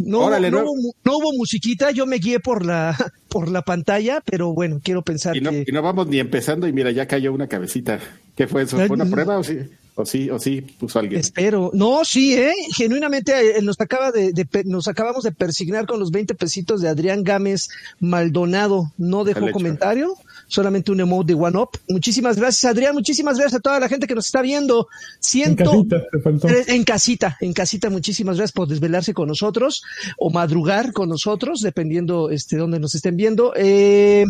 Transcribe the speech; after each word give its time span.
No, 0.00 0.20
Órale, 0.20 0.50
no, 0.50 0.62
¿no? 0.62 0.70
hubo, 0.72 0.94
no 1.04 1.16
hubo 1.18 1.32
musiquita, 1.36 1.90
yo 1.90 2.06
me 2.06 2.16
guié 2.16 2.40
por 2.40 2.64
la, 2.64 2.96
por 3.28 3.50
la 3.50 3.62
pantalla, 3.62 4.22
pero 4.24 4.52
bueno, 4.52 4.80
quiero 4.82 5.02
pensar 5.02 5.36
Y 5.36 5.40
no, 5.40 5.50
que... 5.50 5.64
y 5.66 5.72
no 5.72 5.82
vamos 5.82 6.08
ni 6.08 6.18
empezando 6.18 6.66
y 6.66 6.72
mira, 6.72 6.90
ya 6.90 7.06
cayó 7.06 7.32
una 7.32 7.46
cabecita. 7.46 8.00
¿Qué 8.36 8.46
fue 8.46 8.62
eso? 8.62 8.76
¿Fue 8.76 8.88
una 8.88 9.06
prueba 9.06 9.38
o 9.38 9.44
sí? 9.44 9.58
¿O 9.96 10.06
sí, 10.06 10.30
o 10.30 10.38
sí 10.38 10.62
puso 10.62 10.98
alguien? 10.98 11.20
Espero. 11.20 11.70
No, 11.74 12.04
sí, 12.04 12.34
¿eh? 12.34 12.54
Genuinamente 12.74 13.58
eh, 13.58 13.62
nos 13.62 13.78
acaba 13.80 14.10
de, 14.12 14.32
nos 14.64 14.88
acabamos 14.88 15.24
de 15.24 15.32
persignar 15.32 15.86
con 15.86 16.00
los 16.00 16.10
20 16.10 16.34
pesitos 16.36 16.80
de 16.80 16.88
Adrián 16.88 17.22
Gámez 17.22 17.68
Maldonado. 17.98 18.92
No 18.96 19.24
dejó 19.24 19.48
hecho. 19.48 20.14
Solamente 20.50 20.92
un 20.92 21.00
emote 21.00 21.32
de 21.32 21.40
One 21.40 21.56
Up. 21.56 21.70
Muchísimas 21.88 22.36
gracias, 22.36 22.70
Adrián. 22.70 22.92
Muchísimas 22.94 23.38
gracias 23.38 23.58
a 23.58 23.62
toda 23.62 23.80
la 23.80 23.88
gente 23.88 24.06
que 24.06 24.14
nos 24.14 24.26
está 24.26 24.42
viendo. 24.42 24.88
En 24.90 25.22
Ciento 25.22 25.64
casita, 25.64 25.96
te 26.12 26.18
faltó. 26.20 26.46
Tres- 26.48 26.68
En 26.68 26.84
casita, 26.84 27.36
en 27.40 27.52
casita, 27.52 27.88
muchísimas 27.88 28.36
gracias 28.36 28.52
por 28.52 28.68
desvelarse 28.68 29.14
con 29.14 29.28
nosotros 29.28 29.82
o 30.18 30.30
madrugar 30.30 30.92
con 30.92 31.08
nosotros, 31.08 31.60
dependiendo 31.60 32.30
este 32.30 32.56
dónde 32.56 32.78
nos 32.80 32.94
estén 32.94 33.16
viendo. 33.16 33.52
Eh, 33.56 34.24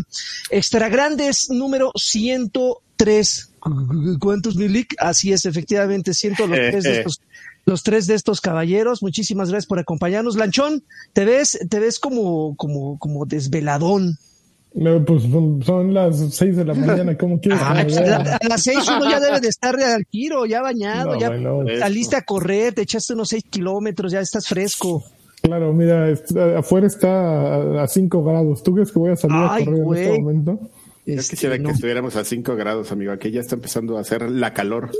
extra 0.49 0.87
grandes 0.89 1.49
número 1.49 1.91
103. 1.95 3.49
¿Cuántos 4.19 4.55
Milik? 4.55 4.95
Así 4.99 5.31
es, 5.33 5.45
efectivamente, 5.45 6.13
siento 6.13 6.47
los 6.47 6.57
tres 6.57 6.83
de 6.83 6.97
estos. 6.99 7.21
Los 7.65 7.83
tres 7.83 8.07
de 8.07 8.15
estos 8.15 8.41
caballeros, 8.41 9.03
muchísimas 9.03 9.49
gracias 9.49 9.67
por 9.67 9.77
acompañarnos. 9.77 10.35
Lanchón, 10.35 10.83
te 11.13 11.25
ves, 11.25 11.59
te 11.69 11.79
ves 11.79 11.99
como, 11.99 12.55
como, 12.55 12.97
como 12.97 13.25
desveladón. 13.25 14.17
No, 14.73 15.03
pues 15.03 15.23
son, 15.65 15.93
las 15.93 16.17
seis 16.33 16.55
de 16.55 16.63
la 16.63 16.73
mañana, 16.73 17.17
¿cómo 17.17 17.41
quieres 17.41 17.59
Ah, 17.61 17.81
pues, 17.83 17.97
a, 17.97 18.39
las 18.47 18.63
seis 18.63 18.79
uno 18.87 19.09
ya 19.09 19.19
debe 19.19 19.41
de 19.41 19.49
estar 19.49 19.75
al 19.75 20.05
tiro, 20.05 20.45
ya 20.45 20.61
bañado, 20.61 21.13
No, 21.13 21.19
ya 21.19 21.27
bueno. 21.29 21.63
saliste 21.77 22.15
a 22.15 22.21
correr, 22.21 22.73
te 22.73 22.83
echaste 22.83 23.13
unos 23.13 23.27
seis 23.29 23.43
kilómetros, 23.49 24.13
ya 24.13 24.21
estás 24.21 24.47
fresco. 24.47 25.03
Claro, 25.41 25.73
mira, 25.73 26.07
afuera 26.57 26.85
está 26.87 27.81
a 27.83 27.87
5 27.87 28.23
grados. 28.23 28.61
¿Tú 28.61 28.75
crees 28.75 28.91
que 28.91 28.99
voy 28.99 29.11
a 29.11 29.15
salir 29.15 29.37
Ay, 29.39 29.63
a 29.63 29.65
correr 29.65 29.81
en 29.81 29.93
este 29.97 30.19
momento? 30.21 30.59
Yo 31.05 31.13
Este, 31.15 31.31
quisiera 31.31 31.57
no. 31.57 31.69
que 31.69 31.71
estuviéramos 31.73 32.15
a 32.15 32.23
5 32.23 32.55
grados, 32.55 32.91
amigo. 32.91 33.11
Aquí 33.11 33.31
ya 33.31 33.41
está 33.41 33.55
empezando 33.55 33.97
a 33.97 34.01
hacer 34.01 34.29
la 34.29 34.53
calor. 34.53 34.91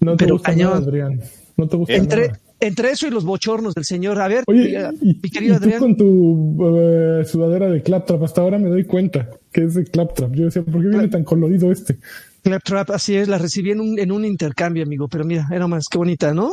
No 0.00 0.16
te 0.16 0.24
Pero 0.24 0.36
gusta 0.36 0.50
cañón. 0.52 0.70
nada, 0.70 0.82
Adrián. 0.86 1.20
No 1.58 1.68
te 1.68 1.76
gusta 1.76 1.94
Entre, 1.94 2.28
nada. 2.28 2.40
Entre 2.66 2.90
eso 2.90 3.06
y 3.06 3.10
los 3.10 3.24
bochornos 3.24 3.74
del 3.74 3.84
señor. 3.84 4.20
A 4.20 4.28
ver, 4.28 4.44
Oye, 4.46 4.78
eh, 4.78 4.90
y, 5.02 5.14
mi 5.22 5.30
querido 5.30 5.54
y 5.54 5.58
tú 5.58 5.64
Adrián. 5.64 5.80
con 5.80 5.96
tu 5.96 6.78
eh, 6.78 7.24
sudadera 7.24 7.68
de 7.68 7.82
Claptrap, 7.82 8.22
hasta 8.22 8.40
ahora 8.40 8.58
me 8.58 8.68
doy 8.68 8.84
cuenta 8.84 9.28
que 9.52 9.64
es 9.64 9.74
de 9.74 9.84
Claptrap. 9.84 10.32
Yo 10.34 10.46
decía, 10.46 10.62
¿por 10.62 10.80
qué 10.82 10.88
viene 10.88 11.08
tan 11.08 11.24
colorido 11.24 11.70
este? 11.72 11.96
Claptrap, 12.42 12.90
así 12.90 13.16
es, 13.16 13.28
la 13.28 13.38
recibí 13.38 13.70
en 13.70 13.80
un, 13.80 13.98
en 13.98 14.12
un 14.12 14.24
intercambio, 14.24 14.82
amigo. 14.82 15.08
Pero 15.08 15.24
mira, 15.24 15.48
era 15.50 15.66
más, 15.66 15.86
qué 15.90 15.98
bonita, 15.98 16.34
¿no? 16.34 16.50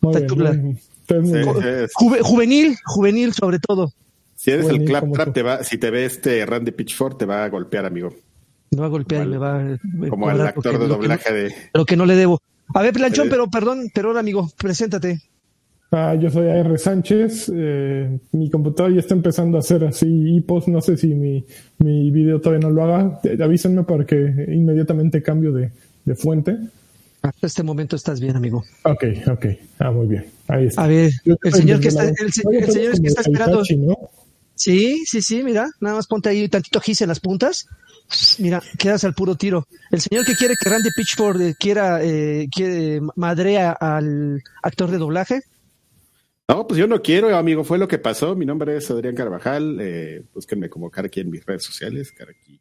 Muy 0.00 0.16
bien, 0.22 0.36
bien. 0.36 0.78
Sí, 1.06 1.88
juvenil, 2.22 2.76
juvenil 2.84 3.32
sobre 3.32 3.58
todo. 3.58 3.92
Si 4.36 4.50
eres 4.50 4.66
el 4.66 4.78
Bueno, 4.78 4.84
¿y 4.84 4.86
cómo 5.00 5.12
claptrap, 5.12 5.34
te 5.34 5.42
va, 5.42 5.64
si 5.64 5.78
te 5.78 5.90
ve 5.90 6.04
este 6.06 6.44
Randy 6.46 6.72
Pitchford, 6.72 7.16
te 7.16 7.24
va 7.26 7.44
a 7.44 7.48
golpear, 7.48 7.84
amigo. 7.86 8.14
Me 8.70 8.80
va 8.80 8.86
a 8.86 8.88
golpear 8.88 9.26
y 9.26 9.30
Como 9.30 9.36
me 9.36 9.38
va 9.38 9.58
a 9.60 10.08
Como 10.08 10.26
actor 10.42 10.72
que- 10.72 10.78
de 10.78 10.88
no- 10.88 10.94
doblaje 10.94 11.32
de. 11.32 11.54
Lo 11.74 11.84
que 11.84 11.96
no 11.96 12.06
le 12.06 12.16
debo. 12.16 12.40
A 12.74 12.82
ver, 12.82 12.92
Planchón, 12.94 13.28
pero 13.28 13.48
perdón, 13.48 13.90
pero 13.94 14.08
ahora, 14.08 14.20
amigo, 14.20 14.50
preséntate. 14.56 15.20
Ah, 15.96 16.16
yo 16.16 16.28
soy 16.28 16.48
AR 16.48 16.76
Sánchez. 16.76 17.52
eh, 17.54 18.18
mi 18.32 18.50
computador 18.50 18.92
ya 18.92 18.98
está 18.98 19.14
empezando 19.14 19.56
a 19.56 19.60
hacer 19.60 19.84
así 19.84 20.06
hipos. 20.08 20.66
No 20.66 20.80
sé 20.80 20.96
si 20.96 21.14
mi, 21.14 21.44
mi 21.78 22.10
video 22.10 22.40
todavía 22.40 22.68
no 22.68 22.74
lo 22.74 22.82
haga. 22.82 23.20
Avísenme 23.42 23.84
para 23.84 24.04
que 24.04 24.16
inmediatamente 24.48 25.22
cambio 25.22 25.52
de, 25.52 25.70
de 26.04 26.14
fuente. 26.16 26.58
Hasta 27.22 27.46
este 27.46 27.62
momento 27.62 27.94
estás 27.94 28.20
bien, 28.20 28.34
amigo. 28.36 28.64
Ok, 28.82 29.04
ok. 29.30 29.46
Ah, 29.78 29.92
muy 29.92 30.08
bien. 30.08 30.26
Ahí 30.48 30.66
está. 30.66 30.82
A 30.82 30.88
ver, 30.88 31.12
el 31.24 31.52
señor 31.54 31.78
que 31.78 31.88
está, 31.88 32.04
el, 32.04 32.14
Oye, 32.44 32.58
el 32.58 32.70
señor 32.72 32.90
que 32.90 32.96
como 32.96 33.08
está 33.08 33.20
esperando. 33.20 33.58
Tachi, 33.58 33.76
¿no? 33.76 33.96
Sí, 34.56 35.04
sí, 35.06 35.22
sí, 35.22 35.42
mira, 35.42 35.68
nada 35.80 35.96
más 35.96 36.06
ponte 36.06 36.28
ahí 36.28 36.48
tantito 36.48 36.80
gis 36.80 37.00
en 37.02 37.08
las 37.08 37.20
puntas. 37.20 37.66
Mira, 38.38 38.60
quedas 38.78 39.04
al 39.04 39.14
puro 39.14 39.36
tiro. 39.36 39.66
El 39.90 40.00
señor 40.00 40.24
que 40.24 40.34
quiere 40.34 40.54
que 40.60 40.68
Randy 40.68 40.90
Pitchford 40.94 41.40
eh, 41.40 41.54
quiera, 41.58 42.02
eh, 42.02 42.46
quiere 42.54 43.00
madrea 43.16 43.72
al 43.72 44.42
actor 44.62 44.90
de 44.90 44.98
doblaje. 44.98 45.40
No, 46.48 46.66
pues 46.66 46.78
yo 46.78 46.86
no 46.86 47.00
quiero, 47.00 47.34
amigo. 47.36 47.64
Fue 47.64 47.78
lo 47.78 47.88
que 47.88 47.98
pasó. 47.98 48.34
Mi 48.36 48.44
nombre 48.44 48.76
es 48.76 48.90
Adrián 48.90 49.14
Carvajal. 49.14 49.78
Eh, 49.80 50.24
búsquenme 50.34 50.68
como 50.68 50.90
Caraqui 50.90 51.20
en 51.20 51.30
mis 51.30 51.44
redes 51.44 51.64
sociales. 51.64 52.12
Caraqui. 52.12 52.60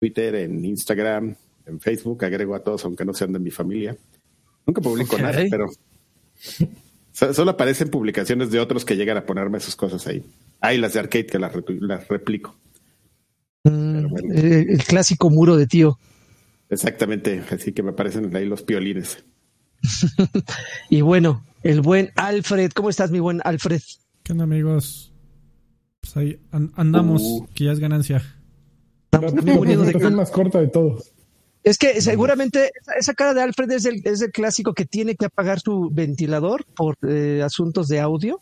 Twitter, 0.00 0.34
en 0.36 0.64
Instagram, 0.64 1.34
en 1.66 1.80
Facebook. 1.80 2.24
Agrego 2.24 2.54
a 2.54 2.64
todos, 2.64 2.84
aunque 2.84 3.04
no 3.04 3.12
sean 3.12 3.32
de 3.32 3.38
mi 3.38 3.50
familia. 3.50 3.96
Nunca 4.66 4.80
publico 4.80 5.18
nada, 5.18 5.42
pero 5.50 5.66
so- 7.12 7.32
solo 7.34 7.50
aparecen 7.52 7.88
publicaciones 7.88 8.50
de 8.50 8.60
otros 8.60 8.84
que 8.84 8.96
llegan 8.96 9.16
a 9.18 9.26
ponerme 9.26 9.60
sus 9.60 9.76
cosas 9.76 10.06
ahí. 10.06 10.24
Hay 10.60 10.78
las 10.78 10.94
de 10.94 11.00
arcade 11.00 11.26
que 11.26 11.38
las, 11.38 11.52
replico. 12.08 12.56
Mm, 13.64 14.08
bueno. 14.08 14.34
el 14.34 14.82
clásico 14.84 15.28
muro 15.30 15.56
de 15.56 15.66
tío. 15.66 15.98
Exactamente. 16.70 17.42
Así 17.50 17.72
que 17.72 17.82
me 17.82 17.90
aparecen 17.90 18.34
ahí 18.34 18.46
los 18.46 18.62
piolines. 18.62 19.22
Y 20.90 21.00
bueno, 21.02 21.44
el 21.70 21.80
buen 21.80 22.12
Alfred. 22.16 22.70
¿Cómo 22.72 22.90
estás, 22.90 23.10
mi 23.10 23.20
buen 23.20 23.40
Alfred? 23.44 23.80
¿Qué 24.22 24.32
onda, 24.32 24.44
amigos? 24.44 25.12
Pues 26.00 26.16
ahí 26.16 26.40
an- 26.52 26.72
andamos, 26.76 27.22
Uh. 27.22 27.46
que 27.54 27.64
ya 27.64 27.72
es 27.72 27.78
ganancia. 27.80 28.22
Estamos 29.12 29.44
muriendo 29.44 29.84
de 29.84 30.10
más 30.10 30.30
corta 30.30 30.60
de 30.60 30.68
todos. 30.68 31.12
Es 31.62 31.78
que 31.78 32.00
seguramente 32.00 32.70
esa- 32.98 33.14
cara 33.14 33.34
de 33.34 33.42
Alfred 33.42 33.70
es 33.72 33.84
el, 33.86 34.00
es 34.04 34.20
el 34.22 34.30
clásico 34.30 34.72
que 34.72 34.84
tiene 34.84 35.16
que 35.16 35.24
apagar 35.26 35.58
su 35.60 35.90
ventilador 35.90 36.64
por 36.76 36.96
eh, 37.08 37.42
asuntos 37.44 37.88
de 37.88 37.98
audio, 38.00 38.40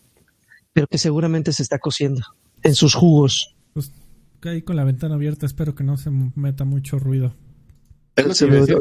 pero 0.74 0.86
que 0.86 0.98
seguramente 0.98 1.52
se 1.52 1.62
está 1.62 1.78
cociendo 1.78 2.20
en 2.62 2.74
sus 2.74 2.94
jugos. 2.94 3.54
Pues 3.72 3.92
ahí 4.42 4.60
con 4.60 4.76
la 4.76 4.84
ventana 4.84 5.14
abierta, 5.14 5.46
espero 5.46 5.74
que 5.74 5.84
no 5.84 5.96
se 5.96 6.10
meta 6.10 6.64
mucho 6.64 6.98
ruido. 6.98 7.34
Pero- 8.14 8.30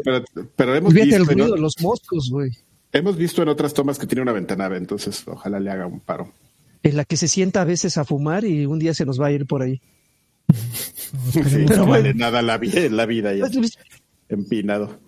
pero, 0.04 0.24
pero 0.56 0.74
hemos, 0.76 0.92
Fíjate 0.92 1.14
el 1.16 1.20
visto 1.22 1.32
en, 1.32 1.38
ruido 1.38 1.56
los 1.56 1.74
moscos, 1.80 2.28
güey. 2.30 2.50
Hemos 2.94 3.16
visto 3.18 3.42
en 3.42 3.48
otras 3.48 3.74
tomas 3.74 3.98
que 3.98 4.06
tiene 4.06 4.22
una 4.22 4.32
ventanave, 4.32 4.78
entonces 4.78 5.22
ojalá 5.26 5.60
le 5.60 5.70
haga 5.70 5.86
un 5.86 6.00
paro. 6.00 6.32
En 6.82 6.96
la 6.96 7.04
que 7.04 7.16
se 7.18 7.28
sienta 7.28 7.60
a 7.60 7.64
veces 7.64 7.98
a 7.98 8.04
fumar 8.04 8.44
y 8.44 8.64
un 8.66 8.78
día 8.78 8.94
se 8.94 9.04
nos 9.04 9.20
va 9.20 9.26
a 9.26 9.32
ir 9.32 9.46
por 9.46 9.62
ahí. 9.62 9.80
No, 11.34 11.44
Sí, 11.44 11.64
no 11.66 11.86
vale 11.86 12.12
nada 12.14 12.42
la 12.42 12.58
vida, 12.58 12.80
la 12.90 13.06
vida 13.06 13.32
ya 13.34 13.44
empinado. 14.28 14.98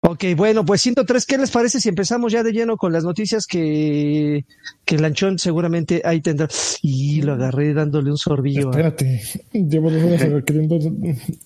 Ok, 0.00 0.24
bueno, 0.36 0.64
pues 0.64 0.82
103, 0.82 1.26
¿qué 1.26 1.36
les 1.38 1.50
parece 1.50 1.80
si 1.80 1.88
empezamos 1.88 2.32
ya 2.32 2.42
de 2.44 2.52
lleno 2.52 2.76
con 2.76 2.92
las 2.92 3.02
noticias 3.02 3.44
que, 3.46 4.44
que 4.84 4.98
Lanchón 4.98 5.38
seguramente 5.38 6.00
ahí 6.04 6.20
tendrá? 6.20 6.48
Y 6.80 7.22
lo 7.22 7.32
agarré 7.32 7.74
dándole 7.74 8.10
un 8.10 8.16
sorbillo. 8.18 8.68
a- 8.68 8.70
Espérate. 8.70 9.22
Llevo 9.52 9.90
dos 9.90 10.02
horas 10.04 10.44
queriendo. 10.44 10.78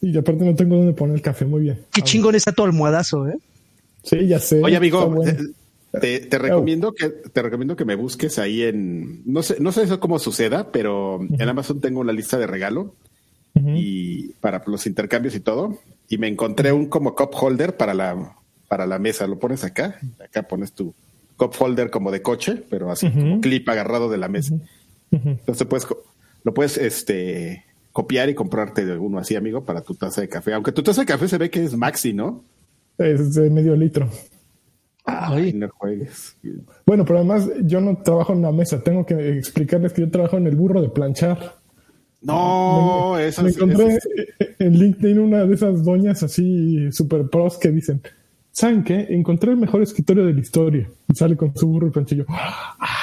Y 0.03 0.17
aparte 0.19 0.45
no 0.45 0.55
tengo 0.55 0.77
dónde 0.77 0.93
poner 0.93 1.17
el 1.17 1.23
café. 1.23 1.47
Muy 1.47 1.63
bien. 1.63 1.81
Qué 1.93 2.03
chingón 2.03 2.35
está 2.35 2.53
tu 2.53 2.63
almohadazo, 2.63 3.29
¿eh? 3.29 3.39
Sí, 4.03 4.27
ya 4.27 4.39
sé. 4.39 4.63
Oye, 4.63 4.77
amigo, 4.77 5.09
bueno. 5.09 5.33
te, 6.01 6.39
recomiendo 6.39 6.93
que 6.93 7.09
te 7.09 7.43
recomiendo 7.43 7.77
que 7.77 7.85
me 7.85 7.97
busques 7.97 8.39
ahí 8.39 8.63
en 8.63 9.23
no 9.25 9.43
sé 9.43 9.57
no 9.61 9.73
sé 9.73 9.83
eso 9.83 10.01
cómo 10.01 10.19
suceda, 10.19 10.71
pero 10.73 11.21
en 11.21 11.49
Amazon 11.49 11.81
tengo 11.81 12.01
una 12.01 12.13
lista 12.13 12.39
de 12.39 12.47
regalo 12.47 12.95
y 13.55 14.29
para 14.35 14.63
los 14.67 14.87
intercambios 14.87 15.35
y 15.35 15.41
todo 15.41 15.79
y 16.09 16.17
me 16.19 16.29
encontré 16.29 16.73
un 16.73 16.87
como 16.87 17.15
cup 17.15 17.31
holder 17.33 17.77
para 17.77 17.95
la 17.95 18.37
para 18.69 18.87
la 18.87 18.99
mesa, 18.99 19.27
lo 19.27 19.39
pones 19.39 19.65
acá, 19.65 19.99
acá 20.25 20.45
pones 20.45 20.73
tu 20.73 20.95
cup 21.37 21.55
holder 21.59 21.91
como 21.91 22.13
de 22.13 22.23
coche, 22.23 22.63
pero 22.71 22.91
así 22.91 23.11
como 23.11 23.41
clip 23.41 23.69
agarrado 23.69 24.09
de 24.09 24.19
la 24.19 24.29
mesa. 24.29 24.55
Entonces 25.11 25.67
puedes 25.67 25.87
lo 26.45 26.55
puedes 26.55 26.79
este 26.79 27.65
copiar 27.93 28.29
y 28.29 28.35
comprarte 28.35 28.85
de 28.87 28.97
uno 28.97 29.19
así, 29.19 29.37
amigo, 29.37 29.65
para 29.65 29.83
tu 29.83 29.95
taza 29.95 30.21
de 30.21 30.29
café. 30.29 30.55
Aunque 30.55 30.73
tu 30.73 30.83
taza 30.83 31.03
de 31.03 31.07
café 31.07 31.29
se 31.29 31.39
ve 31.39 31.51
que 31.51 31.65
es 31.65 31.77
maxi, 31.77 32.13
¿no? 32.13 32.45
Es 33.01 33.35
de 33.35 33.51
medio 33.51 33.75
litro. 33.77 34.09
Ay, 35.05 35.45
Ay, 35.47 35.53
no 35.55 35.69
juegues. 35.71 36.37
Bueno, 36.87 37.05
pero 37.05 37.19
además 37.19 37.49
yo 37.65 37.81
no 37.81 37.97
trabajo 38.03 38.33
en 38.33 38.41
una 38.41 38.53
mesa. 38.53 38.83
Tengo 38.83 39.05
que 39.07 39.39
explicarles 39.39 39.93
que 39.93 40.03
yo 40.03 40.11
trabajo 40.11 40.37
en 40.37 40.47
el 40.47 40.55
burro 40.57 40.81
de 40.83 40.89
planchar. 40.91 41.55
No, 42.23 43.15
me, 43.17 43.27
eso 43.27 43.43
me 43.43 43.49
es- 43.49 43.57
encontré 43.57 43.87
eso 43.97 44.09
es- 44.39 44.49
en 44.59 44.79
LinkedIn 44.79 45.19
una 45.19 45.45
de 45.47 45.55
esas 45.55 45.83
doñas 45.85 46.23
así 46.23 46.93
super 46.93 47.29
pros 47.31 47.57
que 47.57 47.71
dicen, 47.71 48.03
¿saben 48.53 48.85
qué? 48.85 49.07
Encontré 49.09 49.53
el 49.53 49.57
mejor 49.57 49.81
escritorio 49.83 50.27
de 50.27 50.35
la 50.35 50.41
historia. 50.41 50.89
Y 51.09 51.15
sale 51.15 51.37
con 51.37 51.57
su 51.57 51.67
burro 51.67 51.87
de 51.87 51.93
planchar. 51.93 52.19
Y 52.19 52.21
yo, 52.21 52.27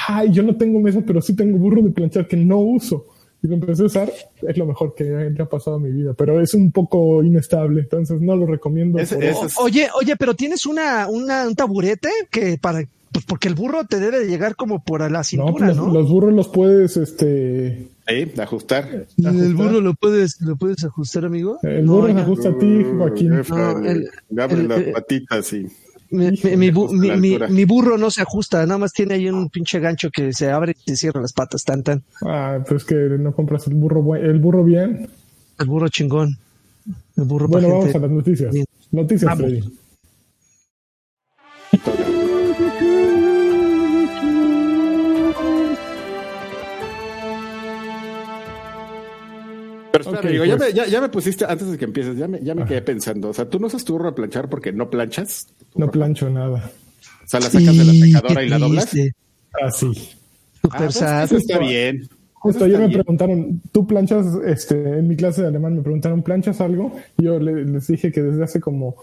ay, 0.08 0.32
yo 0.32 0.42
no 0.44 0.56
tengo 0.56 0.78
mesa, 0.80 1.02
pero 1.04 1.20
sí 1.20 1.34
tengo 1.34 1.58
burro 1.58 1.82
de 1.82 1.90
planchar 1.90 2.28
que 2.28 2.36
no 2.36 2.58
uso. 2.58 3.06
Y 3.42 3.46
lo 3.46 3.54
empecé 3.54 3.82
a 3.84 3.86
usar, 3.86 4.12
es 4.42 4.58
lo 4.58 4.66
mejor 4.66 4.94
que 4.96 5.04
le 5.04 5.42
ha 5.42 5.46
pasado 5.48 5.76
a 5.76 5.80
mi 5.80 5.90
vida, 5.90 6.12
pero 6.14 6.40
es 6.40 6.54
un 6.54 6.72
poco 6.72 7.22
inestable, 7.22 7.82
entonces 7.82 8.20
no 8.20 8.34
lo 8.34 8.46
recomiendo. 8.46 8.98
Es- 8.98 9.14
Oye, 9.60 9.88
oye, 9.94 10.16
pero 10.16 10.34
tienes 10.34 10.66
una, 10.66 11.06
una, 11.08 11.46
un 11.46 11.54
taburete 11.54 12.08
que 12.30 12.58
para, 12.60 12.82
pues 13.12 13.24
porque 13.24 13.46
el 13.46 13.54
burro 13.54 13.84
te 13.84 14.00
debe 14.00 14.18
de 14.18 14.26
llegar 14.26 14.56
como 14.56 14.82
por 14.82 15.02
a 15.02 15.08
la 15.08 15.18
no, 15.18 15.24
cintura, 15.24 15.66
pues 15.66 15.76
¿no? 15.76 15.84
los, 15.86 15.94
los 15.94 16.10
burros 16.10 16.32
los 16.34 16.48
puedes, 16.48 16.96
este, 16.96 17.86
Sí, 18.08 18.40
ajustar. 18.40 19.06
el 19.18 19.54
burro 19.54 19.80
lo 19.82 19.94
puedes, 19.94 20.40
lo 20.40 20.56
puedes 20.56 20.82
ajustar, 20.82 21.24
amigo. 21.26 21.58
el 21.62 21.84
No, 21.84 21.92
burro 21.92 22.06
se 22.06 22.12
oiga. 22.12 22.22
ajusta 22.22 22.48
a 22.48 22.58
ti, 22.58 22.86
Joaquín. 22.96 23.28
No, 23.28 23.84
el- 23.84 24.10
abre 24.40 24.60
el- 24.62 24.68
las 24.68 24.78
el- 24.80 24.92
patitas 24.92 25.52
y 25.52 25.66
Mi, 26.10 26.30
mi, 26.56 26.70
mi, 26.72 27.38
mi, 27.38 27.64
burro 27.66 27.98
no 27.98 28.10
se 28.10 28.22
ajusta, 28.22 28.64
nada 28.64 28.78
más 28.78 28.92
tiene 28.92 29.14
ahí 29.14 29.28
un 29.28 29.50
pinche 29.50 29.78
gancho 29.78 30.08
que 30.10 30.32
se 30.32 30.50
abre 30.50 30.74
y 30.86 30.90
se 30.92 30.96
cierra 30.96 31.20
las 31.20 31.34
patas, 31.34 31.64
tan 31.64 31.82
tan. 31.82 32.02
Ah, 32.22 32.64
pues 32.66 32.84
que 32.84 32.94
no 32.94 33.32
compras 33.32 33.66
el 33.66 33.74
burro 33.74 34.16
el 34.16 34.38
burro 34.38 34.64
bien. 34.64 35.08
El 35.58 35.66
burro 35.66 35.88
chingón. 35.88 36.38
El 37.16 37.24
burro 37.24 37.48
Bueno, 37.48 37.68
vamos 37.68 37.94
a 37.94 37.98
las 37.98 38.10
noticias. 38.10 38.54
Noticias, 38.90 39.36
Freddy. 39.36 39.62
Pero 50.04 50.16
espera, 50.16 50.46
ya, 50.46 50.56
pues. 50.56 50.60
me, 50.60 50.76
ya, 50.76 50.86
ya, 50.86 51.00
me, 51.00 51.08
pusiste, 51.08 51.44
antes 51.44 51.70
de 51.70 51.78
que 51.78 51.84
empieces, 51.84 52.16
ya 52.16 52.28
me, 52.28 52.40
ya 52.42 52.54
me 52.54 52.64
quedé 52.64 52.82
pensando. 52.82 53.30
O 53.30 53.34
sea, 53.34 53.48
tú 53.48 53.58
no 53.58 53.66
usas 53.66 53.84
tu 53.84 53.98
a 53.98 54.14
planchar 54.14 54.48
porque 54.48 54.72
no 54.72 54.90
planchas. 54.90 55.48
No 55.74 55.90
plancho 55.90 56.30
nada. 56.30 56.70
O 57.24 57.28
sea, 57.28 57.40
la 57.40 57.50
sacas 57.50 57.76
de 57.76 57.84
la 57.84 57.92
secadora 57.92 58.42
y 58.42 58.48
la 58.48 58.58
doblas. 58.58 58.90
Ah, 59.60 59.70
sí. 59.70 60.10
Ah, 60.70 60.76
pues, 60.78 60.96
eso 60.96 61.36
está 61.36 61.58
bien. 61.58 62.08
Justo 62.34 62.64
ayer 62.64 62.78
me 62.78 62.88
preguntaron, 62.88 63.60
¿tú 63.72 63.86
planchas? 63.86 64.26
Este, 64.46 64.98
en 64.98 65.08
mi 65.08 65.16
clase 65.16 65.42
de 65.42 65.48
alemán 65.48 65.76
me 65.76 65.82
preguntaron, 65.82 66.22
¿planchas 66.22 66.60
algo? 66.60 66.96
Yo 67.16 67.40
les 67.40 67.88
dije 67.88 68.12
que 68.12 68.22
desde 68.22 68.44
hace 68.44 68.60
como, 68.60 68.94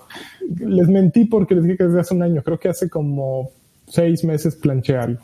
les 0.57 0.87
mentí 0.87 1.25
porque 1.25 1.55
les 1.55 1.65
dije 1.65 1.77
que 1.77 1.83
desde 1.83 1.99
hace 1.99 2.13
un 2.13 2.23
año, 2.23 2.41
creo 2.43 2.59
que 2.59 2.69
hace 2.69 2.89
como 2.89 3.51
seis 3.87 4.23
meses 4.23 4.55
planché 4.55 4.95
algo 4.95 5.21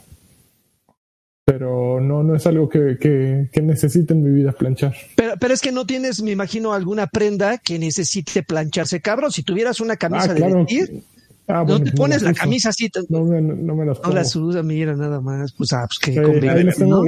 pero 1.52 2.00
no, 2.00 2.24
no 2.24 2.34
es 2.34 2.48
algo 2.48 2.70
que, 2.70 2.98
que, 2.98 3.62
necesite 3.62 4.14
en 4.14 4.24
mi 4.24 4.32
vida 4.32 4.54
planchar. 4.54 4.96
Pero, 5.18 5.34
pero 5.38 5.54
es 5.54 5.60
que 5.60 5.74
no 5.74 5.86
tienes, 5.86 6.22
me 6.22 6.32
imagino, 6.32 6.72
alguna 6.72 7.08
prenda 7.08 7.58
que 7.58 7.78
necesite 7.78 8.42
plancharse, 8.42 9.02
cabrón. 9.02 9.34
Si 9.34 9.44
tuvieras 9.44 9.82
una 9.82 9.98
camisa 9.98 10.32
ah, 10.32 10.34
de 10.34 10.54
vestir, 10.54 11.04
ah, 11.50 11.66
no 11.68 11.84
te 11.84 11.92
pones 11.92 12.22
la 12.22 12.34
camisa 12.34 12.70
así. 12.70 12.90
No, 13.10 13.26
me, 13.26 13.42
no 13.42 13.76
me 13.76 13.86
las 13.86 14.00
pongo. 14.00 14.12
No 14.12 14.16
las 14.16 14.34
usas, 14.34 14.64
mira, 14.64 14.96
nada 14.96 15.20
más. 15.20 15.52
Pues, 15.52 15.74
ah, 15.74 15.86
pues 15.90 16.00
que 16.00 16.72
sí, 16.74 16.84
¿no? 16.86 17.04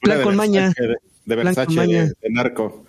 Plan 0.00 0.22
con 0.22 0.34
maña. 0.34 0.72
De, 1.26 1.36
Versace, 1.36 1.86
de, 1.86 2.04
de, 2.06 2.30
narco. 2.30 2.86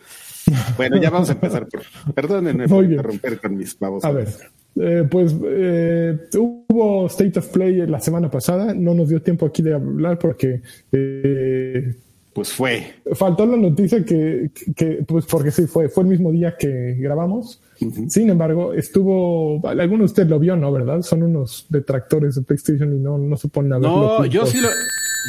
Bueno, 0.77 0.95
ya 1.01 1.09
vamos 1.09 1.30
a 1.30 1.33
empezar. 1.33 1.68
Por, 1.68 1.83
perdónenme 2.16 2.69
por 2.69 2.86
interrumpir 2.86 3.38
con 3.42 3.57
mis 3.57 3.77
babos. 3.77 4.06
A 4.06 4.12
ver. 4.12 4.30
Eh, 4.75 5.08
pues 5.10 5.36
eh, 5.46 6.18
hubo 6.36 7.06
State 7.08 7.38
of 7.38 7.48
Play 7.50 7.86
la 7.86 8.00
semana 8.00 8.30
pasada, 8.30 8.74
no 8.74 8.94
nos 8.94 9.10
dio 9.10 9.22
tiempo 9.22 9.46
aquí 9.46 9.62
de 9.62 9.74
hablar 9.74 10.18
porque... 10.18 10.62
Eh, 10.92 11.96
pues 12.34 12.52
fue. 12.52 12.96
Faltó 13.14 13.46
la 13.46 13.58
noticia 13.58 14.04
que, 14.04 14.50
que, 14.75 15.04
pues 15.08 15.25
porque 15.28 15.52
sí, 15.52 15.68
fue, 15.68 15.88
fue 15.88 16.04
el 16.04 16.10
mismo 16.10 16.31
día 16.31 16.56
que 16.58 16.96
grabamos. 16.96 17.62
Sin 18.08 18.28
embargo, 18.28 18.74
estuvo, 18.74 19.62
alguno 19.68 20.00
de 20.00 20.06
ustedes 20.06 20.30
lo 20.30 20.40
vio, 20.40 20.56
¿no? 20.56 20.72
¿Verdad? 20.72 21.04
Son 21.04 21.22
unos 21.22 21.68
detractores 21.69 22.34
de 22.34 22.42
PlayStation 22.42 22.92
y 22.96 23.00
no, 23.00 23.19
no 23.19 23.38
suponen 23.38 23.74
haberlo. 23.74 24.19
No, 24.19 24.26
yo 24.26 24.48
sí 24.48 24.60
lo, 24.60 24.69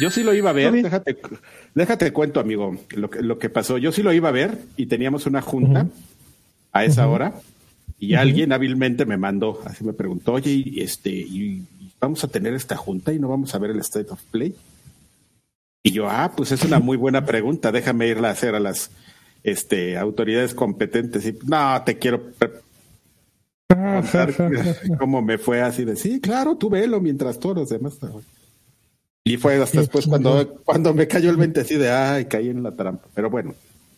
yo 0.01 0.09
sí 0.09 0.23
lo 0.23 0.33
iba 0.33 0.49
a 0.49 0.53
ver. 0.53 0.71
Déjate, 0.71 1.17
déjate 1.75 2.11
cuento, 2.11 2.39
amigo, 2.39 2.75
lo 2.95 3.11
que, 3.11 3.21
lo 3.21 3.37
que 3.37 3.49
pasó. 3.49 3.77
Yo 3.77 3.91
sí 3.91 4.01
lo 4.01 4.11
iba 4.11 4.29
a 4.29 4.31
ver 4.31 4.57
y 4.75 4.87
teníamos 4.87 5.27
una 5.27 5.41
junta 5.41 5.87
a 6.71 6.85
esa 6.85 7.07
hora 7.07 7.35
y 7.99 8.15
alguien 8.15 8.51
hábilmente 8.51 9.05
me 9.05 9.17
mandó, 9.17 9.61
así 9.65 9.83
me 9.83 9.93
preguntó, 9.93 10.33
oye, 10.33 10.51
y 10.51 10.81
este, 10.81 11.09
y 11.09 11.63
vamos 11.99 12.23
a 12.23 12.27
tener 12.27 12.53
esta 12.53 12.75
junta 12.75 13.13
y 13.13 13.19
no 13.19 13.29
vamos 13.29 13.55
a 13.55 13.57
ver 13.57 13.71
el 13.71 13.79
State 13.79 14.11
of 14.11 14.21
Play. 14.31 14.53
Y 15.81 15.91
yo, 15.91 16.09
ah, 16.09 16.33
pues 16.35 16.51
es 16.51 16.63
una 16.63 16.79
muy 16.79 16.97
buena 16.97 17.25
pregunta, 17.25 17.71
déjame 17.71 18.07
irla 18.07 18.29
a 18.29 18.31
hacer 18.31 18.55
a 18.55 18.59
las 18.59 18.91
este, 19.43 19.97
autoridades 19.97 20.53
competentes. 20.53 21.25
Y 21.25 21.37
no, 21.45 21.81
te 21.83 21.97
quiero 21.97 22.23
contar 22.23 22.61
cómo 24.99 25.21
me 25.21 25.37
fue 25.37 25.61
así 25.61 25.85
de, 25.85 25.95
sí, 25.95 26.19
claro, 26.19 26.57
tú 26.57 26.69
velo 26.69 26.99
mientras 26.99 27.39
todos 27.39 27.55
los 27.55 27.69
demás. 27.69 27.97
Y 29.23 29.37
fue 29.37 29.61
hasta 29.61 29.79
después 29.79 30.07
cuando, 30.07 30.61
cuando 30.65 30.93
me 30.93 31.07
cayó 31.07 31.29
el 31.29 31.37
20 31.37 31.61
así 31.61 31.75
de, 31.75 31.89
ay, 31.89 32.25
caí 32.25 32.49
en 32.49 32.63
la 32.63 32.75
trampa. 32.75 33.07
Pero 33.13 33.29
bueno, 33.29 33.55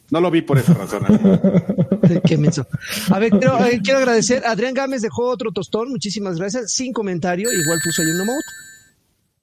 no 0.10 0.22
lo 0.22 0.32
vi 0.32 0.42
por 0.42 0.58
esa 0.58 0.74
razón. 0.74 1.06
Qué 2.26 2.38
menso. 2.38 2.66
A 3.10 3.20
ver, 3.20 3.34
eh, 3.34 3.80
quiero, 3.84 4.00
agradecer. 4.00 4.44
Adrián 4.46 4.74
Gámez 4.74 5.02
dejó 5.02 5.28
otro 5.28 5.52
tostón. 5.52 5.90
Muchísimas 5.90 6.38
gracias. 6.38 6.72
Sin 6.72 6.94
comentario. 6.94 7.52
Igual 7.52 7.80
puso 7.84 8.02
ahí 8.02 8.10
un 8.10 8.22
emote. 8.22 8.46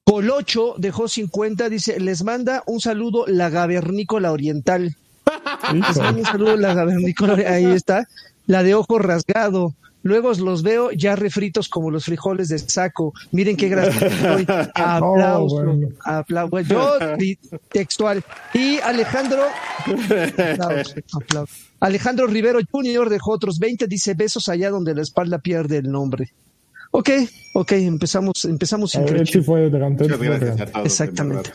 Colocho 0.05 0.75
dejó 0.79 1.09
50. 1.09 1.69
Dice, 1.69 2.01
les 2.01 2.25
manda 2.25 2.63
un 2.67 2.81
saludo 2.81 3.27
la 3.27 3.51
gavernícola 3.51 4.33
oriental. 4.33 4.97
les 5.73 5.97
manda 5.99 6.21
un 6.21 6.25
saludo 6.25 6.57
la 6.57 6.75
gavernícola 6.75 7.35
Ahí 7.47 7.67
está. 7.67 8.09
La 8.47 8.63
de 8.63 8.75
ojo 8.75 8.99
rasgado. 8.99 9.75
Luego 10.05 10.33
los 10.35 10.63
veo 10.63 10.93
ya 10.93 11.17
refritos 11.17 11.69
como 11.69 11.91
los 11.91 12.05
frijoles 12.05 12.49
de 12.49 12.59
saco. 12.59 13.15
Miren 13.33 13.57
qué 13.57 13.71
gracioso 13.71 14.15
Aplauso. 14.75 15.65
aplauso. 16.05 16.61
Yo 16.61 16.99
textual. 17.73 18.23
Y 18.53 18.79
Alejandro. 18.81 19.43
Alejandro 21.81 22.27
Rivero 22.27 22.61
Jr. 22.71 23.09
dejó 23.09 23.33
otros 23.33 23.59
20. 23.59 23.87
Dice 23.87 24.13
besos 24.13 24.49
allá 24.49 24.69
donde 24.69 24.95
la 24.95 25.01
espalda 25.01 25.39
pierde 25.39 25.79
el 25.79 25.91
nombre. 25.91 26.33
Ok, 26.91 27.11
ok, 27.55 27.73
empezamos, 27.73 28.45
empezamos 28.45 28.91
sin 28.93 29.27
sí 29.27 29.41
fue 29.41 29.71
delantero. 29.71 30.17
Exactamente. 30.85 31.51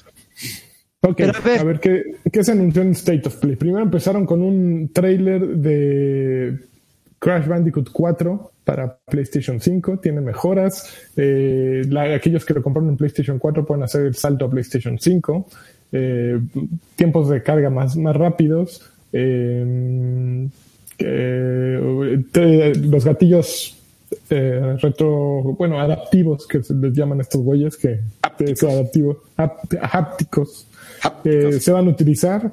Ok, 1.02 1.22
a 1.22 1.63
ver, 1.63 1.80
¿qué, 1.80 2.02
¿qué 2.30 2.44
se 2.44 2.52
anunció 2.52 2.81
en 2.81 2.92
State 2.92 3.22
of 3.25 3.36
Play? 3.38 3.56
Primero 3.56 3.84
empezaron 3.84 4.25
con 4.25 4.42
un 4.42 4.92
trailer 4.92 5.48
de 5.48 6.69
Crash 7.19 7.48
Bandicoot 7.48 7.89
4 7.92 8.51
para 8.63 8.98
PlayStation 9.06 9.60
5 9.60 10.00
tiene 10.00 10.21
mejoras. 10.21 10.89
Eh, 11.18 11.83
aquellos 12.16 12.45
que 12.45 12.54
lo 12.54 12.63
compraron 12.63 12.89
en 12.89 12.98
PlayStation 12.98 13.38
4 13.38 13.66
pueden 13.66 13.83
hacer 13.83 14.06
el 14.06 14.16
salto 14.16 14.45
a 14.45 14.50
PlayStation 14.50 14.98
5. 14.98 15.48
Eh, 15.92 16.39
tiempos 16.95 17.30
de 17.30 17.44
carga 17.44 17.69
más, 17.69 17.98
más 17.98 18.16
rápidos. 18.16 18.89
Eh, 19.12 20.48
los 21.00 23.06
gatillos 23.06 23.75
retro, 24.30 25.56
bueno, 25.57 25.80
adaptivos 25.80 26.48
que 26.48 26.63
se 26.63 26.74
les 26.74 26.94
llaman 26.94 27.21
estos 27.21 27.42
güeyes 27.42 27.77
que 27.77 28.00
adaptivos, 28.21 29.18
hápticos, 29.36 30.68
se 31.23 31.71
van 31.71 31.88
a 31.88 31.90
utilizar. 31.90 32.52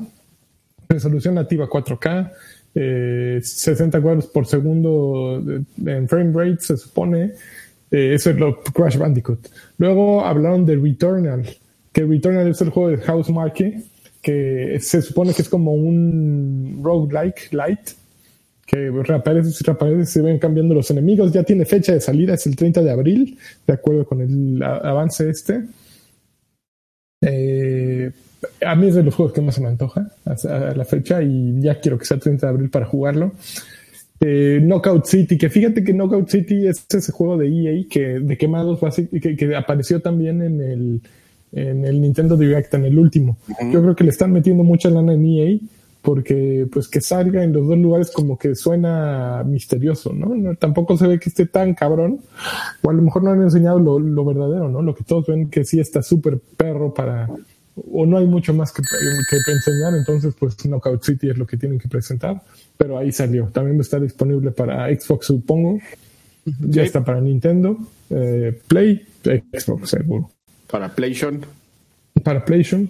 Resolución 0.88 1.34
nativa 1.34 1.68
4K, 1.68 2.32
60 2.76 3.96
eh, 3.96 4.00
cuadros 4.02 4.26
por 4.26 4.46
segundo 4.46 5.42
en 5.84 6.08
frame 6.08 6.32
rate, 6.32 6.60
se 6.60 6.76
supone. 6.76 7.32
Eh, 7.90 8.14
eso 8.14 8.30
es 8.30 8.36
lo 8.36 8.60
Crash 8.62 8.98
Bandicoot. 8.98 9.48
Luego 9.78 10.24
hablaron 10.24 10.66
de 10.66 10.76
Returnal, 10.76 11.46
que 11.92 12.04
Returnal 12.04 12.48
es 12.48 12.60
el 12.60 12.70
juego 12.70 12.90
de 12.90 12.98
Housemarque, 12.98 13.82
que 14.20 14.78
se 14.80 15.00
supone 15.00 15.32
que 15.32 15.42
es 15.42 15.48
como 15.48 15.72
un 15.72 16.80
roguelike 16.82 17.52
light, 17.52 17.90
que 18.66 18.90
reaparece, 18.90 19.64
reaparece, 19.64 20.12
se 20.12 20.20
ven 20.20 20.38
cambiando 20.38 20.74
los 20.74 20.90
enemigos. 20.90 21.32
Ya 21.32 21.44
tiene 21.44 21.64
fecha 21.64 21.92
de 21.94 22.00
salida, 22.00 22.34
es 22.34 22.46
el 22.46 22.56
30 22.56 22.82
de 22.82 22.90
abril, 22.90 23.38
de 23.66 23.72
acuerdo 23.72 24.04
con 24.04 24.20
el 24.20 24.62
avance 24.62 25.30
este. 25.30 25.64
Eh, 27.22 28.10
a 28.64 28.74
mí 28.74 28.88
es 28.88 28.94
de 28.94 29.02
los 29.02 29.14
juegos 29.14 29.32
que 29.32 29.40
más 29.40 29.54
se 29.54 29.60
me 29.60 29.68
antoja 29.68 30.10
a, 30.24 30.74
la 30.74 30.84
fecha 30.84 31.22
y 31.22 31.60
ya 31.60 31.80
quiero 31.80 31.98
que 31.98 32.04
sea 32.04 32.18
30 32.18 32.46
de 32.46 32.50
abril 32.52 32.70
para 32.70 32.86
jugarlo. 32.86 33.32
Eh, 34.20 34.60
Knockout 34.62 35.06
City, 35.06 35.36
que 35.36 35.50
fíjate 35.50 35.84
que 35.84 35.92
Knockout 35.92 36.28
City 36.28 36.66
es 36.66 36.86
ese 36.88 37.12
juego 37.12 37.36
de 37.36 37.48
EA 37.48 37.84
que 37.88 38.18
de 38.20 38.38
quemados 38.38 38.80
que, 38.96 39.36
que 39.36 39.56
apareció 39.56 40.00
también 40.00 40.42
en 40.42 40.60
el, 40.62 41.00
en 41.52 41.84
el 41.84 42.00
Nintendo 42.00 42.36
Direct, 42.36 42.72
en 42.74 42.84
el 42.86 42.98
último. 42.98 43.36
Yo 43.72 43.82
creo 43.82 43.94
que 43.94 44.04
le 44.04 44.10
están 44.10 44.32
metiendo 44.32 44.64
mucha 44.64 44.88
lana 44.88 45.12
en 45.12 45.26
EA 45.26 45.58
porque 46.06 46.68
pues 46.72 46.86
que 46.86 47.00
salga 47.00 47.42
en 47.42 47.52
los 47.52 47.66
dos 47.66 47.76
lugares 47.76 48.12
como 48.12 48.38
que 48.38 48.54
suena 48.54 49.42
misterioso, 49.44 50.12
¿no? 50.12 50.54
tampoco 50.54 50.96
se 50.96 51.08
ve 51.08 51.18
que 51.18 51.30
esté 51.30 51.46
tan 51.46 51.74
cabrón, 51.74 52.20
o 52.82 52.90
a 52.90 52.92
lo 52.92 53.02
mejor 53.02 53.24
no 53.24 53.32
han 53.32 53.42
enseñado 53.42 53.80
lo, 53.80 53.98
lo 53.98 54.24
verdadero, 54.24 54.68
¿no? 54.68 54.82
Lo 54.82 54.94
que 54.94 55.02
todos 55.02 55.26
ven 55.26 55.50
que 55.50 55.64
sí 55.64 55.80
está 55.80 56.02
súper 56.02 56.38
perro 56.56 56.94
para, 56.94 57.28
o 57.76 58.06
no 58.06 58.18
hay 58.18 58.26
mucho 58.26 58.54
más 58.54 58.72
que, 58.72 58.82
que, 58.82 59.52
enseñar, 59.52 59.94
entonces 59.94 60.34
pues 60.38 60.56
Knockout 60.56 61.04
City 61.04 61.30
es 61.30 61.36
lo 61.36 61.46
que 61.46 61.56
tienen 61.56 61.78
que 61.78 61.88
presentar, 61.88 62.42
pero 62.76 62.98
ahí 62.98 63.12
salió. 63.12 63.46
También 63.46 63.78
está 63.80 64.00
disponible 64.00 64.50
para 64.50 64.88
Xbox, 64.88 65.26
supongo. 65.26 65.78
Ya 66.60 66.84
está 66.84 67.04
para 67.04 67.20
Nintendo, 67.20 67.76
eh, 68.08 68.58
Play, 68.68 69.04
Xbox 69.52 69.90
seguro. 69.90 70.30
Para 70.70 70.94
PlayStation. 70.94 71.44
Para 72.22 72.44
PlayStation. 72.44 72.88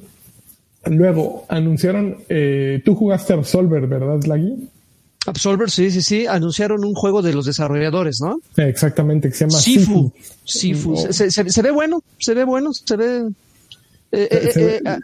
Luego 0.86 1.46
anunciaron, 1.48 2.18
eh, 2.28 2.82
tú 2.84 2.94
jugaste 2.94 3.32
Absolver, 3.32 3.86
¿verdad, 3.86 4.22
Laggy? 4.24 4.68
Absolver, 5.26 5.70
sí, 5.70 5.90
sí, 5.90 6.02
sí. 6.02 6.26
Anunciaron 6.26 6.84
un 6.84 6.94
juego 6.94 7.22
de 7.22 7.32
los 7.32 7.46
desarrolladores, 7.46 8.20
¿no? 8.20 8.38
Exactamente, 8.56 9.28
que 9.28 9.34
se 9.34 9.46
llama 9.46 9.58
Sifu. 9.58 10.12
Sifu. 10.44 10.92
Oh. 10.92 11.12
se, 11.12 11.62
ve 11.62 11.70
bueno, 11.72 12.02
se 12.18 12.34
ve 12.34 12.44
bueno, 12.44 12.72
se 12.72 12.96
ve 12.96 13.24
eh, 14.16 14.28
eh, 14.30 14.50
eh, 14.56 14.80
ah, 14.86 14.98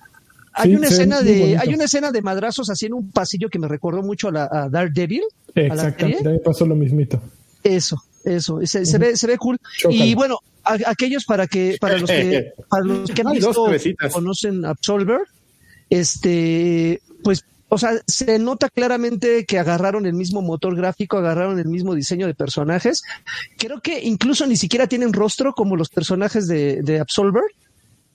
hay 0.54 0.75
una 0.75 0.88
escena 0.88 1.23
de 1.23 1.57
hay 1.57 1.75
una 1.75 1.85
escena 1.85 2.11
de 2.11 2.21
madrazos 2.23 2.69
así 2.71 2.87
en 2.87 2.95
un 2.95 3.11
pasillo 3.11 3.49
que 3.49 3.59
me 3.59 3.69
recordó 3.69 4.02
mucho 4.02 4.28
a, 4.28 4.33
la, 4.33 4.49
a 4.50 4.69
Daredevil. 4.69 5.23
Exactamente, 5.54 6.38
pasó 6.45 6.66
lo 6.66 6.75
mismito. 6.75 7.21
Eso, 7.62 8.02
eso, 8.25 8.59
se, 8.64 8.85
se 8.85 8.99
ve, 8.99 9.16
se 9.16 9.26
ve 9.26 9.38
cool. 9.38 9.59
Y 9.88 10.14
bueno, 10.14 10.38
a- 10.64 10.78
aquellos 10.87 11.25
para 11.25 11.47
que, 11.47 11.76
para 11.81 11.99
los 11.99 12.11
que, 12.11 12.52
para 12.69 12.85
los 12.85 13.11
que 13.11 13.23
han 13.23 13.38
dos 13.38 13.71
visto, 13.73 13.97
conocen 14.12 14.64
Absolver, 14.64 15.21
este, 15.90 17.00
pues, 17.23 17.45
o 17.69 17.78
sea, 17.78 17.92
se 18.07 18.38
nota 18.38 18.69
claramente 18.69 19.45
que 19.47 19.59
agarraron 19.59 20.07
el 20.07 20.14
mismo 20.14 20.42
motor 20.42 20.76
gráfico, 20.76 21.19
agarraron 21.19 21.59
el 21.59 21.66
mismo 21.69 21.95
diseño 21.95 22.26
de 22.26 22.35
personajes. 22.35 23.02
Creo 23.57 23.81
que 23.81 24.00
incluso 24.02 24.47
ni 24.47 24.57
siquiera 24.57 24.87
tienen 24.87 25.12
rostro 25.12 25.52
como 25.54 25.76
los 25.76 25.88
personajes 25.88 26.47
de, 26.49 26.83
de 26.83 27.00
Absolver. 27.00 27.45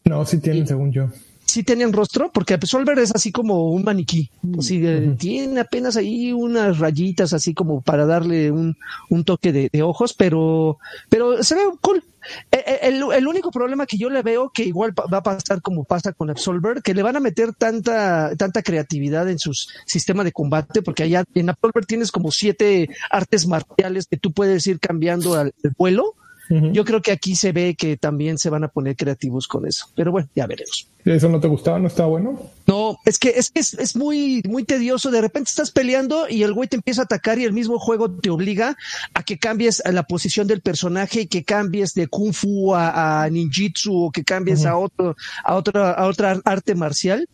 No, 0.08 0.26
sí 0.26 0.40
tienen, 0.40 0.68
según 0.68 0.92
yo. 0.92 1.10
Sí 1.46 1.64
tenían 1.64 1.94
rostro, 1.94 2.30
porque 2.34 2.56
Absolver 2.56 3.00
es 3.00 3.16
así 3.16 3.32
como 3.32 3.72
un 3.72 3.84
maniquí. 3.84 4.30
Así, 4.60 4.82
eh, 4.86 5.16
Tiene 5.18 5.62
apenas 5.62 5.96
ahí 5.96 6.34
unas 6.34 6.78
rayitas 6.78 7.32
así 7.32 7.54
como 7.54 7.80
para 7.80 8.06
darle 8.06 8.52
un, 8.52 8.76
un 9.10 9.24
toque 9.24 9.54
de, 9.54 9.70
de 9.72 9.82
ojos, 9.82 10.14
pero, 10.14 10.78
pero 11.08 11.42
se 11.44 11.56
ve 11.56 11.62
cool. 11.80 12.04
Eh, 12.52 12.64
eh, 12.68 12.80
El, 12.82 13.02
el 13.14 13.28
único 13.28 13.50
problema 13.50 13.86
que 13.86 13.98
yo 13.98 14.10
le 14.10 14.22
veo, 14.24 14.52
que 14.54 14.66
igual 14.66 14.92
va 14.92 15.20
a 15.20 15.24
pasar 15.24 15.62
como 15.62 15.86
pasa 15.86 16.12
con 16.12 16.30
Absolver, 16.30 16.82
que 16.82 16.94
le 16.94 17.02
van 17.02 17.16
a 17.16 17.22
meter 17.22 17.54
tanta, 17.54 18.36
tanta 18.36 18.62
creatividad 18.62 19.30
en 19.30 19.40
su 19.40 19.54
sistema 19.86 20.26
de 20.26 20.34
combate, 20.34 20.82
porque 20.82 21.04
allá 21.04 21.24
en 21.34 21.50
Absolver 21.50 21.86
tienes 21.86 22.12
como 22.12 22.30
siete 22.32 22.90
artes 23.10 23.48
marciales 23.48 24.08
que 24.08 24.18
tú 24.18 24.34
puedes 24.34 24.68
ir 24.68 24.82
cambiando 24.82 25.36
al, 25.36 25.54
al 25.64 25.72
vuelo. 25.78 26.14
Yo 26.50 26.86
creo 26.86 27.02
que 27.02 27.12
aquí 27.12 27.36
se 27.36 27.52
ve 27.52 27.76
que 27.76 27.98
también 27.98 28.38
se 28.38 28.50
van 28.50 28.64
a 28.64 28.70
poner 28.70 28.96
creativos 28.96 29.48
con 29.48 29.68
eso. 29.68 29.88
Pero 29.96 30.12
bueno, 30.14 30.30
ya 30.34 30.48
veremos. 30.48 30.88
¿Eso 31.04 31.28
no 31.30 31.40
te 31.42 31.48
gustaba? 31.48 31.78
¿No 31.80 31.88
estaba 31.88 32.08
bueno? 32.10 32.40
No, 32.68 32.98
es 33.06 33.18
que 33.20 33.30
es, 33.30 33.52
que 33.52 33.60
es, 33.60 33.74
es 33.74 33.96
muy, 33.98 34.42
muy 34.48 34.64
tedioso. 34.64 35.12
De 35.12 35.20
repente 35.22 35.50
estás 35.50 35.72
peleando 35.72 36.28
y 36.30 36.44
el 36.44 36.54
güey 36.54 36.68
te 36.70 36.78
empieza 36.78 37.02
a 37.02 37.04
atacar 37.06 37.38
y 37.40 37.44
el 37.44 37.52
mismo 37.54 37.80
juego 37.80 38.10
te 38.12 38.30
obliga 38.30 38.78
a 39.14 39.24
que 39.24 39.38
cambies 39.38 39.82
a 39.86 39.92
la 39.92 40.04
posición 40.04 40.48
del 40.48 40.62
personaje 40.62 41.22
y 41.22 41.28
que 41.28 41.44
cambies 41.44 41.94
de 41.94 42.08
kung 42.08 42.32
fu 42.34 42.74
a, 42.76 43.24
a 43.24 43.30
ninjitsu 43.30 44.06
o 44.06 44.12
que 44.12 44.24
cambies 44.24 44.66
a 44.66 44.78
otro, 44.78 45.16
a 45.44 45.56
otra, 45.56 45.92
a 45.92 46.06
otra 46.08 46.40
arte 46.46 46.76
marcial. 46.76 47.28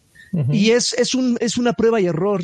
Y 0.52 0.72
es, 0.72 0.94
es 0.94 1.14
un, 1.14 1.38
es 1.40 1.58
una 1.60 1.74
prueba 1.74 2.02
y 2.02 2.08
error. 2.08 2.42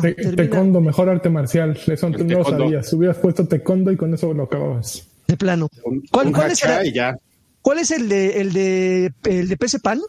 Te- 0.00 0.14
Taekwondo, 0.36 0.80
mejor 0.80 1.08
arte 1.08 1.28
marcial. 1.28 1.76
Eso 1.84 2.08
no 2.08 2.18
lo 2.18 2.44
sabías. 2.66 2.92
Hubieras 2.92 3.16
puesto 3.18 3.48
taekwondo 3.48 3.90
y 3.90 3.96
con 3.96 4.14
eso 4.14 4.32
lo 4.32 4.44
acababas. 4.44 5.08
De 5.26 5.36
plano. 5.36 5.68
¿Cuál- 6.10 6.50
es 6.50 6.62
el- 6.64 6.86
y 6.86 6.92
ya. 6.92 7.16
¿Cuál 7.62 7.78
es 7.78 7.90
el 7.90 8.08
de, 8.08 8.40
el 8.40 8.52
de, 8.52 9.12
el 9.24 9.48
de 9.48 9.56
PC 9.56 9.78
Pan? 9.80 10.00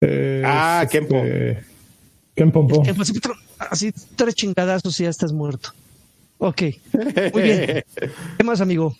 Eh, 0.00 0.42
Ah, 0.44 0.86
Kenpo. 0.90 1.22
Kenpompo. 2.34 2.82
Que 2.82 2.94
fue 2.94 3.02
así, 3.02 3.12
tr- 3.14 3.36
así 3.58 3.92
tres 4.16 4.34
chingadazos 4.34 4.98
y 5.00 5.04
ya 5.04 5.10
estás 5.10 5.32
muerto. 5.32 5.70
Ok, 6.38 6.62
muy 7.34 7.42
bien. 7.42 7.84
¿Qué 8.38 8.44
más, 8.44 8.60
amigo? 8.60 8.96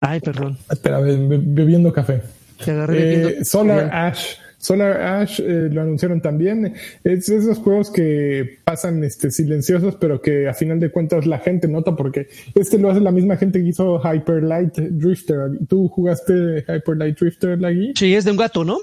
Ay, 0.00 0.20
perdón. 0.20 0.58
Espera, 0.68 0.98
be- 0.98 1.16
be- 1.16 1.40
bebiendo 1.40 1.92
café. 1.92 2.22
Te 2.64 2.72
agarré 2.72 2.98
Eh, 2.98 3.16
bebiendo- 3.16 3.44
Solar 3.44 3.90
Ash. 3.94 4.34
Solar 4.66 5.00
Ash 5.00 5.38
eh, 5.40 5.68
lo 5.70 5.82
anunciaron 5.82 6.20
también. 6.20 6.74
Es 7.04 7.26
de 7.26 7.36
esos 7.36 7.58
juegos 7.58 7.88
que 7.88 8.58
pasan 8.64 9.04
este, 9.04 9.30
silenciosos, 9.30 9.94
pero 9.94 10.20
que 10.20 10.48
a 10.48 10.54
final 10.54 10.80
de 10.80 10.90
cuentas 10.90 11.24
la 11.24 11.38
gente 11.38 11.68
nota 11.68 11.94
porque 11.94 12.26
este 12.56 12.76
lo 12.76 12.90
hace 12.90 12.98
la 13.00 13.12
misma 13.12 13.36
gente 13.36 13.60
que 13.60 13.68
hizo 13.68 14.00
Hyper 14.00 14.42
Light 14.42 14.74
Drifter. 14.76 15.50
¿Tú 15.68 15.86
jugaste 15.88 16.64
Hyper 16.66 16.96
Light 16.96 17.16
Drifter, 17.16 17.60
Lagui? 17.60 17.92
Sí, 17.96 18.12
es 18.12 18.24
de 18.24 18.32
un 18.32 18.38
gato, 18.38 18.64
¿no? 18.64 18.78
Un 18.78 18.82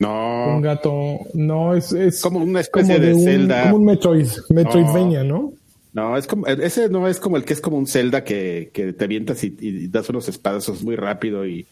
No, 0.00 0.60
gato. 0.60 1.20
No, 1.34 1.76
es, 1.76 1.92
es 1.92 2.20
como 2.20 2.38
una 2.40 2.46
como 2.46 2.58
especie 2.58 2.98
de 2.98 3.06
de, 3.06 3.14
un, 3.14 3.20
Zelda. 3.22 3.62
como 3.64 3.76
un 3.76 3.84
Metroid, 3.84 4.28
Metroidvania, 4.48 5.22
¿no? 5.22 5.52
No, 5.92 6.16
es 6.16 6.26
como, 6.26 6.46
ese 6.48 6.88
no 6.88 7.06
es 7.06 7.20
como 7.20 7.36
el 7.36 7.44
que 7.44 7.52
es 7.52 7.60
como 7.60 7.76
un 7.76 7.86
Zelda 7.86 8.24
que, 8.24 8.70
que 8.72 8.92
te 8.94 9.04
avientas 9.04 9.44
y, 9.44 9.56
y 9.60 9.86
das 9.86 10.08
unos 10.08 10.28
espadazos 10.28 10.82
muy 10.82 10.96
rápido 10.96 11.46
y 11.46 11.66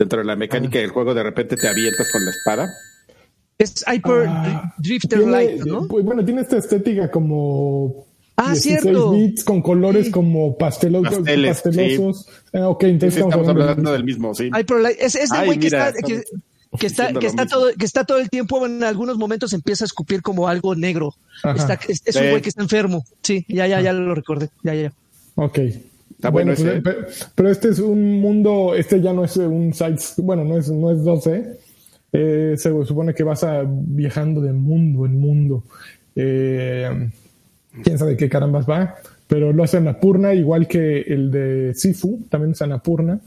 dentro 0.00 0.18
de 0.18 0.24
la 0.24 0.34
mecánica 0.34 0.78
Ah. 0.78 0.82
del 0.82 0.90
juego 0.90 1.14
de 1.14 1.22
repente 1.22 1.56
te 1.56 1.68
avientas 1.68 2.10
con 2.10 2.24
la 2.24 2.30
espada. 2.32 2.68
Es 3.58 3.84
Hyper 3.86 4.24
Ah, 4.26 4.74
Drifter 4.78 5.18
Tiene- 5.20 5.32
Light, 5.32 5.64
¿no? 5.66 5.86
pues, 5.86 6.04
bueno, 6.04 6.24
tiene 6.24 6.40
esta 6.40 6.56
estética 6.56 7.10
como 7.10 8.06
Ah, 8.36 8.52
16 8.52 8.80
cierto. 8.80 9.10
bits 9.12 9.44
con 9.44 9.60
colores 9.60 10.08
como 10.10 10.56
pastelo- 10.56 11.02
Pasteles, 11.02 11.60
pastelosos. 11.60 12.26
Ah, 12.54 12.68
ok, 12.70 12.82
Sí, 12.84 12.88
entonces 12.88 13.16
estamos 13.18 13.34
hablando 13.46 13.52
del 13.60 13.62
hablando 13.62 13.82
mismo. 13.82 13.92
del 13.92 14.04
mismo, 14.04 14.34
sí. 14.34 14.46
Hyper 14.58 14.80
Light. 14.80 14.96
Es, 14.98 15.14
es 15.14 15.28
del 15.28 15.40
Ay, 15.40 15.46
güey 15.46 15.58
que 15.58 15.66
está, 15.66 15.92
que, 15.92 16.22
que 16.78 16.86
está, 16.86 17.12
que 17.12 17.26
está 17.26 17.44
todo, 17.46 17.68
que 17.78 17.84
está 17.84 18.04
todo 18.04 18.18
el 18.18 18.30
tiempo, 18.30 18.64
en 18.64 18.82
algunos 18.82 19.18
momentos 19.18 19.52
empieza 19.52 19.84
a 19.84 19.86
escupir 19.86 20.22
como 20.22 20.48
algo 20.48 20.74
negro. 20.74 21.14
Está- 21.44 21.78
es 21.86 22.00
es 22.06 22.16
un 22.16 22.22
Sí. 22.22 22.28
güey 22.30 22.40
que 22.40 22.48
está 22.48 22.62
enfermo. 22.62 23.04
Sí, 23.22 23.44
ya, 23.46 23.66
ya, 23.66 23.82
ya 23.82 23.92
lo 23.92 24.14
recordé. 24.14 24.48
Ya, 24.62 24.72
ya, 24.74 24.82
ya. 24.84 24.92
Ok. 25.34 25.58
Está 26.20 26.30
bueno 26.30 26.52
ese, 26.52 26.64
pues, 26.64 26.76
¿eh? 26.76 26.80
pero, 26.84 27.06
pero 27.34 27.48
este 27.50 27.68
es 27.70 27.78
un 27.78 28.20
mundo, 28.20 28.74
este 28.74 29.00
ya 29.00 29.14
no 29.14 29.24
es 29.24 29.36
un 29.38 29.72
site, 29.72 30.02
bueno, 30.18 30.44
no 30.44 30.58
es, 30.58 30.70
no 30.70 30.90
es 30.90 31.02
12. 31.02 31.58
Eh, 32.12 32.54
se 32.58 32.84
supone 32.84 33.14
que 33.14 33.22
vas 33.22 33.42
a 33.42 33.64
viajando 33.66 34.40
de 34.42 34.52
mundo 34.52 35.06
en 35.06 35.18
mundo. 35.18 35.64
Eh, 36.14 37.08
quién 37.82 37.98
sabe 37.98 38.16
qué 38.16 38.28
carambas 38.28 38.68
va, 38.68 38.96
pero 39.26 39.52
lo 39.52 39.62
hace 39.62 39.78
Anapurna, 39.78 40.34
igual 40.34 40.66
que 40.68 41.00
el 41.02 41.30
de 41.30 41.72
Sifu, 41.74 42.20
también 42.28 42.52
es 42.52 42.60
Anapurna. 42.60 43.18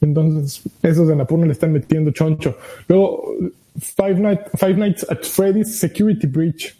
Entonces, 0.00 0.62
esos 0.82 1.06
de 1.06 1.12
Anapurna 1.14 1.46
le 1.46 1.52
están 1.52 1.72
metiendo 1.72 2.10
choncho. 2.10 2.56
Luego, 2.88 3.36
Five, 3.78 4.20
Night- 4.20 4.48
Five 4.56 4.74
Nights 4.74 5.06
at 5.08 5.22
Freddy's 5.22 5.76
Security 5.78 6.26
Breach. 6.26 6.76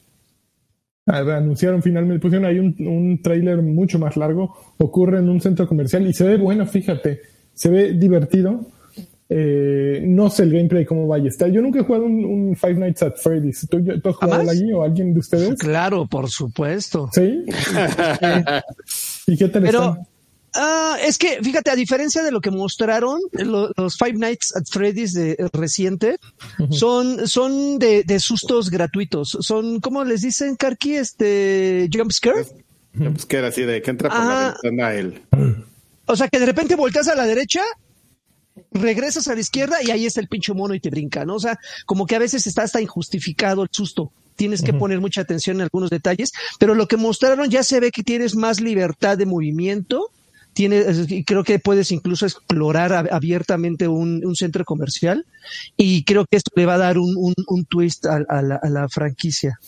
Ah, 1.06 1.18
anunciaron 1.18 1.82
finalmente, 1.82 2.20
pusieron 2.20 2.46
ahí 2.46 2.58
un, 2.58 2.74
un 2.86 3.20
tráiler 3.22 3.60
mucho 3.60 3.98
más 3.98 4.16
largo, 4.16 4.56
ocurre 4.78 5.18
en 5.18 5.28
un 5.28 5.40
centro 5.40 5.68
comercial 5.68 6.06
y 6.06 6.14
se 6.14 6.24
ve 6.24 6.36
bueno, 6.38 6.66
fíjate, 6.66 7.20
se 7.52 7.68
ve 7.68 7.92
divertido. 7.92 8.66
Eh, 9.28 10.02
no 10.04 10.28
sé 10.28 10.42
el 10.44 10.52
gameplay 10.52 10.84
cómo 10.84 11.06
vaya 11.06 11.24
a 11.24 11.28
estar. 11.28 11.50
Yo 11.50 11.60
nunca 11.62 11.80
he 11.80 11.82
jugado 11.82 12.04
un, 12.04 12.24
un 12.24 12.56
Five 12.56 12.74
Nights 12.74 13.02
at 13.02 13.16
Freddy's. 13.16 13.66
¿Tú, 13.70 13.82
tú 13.82 14.08
has 14.08 14.16
jugado 14.16 14.50
allí 14.50 14.72
o 14.72 14.82
alguien 14.82 15.12
de 15.12 15.20
ustedes? 15.20 15.58
Claro, 15.58 16.06
por 16.06 16.28
supuesto. 16.30 17.08
Sí. 17.12 17.44
¿Y 19.26 19.36
qué 19.36 19.48
tal 19.48 19.62
Pero? 19.62 19.98
Ah, 20.54 20.96
es 21.02 21.18
que, 21.18 21.38
fíjate, 21.42 21.70
a 21.70 21.76
diferencia 21.76 22.22
de 22.22 22.30
lo 22.32 22.40
que 22.40 22.50
mostraron, 22.50 23.20
lo- 23.32 23.70
los 23.76 23.96
Five 23.96 24.14
Nights 24.14 24.54
at 24.56 24.64
Freddy's 24.70 25.12
de 25.12 25.32
eh, 25.32 25.48
reciente, 25.52 26.18
son, 26.70 27.26
son 27.28 27.78
de, 27.78 28.02
de 28.04 28.20
sustos 28.20 28.70
gratuitos. 28.70 29.36
Son, 29.40 29.80
¿cómo 29.80 30.04
les 30.04 30.22
dicen, 30.22 30.56
Karki? 30.56 30.94
Este, 30.96 31.88
jumpscare. 31.92 32.46
Era 33.28 33.48
así 33.48 33.62
de 33.62 33.82
que 33.82 33.90
entra 33.90 34.08
por 34.08 34.18
la 34.18 34.48
Ajá. 34.48 34.56
ventana 34.62 34.94
el. 34.94 35.22
O 36.06 36.16
sea, 36.16 36.28
que 36.28 36.38
de 36.38 36.44
repente 36.44 36.76
volteas 36.76 37.08
a 37.08 37.14
la 37.14 37.24
derecha, 37.26 37.62
regresas 38.72 39.26
a 39.28 39.34
la 39.34 39.40
izquierda 39.40 39.82
y 39.82 39.90
ahí 39.90 40.06
está 40.06 40.20
el 40.20 40.28
pinche 40.28 40.52
mono 40.52 40.74
y 40.74 40.80
te 40.80 40.90
brinca, 40.90 41.24
¿no? 41.24 41.36
O 41.36 41.40
sea, 41.40 41.58
como 41.86 42.06
que 42.06 42.14
a 42.14 42.18
veces 42.18 42.46
está 42.46 42.62
hasta 42.62 42.80
injustificado 42.80 43.62
el 43.62 43.68
susto. 43.72 44.12
Tienes 44.36 44.62
que 44.62 44.72
poner 44.74 45.00
mucha 45.00 45.20
atención 45.22 45.56
en 45.56 45.62
algunos 45.62 45.90
detalles, 45.90 46.32
pero 46.58 46.74
lo 46.74 46.88
que 46.88 46.96
mostraron 46.96 47.48
ya 47.50 47.62
se 47.62 47.78
ve 47.80 47.90
que 47.90 48.02
tienes 48.02 48.34
más 48.34 48.60
libertad 48.60 49.16
de 49.16 49.26
movimiento. 49.26 50.10
Tienes, 50.54 51.06
creo 51.26 51.44
que 51.44 51.58
puedes 51.58 51.90
incluso 51.92 52.24
explorar 52.26 52.92
ab- 52.92 53.08
abiertamente 53.12 53.88
un, 53.88 54.24
un 54.24 54.36
centro 54.36 54.64
comercial 54.64 55.26
y 55.76 56.04
creo 56.04 56.24
que 56.30 56.36
esto 56.36 56.50
le 56.56 56.64
va 56.64 56.74
a 56.74 56.78
dar 56.78 56.96
un, 56.98 57.14
un, 57.16 57.34
un 57.48 57.64
twist 57.66 58.06
a, 58.06 58.20
a 58.28 58.40
la, 58.40 58.56
a 58.56 58.68
la 58.70 58.88
franquicia. 58.88 59.58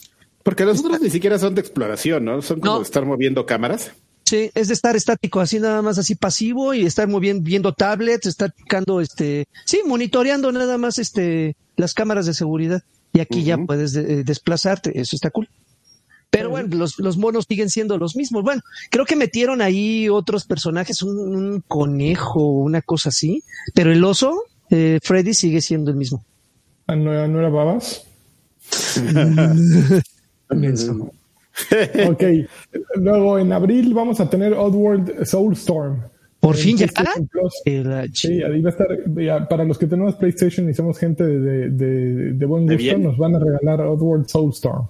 Porque 0.43 0.63
los 0.65 0.79
otros 0.79 1.01
ni 1.01 1.09
siquiera 1.09 1.37
son 1.37 1.55
de 1.55 1.61
exploración, 1.61 2.23
¿no? 2.23 2.41
Son 2.41 2.59
como 2.61 2.73
No. 2.73 2.79
de 2.79 2.85
estar 2.85 3.05
moviendo 3.05 3.45
cámaras. 3.45 3.91
Sí, 4.23 4.49
es 4.55 4.67
de 4.69 4.73
estar 4.73 4.95
estático, 4.95 5.39
así 5.39 5.59
nada 5.59 5.81
más 5.81 5.97
así 5.97 6.15
pasivo 6.15 6.73
y 6.73 6.85
estar 6.85 7.07
moviendo, 7.07 7.43
viendo 7.43 7.73
tablets, 7.73 8.25
estar 8.27 8.51
picando, 8.53 8.99
este, 9.01 9.45
sí, 9.65 9.81
monitoreando 9.85 10.51
nada 10.51 10.77
más, 10.77 10.99
este, 10.99 11.55
las 11.75 11.93
cámaras 11.93 12.25
de 12.25 12.33
seguridad. 12.33 12.81
Y 13.13 13.19
aquí 13.21 13.43
ya 13.43 13.57
puedes 13.57 13.95
eh, 13.95 14.23
desplazarte, 14.25 14.99
eso 14.99 15.15
está 15.15 15.29
cool. 15.31 15.49
Pero 16.37 16.49
bueno, 16.49 16.75
los, 16.75 16.99
los 16.99 17.17
monos 17.17 17.45
siguen 17.47 17.69
siendo 17.69 17.97
los 17.97 18.15
mismos. 18.15 18.43
Bueno, 18.43 18.61
creo 18.89 19.05
que 19.05 19.15
metieron 19.15 19.61
ahí 19.61 20.09
otros 20.09 20.45
personajes, 20.45 21.01
un, 21.01 21.17
un 21.17 21.63
conejo, 21.67 22.41
una 22.47 22.81
cosa 22.81 23.09
así, 23.09 23.43
pero 23.73 23.91
el 23.91 24.03
oso, 24.03 24.43
eh, 24.69 24.99
Freddy 25.03 25.33
sigue 25.33 25.61
siendo 25.61 25.91
el 25.91 25.97
mismo. 25.97 26.23
Ah, 26.87 26.95
¿No, 26.95 27.27
no 27.27 27.39
era 27.39 27.49
babas? 27.49 28.03
Ok. 32.07 32.23
Luego 32.95 33.39
en 33.39 33.51
abril 33.51 33.93
vamos 33.93 34.19
a 34.19 34.29
tener 34.29 34.53
Oddworld 34.53 35.25
Soulstorm. 35.25 36.01
Por 36.39 36.55
En 36.55 36.61
fin 36.61 36.77
ya. 36.77 36.85
La 36.85 38.05
Sí, 38.13 38.43
ahí 38.43 38.61
va 38.61 38.69
a 38.69 38.71
estar. 38.71 38.87
ya, 39.15 39.47
para 39.47 39.63
los 39.63 39.77
que 39.77 39.87
tenemos 39.87 40.15
PlayStation 40.15 40.69
y 40.69 40.73
somos 40.75 40.99
gente 40.99 41.23
de, 41.23 41.69
de, 41.71 42.33
de- 42.33 42.45
buen 42.45 42.67
gusto, 42.67 42.97
nos 42.99 43.17
van 43.17 43.35
a 43.35 43.39
regalar 43.39 43.81
Oddworld 43.81 44.27
Soulstorm. 44.27 44.85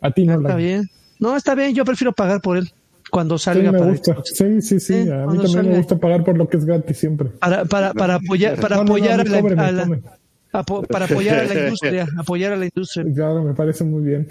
A 0.00 0.10
ti 0.10 0.24
no 0.24 0.34
Está 0.36 0.48
la 0.50 0.54
bien. 0.56 0.88
No, 1.18 1.36
está 1.36 1.54
bien, 1.54 1.74
yo 1.74 1.84
prefiero 1.84 2.12
pagar 2.12 2.40
por 2.40 2.56
él 2.58 2.70
cuando 3.10 3.38
Sí, 3.38 3.44
salga 3.44 3.72
me 3.72 3.78
para 3.78 3.90
gusta. 3.92 4.16
Sí, 4.24 4.60
sí, 4.60 4.80
sí. 4.80 5.04
Sí, 5.04 5.10
a 5.10 5.26
mí 5.26 5.36
también 5.36 5.48
salga. 5.48 5.70
me 5.70 5.76
gusta 5.78 5.96
pagar 5.98 6.24
por 6.24 6.36
lo 6.36 6.48
que 6.48 6.56
es 6.58 6.64
gratis 6.64 6.96
siempre. 6.98 7.28
para, 7.40 7.64
para, 7.64 7.94
para 7.94 8.14
apoyar, 8.16 8.60
para 8.60 8.76
No, 8.76 8.82
no, 8.84 8.88
no, 8.88 8.94
apoyar 8.96 9.20
a, 9.20 9.24
la, 9.24 9.38
a 9.38 9.72
la- 9.72 10.00
para 10.88 11.04
apoyar 11.04 11.38
a 11.40 11.44
la 11.44 11.54
industria, 11.64 12.06
apoyar 12.18 12.52
a 12.52 12.56
la 12.56 12.64
industria. 12.64 13.04
Claro, 13.14 13.42
me 13.44 13.54
parece 13.54 13.84
muy 13.84 14.02
bien. 14.04 14.26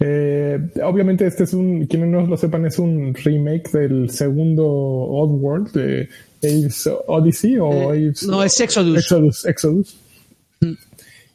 Eh, 0.00 0.58
obviamente 0.84 1.26
este 1.26 1.44
es 1.44 1.54
un, 1.54 1.86
quienes 1.86 2.08
no 2.08 2.26
lo 2.26 2.36
sepan, 2.36 2.66
es 2.66 2.78
un 2.78 3.14
remake 3.14 3.70
del 3.70 4.10
segundo 4.10 4.66
Oddworld 4.66 5.72
de 5.72 6.08
Aves 6.42 6.88
Odyssey 7.06 7.56
o 7.58 7.94
eh, 7.94 8.12
No, 8.26 8.42
es 8.42 8.60
Exodus. 8.60 8.98
Exodus. 8.98 9.46
Exodus. 9.46 9.96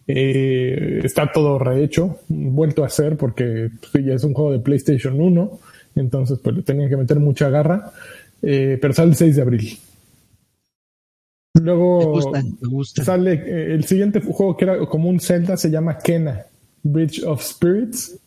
Eh, 0.07 1.01
está 1.03 1.31
todo 1.31 1.59
rehecho, 1.59 2.19
vuelto 2.29 2.83
a 2.83 2.87
hacer 2.87 3.17
porque 3.17 3.69
pues, 3.91 4.05
ya 4.05 4.13
es 4.13 4.23
un 4.23 4.33
juego 4.33 4.53
de 4.53 4.59
PlayStation 4.59 5.19
1, 5.19 5.59
entonces 5.95 6.39
pues 6.41 6.55
le 6.55 6.61
tenían 6.63 6.89
que 6.89 6.97
meter 6.97 7.19
mucha 7.19 7.49
garra, 7.49 7.91
pero 8.39 8.93
sale 8.93 9.09
el 9.09 9.15
6 9.15 9.35
de 9.35 9.41
abril. 9.41 9.77
Luego 11.61 12.19
sale 12.83 13.33
eh, 13.33 13.73
el 13.73 13.85
siguiente 13.85 14.21
juego 14.21 14.55
que 14.55 14.65
era 14.65 14.79
como 14.85 15.09
un 15.09 15.19
Zelda, 15.19 15.57
se 15.57 15.69
llama 15.69 15.97
Kena, 15.97 16.45
Bridge 16.83 17.23
of 17.23 17.41
Spirits. 17.43 18.19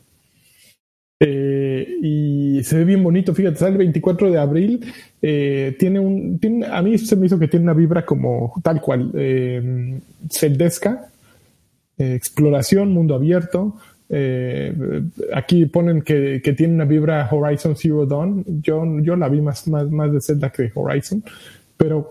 Eh, 1.22 1.98
y 2.02 2.62
se 2.64 2.78
ve 2.78 2.84
bien 2.84 3.02
bonito, 3.02 3.34
fíjate, 3.34 3.56
sale 3.56 3.72
el 3.72 3.78
24 3.78 4.30
de 4.30 4.38
abril. 4.38 4.92
Eh, 5.20 5.76
tiene 5.78 6.00
un. 6.00 6.38
Tiene, 6.38 6.66
a 6.66 6.80
mí 6.82 6.96
se 6.98 7.14
me 7.16 7.26
hizo 7.26 7.38
que 7.38 7.48
tiene 7.48 7.64
una 7.64 7.74
vibra 7.74 8.04
como 8.06 8.54
tal 8.62 8.80
cual, 8.80 9.12
eh, 12.00 12.14
exploración, 12.14 12.92
mundo 12.92 13.14
abierto. 13.14 13.76
aquí 15.32 15.66
ponen 15.66 16.02
que, 16.02 16.40
que, 16.42 16.52
tiene 16.52 16.74
una 16.74 16.84
vibra 16.84 17.28
Horizon 17.30 17.76
Zero 17.76 18.06
Dawn. 18.06 18.44
Yo, 18.62 18.84
yo 19.00 19.14
la 19.14 19.28
vi 19.28 19.40
más, 19.40 19.68
más, 19.68 19.88
más 19.88 20.12
de 20.12 20.20
Zelda 20.20 20.50
que 20.50 20.72
Horizon, 20.74 21.22
pero 21.76 22.10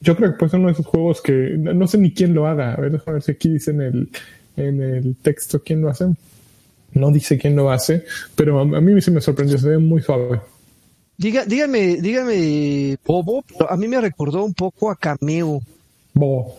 yo 0.00 0.16
creo 0.16 0.32
que 0.32 0.38
pues 0.38 0.52
uno 0.52 0.66
de 0.66 0.72
esos 0.72 0.86
juegos 0.86 1.20
que 1.20 1.32
no 1.56 1.86
sé 1.86 1.98
ni 1.98 2.12
quién 2.12 2.34
lo 2.34 2.46
haga. 2.46 2.74
A 2.74 2.80
ver, 2.80 2.92
déjame 2.92 3.14
ver 3.14 3.22
si 3.22 3.32
aquí 3.32 3.48
dice 3.48 3.70
en 3.70 3.80
el, 3.80 4.08
en 4.56 4.82
el 4.82 5.16
texto 5.16 5.62
quién 5.64 5.80
lo 5.80 5.88
hace. 5.88 6.06
No 6.92 7.10
dice 7.10 7.36
quién 7.36 7.56
lo 7.56 7.70
hace, 7.70 8.04
pero 8.34 8.60
a, 8.60 8.64
mí 8.64 9.02
sí 9.02 9.10
me 9.10 9.20
sorprendió, 9.20 9.58
se 9.58 9.68
ve 9.68 9.78
muy 9.78 10.00
suave. 10.00 10.40
Diga, 11.18 11.44
dígame, 11.44 11.96
dígame, 12.00 12.96
Bobo, 13.04 13.44
a 13.68 13.76
mí 13.76 13.88
me 13.88 14.00
recordó 14.00 14.44
un 14.44 14.54
poco 14.54 14.90
a 14.90 14.96
Cameo. 14.96 15.60
Bobo. 16.14 16.58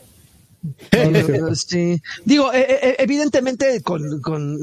sí. 1.56 2.02
Digo, 2.26 2.54
e, 2.54 2.60
e, 2.60 2.96
evidentemente 3.00 3.82
con, 3.82 4.04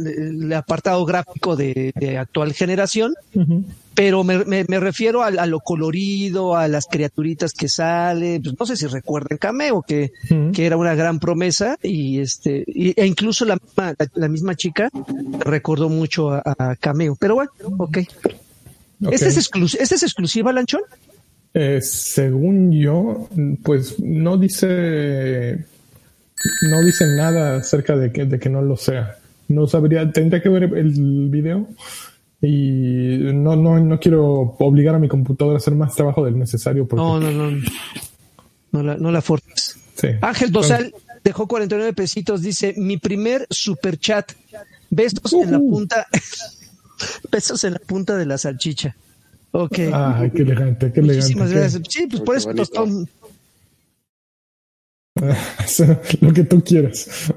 el 0.07 0.53
apartado 0.53 1.05
gráfico 1.05 1.57
de, 1.57 1.93
actual 2.19 2.53
generación, 2.53 3.15
pero 3.95 4.25
me, 4.25 4.65
refiero 4.81 5.23
a, 5.23 5.47
lo 5.47 5.61
colorido, 5.61 6.57
a 6.57 6.69
las 6.69 6.87
criaturitas 6.87 7.53
que 7.53 7.69
sale, 7.69 8.41
pues 8.43 8.55
no 8.59 8.67
sé 8.67 8.77
si 8.77 8.87
recuerdan 8.87 9.39
Cameo, 9.39 9.83
que, 9.83 10.11
que 10.53 10.67
era 10.67 10.77
una 10.77 10.95
gran 10.95 11.19
promesa, 11.19 11.77
y 11.83 12.21
este, 12.21 12.65
e 12.67 13.07
incluso 13.07 13.45
la, 13.45 13.59
la, 14.15 14.29
misma 14.29 14.55
chica 14.55 14.91
recordó 15.41 15.89
mucho 15.89 16.33
a, 16.33 16.77
Cameo, 16.81 17.17
pero 17.19 17.37
bueno, 17.37 17.51
ok. 17.79 17.99
¿Este, 19.11 19.29
es 19.29 19.37
¿Este 19.79 19.95
es 19.95 20.03
exclusiva, 20.03 20.53
Lanchón? 20.53 20.83
Eh, 21.57 21.81
según 21.83 22.73
yo, 22.73 23.29
pues 23.63 24.01
no 24.01 24.37
dice 24.37 25.65
no 26.63 26.83
dice 26.83 27.07
nada 27.07 27.57
acerca 27.57 27.97
de 27.97 28.13
que, 28.13 28.25
de 28.25 28.39
que 28.39 28.49
no 28.49 28.63
lo 28.63 28.77
sea. 28.77 29.17
No 29.49 29.67
sabría, 29.67 30.11
tendría 30.11 30.43
que 30.43 30.49
ver 30.49 30.65
el 30.65 31.29
video 31.29 31.69
y 32.41 33.19
no, 33.33 33.57
no, 33.57 33.79
no 33.81 33.99
quiero 33.99 34.57
obligar 34.59 34.95
a 34.95 34.99
mi 34.99 35.09
computadora 35.09 35.57
a 35.57 35.59
hacer 35.59 35.75
más 35.75 35.95
trabajo 35.95 36.25
del 36.25 36.39
necesario. 36.39 36.87
Porque... 36.87 37.03
No, 37.03 37.19
no, 37.21 37.31
no. 37.31 37.63
No 38.73 38.83
la, 38.83 38.97
no 38.97 39.11
la 39.11 39.23
forces. 39.23 39.79
Ángel 40.21 40.51
Dosal 40.53 40.93
dejó 41.23 41.47
49 41.47 41.93
pesitos, 41.95 42.43
dice, 42.43 42.75
mi 42.77 42.99
primer 42.99 43.47
super 43.49 43.99
chat. 43.99 44.33
Besos 44.91 45.33
en 45.33 45.53
la 45.53 45.59
punta. 45.59 46.07
besos 47.33 47.65
en 47.65 47.75
la 47.75 47.79
punta 47.79 48.17
de 48.17 48.27
la 48.27 48.37
salchicha. 48.37 48.95
Ok. 49.53 49.79
Ah, 49.93 50.27
qué 50.35 50.43
elegante, 50.43 50.93
qué 50.93 51.01
elegante. 51.01 51.35
Muchísimas 51.35 51.53
gracias. 51.53 51.83
Sí, 51.89 52.07
pues 52.09 52.23
por 52.23 52.37
eso 52.37 52.53
tostón, 52.55 53.09
lo 56.21 56.33
que 56.33 56.45
tú 56.45 56.63
quieras. 56.63 57.33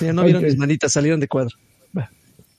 ya 0.00 0.12
no 0.12 0.24
vieron 0.24 0.42
mis 0.42 0.56
manitas, 0.56 0.92
salieron 0.92 1.20
de 1.20 1.28
cuadro. 1.28 1.56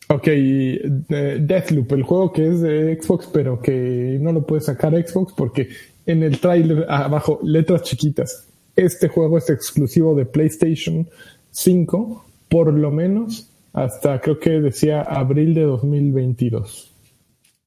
Ok, 0.09 0.27
Deathloop, 0.27 1.91
el 1.91 2.03
juego 2.03 2.31
que 2.31 2.47
es 2.47 2.61
de 2.61 2.97
Xbox, 3.01 3.27
pero 3.31 3.61
que 3.61 4.17
no 4.21 4.31
lo 4.31 4.45
puede 4.45 4.61
sacar 4.61 4.93
Xbox 4.93 5.33
porque 5.35 5.67
en 6.05 6.23
el 6.23 6.39
trailer 6.39 6.85
abajo, 6.87 7.41
letras 7.43 7.83
chiquitas, 7.83 8.47
este 8.77 9.09
juego 9.09 9.37
es 9.37 9.49
exclusivo 9.49 10.15
de 10.15 10.25
PlayStation 10.25 11.09
5, 11.51 12.25
por 12.47 12.73
lo 12.73 12.89
menos 12.89 13.49
hasta 13.73 14.21
creo 14.21 14.39
que 14.39 14.61
decía 14.61 15.01
abril 15.01 15.53
de 15.53 15.63
2022. 15.63 16.93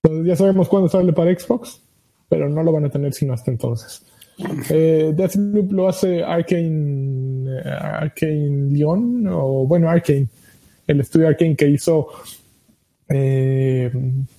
Entonces 0.02 0.26
ya 0.26 0.36
sabemos 0.36 0.68
cuándo 0.68 0.88
sale 0.88 1.12
para 1.12 1.38
Xbox, 1.38 1.82
pero 2.30 2.48
no 2.48 2.62
lo 2.62 2.72
van 2.72 2.86
a 2.86 2.90
tener 2.90 3.12
sino 3.12 3.34
hasta 3.34 3.50
entonces. 3.50 4.02
Eh, 4.70 5.12
Deathloop 5.14 5.72
lo 5.72 5.88
hace 5.88 6.22
Arkane, 6.22 7.50
eh, 7.50 7.68
Arkane 7.68 8.70
Lyon, 8.70 9.26
o 9.28 9.66
bueno, 9.66 9.88
Arkane, 9.88 10.28
el 10.86 11.00
estudio 11.00 11.28
Arkane 11.28 11.56
que 11.56 11.68
hizo 11.68 12.08
eh, 13.08 13.90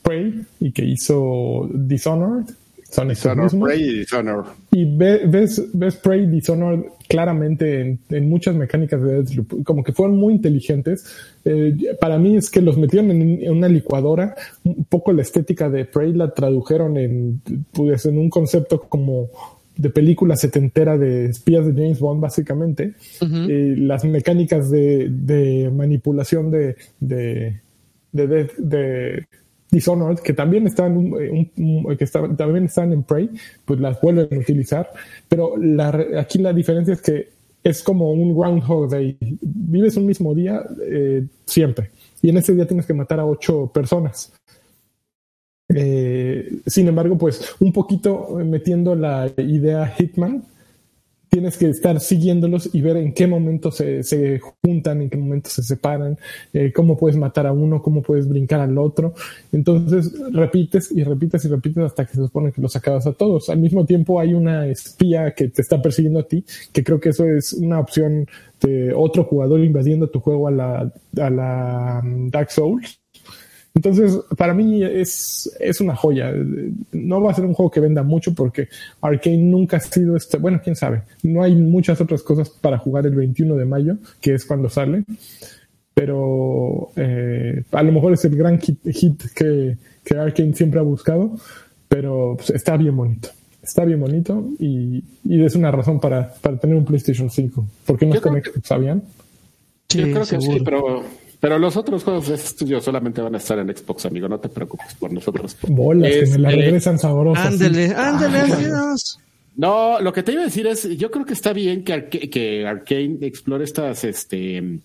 Prey 0.02 0.42
y 0.60 0.72
que 0.72 0.84
hizo 0.86 1.70
Dishonored. 1.74 2.46
Son 2.90 3.08
Dishonored, 3.08 3.58
Prey 3.58 3.82
y 3.82 4.00
Dishonored. 4.00 4.52
Y 4.72 4.86
ves, 4.86 5.70
ves 5.74 5.96
Prey 5.96 6.24
y 6.24 6.28
Dishonored 6.28 6.86
claramente 7.08 8.00
en, 8.10 8.30
muchas 8.30 8.56
mecánicas 8.56 9.02
de 9.02 9.24
Deathloop, 9.24 9.64
como 9.64 9.84
que 9.84 9.94
fueron 9.94 10.18
muy 10.18 10.34
inteligentes. 10.34 11.06
Eh, 11.46 11.76
para 12.00 12.18
mí 12.18 12.38
es 12.38 12.50
que 12.50 12.62
los 12.62 12.78
metieron 12.78 13.12
en, 13.12 13.44
en, 13.44 13.52
una 13.52 13.68
licuadora, 13.68 14.36
un 14.64 14.86
poco 14.86 15.12
la 15.14 15.22
estética 15.22 15.70
de 15.70 15.86
Prey 15.86 16.14
la 16.14 16.34
tradujeron 16.34 16.98
en, 16.98 17.42
pues, 17.72 18.06
en 18.06 18.18
un 18.18 18.30
concepto 18.30 18.82
como 18.82 19.30
de 19.76 19.90
película 19.90 20.36
setentera 20.36 20.98
de 20.98 21.26
espías 21.26 21.66
de 21.66 21.74
James 21.74 22.00
Bond, 22.00 22.22
básicamente. 22.22 22.94
las 23.20 24.04
mecánicas 24.06 24.70
de, 24.70 25.72
manipulación 25.74 26.52
de, 26.52 26.76
de, 27.00 27.60
de, 28.12 29.28
Dishonored, 29.72 30.20
que 30.20 30.34
también 30.34 30.68
están, 30.68 31.14
que 31.98 32.08
también 32.38 32.66
están 32.66 32.92
en 32.92 33.04
Prey, 33.04 33.30
pues 33.64 33.80
las 33.80 34.00
vuelven 34.02 34.28
a 34.32 34.38
utilizar. 34.38 34.90
Pero 35.30 35.54
aquí 36.18 36.40
la 36.40 36.52
diferencia 36.52 36.94
es 36.94 37.02
que 37.02 37.30
es 37.64 37.84
como 37.84 38.12
un 38.12 38.36
Groundhog 38.38 38.90
Day. 38.90 39.18
Vives 39.20 39.96
un 39.98 40.06
mismo 40.06 40.34
día 40.34 40.62
eh, 40.84 41.26
siempre. 41.46 41.92
Y 42.22 42.30
en 42.30 42.38
ese 42.38 42.54
día 42.54 42.68
tienes 42.68 42.86
que 42.86 42.94
matar 42.94 43.20
a 43.20 43.26
ocho 43.26 43.72
personas. 43.74 44.34
Eh, 45.74 46.58
sin 46.66 46.88
embargo, 46.88 47.18
pues 47.18 47.56
un 47.60 47.72
poquito 47.72 48.38
metiendo 48.44 48.96
la 48.96 49.32
idea 49.38 49.88
Hitman, 49.88 50.44
tienes 51.32 51.58
que 51.58 51.70
estar 51.70 51.98
siguiéndolos 52.02 52.70
y 52.74 52.82
ver 52.82 52.98
en 52.98 53.14
qué 53.14 53.26
momento 53.26 53.72
se, 53.72 54.04
juntan, 54.62 55.02
en 55.02 55.10
qué 55.10 55.18
momento 55.18 55.50
se 55.50 55.64
separan, 55.64 56.18
eh, 56.52 56.74
cómo 56.74 56.98
puedes 56.98 57.18
matar 57.18 57.48
a 57.48 57.54
uno, 57.54 57.82
cómo 57.82 58.02
puedes 58.02 58.28
brincar 58.28 58.60
al 58.60 58.78
otro. 58.78 59.14
Entonces 59.54 60.12
repites 60.34 60.92
y 60.92 61.06
repites 61.06 61.46
y 61.46 61.48
repites 61.48 61.86
hasta 61.86 62.06
que 62.06 62.16
se 62.16 62.24
supone 62.24 62.52
que 62.52 62.62
los 62.62 62.76
acabas 62.76 63.08
a 63.08 63.14
todos. 63.14 63.50
Al 63.50 63.60
mismo 63.60 63.86
tiempo 63.86 64.20
hay 64.20 64.34
una 64.34 64.68
espía 64.68 65.34
que 65.34 65.48
te 65.48 65.62
está 65.62 65.82
persiguiendo 65.82 66.20
a 66.20 66.28
ti, 66.28 66.44
que 66.74 66.84
creo 66.84 67.00
que 67.00 67.10
eso 67.10 67.26
es 67.26 67.54
una 67.54 67.80
opción 67.80 68.28
de 68.62 68.94
otro 68.94 69.24
jugador 69.24 69.62
invadiendo 69.62 70.10
tu 70.10 70.20
juego 70.20 70.50
a 70.50 70.52
la, 70.52 70.92
a 71.18 71.30
la 71.30 72.02
um, 72.04 72.30
Dark 72.30 72.52
Souls 72.52 73.01
entonces, 73.74 74.20
para 74.38 74.54
mí 74.54 74.84
es, 74.84 75.50
es 75.60 75.80
una 75.80 75.96
joya. 75.96 76.34
No 76.92 77.22
va 77.22 77.32
a 77.32 77.34
ser 77.34 77.46
un 77.46 77.54
juego 77.54 77.72
que 77.72 77.80
venda 77.80 78.04
mucho 78.04 78.34
porque 78.34 78.68
Arkane 79.02 79.38
nunca 79.38 79.78
ha 79.78 79.80
sido 79.80 80.18
este. 80.18 80.38
Bueno, 80.38 80.60
quién 80.62 80.76
sabe. 80.76 81.04
No 81.24 81.42
hay 81.42 81.56
muchas 81.56 82.02
otras 82.02 82.22
cosas 82.22 82.50
para 82.50 82.78
jugar 82.78 83.06
el 83.06 83.16
21 83.16 83.56
de 83.56 83.66
mayo, 83.66 83.98
que 84.20 84.34
es 84.34 84.46
cuando 84.46 84.70
sale. 84.70 85.04
Pero 85.94 86.92
eh, 86.96 87.64
a 87.72 87.84
lo 87.84 87.92
mejor 87.92 88.14
es 88.14 88.26
el 88.26 88.36
gran 88.36 88.60
hit, 88.60 88.80
que, 89.34 89.78
que 90.04 90.18
Arkane 90.18 90.54
siempre 90.54 90.80
ha 90.80 90.84
buscado. 90.84 91.38
Pero 91.88 92.36
pues, 92.36 92.50
está 92.50 92.76
bien 92.76 92.96
bonito. 92.96 93.30
Está 93.64 93.86
bien 93.86 94.00
bonito 94.00 94.50
y, 94.60 95.04
y 95.24 95.44
es 95.44 95.56
una 95.56 95.72
razón 95.72 96.00
para, 96.00 96.34
para 96.34 96.58
tener 96.58 96.76
un 96.76 96.84
PlayStation 96.84 97.30
5. 97.30 97.66
¿Por 97.86 97.98
qué 97.98 98.06
no 98.08 98.16
está 98.16 98.30
en 98.30 98.42
¿Sabían? 98.64 99.04
Sí, 99.88 100.00
Yo 100.00 100.06
creo 100.06 100.26
que 100.26 100.42
sí, 100.42 100.62
pero 100.66 101.04
pero 101.42 101.58
los 101.58 101.76
otros 101.76 102.04
juegos 102.04 102.28
de 102.28 102.36
este 102.36 102.48
estudio 102.50 102.80
solamente 102.80 103.20
van 103.20 103.34
a 103.34 103.40
estar 103.40 103.58
en 103.58 103.76
Xbox, 103.76 104.06
amigo. 104.06 104.30
No 104.30 104.40
te 104.40 104.48
preocupes 104.48 104.94
por 104.94 105.12
nosotros. 105.12 105.58
Bolas, 105.68 106.12
que 106.12 106.26
me 106.28 106.38
la 106.38 106.50
este, 106.50 106.62
regresan 106.62 107.00
sabrosas. 107.00 107.48
Ándele, 107.48 107.96
ándele, 107.96 108.38
No, 109.58 110.00
lo 110.00 110.14
que 110.14 110.22
te 110.22 110.34
iba 110.34 110.44
a 110.44 110.46
decir 110.46 110.68
es, 110.68 110.88
yo 111.00 111.10
creo 111.10 111.26
que 111.26 111.34
está 111.34 111.52
bien 111.52 111.84
que, 111.84 112.10
que 112.10 112.68
Arkane 112.68 113.18
explore 113.22 113.64
estas, 113.64 114.04
este, 114.04 114.80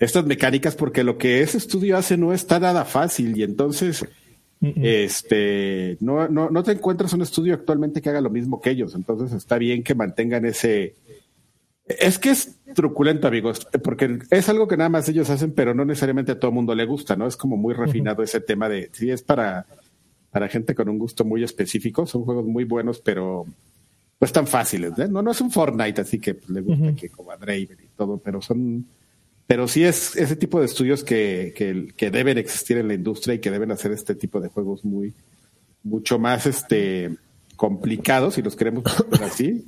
estas 0.00 0.26
mecánicas 0.26 0.74
porque 0.74 1.04
lo 1.04 1.16
que 1.16 1.42
ese 1.42 1.58
estudio 1.58 1.96
hace 1.96 2.16
no 2.16 2.32
está 2.32 2.58
nada 2.58 2.84
fácil 2.84 3.38
y 3.38 3.44
entonces, 3.44 4.04
este, 4.60 5.96
no, 6.00 6.26
no, 6.26 6.50
no 6.50 6.62
te 6.64 6.72
encuentras 6.72 7.12
un 7.12 7.22
estudio 7.22 7.54
actualmente 7.54 8.02
que 8.02 8.08
haga 8.08 8.20
lo 8.20 8.30
mismo 8.30 8.60
que 8.60 8.70
ellos. 8.70 8.96
Entonces 8.96 9.32
está 9.32 9.58
bien 9.58 9.84
que 9.84 9.94
mantengan 9.94 10.44
ese, 10.44 10.96
Es 11.88 12.18
que 12.18 12.30
es 12.30 12.58
truculento, 12.74 13.28
amigos, 13.28 13.66
porque 13.84 14.18
es 14.30 14.48
algo 14.48 14.66
que 14.66 14.76
nada 14.76 14.90
más 14.90 15.08
ellos 15.08 15.30
hacen, 15.30 15.52
pero 15.52 15.72
no 15.72 15.84
necesariamente 15.84 16.32
a 16.32 16.38
todo 16.38 16.48
el 16.50 16.56
mundo 16.56 16.74
le 16.74 16.84
gusta, 16.84 17.14
¿no? 17.14 17.28
Es 17.28 17.36
como 17.36 17.56
muy 17.56 17.74
refinado 17.74 18.24
ese 18.24 18.40
tema 18.40 18.68
de, 18.68 18.90
sí, 18.92 19.10
es 19.10 19.22
para, 19.22 19.66
para 20.30 20.48
gente 20.48 20.74
con 20.74 20.88
un 20.88 20.98
gusto 20.98 21.24
muy 21.24 21.44
específico, 21.44 22.04
son 22.04 22.24
juegos 22.24 22.44
muy 22.44 22.64
buenos, 22.64 23.00
pero 23.00 23.46
no 24.20 24.24
están 24.24 24.48
fáciles, 24.48 24.98
¿eh? 24.98 25.06
No, 25.08 25.22
no 25.22 25.30
es 25.30 25.40
un 25.40 25.52
Fortnite, 25.52 26.00
así 26.00 26.18
que 26.18 26.34
pues, 26.34 26.50
le 26.50 26.60
gusta 26.62 26.94
que 26.96 27.08
como 27.08 27.30
a 27.30 27.36
Draven 27.36 27.78
y 27.80 27.88
todo, 27.96 28.18
pero 28.18 28.42
son, 28.42 28.84
pero 29.46 29.68
sí 29.68 29.84
es 29.84 30.16
ese 30.16 30.34
tipo 30.34 30.58
de 30.58 30.66
estudios 30.66 31.04
que, 31.04 31.54
que, 31.56 31.92
que 31.96 32.10
deben 32.10 32.36
existir 32.36 32.78
en 32.78 32.88
la 32.88 32.94
industria 32.94 33.34
y 33.34 33.38
que 33.38 33.52
deben 33.52 33.70
hacer 33.70 33.92
este 33.92 34.16
tipo 34.16 34.40
de 34.40 34.48
juegos 34.48 34.84
muy, 34.84 35.14
mucho 35.84 36.18
más, 36.18 36.46
este, 36.46 37.14
complicados, 37.54 38.34
si 38.34 38.42
los 38.42 38.56
queremos 38.56 38.82
así, 39.22 39.64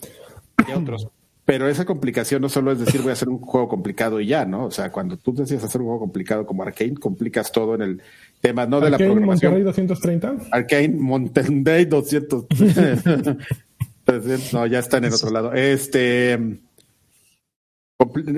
que 0.66 0.74
otros 0.74 1.06
pero 1.48 1.66
esa 1.66 1.86
complicación 1.86 2.42
no 2.42 2.50
solo 2.50 2.72
es 2.72 2.78
decir 2.78 3.00
voy 3.00 3.08
a 3.08 3.14
hacer 3.14 3.30
un 3.30 3.38
juego 3.38 3.68
complicado 3.68 4.20
y 4.20 4.26
ya, 4.26 4.44
¿no? 4.44 4.66
O 4.66 4.70
sea, 4.70 4.92
cuando 4.92 5.16
tú 5.16 5.32
decides 5.32 5.64
hacer 5.64 5.80
un 5.80 5.86
juego 5.86 6.00
complicado 6.00 6.44
como 6.44 6.62
Arkane, 6.62 6.96
complicas 6.96 7.50
todo 7.50 7.74
en 7.74 7.80
el 7.80 8.02
tema, 8.42 8.66
no 8.66 8.82
de 8.82 8.90
la 8.90 8.98
programación. 8.98 9.54
Monterrey 9.54 9.64
230? 9.64 10.48
Arkane 10.50 10.90
Monterrey 10.90 11.86
200. 11.86 12.44
no, 14.52 14.66
ya 14.66 14.78
están 14.78 15.06
en 15.06 15.14
otro 15.14 15.30
lado. 15.30 15.54
Este 15.54 16.38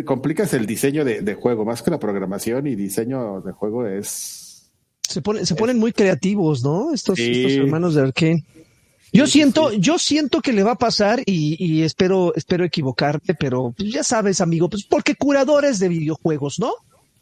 complicas 0.04 0.54
el 0.54 0.66
diseño 0.66 1.04
de, 1.04 1.34
juego, 1.34 1.64
más 1.64 1.82
que 1.82 1.90
la 1.90 1.98
programación 1.98 2.68
y 2.68 2.76
diseño 2.76 3.40
de 3.40 3.50
juego 3.50 3.88
es. 3.88 4.70
Se, 5.02 5.20
pone, 5.20 5.44
se 5.46 5.56
ponen 5.56 5.80
muy 5.80 5.90
creativos, 5.90 6.62
¿no? 6.62 6.94
Estos, 6.94 7.18
estos 7.18 7.52
hermanos 7.54 7.96
de 7.96 8.02
Arkane. 8.02 8.44
Yo 9.12 9.26
siento, 9.26 9.72
yo 9.72 9.98
siento 9.98 10.40
que 10.40 10.52
le 10.52 10.62
va 10.62 10.72
a 10.72 10.78
pasar 10.78 11.22
y, 11.26 11.82
espero, 11.82 12.32
espero 12.34 12.64
equivocarme, 12.64 13.34
pero 13.38 13.74
pues, 13.76 13.92
ya 13.92 14.04
sabes, 14.04 14.40
amigo, 14.40 14.68
pues 14.68 14.84
porque 14.84 15.14
curadores 15.14 15.78
de 15.78 15.88
videojuegos, 15.88 16.58
¿no? 16.58 16.72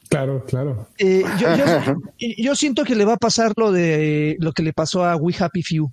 Claro, 0.08 0.44
claro. 0.44 0.88
Eh, 0.98 1.22
yo, 1.38 1.48
yo, 2.38 2.54
siento 2.54 2.84
que 2.84 2.94
le 2.94 3.04
va 3.04 3.14
a 3.14 3.18
pasar 3.18 3.52
lo 3.56 3.72
de 3.72 4.36
lo 4.40 4.52
que 4.52 4.62
le 4.62 4.72
pasó 4.72 5.04
a 5.04 5.16
We 5.16 5.34
Happy 5.38 5.62
Few. 5.62 5.90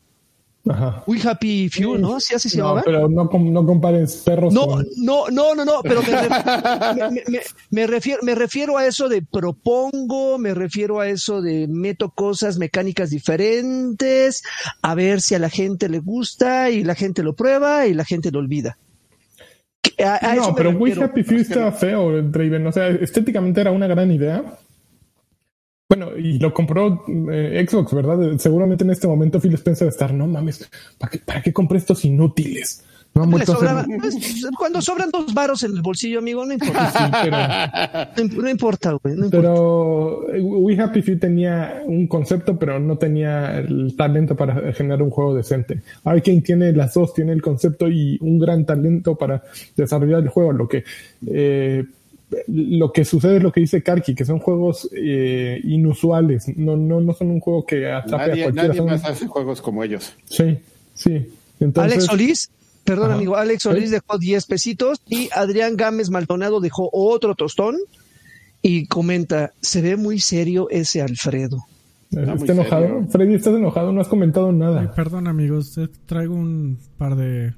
Ajá. 0.68 1.04
We 1.06 1.20
Happy 1.22 1.70
Few, 1.70 1.98
¿no? 1.98 2.20
¿Sí 2.20 2.34
así 2.34 2.50
se 2.50 2.58
no, 2.58 2.82
Pero 2.84 3.08
no, 3.08 3.30
no 3.32 3.66
compares 3.66 4.16
perros. 4.26 4.54
No, 4.54 4.82
no, 4.98 5.30
no, 5.30 5.54
no, 5.54 5.64
no, 5.64 5.82
pero 5.84 6.02
me, 7.70 7.88
refiero, 7.88 8.24
me 8.24 8.34
refiero 8.34 8.78
a 8.78 8.86
eso 8.86 9.08
de 9.08 9.22
propongo, 9.22 10.40
me 10.40 10.54
refiero 10.54 11.00
a 11.00 11.08
eso 11.08 11.42
de 11.42 11.68
meto 11.68 12.10
cosas 12.10 12.58
mecánicas 12.58 13.12
diferentes, 13.12 14.44
a 14.82 14.96
ver 14.96 15.22
si 15.22 15.36
a 15.36 15.40
la 15.40 15.50
gente 15.50 15.88
le 15.88 16.00
gusta 16.00 16.72
y 16.72 16.84
la 16.84 16.96
gente 16.96 17.22
lo 17.22 17.34
prueba 17.34 17.86
y 17.86 17.94
la 17.94 18.06
gente 18.06 18.32
lo 18.32 18.40
olvida. 18.40 18.78
no, 20.36 20.56
pero 20.56 20.72
We 20.72 20.94
Happy 20.94 21.24
Few 21.24 21.38
está 21.40 21.72
feo, 21.72 22.22
Draven. 22.24 22.66
O 22.66 22.72
sea, 22.72 22.88
estéticamente 22.90 23.62
era 23.62 23.72
una 23.72 23.86
gran 23.88 24.12
idea 24.12 24.44
bueno, 25.88 26.18
y 26.18 26.40
lo 26.40 26.54
compró 26.54 27.04
eh, 27.32 27.66
Xbox, 27.68 27.94
¿verdad? 27.94 28.38
Seguramente 28.38 28.84
en 28.84 28.92
este 28.92 29.08
momento 29.08 29.40
Phil 29.40 29.54
Spencer 29.54 29.88
estar, 29.88 30.14
no 30.14 30.28
mames, 30.28 30.70
¿para 30.98 31.12
qué, 31.12 31.20
¿para 31.20 31.42
qué 31.42 31.54
compré 31.54 31.78
estos 31.78 32.06
inútiles? 32.06 32.84
No 33.16 33.30
pues, 33.30 33.50
cuando 34.58 34.82
sobran 34.82 35.10
dos 35.10 35.34
varos 35.34 35.64
en 35.64 35.72
el 35.72 35.82
bolsillo, 35.82 36.20
amigo, 36.20 36.46
no 36.46 36.52
importa. 36.52 38.12
no, 38.18 38.50
importa, 38.50 38.98
güey. 39.02 39.16
pero 39.32 40.30
eh, 40.34 40.42
We 40.42 40.78
Happy 40.78 41.02
Few 41.02 41.18
tenía 41.18 41.82
un 41.86 42.08
concepto, 42.08 42.60
pero 42.60 42.78
no 42.78 42.98
tenía 42.98 43.60
el 43.60 43.96
talento 43.96 44.36
para 44.36 44.74
generar 44.74 45.02
un 45.02 45.12
juego 45.12 45.34
decente. 45.34 45.82
quien 46.26 46.44
tiene 46.44 46.74
las 46.74 46.94
dos, 46.94 47.14
tiene 47.14 47.32
el 47.32 47.42
concepto 47.42 47.88
y 47.88 48.18
un 48.20 48.38
gran 48.38 48.66
talento 48.66 49.16
para 49.16 49.44
desarrollar 49.78 50.22
el 50.22 50.28
juego, 50.28 50.52
lo 50.52 50.68
que 50.68 50.84
eh, 51.26 51.86
lo 52.48 52.92
que 52.92 53.06
sucede 53.06 53.38
es 53.38 53.44
lo 53.44 53.52
que 53.52 53.62
dice 53.62 53.84
Karki, 53.84 54.16
que 54.16 54.26
son 54.26 54.40
juegos 54.40 54.90
eh, 54.94 55.60
inusuales, 55.64 56.46
no, 56.58 56.76
no, 56.76 57.02
no 57.02 57.14
son 57.14 57.32
un 57.32 57.40
juego 57.40 57.66
que 57.66 57.92
atrape 57.92 58.28
nadie, 58.28 58.42
a 58.42 58.46
cualquiera. 58.46 58.68
Nadie 58.70 58.82
más 58.82 59.06
hace 59.06 59.28
juegos 59.28 59.62
como 59.62 59.84
ellos. 59.84 60.14
Sí, 60.26 60.58
sí. 60.94 61.28
Alex 61.76 62.06
Solís, 62.06 62.50
perdón 62.84 63.12
amigo, 63.12 63.36
Alex 63.36 63.64
Solís 63.64 63.92
dejó 63.92 64.18
10 64.18 64.46
pesitos 64.46 65.02
y 65.08 65.30
Adrián 65.34 65.78
Gámez 65.78 66.10
Maldonado 66.10 66.60
dejó 66.60 66.90
otro 66.92 67.36
tostón 67.36 67.78
y 68.62 68.88
comenta, 68.88 69.54
se 69.62 69.82
ve 69.82 69.96
muy 69.96 70.20
serio 70.20 70.68
ese 70.70 71.02
Alfredo. 71.02 71.66
¿Estás 72.12 72.50
enojado? 72.50 73.06
Freddy, 73.10 73.36
¿estás 73.36 73.56
enojado? 73.56 73.92
No 73.92 74.02
has 74.02 74.08
comentado 74.08 74.52
nada. 74.52 74.94
perdón 74.94 75.28
amigos, 75.28 75.80
traigo 76.06 76.36
un 76.36 76.80
par 76.98 77.16
de 77.16 77.54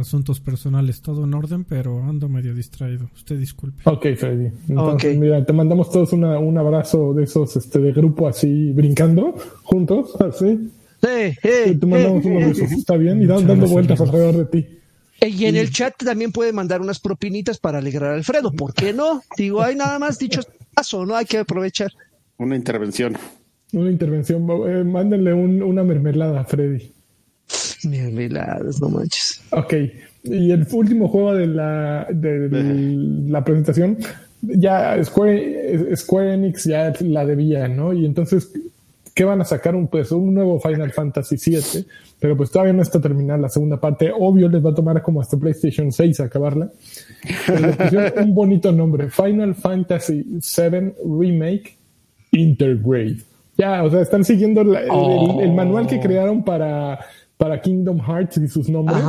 asuntos 0.00 0.40
personales, 0.40 1.02
todo 1.02 1.24
en 1.24 1.34
orden, 1.34 1.64
pero 1.64 2.02
ando 2.02 2.28
medio 2.28 2.54
distraído. 2.54 3.10
Usted 3.14 3.38
disculpe. 3.38 3.82
Ok, 3.84 4.06
Freddy. 4.16 4.50
Entonces, 4.68 5.16
mira, 5.16 5.44
te 5.44 5.52
mandamos 5.52 5.90
todos 5.90 6.12
una, 6.12 6.38
un 6.38 6.56
abrazo 6.58 7.14
de 7.14 7.24
esos 7.24 7.56
este, 7.56 7.78
de 7.78 7.92
grupo 7.92 8.28
así, 8.28 8.72
brincando, 8.72 9.34
juntos, 9.62 10.16
así. 10.20 10.70
Hey, 11.02 11.34
hey, 11.42 11.76
te 11.80 11.86
mandamos 11.86 12.24
unos 12.24 12.48
besos, 12.48 12.72
está 12.72 12.96
bien, 12.96 13.22
y 13.22 13.26
dando 13.26 13.54
vueltas 13.66 14.00
alrededor 14.00 14.36
de 14.36 14.44
ti. 14.46 14.66
Y 15.22 15.44
en 15.44 15.56
el 15.56 15.70
chat 15.70 15.94
también 15.96 16.32
puede 16.32 16.52
mandar 16.52 16.80
unas 16.80 16.98
propinitas 16.98 17.58
para 17.58 17.78
alegrar 17.78 18.12
a 18.12 18.14
Alfredo. 18.14 18.52
¿Por 18.52 18.72
qué 18.72 18.92
no? 18.92 19.22
Digo, 19.36 19.62
hay 19.62 19.76
nada 19.76 19.98
más 19.98 20.18
dicho 20.18 20.40
paso, 20.74 21.04
¿no? 21.04 21.14
Hay 21.14 21.26
que 21.26 21.38
aprovechar. 21.38 21.92
Una 22.38 22.56
intervención. 22.56 23.16
Una 23.72 23.90
intervención. 23.90 24.46
Eh, 24.66 24.84
mándenle 24.84 25.34
un, 25.34 25.62
una 25.62 25.84
mermelada 25.84 26.40
a 26.40 26.44
Freddy. 26.44 26.92
Mermeladas, 27.84 28.80
no 28.80 28.88
manches. 28.88 29.40
Ok. 29.50 29.74
Y 30.24 30.50
el 30.50 30.66
último 30.70 31.08
juego 31.08 31.34
de 31.34 31.46
la, 31.46 32.06
de, 32.10 32.48
la 33.28 33.42
presentación, 33.44 33.98
ya 34.42 35.02
Square, 35.02 35.96
Square 35.96 36.34
Enix 36.34 36.64
ya 36.64 36.92
la 37.00 37.24
debía, 37.24 37.68
¿no? 37.68 37.92
Y 37.92 38.04
entonces, 38.04 38.52
¿qué 39.14 39.24
van 39.24 39.40
a 39.40 39.44
sacar? 39.44 39.74
Un, 39.74 39.88
pues, 39.88 40.12
un 40.12 40.34
nuevo 40.34 40.60
Final 40.60 40.92
Fantasy 40.92 41.36
VII, 41.36 41.86
pero 42.18 42.36
pues 42.36 42.50
todavía 42.50 42.74
no 42.74 42.82
está 42.82 43.00
terminada 43.00 43.38
la 43.38 43.48
segunda 43.48 43.80
parte. 43.80 44.12
Obvio, 44.16 44.48
les 44.48 44.64
va 44.64 44.70
a 44.70 44.74
tomar 44.74 45.02
como 45.02 45.20
hasta 45.20 45.38
PlayStation 45.38 45.90
6 45.90 46.20
acabarla. 46.20 46.70
un 48.16 48.34
bonito 48.34 48.72
nombre, 48.72 49.08
Final 49.10 49.54
Fantasy 49.54 50.22
VII 50.22 50.94
Remake 51.04 51.76
Intergrade. 52.32 53.18
Ya, 53.56 53.82
o 53.82 53.90
sea, 53.90 54.00
están 54.00 54.24
siguiendo 54.24 54.62
el 54.62 55.52
manual 55.52 55.86
que 55.86 55.96
oh. 55.96 56.00
crearon 56.00 56.44
para 56.44 56.98
para 57.40 57.58
Kingdom 57.58 57.98
Hearts 57.98 58.36
y 58.36 58.48
sus 58.48 58.68
nombres. 58.68 59.02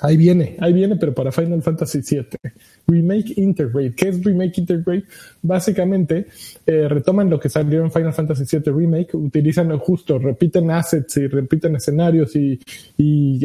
Ahí 0.00 0.16
viene, 0.16 0.56
ahí 0.58 0.72
viene, 0.72 0.96
pero 0.96 1.14
para 1.14 1.30
Final 1.30 1.62
Fantasy 1.62 2.00
VII. 2.00 2.26
Remake 2.88 3.34
Integrate. 3.36 3.94
¿Qué 3.94 4.08
es 4.08 4.24
Remake 4.24 4.60
Integrate? 4.60 5.04
Básicamente 5.42 6.26
eh, 6.66 6.88
retoman 6.88 7.30
lo 7.30 7.38
que 7.38 7.48
salió 7.48 7.84
en 7.84 7.92
Final 7.92 8.12
Fantasy 8.12 8.44
VII 8.58 8.72
Remake, 8.72 9.16
utilizan 9.16 9.76
justo, 9.78 10.18
repiten 10.18 10.68
assets 10.72 11.16
y 11.18 11.28
repiten 11.28 11.76
escenarios 11.76 12.34
y, 12.34 12.58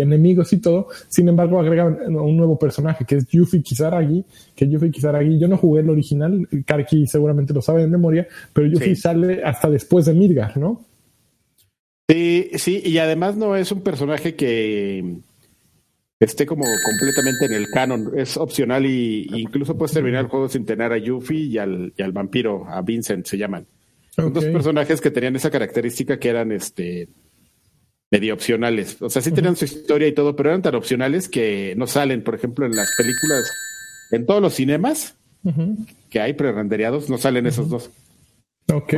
enemigos 0.01 0.51
y 0.53 0.57
todo. 0.57 0.87
Sin 1.07 1.29
embargo, 1.29 1.59
agregan 1.59 2.15
un 2.15 2.35
nuevo 2.35 2.57
personaje 2.57 3.05
que 3.05 3.17
es 3.17 3.27
Yuffie 3.27 3.61
Kisaragi. 3.61 4.25
Que 4.55 4.67
Yuffie 4.67 4.89
Kisaragi, 4.89 5.37
yo 5.37 5.47
no 5.47 5.57
jugué 5.57 5.81
el 5.81 5.89
original, 5.91 6.47
Karki 6.65 7.05
seguramente 7.05 7.53
lo 7.53 7.61
sabe 7.61 7.81
de 7.81 7.87
memoria, 7.87 8.27
pero 8.53 8.67
Yuffie 8.67 8.95
sale 8.95 9.43
hasta 9.43 9.69
después 9.69 10.05
de 10.05 10.15
Midgar, 10.15 10.57
¿no? 10.57 10.81
Sí, 12.13 12.51
sí, 12.59 12.79
y 12.85 12.99
además 12.99 13.37
no 13.37 13.55
es 13.55 13.71
un 13.71 13.81
personaje 13.81 14.35
que 14.35 15.17
esté 16.19 16.45
como 16.45 16.63
completamente 16.63 17.45
en 17.45 17.53
el 17.53 17.67
canon, 17.69 18.11
es 18.15 18.37
opcional 18.37 18.85
y, 18.85 19.27
incluso 19.33 19.75
puedes 19.75 19.93
terminar 19.93 20.25
el 20.25 20.29
juego 20.29 20.47
sin 20.47 20.63
tener 20.63 20.91
a 20.91 20.97
Yuffie 20.99 21.45
y 21.47 21.57
al, 21.57 21.91
y 21.97 22.03
al 22.03 22.11
vampiro, 22.11 22.67
a 22.69 22.83
Vincent 22.83 23.25
se 23.25 23.39
llaman. 23.39 23.65
Son 24.11 24.31
dos 24.31 24.45
personajes 24.45 25.01
que 25.01 25.09
tenían 25.09 25.35
esa 25.35 25.49
característica 25.49 26.19
que 26.19 26.29
eran 26.29 26.51
este 26.51 27.09
medio 28.11 28.35
opcionales. 28.35 29.01
O 29.01 29.09
sea, 29.09 29.23
sí 29.23 29.31
tenían 29.31 29.55
su 29.55 29.65
historia 29.65 30.07
y 30.07 30.11
todo, 30.11 30.35
pero 30.35 30.49
eran 30.49 30.61
tan 30.61 30.75
opcionales 30.75 31.27
que 31.27 31.73
no 31.77 31.87
salen, 31.87 32.23
por 32.23 32.35
ejemplo, 32.35 32.67
en 32.67 32.75
las 32.75 32.91
películas, 32.95 33.51
en 34.11 34.27
todos 34.27 34.39
los 34.39 34.53
cinemas 34.53 35.15
que 36.11 36.21
hay 36.21 36.33
pre-rendereados, 36.33 37.09
no 37.09 37.17
salen 37.17 37.47
esos 37.47 37.69
dos. 37.69 37.89
Ok. 38.71 38.93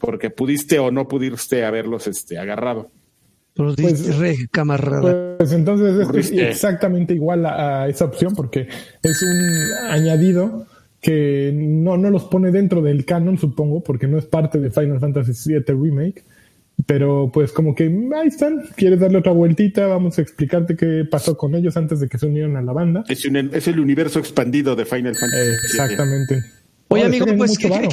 Porque, 0.00 0.30
pudiste 0.30 0.78
o 0.78 0.90
no 0.90 1.08
pudiste 1.08 1.64
haberlos 1.64 2.06
este, 2.06 2.38
agarrado. 2.38 2.90
Pues, 3.54 4.10
camarada. 4.50 5.36
Pues 5.38 5.52
entonces 5.52 6.08
es 6.14 6.32
exactamente 6.32 7.14
igual 7.14 7.46
a, 7.46 7.88
esa 7.88 8.04
opción 8.04 8.34
porque 8.34 8.68
es 9.02 9.22
un 9.22 9.90
añadido 9.90 10.66
que 11.00 11.52
no, 11.54 11.96
no 11.96 12.10
los 12.10 12.24
pone 12.24 12.50
dentro 12.50 12.82
del 12.82 13.04
canon, 13.04 13.38
supongo, 13.38 13.82
porque 13.82 14.08
no 14.08 14.18
es 14.18 14.24
parte 14.24 14.58
de 14.58 14.70
Final 14.70 14.98
Fantasy 14.98 15.52
VII 15.52 15.62
Remake. 15.68 16.24
Pero 16.86 17.30
pues 17.32 17.52
como 17.52 17.74
que 17.74 17.84
ahí 18.16 18.26
están, 18.26 18.62
quieres 18.74 18.98
darle 18.98 19.18
otra 19.18 19.30
vueltita, 19.30 19.86
vamos 19.86 20.18
a 20.18 20.22
explicarte 20.22 20.76
qué 20.76 21.06
pasó 21.08 21.36
con 21.36 21.54
ellos 21.54 21.76
antes 21.76 22.00
de 22.00 22.08
que 22.08 22.18
se 22.18 22.26
unieran 22.26 22.56
a 22.56 22.62
la 22.62 22.72
banda. 22.72 23.04
Es, 23.08 23.24
es 23.24 23.68
el 23.68 23.78
universo 23.78 24.18
expandido 24.18 24.74
de 24.74 24.84
Final 24.84 25.14
Fantasy. 25.14 25.50
exactamente. 25.66 26.42
Oye, 26.88 27.04
amigo, 27.04 27.26
pues 27.36 27.58
creo 27.58 27.88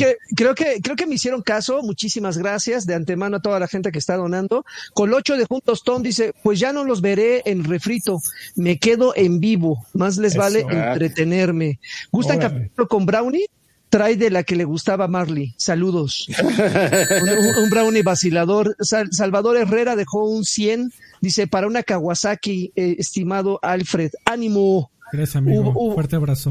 que, 0.56 0.80
creo 0.82 0.96
que 0.96 1.08
me 1.08 1.16
hicieron 1.16 1.42
caso. 1.42 1.82
Muchísimas 1.82 2.38
gracias 2.38 2.86
de 2.86 2.94
antemano 2.94 3.38
a 3.38 3.42
toda 3.42 3.60
la 3.60 3.68
gente 3.68 3.92
que 3.92 4.00
está 4.00 4.16
donando. 4.16 4.66
Colocho 4.94 5.38
de 5.38 5.46
Juntos 5.46 5.84
Tom 5.84 6.04
dice, 6.04 6.34
pues 6.44 6.60
ya 6.60 6.74
no 6.74 6.84
los 6.84 7.02
veré 7.02 7.42
en 7.46 7.64
refrito, 7.64 8.20
me 8.56 8.78
quedo 8.78 9.14
en 9.16 9.40
vivo, 9.40 9.86
más 9.94 10.18
les 10.18 10.36
vale 10.36 10.66
entretenerme. 10.70 11.80
¿Gustan 12.12 12.40
capítulo 12.40 12.88
con 12.88 13.06
Brownie? 13.06 13.48
Trae 13.90 14.16
de 14.16 14.30
la 14.30 14.44
que 14.44 14.56
le 14.56 14.64
gustaba 14.64 15.06
a 15.06 15.08
Marley. 15.10 15.54
Saludos. 15.58 16.26
un, 17.62 17.70
brownie 17.70 18.04
vacilador. 18.04 18.78
Salvador 18.80 19.58
Herrera 19.58 19.98
dejó 19.98 20.24
un 20.30 20.46
100. 20.46 20.94
Dice, 21.20 21.46
para 21.46 21.68
una 21.68 21.84
Kawasaki, 21.84 22.72
eh, 22.78 22.96
estimado 23.00 23.60
Alfred. 23.62 24.12
Ánimo. 24.24 24.92
Gracias, 25.12 25.36
amigo. 25.36 25.94
Fuerte 25.94 26.16
abrazo. 26.16 26.50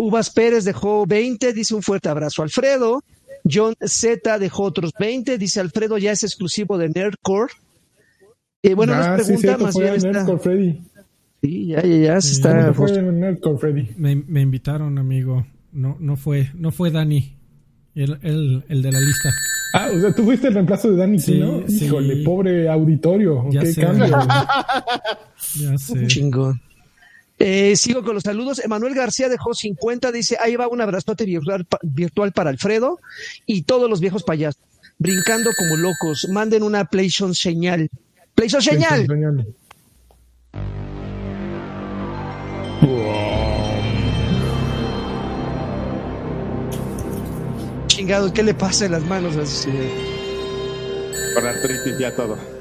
Uvas 0.00 0.30
Pérez 0.30 0.64
dejó 0.64 1.04
20, 1.06 1.52
dice 1.52 1.74
un 1.74 1.82
fuerte 1.82 2.08
abrazo. 2.08 2.42
Alfredo, 2.42 3.02
John 3.44 3.74
Z 3.78 4.38
dejó 4.38 4.62
otros 4.62 4.92
20, 4.98 5.36
dice 5.36 5.60
Alfredo 5.60 5.98
ya 5.98 6.12
es 6.12 6.22
exclusivo 6.22 6.78
de 6.78 6.88
Nerdcore. 6.88 7.52
Eh, 8.62 8.72
bueno, 8.72 8.94
nos 8.96 9.06
ah, 9.06 9.16
pregunta 9.16 9.58
más 9.58 9.76
bien 9.76 10.00
Nerdcore, 10.00 10.38
Freddy. 10.38 10.80
Sí, 11.42 11.66
ya, 11.66 11.82
ya, 11.82 11.96
ya 11.96 12.20
se 12.22 12.32
está. 12.32 12.72
Nerdcore, 12.72 13.58
Freddy? 13.58 13.90
Me, 13.98 14.16
me, 14.16 14.40
invitaron, 14.40 14.96
amigo. 14.96 15.46
No, 15.70 15.98
no 16.00 16.16
fue, 16.16 16.50
no 16.54 16.72
fue 16.72 16.90
Dani, 16.90 17.36
el, 17.94 18.18
el, 18.22 18.64
el 18.70 18.82
de 18.82 18.92
la 18.92 19.00
lista. 19.00 19.28
Ah, 19.74 19.90
o 19.94 20.00
sea, 20.00 20.14
tú 20.14 20.24
fuiste 20.24 20.48
el 20.48 20.54
reemplazo 20.54 20.90
de 20.90 20.96
Dani, 20.96 21.18
sí, 21.18 21.38
¿no? 21.38 21.62
Híjole, 21.68 22.24
pobre 22.24 22.70
auditorio. 22.70 23.44
Ya 23.50 23.60
¿Qué 23.60 23.72
sé. 23.74 23.82
cambio? 23.82 24.06
ya 25.56 25.76
sé. 25.76 26.06
Chingón. 26.06 26.58
Eh, 27.42 27.74
sigo 27.74 28.04
con 28.04 28.14
los 28.14 28.22
saludos. 28.22 28.58
Emanuel 28.62 28.94
García 28.94 29.30
dejó 29.30 29.54
50, 29.54 30.12
dice, 30.12 30.36
ahí 30.38 30.56
va 30.56 30.68
un 30.68 30.82
abrazote 30.82 31.24
virtual, 31.24 31.66
virtual 31.82 32.32
para 32.32 32.50
Alfredo 32.50 33.00
y 33.46 33.62
todos 33.62 33.88
los 33.88 34.00
viejos 34.00 34.24
payasos, 34.24 34.60
brincando 34.98 35.50
como 35.56 35.76
locos. 35.78 36.28
Manden 36.28 36.62
una 36.62 36.84
PlayStation 36.84 37.34
señal. 37.34 37.88
PlayStation 38.34 38.78
señal. 38.78 39.06
señal. 39.06 39.46
Chingado, 47.86 48.32
¿qué 48.34 48.42
le 48.42 48.52
pasa 48.52 48.84
en 48.84 48.92
las 48.92 49.02
manos? 49.04 49.34
Con 51.34 51.46
artritis 51.46 51.98
ya 51.98 52.14
todo. 52.14 52.59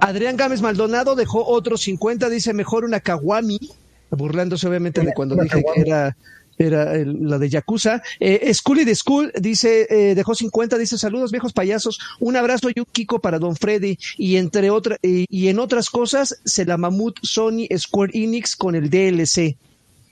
Adrián 0.00 0.36
Gámez 0.36 0.62
Maldonado 0.62 1.14
dejó 1.14 1.46
otros 1.46 1.82
50, 1.82 2.28
dice 2.28 2.52
mejor 2.54 2.84
una 2.84 3.00
Kawami, 3.00 3.58
burlándose 4.10 4.66
obviamente 4.66 5.02
de 5.02 5.12
cuando 5.12 5.36
dije 5.36 5.62
que 5.74 5.80
era 5.80 6.16
era 6.60 6.94
la 7.04 7.38
de 7.38 7.48
Yakuza. 7.48 8.02
Eh, 8.18 8.52
Scully 8.52 8.84
de 8.84 8.94
School 8.94 9.32
dice, 9.40 9.86
eh, 9.88 10.14
dejó 10.14 10.34
50, 10.34 10.78
dice 10.78 10.98
saludos 10.98 11.30
viejos 11.30 11.52
payasos, 11.52 11.98
un 12.20 12.36
abrazo 12.36 12.68
y 12.68 12.80
un 12.80 12.86
Kiko 12.90 13.18
para 13.18 13.38
Don 13.38 13.56
Freddy 13.56 13.98
y 14.18 14.36
entre 14.36 14.70
otras 14.70 14.98
y 15.02 15.48
en 15.48 15.58
otras 15.58 15.88
cosas 15.90 16.40
se 16.44 16.64
la 16.64 16.76
mamut 16.76 17.18
Sony 17.22 17.66
Square 17.76 18.12
Enix 18.14 18.56
con 18.56 18.74
el 18.74 18.90
DLC. 18.90 19.56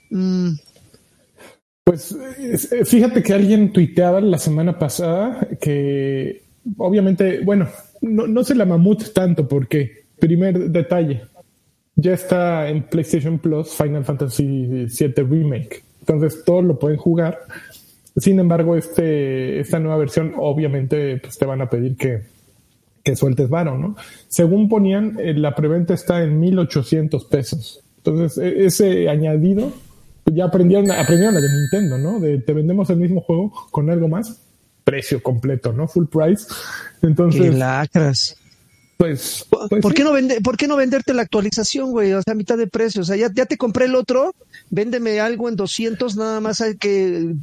Mm. 0.09 0.53
Pues 1.83 2.15
eh, 2.39 2.85
fíjate 2.85 3.23
que 3.23 3.33
alguien 3.33 3.71
tuiteaba 3.71 4.21
la 4.21 4.37
semana 4.39 4.77
pasada 4.77 5.47
que 5.61 6.43
obviamente, 6.77 7.41
bueno, 7.41 7.67
no, 8.01 8.27
no 8.27 8.43
se 8.43 8.55
la 8.55 8.65
mamut 8.65 9.13
tanto 9.13 9.47
porque, 9.47 10.05
primer 10.19 10.69
detalle, 10.69 11.23
ya 11.95 12.13
está 12.13 12.69
en 12.69 12.83
PlayStation 12.83 13.39
Plus 13.39 13.69
Final 13.69 14.05
Fantasy 14.05 14.87
VII 14.87 15.13
Remake. 15.17 15.83
Entonces 16.01 16.43
todos 16.45 16.63
lo 16.63 16.79
pueden 16.79 16.97
jugar. 16.97 17.39
Sin 18.15 18.39
embargo, 18.39 18.75
este, 18.75 19.59
esta 19.59 19.79
nueva 19.79 19.97
versión 19.97 20.33
obviamente 20.37 21.17
pues, 21.17 21.37
te 21.37 21.45
van 21.45 21.61
a 21.61 21.69
pedir 21.69 21.95
que, 21.95 22.21
que 23.03 23.15
sueltes 23.15 23.49
varo, 23.49 23.77
¿no? 23.77 23.95
Según 24.27 24.69
ponían, 24.69 25.17
eh, 25.19 25.33
la 25.33 25.55
preventa 25.55 25.93
está 25.93 26.23
en 26.23 26.39
1800 26.39 27.25
pesos. 27.25 27.83
Entonces, 27.97 28.37
e, 28.37 28.65
ese 28.65 29.09
añadido, 29.09 29.71
pues, 30.23 30.35
ya 30.35 30.45
aprendieron, 30.45 30.91
aprendieron 30.91 31.35
la 31.35 31.41
de 31.41 31.47
Nintendo, 31.49 31.97
¿no? 31.97 32.19
De 32.19 32.39
te 32.39 32.53
vendemos 32.53 32.89
el 32.89 32.97
mismo 32.97 33.21
juego 33.21 33.53
con 33.71 33.89
algo 33.89 34.07
más 34.07 34.41
precio 34.89 35.21
completo, 35.21 35.73
¿no? 35.73 35.87
Full 35.87 36.05
price. 36.05 36.45
Entonces. 37.01 37.41
Qué 37.41 37.51
lacras. 37.51 38.35
Pues, 38.97 39.45
pues 39.49 39.81
¿Por, 39.81 39.93
qué 39.93 40.03
no 40.03 40.11
vende, 40.11 40.41
¿Por 40.41 40.57
qué 40.57 40.67
no 40.67 40.75
venderte 40.75 41.13
la 41.13 41.21
actualización, 41.21 41.91
güey? 41.91 42.11
O 42.11 42.21
sea, 42.21 42.33
a 42.33 42.35
mitad 42.35 42.57
de 42.57 42.67
precio. 42.67 43.01
O 43.01 43.05
sea, 43.05 43.15
ya, 43.15 43.31
ya 43.33 43.45
te 43.45 43.57
compré 43.57 43.85
el 43.85 43.95
otro, 43.95 44.35
véndeme 44.69 45.21
algo 45.21 45.47
en 45.47 45.55
200, 45.55 46.17
nada 46.17 46.41
más 46.41 46.59
hay 46.59 46.75
que 46.75 47.33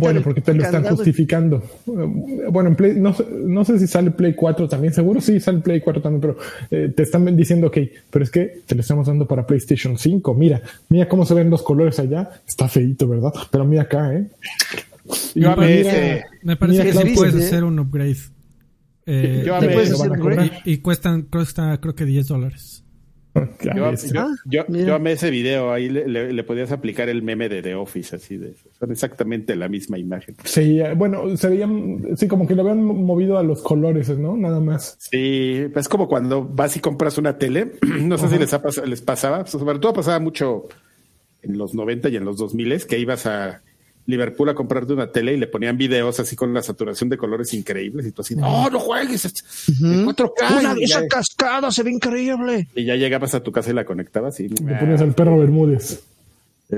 bueno, 0.00 0.20
porque 0.22 0.40
te 0.40 0.54
lo 0.54 0.64
están 0.64 0.84
justificando. 0.84 1.62
Bueno, 1.86 2.70
en 2.70 2.76
Play, 2.76 2.94
no, 2.96 3.14
no, 3.44 3.64
sé 3.64 3.78
si 3.78 3.86
sale 3.86 4.10
Play 4.10 4.34
4 4.34 4.68
también, 4.68 4.92
seguro 4.92 5.20
sí 5.20 5.38
sale 5.38 5.60
Play 5.60 5.80
4 5.80 6.02
también, 6.02 6.20
pero 6.20 6.36
eh, 6.70 6.92
te 6.94 7.02
están 7.02 7.36
diciendo, 7.36 7.68
ok, 7.68 7.78
pero 8.10 8.24
es 8.24 8.30
que 8.30 8.62
te 8.66 8.74
lo 8.74 8.80
estamos 8.80 9.06
dando 9.06 9.26
para 9.26 9.46
PlayStation 9.46 9.96
5. 9.98 10.34
Mira, 10.34 10.60
mira 10.88 11.08
cómo 11.08 11.24
se 11.24 11.34
ven 11.34 11.50
los 11.50 11.62
colores 11.62 11.98
allá. 11.98 12.28
Está 12.46 12.68
feito, 12.68 13.06
¿verdad? 13.06 13.32
Pero 13.50 13.64
mira 13.64 13.82
acá, 13.82 14.14
¿eh? 14.14 14.26
Yo 15.34 15.56
me 16.42 16.56
parece 16.56 16.82
que 16.82 16.92
sí 16.92 17.14
puedes 17.14 17.34
hacer 17.34 17.64
un 17.64 17.78
upgrade. 17.78 18.16
Eh, 19.08 19.44
yo 19.46 19.56
y, 20.64 20.72
y, 20.72 20.78
cuestan, 20.78 21.22
cuesta 21.22 21.78
creo 21.80 21.94
que 21.94 22.04
10 22.04 22.26
dólares. 22.26 22.84
Yo, 24.46 24.64
yo, 24.68 24.94
amé 24.94 25.12
ese 25.12 25.30
video, 25.30 25.70
ahí 25.70 25.88
le, 25.90 26.44
podías 26.44 26.72
aplicar 26.72 27.08
el 27.08 27.22
meme 27.22 27.48
de 27.48 27.60
The 27.62 27.74
Office, 27.74 28.16
así 28.16 28.36
de 28.36 28.54
son 28.78 28.90
exactamente 28.90 29.54
la 29.56 29.68
misma 29.68 29.98
imagen. 29.98 30.36
Sí, 30.44 30.80
bueno, 30.96 31.36
se 31.36 31.50
veían, 31.50 32.16
sí, 32.16 32.28
como 32.28 32.46
que 32.46 32.54
lo 32.54 32.62
habían 32.62 32.82
movido 32.82 33.38
a 33.38 33.42
los 33.42 33.62
colores, 33.62 34.08
¿no? 34.18 34.36
Nada 34.36 34.60
más. 34.60 34.96
Sí, 34.98 35.66
es 35.74 35.88
como 35.88 36.08
cuando 36.08 36.44
vas 36.44 36.76
y 36.76 36.80
compras 36.80 37.18
una 37.18 37.36
tele, 37.36 37.72
no 38.00 38.16
sé 38.16 38.28
si 38.28 38.38
les, 38.38 38.54
ha 38.54 38.62
les 38.86 39.02
pasaba, 39.02 39.46
sobre 39.46 39.78
todo 39.78 39.92
pasaba 39.92 40.18
mucho 40.18 40.68
en 41.42 41.58
los 41.58 41.74
90 41.74 42.08
y 42.08 42.16
en 42.16 42.24
los 42.24 42.38
2000 42.38 42.86
que 42.86 42.98
ibas 42.98 43.26
a 43.26 43.62
Liverpool 44.06 44.48
a 44.48 44.54
comprarte 44.54 44.92
una 44.92 45.10
tele 45.10 45.34
y 45.34 45.36
le 45.36 45.46
ponían 45.46 45.76
videos 45.76 46.18
así 46.20 46.36
con 46.36 46.54
la 46.54 46.62
saturación 46.62 47.08
de 47.08 47.16
colores 47.16 47.52
increíbles 47.54 48.06
y 48.06 48.12
tú 48.12 48.22
así, 48.22 48.36
no, 48.36 48.70
no 48.70 48.78
juegues, 48.78 49.24
uh 49.24 49.84
4K. 50.06 50.78
esa 50.80 51.06
cascada 51.06 51.70
se 51.70 51.82
ve 51.82 51.90
increíble. 51.90 52.68
Y 52.74 52.84
ya 52.84 52.96
llegabas 52.96 53.34
a 53.34 53.42
tu 53.42 53.52
casa 53.52 53.70
y 53.70 53.74
la 53.74 53.84
conectabas 53.84 54.40
y... 54.40 54.48
Le 54.48 54.74
ponías 54.76 55.00
al 55.00 55.14
perro 55.14 55.38
Bermúdez. 55.38 56.02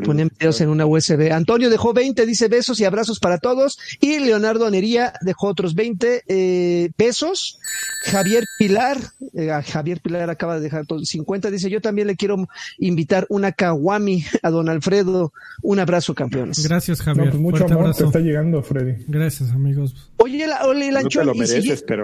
Ponen 0.05 0.31
videos 0.38 0.61
en 0.61 0.68
una 0.68 0.85
USB. 0.85 1.33
Antonio 1.33 1.70
dejó 1.70 1.94
20, 1.94 2.27
dice 2.27 2.48
besos 2.48 2.79
y 2.81 2.85
abrazos 2.85 3.20
para 3.20 3.38
todos. 3.38 3.79
Y 4.01 4.18
Leonardo 4.18 4.66
Anería 4.66 5.14
dejó 5.22 5.48
otros 5.48 5.74
20 5.74 6.24
eh, 6.29 6.90
pesos. 6.96 7.59
Javier 8.05 8.44
Pilar, 8.59 8.98
eh, 9.35 9.51
Javier 9.66 10.01
Pilar 10.01 10.29
acaba 10.31 10.57
de 10.57 10.61
dejar 10.61 10.85
50, 10.87 11.51
dice 11.51 11.70
yo 11.70 11.81
también 11.81 12.07
le 12.07 12.16
quiero 12.16 12.48
invitar 12.79 13.27
una 13.29 13.53
Kawami 13.53 14.24
a 14.42 14.51
don 14.51 14.68
Alfredo. 14.68 15.33
Un 15.62 15.81
abrazo, 15.81 16.14
campeones. 16.14 16.66
Gracias, 16.66 17.01
Javier. 17.01 17.31
Pues 17.31 17.40
mucho 17.40 17.64
amor 17.64 17.94
te 17.94 18.05
está 18.05 18.20
llegando, 18.20 18.62
Freddy. 18.62 19.05
Gracias, 19.09 19.51
amigos. 19.51 19.94
Oye, 20.18 20.46
la, 20.46 20.62
Lancho, 20.92 21.22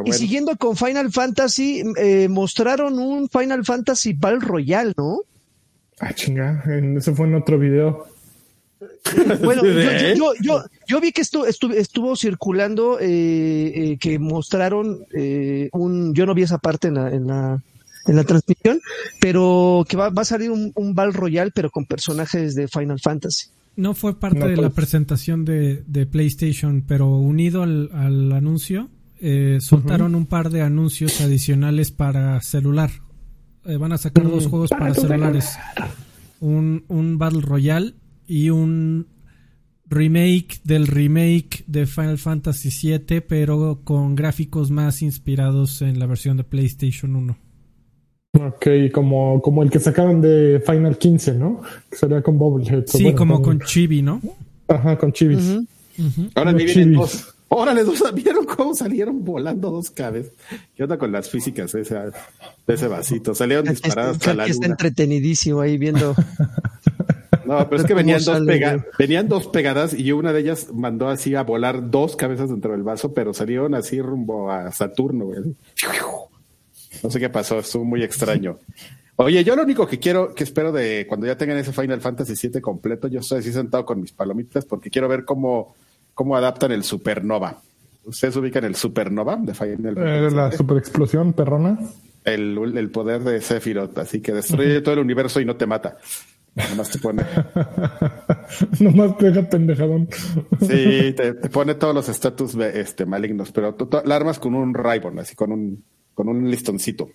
y, 0.05 0.13
siguiendo 0.13 0.57
con 0.57 0.77
Final 0.77 1.13
Fantasy, 1.13 1.83
eh, 1.97 2.29
mostraron 2.29 2.99
un 2.99 3.29
Final 3.29 3.65
Fantasy 3.65 4.15
Battle 4.15 4.41
Royale, 4.41 4.95
¿no? 4.97 5.21
Ah, 6.05 6.13
chinga, 6.13 6.63
eso 6.99 7.15
fue 7.15 7.27
en 7.27 7.35
otro 7.35 7.59
video. 7.59 8.05
Bueno, 9.43 9.63
yo, 9.65 10.33
yo, 10.43 10.63
yo, 10.87 11.01
vi 11.01 11.13
que 11.13 11.23
esto 11.23 11.47
estuvo, 11.47 12.15
circulando, 12.15 12.99
eh, 13.01 13.73
eh, 13.75 13.99
que 13.99 14.19
mostraron 14.19 15.07
eh, 15.15 15.71
un, 15.73 16.13
yo 16.15 16.27
no 16.27 16.35
vi 16.35 16.43
esa 16.43 16.59
parte 16.59 16.89
en 16.89 16.95
la, 16.95 17.11
en 17.11 17.27
la, 17.27 17.63
en 18.07 18.17
la 18.17 18.25
transmisión, 18.25 18.83
pero 19.19 19.87
que 19.89 19.97
va, 19.97 20.11
va 20.11 20.23
a 20.23 20.27
salir 20.27 20.51
un, 20.51 20.73
un 20.75 20.95
Val 20.95 21.15
Royal, 21.15 21.53
pero 21.55 21.71
con 21.71 21.87
personajes 21.87 22.55
de 22.55 22.69
Final 22.69 23.01
Fantasy. 23.01 23.47
No 23.77 23.95
fue 23.95 24.21
parte 24.21 24.47
de 24.47 24.59
la 24.59 24.71
presentación 24.71 25.47
de, 25.47 25.83
de, 25.87 26.05
PlayStation, 26.05 26.85
pero 26.87 27.17
unido 27.17 27.63
al, 27.63 27.89
al 27.95 28.31
anuncio, 28.33 28.91
soltaron 29.61 30.15
un 30.15 30.27
par 30.27 30.51
de 30.51 30.61
anuncios 30.61 31.23
adicionales 31.23 31.91
para 31.93 32.43
celular. 32.43 32.91
Eh, 33.67 33.77
van 33.77 33.93
a 33.93 33.99
sacar 33.99 34.29
dos 34.29 34.47
mm. 34.47 34.51
juegos 34.51 34.71
para 34.71 34.95
celulares. 34.95 35.57
Un, 36.41 36.85
un 36.89 37.19
Battle 37.19 37.41
Royale 37.41 37.95
y 38.27 38.51
un 38.51 39.07
remake 39.89 40.61
del 40.65 40.87
remake 40.87 41.65
de 41.67 41.87
Final 41.87 42.19
Fantasy 42.19 42.71
VII, 42.71 43.21
pero 43.23 43.81
con 43.85 44.15
gráficos 44.15 44.71
más 44.71 45.03
inspirados 45.03 45.83
en 45.83 45.99
la 45.99 46.07
versión 46.07 46.37
de 46.37 46.45
PlayStation 46.45 47.17
1. 47.17 47.37
Ok, 48.41 48.67
como, 48.93 49.41
como 49.41 49.63
el 49.63 49.71
que 49.71 49.79
sacaron 49.79 50.21
de 50.21 50.63
Final 50.67 50.99
15, 50.99 51.35
¿no? 51.35 51.61
Que 51.89 51.97
sería 51.97 52.21
con 52.23 52.37
Bobblehead. 52.37 52.85
Sí, 52.87 53.13
como 53.13 53.41
con, 53.41 53.61
Chibi, 53.61 54.03
¿no? 54.03 54.21
Ajá, 54.67 54.99
con 54.99 55.13
Chibis. 55.13 55.61
Ahora 56.35 56.53
me 56.53 56.65
vienen 56.65 56.95
dos. 56.95 57.34
Órale, 57.49 57.85
¿vieron 58.15 58.45
cómo 58.47 58.75
salieron 58.75 59.25
volando 59.25 59.71
dos 59.71 59.91
cabezas? 59.91 60.33
¿Qué 60.75 60.83
onda 60.83 60.99
con 60.99 61.13
las 61.13 61.29
físicas 61.29 61.73
de 61.73 61.83
ese, 61.83 61.97
ese 62.67 62.89
vasito? 62.89 63.35
Salieron 63.35 63.67
disparadas 63.67 64.17
hasta 64.17 64.35
la 64.35 64.45
luna. 64.45 64.53
Está 64.53 64.67
entretenidísimo 64.67 65.61
ahí 65.61 65.79
viendo. 65.79 66.15
no, 67.47 67.69
pero 67.69 67.83
es 67.83 67.85
que 67.87 67.95
venían 67.95 68.23
dos, 68.25 68.43
venían 68.99 69.29
dos 69.29 69.47
pegadas 69.49 69.95
y 69.95 70.13
una 70.13 70.33
de 70.33 70.41
ellas 70.41 70.69
mandó 70.73 71.09
así 71.09 71.35
a 71.35 71.43
volar 71.43 71.91
dos 71.91 72.17
cabezas 72.17 72.51
dentro 72.51 72.73
del 72.73 72.83
vaso, 72.83 73.15
pero 73.15 73.33
salieron 73.35 73.75
así 73.75 74.01
rumbo 74.01 74.51
a 74.51 74.73
Saturno, 74.73 75.27
güey. 75.27 75.41
No 77.03 77.11
sé 77.11 77.21
qué 77.21 77.29
pasó, 77.29 77.59
estuvo 77.59 77.85
muy 77.85 78.03
extraño. 78.03 78.59
Oye, 79.17 79.45
yo 79.45 79.55
lo 79.55 79.63
único 79.63 79.87
que 79.87 80.01
quiero, 80.01 80.35
que 80.35 80.43
espero 80.43 80.73
de 80.73 81.07
cuando 81.07 81.27
ya 81.27 81.37
tengan 81.37 81.59
ese 81.59 81.73
Final 81.73 82.01
Fantasy 82.01 82.49
VII 82.49 82.61
completo, 82.61 83.07
yo 83.07 83.21
estoy 83.21 83.39
así 83.39 83.53
sentado 83.53 83.85
con 83.85 84.01
mis 84.01 84.13
palomitas 84.13 84.65
porque 84.65 84.91
quiero 84.91 85.07
ver 85.07 85.25
cómo, 85.25 85.75
cómo 86.15 86.37
adaptan 86.37 86.73
el 86.73 86.85
Supernova. 86.85 87.61
¿Ustedes 88.05 88.37
ubican 88.37 88.65
el 88.65 88.75
Supernova 88.75 89.37
de 89.37 89.55
Final 89.55 89.99
eh, 89.99 90.31
La 90.31 90.53
super 90.53 90.77
explosión 90.77 91.33
perrona. 91.33 91.79
El, 92.25 92.59
el, 92.77 92.91
poder 92.91 93.23
de 93.23 93.41
Sephiroth, 93.41 93.99
así 93.99 94.21
que 94.21 94.33
destruye 94.33 94.81
todo 94.81 94.95
el 94.95 95.01
universo 95.01 95.41
y 95.41 95.45
no 95.45 95.57
te 95.57 95.67
mata. 95.67 95.99
Nomás 96.55 96.91
te 96.91 96.99
pone. 96.99 97.25
Nomás 98.81 99.15
pega 99.17 99.43
pendejadón. 99.43 100.09
sí, 100.61 101.13
te, 101.15 101.35
pone 101.51 101.75
todos 101.75 101.95
los 101.95 102.09
estatus 102.09 102.55
este, 102.55 103.05
malignos, 103.05 103.51
pero 103.53 103.75
tú, 103.75 103.89
la 104.05 104.17
armas 104.17 104.39
con 104.39 104.55
un 104.55 104.73
Raibon, 104.73 105.19
así 105.19 105.35
con 105.35 105.53
un, 105.53 105.85
con 106.15 106.29
un 106.29 106.51
listoncito. 106.51 107.11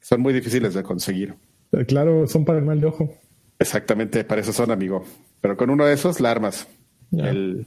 Son 0.00 0.20
muy 0.20 0.34
difíciles 0.34 0.74
de 0.74 0.82
conseguir. 0.82 1.34
Eh, 1.72 1.86
claro, 1.86 2.26
son 2.26 2.44
para 2.44 2.58
el 2.58 2.64
mal 2.64 2.80
de 2.80 2.88
ojo. 2.88 3.14
Exactamente, 3.58 4.24
para 4.24 4.40
eso 4.40 4.52
son, 4.52 4.70
amigo. 4.70 5.04
Pero 5.40 5.56
con 5.56 5.70
uno 5.70 5.86
de 5.86 5.94
esos 5.94 6.20
la 6.20 6.30
armas. 6.30 6.68
El, 7.12 7.66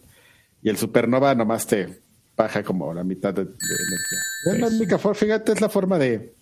y 0.62 0.70
el 0.70 0.78
supernova 0.78 1.36
nomás 1.36 1.68
te 1.68 1.88
baja 2.36 2.64
como 2.64 2.94
la 2.94 3.04
mitad 3.04 3.34
de, 3.34 3.42
energía. 3.42 4.54
Es 4.54 4.60
la 4.60 4.68
única 4.68 4.98
forma, 4.98 5.16
fíjate, 5.16 5.52
es 5.52 5.62
la 5.62 5.70
forma 5.70 5.98
de, 6.00 6.34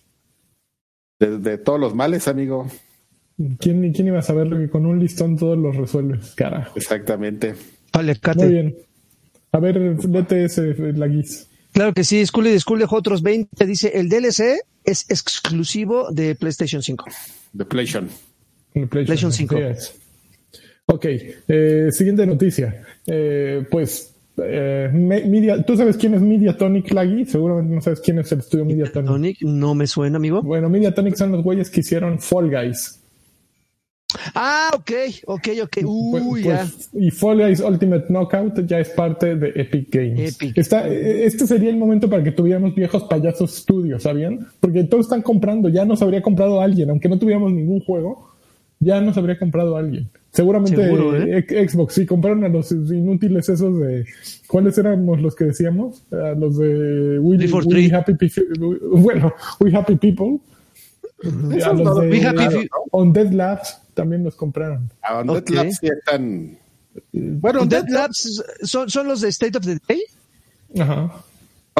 de, 1.18 1.58
todos 1.58 1.80
los 1.80 1.94
males, 1.94 2.28
amigo. 2.28 2.70
¿Quién, 3.58 3.92
¿Quién 3.92 4.08
iba 4.08 4.18
a 4.18 4.22
saber 4.22 4.48
que 4.48 4.68
con 4.68 4.86
un 4.86 4.98
listón 4.98 5.36
todos 5.36 5.58
los 5.58 5.76
resuelves? 5.76 6.34
Cara. 6.34 6.70
Exactamente. 6.74 7.54
Vale, 7.92 8.16
Muy 8.36 8.48
bien. 8.48 8.76
A 9.52 9.58
ver, 9.60 9.76
lete 10.08 10.44
ese, 10.44 10.74
la 10.92 11.06
guis. 11.06 11.48
Claro 11.72 11.94
que 11.94 12.04
sí, 12.04 12.24
School 12.26 12.44
de 12.44 12.60
School 12.60 12.80
dejó 12.80 12.96
otros 12.96 13.22
20. 13.22 13.66
Dice, 13.66 13.92
el 13.94 14.08
DLC 14.08 14.60
es 14.84 15.08
exclusivo 15.10 16.10
de 16.10 16.34
PlayStation 16.34 16.82
5. 16.82 17.04
De 17.52 17.64
PlayStation. 17.64 18.08
PlayStation, 18.88 19.32
5. 19.32 19.56
Ok, 20.86 21.06
eh, 21.48 21.88
siguiente 21.90 22.26
noticia. 22.26 22.82
Eh, 23.06 23.66
pues, 23.70 24.07
eh, 24.44 24.90
Media, 24.92 25.62
¿tú 25.62 25.76
sabes 25.76 25.96
quién 25.96 26.14
es 26.14 26.20
Mediatonic 26.20 26.90
Laggy? 26.92 27.24
Seguramente 27.24 27.74
no 27.74 27.80
sabes 27.80 28.00
quién 28.00 28.18
es 28.18 28.30
el 28.32 28.40
estudio 28.40 28.64
Mediatonic. 28.64 29.10
Mediatonic 29.10 29.42
no 29.42 29.74
me 29.74 29.86
suena, 29.86 30.16
amigo. 30.16 30.42
Bueno, 30.42 30.68
Mediatonic 30.68 31.14
son 31.16 31.32
los 31.32 31.42
güeyes 31.42 31.70
que 31.70 31.80
hicieron 31.80 32.18
Fall 32.18 32.50
Guys. 32.50 32.98
Ah, 34.34 34.70
ok, 34.74 34.90
ok, 35.26 35.48
ok. 35.64 35.78
Pues, 35.82 36.24
Uy, 36.24 36.42
ya. 36.42 36.60
Pues, 36.60 36.90
y 36.94 37.10
Fall 37.10 37.38
Guys 37.38 37.60
Ultimate 37.60 38.06
Knockout 38.08 38.66
ya 38.66 38.78
es 38.80 38.88
parte 38.90 39.36
de 39.36 39.52
Epic 39.54 39.88
Games. 39.90 40.38
Está, 40.56 40.88
este 40.88 41.46
sería 41.46 41.68
el 41.68 41.76
momento 41.76 42.08
para 42.08 42.22
que 42.24 42.32
tuviéramos 42.32 42.74
viejos 42.74 43.04
payasos 43.04 43.54
studios, 43.54 44.02
¿sabían? 44.02 44.48
Porque 44.60 44.84
todos 44.84 45.06
están 45.06 45.20
comprando, 45.20 45.68
ya 45.68 45.84
nos 45.84 46.00
habría 46.00 46.22
comprado 46.22 46.60
alguien, 46.60 46.88
aunque 46.88 47.08
no 47.08 47.18
tuviéramos 47.18 47.52
ningún 47.52 47.80
juego, 47.80 48.27
ya 48.80 49.00
nos 49.00 49.16
habría 49.16 49.38
comprado 49.38 49.76
alguien. 49.76 50.10
Seguramente 50.30 50.80
¿eh? 50.80 51.68
Xbox, 51.68 51.94
sí, 51.94 52.06
compraron 52.06 52.44
a 52.44 52.48
los 52.48 52.70
inútiles 52.70 53.48
esos 53.48 53.78
de. 53.80 54.06
¿Cuáles 54.46 54.78
éramos 54.78 55.20
los 55.20 55.34
que 55.34 55.46
decíamos? 55.46 56.04
A 56.12 56.34
los 56.34 56.58
de 56.58 57.18
We, 57.18 57.36
Happy 57.92 58.12
Bueno, 58.92 59.32
We 59.58 59.74
Happy 59.74 59.96
People. 59.96 60.38
A 61.64 61.72
los 61.72 62.00
de, 62.00 62.68
On 62.92 63.12
Dead 63.12 63.32
Labs 63.32 63.80
también 63.94 64.22
los 64.22 64.36
compraron. 64.36 64.90
A 65.02 65.24
Dead 65.24 65.48
Labs 65.48 65.78
sí 65.80 65.88
están. 65.88 66.58
Bueno, 67.12 67.66
Dead 67.66 67.88
Labs 67.88 68.44
son, 68.62 68.88
son 68.88 69.08
los 69.08 69.22
de 69.22 69.28
State 69.28 69.58
of 69.58 69.64
the 69.64 69.78
Day. 69.88 70.02
Ajá. 70.78 71.24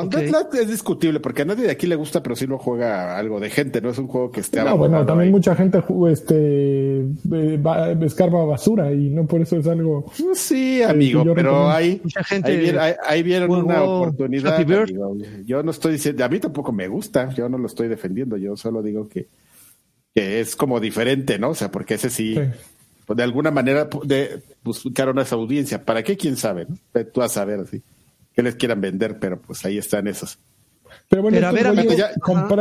Okay. 0.06 0.30
es 0.60 0.68
discutible 0.68 1.20
porque 1.20 1.42
a 1.42 1.44
nadie 1.44 1.64
de 1.64 1.70
aquí 1.70 1.86
le 1.86 1.96
gusta, 1.96 2.22
pero 2.22 2.36
sí 2.36 2.46
lo 2.46 2.58
juega 2.58 3.16
algo 3.16 3.40
de 3.40 3.50
gente, 3.50 3.80
no 3.80 3.90
es 3.90 3.98
un 3.98 4.06
juego 4.06 4.30
que 4.30 4.40
esté. 4.40 4.62
No, 4.62 4.76
bueno, 4.76 5.04
también 5.04 5.30
mucha 5.30 5.54
gente 5.54 5.82
este, 6.10 7.00
eh, 7.00 7.96
escarba 8.02 8.44
basura 8.44 8.92
y 8.92 9.10
no 9.10 9.26
por 9.26 9.40
eso 9.40 9.56
es 9.56 9.66
algo. 9.66 10.10
Sí, 10.34 10.82
amigo, 10.82 11.24
pero 11.34 11.68
hay, 11.70 12.00
mucha 12.02 12.22
gente 12.22 12.78
ahí, 13.06 13.22
vieron, 13.22 13.50
una 13.50 13.82
oportunidad. 13.82 14.64
Yo 15.44 15.62
no 15.62 15.70
estoy 15.70 15.92
diciendo, 15.92 16.24
a 16.24 16.28
mí 16.28 16.38
tampoco 16.38 16.72
me 16.72 16.88
gusta, 16.88 17.30
yo 17.34 17.48
no 17.48 17.58
lo 17.58 17.66
estoy 17.66 17.88
defendiendo, 17.88 18.36
yo 18.36 18.56
solo 18.56 18.82
digo 18.82 19.08
que, 19.08 19.28
que 20.14 20.40
es 20.40 20.54
como 20.54 20.80
diferente, 20.80 21.38
¿no? 21.38 21.50
O 21.50 21.54
sea, 21.54 21.70
porque 21.70 21.94
ese 21.94 22.10
sí. 22.10 22.38
Pues, 23.06 23.16
de 23.16 23.22
alguna 23.22 23.50
manera 23.50 23.88
de 24.04 24.42
buscaron 24.62 25.18
a 25.18 25.22
esa 25.22 25.36
audiencia. 25.36 25.82
¿Para 25.82 26.02
qué? 26.02 26.16
¿Quién 26.18 26.36
sabe? 26.36 26.66
¿no? 26.68 27.04
Tú 27.06 27.22
a 27.22 27.28
saber 27.28 27.60
así 27.60 27.82
que 28.38 28.42
les 28.44 28.54
quieran 28.54 28.80
vender, 28.80 29.18
pero 29.18 29.42
pues 29.42 29.64
ahí 29.64 29.78
están 29.78 30.06
esos. 30.06 30.38
Pero 31.08 31.22
bueno, 31.22 31.44
a 31.44 31.50
ver, 31.50 31.74
ya... 31.96 32.12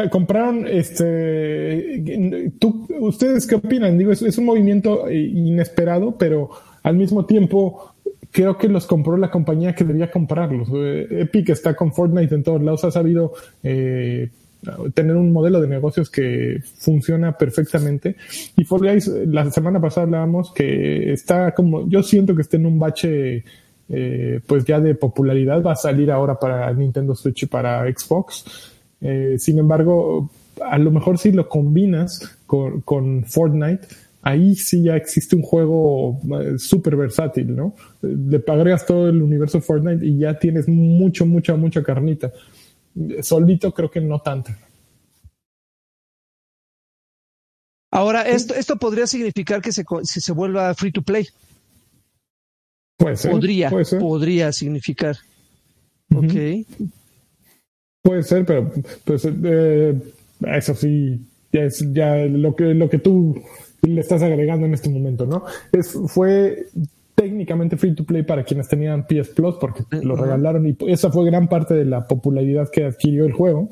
compraron, 0.09 0.65
este, 0.67 2.51
¿tú, 2.57 2.87
¿ustedes 2.99 3.45
qué 3.45 3.53
opinan? 3.53 3.95
Digo, 3.95 4.11
es, 4.11 4.37
un 4.39 4.45
movimiento 4.45 5.07
eh, 5.07 5.19
inesperado, 5.19 6.17
pero 6.17 6.49
al 6.81 6.95
mismo 6.95 7.27
tiempo 7.27 7.93
creo 8.31 8.57
que 8.57 8.67
los 8.67 8.87
compró 8.87 9.17
la 9.17 9.29
compañía 9.29 9.75
que 9.75 9.83
debía 9.83 10.09
comprarlos. 10.09 10.67
Eh, 10.73 11.07
Epic 11.11 11.49
está 11.49 11.75
con 11.75 11.93
Fortnite 11.93 12.33
en 12.33 12.41
todos 12.41 12.63
lados, 12.63 12.83
ha 12.83 12.89
sabido 12.89 13.33
eh, 13.61 14.31
tener 14.95 15.15
un 15.15 15.31
modelo 15.31 15.61
de 15.61 15.67
negocios 15.67 16.09
que 16.09 16.59
funciona 16.79 17.37
perfectamente. 17.37 18.15
Y 18.55 18.63
Fortnite, 18.63 19.27
la 19.27 19.51
semana 19.51 19.79
pasada 19.79 20.05
hablábamos 20.05 20.51
que 20.55 21.13
está 21.13 21.53
como, 21.53 21.87
yo 21.87 22.01
siento 22.01 22.33
que 22.33 22.41
está 22.41 22.57
en 22.57 22.65
un 22.65 22.79
bache 22.79 23.43
eh, 23.89 24.41
pues 24.45 24.65
ya 24.65 24.79
de 24.79 24.95
popularidad 24.95 25.61
va 25.63 25.71
a 25.71 25.75
salir 25.75 26.11
ahora 26.11 26.39
para 26.39 26.71
Nintendo 26.73 27.15
Switch 27.15 27.43
y 27.43 27.45
para 27.45 27.83
Xbox. 27.91 28.43
Eh, 28.99 29.35
sin 29.39 29.59
embargo, 29.59 30.29
a 30.61 30.77
lo 30.77 30.91
mejor 30.91 31.17
si 31.17 31.31
lo 31.31 31.47
combinas 31.47 32.37
con, 32.45 33.23
Fortnite, 33.25 33.87
ahí 34.21 34.55
sí 34.55 34.83
ya 34.83 34.95
existe 34.95 35.35
un 35.35 35.41
juego 35.41 36.19
eh, 36.41 36.57
súper 36.57 36.95
versátil, 36.95 37.55
¿no? 37.55 37.75
Le 38.01 38.43
agregas 38.45 38.85
todo 38.85 39.07
el 39.07 39.21
universo 39.21 39.61
Fortnite 39.61 40.05
y 40.05 40.17
ya 40.17 40.37
tienes 40.37 40.67
mucho, 40.67 41.25
mucha, 41.25 41.55
mucha 41.55 41.81
carnita. 41.81 42.31
Solito 43.21 43.73
creo 43.73 43.89
que 43.89 44.01
no 44.01 44.19
tanto. 44.19 44.51
Ahora, 47.89 48.23
esto, 48.23 48.53
esto 48.53 48.75
podría 48.75 49.07
significar 49.07 49.61
que 49.61 49.71
se, 49.71 49.85
se 50.03 50.31
vuelva 50.33 50.73
free 50.73 50.91
to 50.91 51.01
play 51.01 51.27
podría, 52.97 53.71
podría 53.99 54.51
significar. 54.51 55.15
Ok. 56.13 56.33
Puede 58.01 58.23
ser, 58.23 58.45
pero 58.45 58.71
pues, 59.03 59.25
eh, 59.25 59.99
eso 60.55 60.73
sí, 60.75 61.19
es 61.51 61.85
ya 61.93 62.15
lo 62.25 62.55
que, 62.55 62.73
lo 62.73 62.89
que 62.89 62.99
tú 62.99 63.41
le 63.81 64.01
estás 64.01 64.21
agregando 64.21 64.65
en 64.65 64.73
este 64.73 64.89
momento, 64.89 65.25
¿no? 65.25 65.43
Es, 65.71 65.97
fue 66.07 66.67
técnicamente 67.15 67.77
free 67.77 67.95
to 67.95 68.03
play 68.03 68.23
para 68.23 68.43
quienes 68.43 68.67
tenían 68.67 69.07
PS 69.07 69.29
Plus 69.29 69.55
porque 69.59 69.83
lo 70.03 70.15
regalaron 70.15 70.67
y 70.67 70.77
esa 70.87 71.11
fue 71.11 71.25
gran 71.25 71.47
parte 71.47 71.73
de 71.73 71.85
la 71.85 72.05
popularidad 72.07 72.69
que 72.71 72.85
adquirió 72.85 73.25
el 73.25 73.33
juego. 73.33 73.69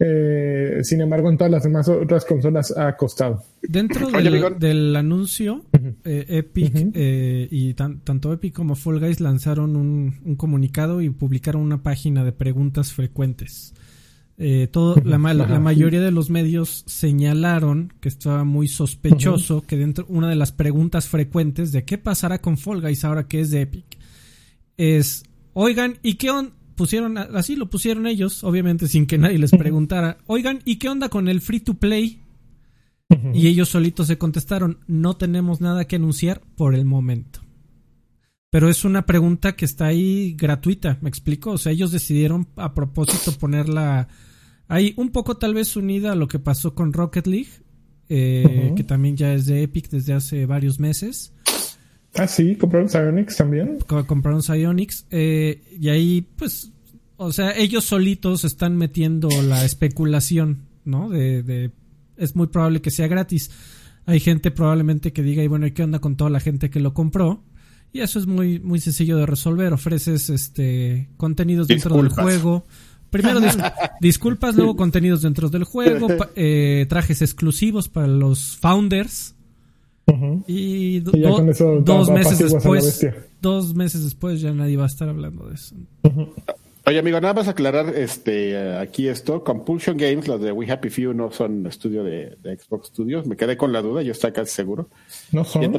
Eh, 0.00 0.78
sin 0.82 1.00
embargo, 1.00 1.28
en 1.28 1.36
todas 1.36 1.50
las 1.50 1.64
demás 1.64 1.88
otras 1.88 2.24
consolas 2.24 2.72
ha 2.76 2.96
costado. 2.96 3.42
Dentro 3.62 4.08
del, 4.10 4.94
anuncio, 4.94 5.64
eh, 6.04 6.24
Epic 6.28 6.92
eh, 6.94 7.48
y 7.50 7.74
tanto 7.74 8.32
Epic 8.32 8.54
como 8.54 8.76
Fall 8.76 9.00
Guys 9.00 9.20
lanzaron 9.20 9.74
un, 9.74 10.36
comunicado 10.36 11.00
y 11.00 11.10
publicaron 11.10 11.62
una 11.62 11.82
página 11.82 12.24
de 12.24 12.30
preguntas 12.30 12.92
frecuentes. 12.92 13.74
todo, 14.70 15.02
la, 15.04 15.18
la, 15.18 15.58
mayoría 15.58 16.00
de 16.00 16.12
los 16.12 16.30
medios 16.30 16.84
señalaron 16.86 17.92
que 18.00 18.08
estaba 18.08 18.44
muy 18.44 18.68
sospechoso 18.68 19.62
que 19.62 19.76
dentro 19.76 20.06
una 20.08 20.28
de 20.28 20.36
las 20.36 20.52
preguntas 20.52 21.08
frecuentes 21.08 21.72
de 21.72 21.84
qué 21.84 21.98
pasará 21.98 22.38
con 22.38 22.56
Fall 22.56 22.80
Guys 22.80 23.04
ahora 23.04 23.26
que 23.26 23.40
es 23.40 23.50
de 23.50 23.62
Epic 23.62 23.98
es, 24.76 25.24
oigan, 25.54 25.98
¿y 26.02 26.14
qué, 26.14 26.30
on 26.30 26.52
pusieron, 26.78 27.18
así 27.18 27.56
lo 27.56 27.68
pusieron 27.68 28.06
ellos, 28.06 28.42
obviamente 28.42 28.88
sin 28.88 29.06
que 29.06 29.18
nadie 29.18 29.38
les 29.38 29.50
preguntara, 29.50 30.16
oigan, 30.26 30.60
¿y 30.64 30.76
qué 30.76 30.88
onda 30.88 31.10
con 31.10 31.28
el 31.28 31.42
free 31.42 31.60
to 31.60 31.74
play? 31.74 32.22
Y 33.34 33.46
ellos 33.48 33.70
solitos 33.70 34.06
se 34.06 34.18
contestaron, 34.18 34.78
no 34.86 35.16
tenemos 35.16 35.60
nada 35.60 35.86
que 35.86 35.96
anunciar 35.96 36.42
por 36.56 36.74
el 36.74 36.84
momento. 36.84 37.40
Pero 38.50 38.68
es 38.68 38.84
una 38.84 39.04
pregunta 39.04 39.56
que 39.56 39.64
está 39.64 39.86
ahí 39.86 40.34
gratuita, 40.34 40.98
me 41.02 41.08
explico. 41.08 41.52
O 41.52 41.58
sea, 41.58 41.72
ellos 41.72 41.90
decidieron 41.90 42.48
a 42.56 42.74
propósito 42.74 43.32
ponerla 43.32 44.08
ahí 44.68 44.94
un 44.96 45.10
poco 45.10 45.36
tal 45.36 45.54
vez 45.54 45.76
unida 45.76 46.12
a 46.12 46.16
lo 46.16 46.28
que 46.28 46.38
pasó 46.38 46.74
con 46.74 46.92
Rocket 46.92 47.26
League, 47.26 47.50
eh, 48.08 48.72
que 48.76 48.84
también 48.84 49.16
ya 49.16 49.34
es 49.34 49.46
de 49.46 49.62
Epic 49.62 49.90
desde 49.90 50.14
hace 50.14 50.46
varios 50.46 50.78
meses. 50.78 51.34
Ah, 52.18 52.26
sí, 52.26 52.56
compraron 52.56 52.88
Psyonix 52.88 53.36
también. 53.36 53.78
Compraron 53.86 54.42
Psyonix. 54.42 55.06
Eh, 55.10 55.62
y 55.78 55.88
ahí, 55.88 56.26
pues, 56.36 56.72
o 57.16 57.32
sea, 57.32 57.56
ellos 57.56 57.84
solitos 57.84 58.44
están 58.44 58.76
metiendo 58.76 59.28
la 59.42 59.64
especulación, 59.64 60.66
¿no? 60.84 61.08
De, 61.08 61.42
de, 61.42 61.70
es 62.16 62.36
muy 62.36 62.48
probable 62.48 62.80
que 62.80 62.90
sea 62.90 63.08
gratis. 63.08 63.50
hay 64.06 64.20
gente 64.20 64.50
probablemente 64.50 65.12
que 65.12 65.22
diga, 65.22 65.42
y 65.42 65.46
bueno, 65.48 65.66
¿qué 65.74 65.82
onda 65.82 66.00
con 66.00 66.16
toda 66.16 66.30
la 66.30 66.40
gente 66.40 66.70
que 66.70 66.80
lo 66.80 66.94
compró? 66.94 67.42
Y 67.92 68.00
eso 68.00 68.18
es 68.18 68.26
muy, 68.26 68.60
muy 68.60 68.80
sencillo 68.80 69.16
de 69.16 69.26
resolver. 69.26 69.72
Ofreces 69.72 70.30
este 70.30 71.08
contenidos 71.16 71.68
dentro 71.68 71.96
del 71.96 72.10
juego. 72.10 72.66
Primero 73.10 73.40
disculpas, 74.00 74.54
luego 74.54 74.76
contenidos 74.76 75.22
dentro 75.22 75.48
del 75.48 75.64
juego, 75.64 76.08
eh, 76.36 76.84
trajes 76.88 77.22
exclusivos 77.22 77.88
para 77.88 78.06
los 78.06 78.56
founders. 78.58 79.34
Y, 80.46 81.00
dos 81.00 82.10
meses 82.10 82.38
después, 82.38 83.06
dos 83.42 83.74
meses 83.74 84.04
después 84.04 84.40
ya 84.40 84.52
nadie 84.52 84.76
va 84.76 84.84
a 84.84 84.86
estar 84.86 85.08
hablando 85.08 85.48
de 85.48 85.54
eso. 85.54 85.74
Oye, 86.88 87.00
amigo, 87.00 87.20
nada 87.20 87.34
más 87.34 87.48
aclarar 87.48 87.94
este 87.94 88.78
aquí 88.78 89.08
esto. 89.08 89.44
Compulsion 89.44 89.98
Games, 89.98 90.26
los 90.26 90.40
de 90.40 90.52
We 90.52 90.70
Happy 90.70 90.88
Few, 90.88 91.12
no 91.12 91.30
son 91.30 91.66
estudio 91.66 92.02
de, 92.02 92.38
Xbox 92.42 92.88
Studios. 92.88 93.26
Me 93.26 93.36
quedé 93.36 93.58
con 93.58 93.74
la 93.74 93.82
duda, 93.82 94.00
yo 94.00 94.12
estoy 94.12 94.32
casi 94.32 94.52
seguro. 94.52 94.88
No 95.30 95.44
son. 95.44 95.70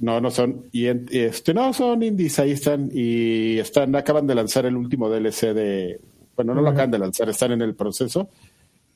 no, 0.00 0.20
no 0.20 0.30
son. 0.30 0.64
Y 0.70 0.88
este, 0.88 1.54
no, 1.54 1.72
son 1.72 2.02
indies, 2.02 2.38
ahí 2.38 2.50
están. 2.50 2.90
Y 2.92 3.58
están, 3.58 3.96
acaban 3.96 4.26
de 4.26 4.34
lanzar 4.34 4.66
el 4.66 4.76
último 4.76 5.08
DLC 5.08 5.54
de. 5.54 6.00
Bueno, 6.36 6.54
no 6.54 6.60
lo 6.60 6.68
acaban 6.68 6.90
de 6.90 6.98
lanzar, 6.98 7.30
están 7.30 7.52
en 7.52 7.62
el 7.62 7.74
proceso. 7.74 8.28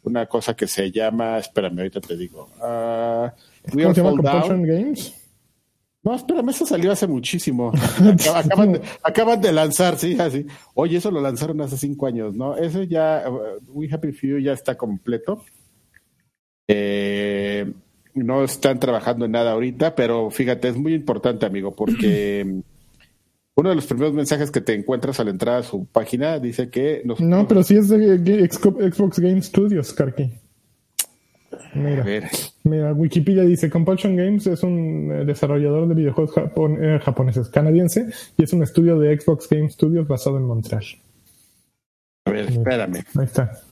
Una 0.02 0.26
cosa 0.26 0.54
que 0.54 0.66
se 0.66 0.90
llama. 0.90 1.38
Espérame, 1.38 1.78
ahorita 1.78 2.02
te 2.02 2.18
digo. 2.18 2.50
Uh, 2.60 3.30
¿Cómo 3.70 3.94
se 3.94 4.02
llama 4.02 4.10
Compulsion 4.10 4.62
Games? 4.62 5.22
No, 6.04 6.16
espérame, 6.16 6.48
eso 6.48 6.66
salió 6.66 6.90
hace 6.90 7.06
muchísimo. 7.06 7.72
Acaban 9.04 9.40
de, 9.40 9.52
lanzar, 9.52 9.96
sí, 9.96 10.16
así. 10.18 10.46
Oye, 10.74 10.96
eso 10.96 11.12
lo 11.12 11.20
lanzaron 11.20 11.60
hace 11.60 11.76
cinco 11.76 12.06
años, 12.06 12.34
¿no? 12.34 12.56
Ese 12.56 12.88
ya, 12.88 13.24
uh, 13.28 13.60
We 13.68 13.88
Happy 13.92 14.10
Few 14.10 14.40
ya 14.40 14.52
está 14.52 14.76
completo. 14.76 15.44
Eh, 16.66 17.72
no 18.14 18.42
están 18.42 18.80
trabajando 18.80 19.26
en 19.26 19.32
nada 19.32 19.52
ahorita, 19.52 19.94
pero 19.94 20.28
fíjate, 20.30 20.68
es 20.68 20.76
muy 20.76 20.92
importante, 20.92 21.46
amigo, 21.46 21.72
porque 21.76 22.62
uno 23.54 23.68
de 23.68 23.74
los 23.76 23.86
primeros 23.86 24.12
mensajes 24.12 24.50
que 24.50 24.60
te 24.60 24.74
encuentras 24.74 25.20
al 25.20 25.28
entrar 25.28 25.58
a 25.58 25.62
su 25.62 25.86
página 25.86 26.40
dice 26.40 26.68
que... 26.68 27.02
no, 27.04 27.46
pero 27.46 27.62
sí 27.62 27.76
es 27.76 27.88
de 27.88 28.48
Xbox 28.50 29.20
Game 29.20 29.40
Studios, 29.40 29.92
Karki. 29.92 30.32
Mira, 31.74 32.30
Wikipedia 32.94 33.42
dice 33.42 33.70
Compulsion 33.70 34.16
Games 34.16 34.46
es 34.46 34.62
un 34.62 35.10
eh, 35.12 35.24
desarrollador 35.24 35.88
de 35.88 35.94
videojuegos 35.94 36.34
eh, 36.36 37.00
japoneses 37.02 37.48
canadiense 37.48 38.08
y 38.36 38.42
es 38.42 38.52
un 38.52 38.62
estudio 38.62 38.98
de 38.98 39.18
Xbox 39.18 39.48
Game 39.48 39.70
Studios 39.70 40.06
basado 40.08 40.38
en 40.38 40.44
Montreal. 40.44 40.84
A 42.24 42.30
ver, 42.30 42.48
espérame. 42.50 43.04
Ahí 43.18 43.24
está. 43.24 43.62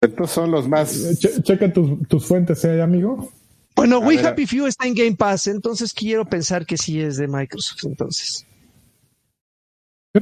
Estos 0.00 0.30
son 0.30 0.50
los 0.50 0.66
más. 0.66 0.96
Eh, 0.96 1.42
checa 1.42 1.70
tus, 1.72 2.24
fuentes, 2.24 2.64
¿eh, 2.64 2.80
amigo? 2.80 3.30
Bueno, 3.76 3.98
We 3.98 4.18
Happy 4.18 4.46
Few 4.46 4.66
está 4.66 4.86
en 4.86 4.94
Game 4.94 5.16
Pass, 5.16 5.46
entonces 5.46 5.92
quiero 5.92 6.24
pensar 6.24 6.66
que 6.66 6.76
sí 6.76 7.00
es 7.00 7.16
de 7.16 7.28
Microsoft, 7.28 7.84
entonces. 7.84 8.46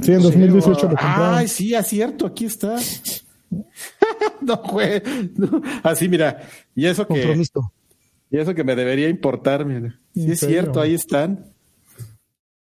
Sí, 0.01 0.11
en 0.11 0.21
2018 0.21 0.81
lo 0.83 0.89
compraron. 0.89 1.35
Ay, 1.35 1.47
sí, 1.47 1.73
acierto, 1.73 2.27
aquí 2.27 2.45
está. 2.45 2.77
no, 4.41 4.57
güey. 4.69 5.01
Así, 5.83 6.09
mira. 6.09 6.41
Y 6.75 6.85
eso 6.85 7.07
que. 7.07 7.43
Y 8.31 8.37
eso 8.37 8.53
que 8.53 8.63
me 8.63 8.75
debería 8.75 9.09
importar, 9.09 9.65
mira. 9.65 9.99
Sí, 10.13 10.31
es 10.31 10.39
cierto, 10.39 10.81
ahí 10.81 10.93
están. 10.93 11.45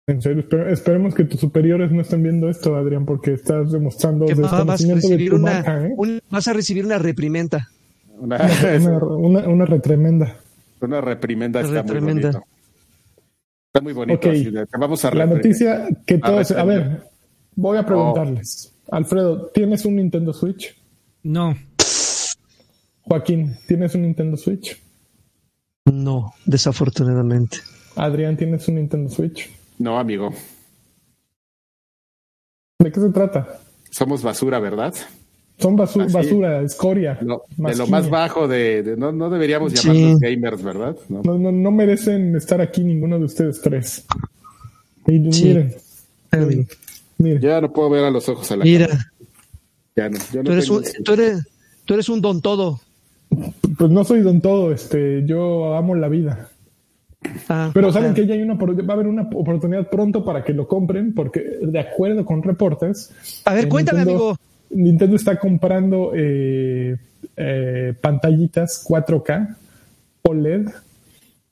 En 0.07 0.21
serio, 0.21 0.43
esperemos 0.67 1.13
que 1.13 1.23
tus 1.23 1.39
superiores 1.39 1.91
no 1.91 2.01
estén 2.01 2.23
viendo 2.23 2.49
esto, 2.49 2.75
Adrián, 2.75 3.05
porque 3.05 3.33
estás 3.33 3.71
demostrando 3.71 4.25
desconocimiento 4.25 5.07
de 5.07 5.25
tu 5.25 5.35
una, 5.35 5.85
¿eh? 5.85 6.21
vas 6.29 6.47
a 6.47 6.53
recibir 6.53 6.85
una 6.85 6.97
reprimenda. 6.97 7.69
Una, 8.21 8.37
una, 8.37 9.47
una, 9.47 9.65
retremenda. 9.65 10.35
Una 10.79 11.01
reprimenda 11.01 11.61
está 11.61 11.81
muy 11.81 11.99
bonito. 11.99 12.43
Está 13.73 13.81
muy 13.81 13.93
bonito. 13.93 14.29
Vamos 14.77 15.03
a 15.05 15.15
La 15.15 15.25
noticia 15.25 15.87
que 16.05 16.19
todos... 16.19 16.51
A, 16.51 16.63
ver, 16.63 17.01
voy 17.55 17.79
a 17.79 17.85
preguntarles. 17.85 18.75
Alfredo, 18.91 19.47
¿tienes 19.53 19.85
un 19.85 19.95
Nintendo 19.95 20.33
Switch? 20.33 20.75
No. 21.23 21.55
Joaquín, 23.03 23.57
¿tienes 23.65 23.95
un 23.95 24.01
Nintendo 24.01 24.35
Switch? 24.35 24.77
No, 25.85 26.33
desafortunadamente. 26.45 27.59
Adrián, 27.95 28.35
¿tienes 28.35 28.67
un 28.67 28.75
Nintendo 28.75 29.09
Switch? 29.09 29.49
No, 29.79 29.97
amigo. 29.97 30.33
¿De 32.79 32.91
qué 32.91 32.99
se 32.99 33.09
trata? 33.09 33.61
Somos 33.89 34.21
basura, 34.21 34.59
¿verdad? 34.59 34.93
Son 35.57 35.75
basura, 35.77 36.61
escoria. 36.61 37.17
de 37.21 37.75
lo 37.75 37.87
más 37.87 38.09
bajo 38.09 38.47
de, 38.47 38.95
no, 38.97 39.11
no, 39.11 39.29
deberíamos 39.29 39.73
llamarlos 39.73 40.19
gamers, 40.19 40.63
¿verdad? 40.63 40.97
No. 41.07 41.21
No, 41.23 41.71
merecen 41.71 42.35
estar 42.35 42.59
aquí 42.59 42.83
ninguno 42.83 43.19
de 43.19 43.25
ustedes 43.25 43.61
tres. 43.61 44.05
Y 45.07 45.19
miren, 45.19 45.75
ya 47.39 47.61
no 47.61 47.71
puedo 47.71 47.89
ver 47.89 48.05
a 48.05 48.11
los 48.11 48.27
ojos 48.29 48.51
a 48.51 48.57
la 48.57 48.63
Mira. 48.63 48.87
Ya 49.95 50.09
no, 50.09 50.17
tú, 50.43 50.51
eres 50.51 50.69
un, 50.69 50.83
tú, 51.03 51.93
eres, 51.93 52.09
un 52.09 52.21
don 52.21 52.41
todo. 52.41 52.79
Pues 53.77 53.91
no 53.91 54.03
soy 54.03 54.21
don 54.21 54.41
todo, 54.41 54.71
este, 54.71 55.23
yo 55.25 55.75
amo 55.75 55.95
la 55.95 56.07
vida. 56.07 56.49
Ah, 57.49 57.71
Pero 57.73 57.91
saben 57.91 58.13
que 58.13 58.25
ya 58.25 58.33
hay 58.33 58.41
una, 58.41 58.55
va 58.55 58.93
a 58.93 58.93
haber 58.93 59.07
una 59.07 59.23
oportunidad 59.23 59.89
pronto 59.89 60.23
para 60.23 60.43
que 60.43 60.53
lo 60.53 60.67
compren, 60.67 61.13
porque 61.13 61.43
de 61.61 61.79
acuerdo 61.79 62.25
con 62.25 62.41
reportes. 62.41 63.11
A 63.45 63.53
ver, 63.53 63.67
cuéntame, 63.67 64.01
amigo. 64.01 64.37
Nintendo 64.69 65.15
está 65.17 65.37
comprando 65.37 66.13
eh, 66.15 66.95
eh, 67.35 67.93
pantallitas 67.99 68.85
4K 68.87 69.55
OLED. 70.23 70.69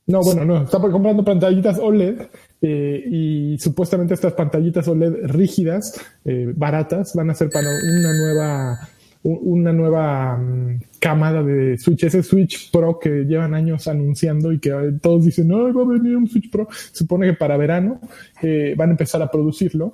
No, 0.07 0.22
bueno, 0.22 0.45
no, 0.45 0.63
está 0.63 0.80
comprando 0.80 1.24
pantallitas 1.24 1.78
OLED 1.78 2.22
eh, 2.62 3.03
y 3.10 3.57
supuestamente 3.57 4.14
estas 4.14 4.34
pantallitas 4.34 4.88
OLED 4.88 5.28
rígidas, 5.28 5.99
eh, 6.26 6.51
baratas, 6.55 7.14
van 7.16 7.30
a 7.30 7.36
ser 7.36 7.49
para 7.49 7.70
una 7.70 8.14
nueva, 8.14 8.89
una 9.24 9.72
nueva 9.72 10.38
mm, 10.38 10.82
camada 10.99 11.41
de 11.41 11.78
Switch, 11.78 12.03
ese 12.03 12.22
Switch 12.22 12.70
Pro 12.72 12.99
que 12.99 13.24
llevan 13.24 13.53
años 13.53 13.88
anunciando 13.88 14.51
y 14.51 14.60
que 14.60 14.72
todos 15.01 15.26
dicen, 15.26 15.47
no, 15.47 15.74
va 15.74 15.82
a 15.84 15.97
venir 15.97 16.18
un 16.18 16.28
Switch 16.28 16.49
Pro. 16.51 16.68
supone 16.91 17.28
que 17.28 17.34
para 17.34 17.55
verano 17.55 18.01
eh, 18.41 18.74
van 18.78 18.89
a 18.89 18.91
empezar 18.91 19.22
a 19.22 19.32
producirlo. 19.32 19.93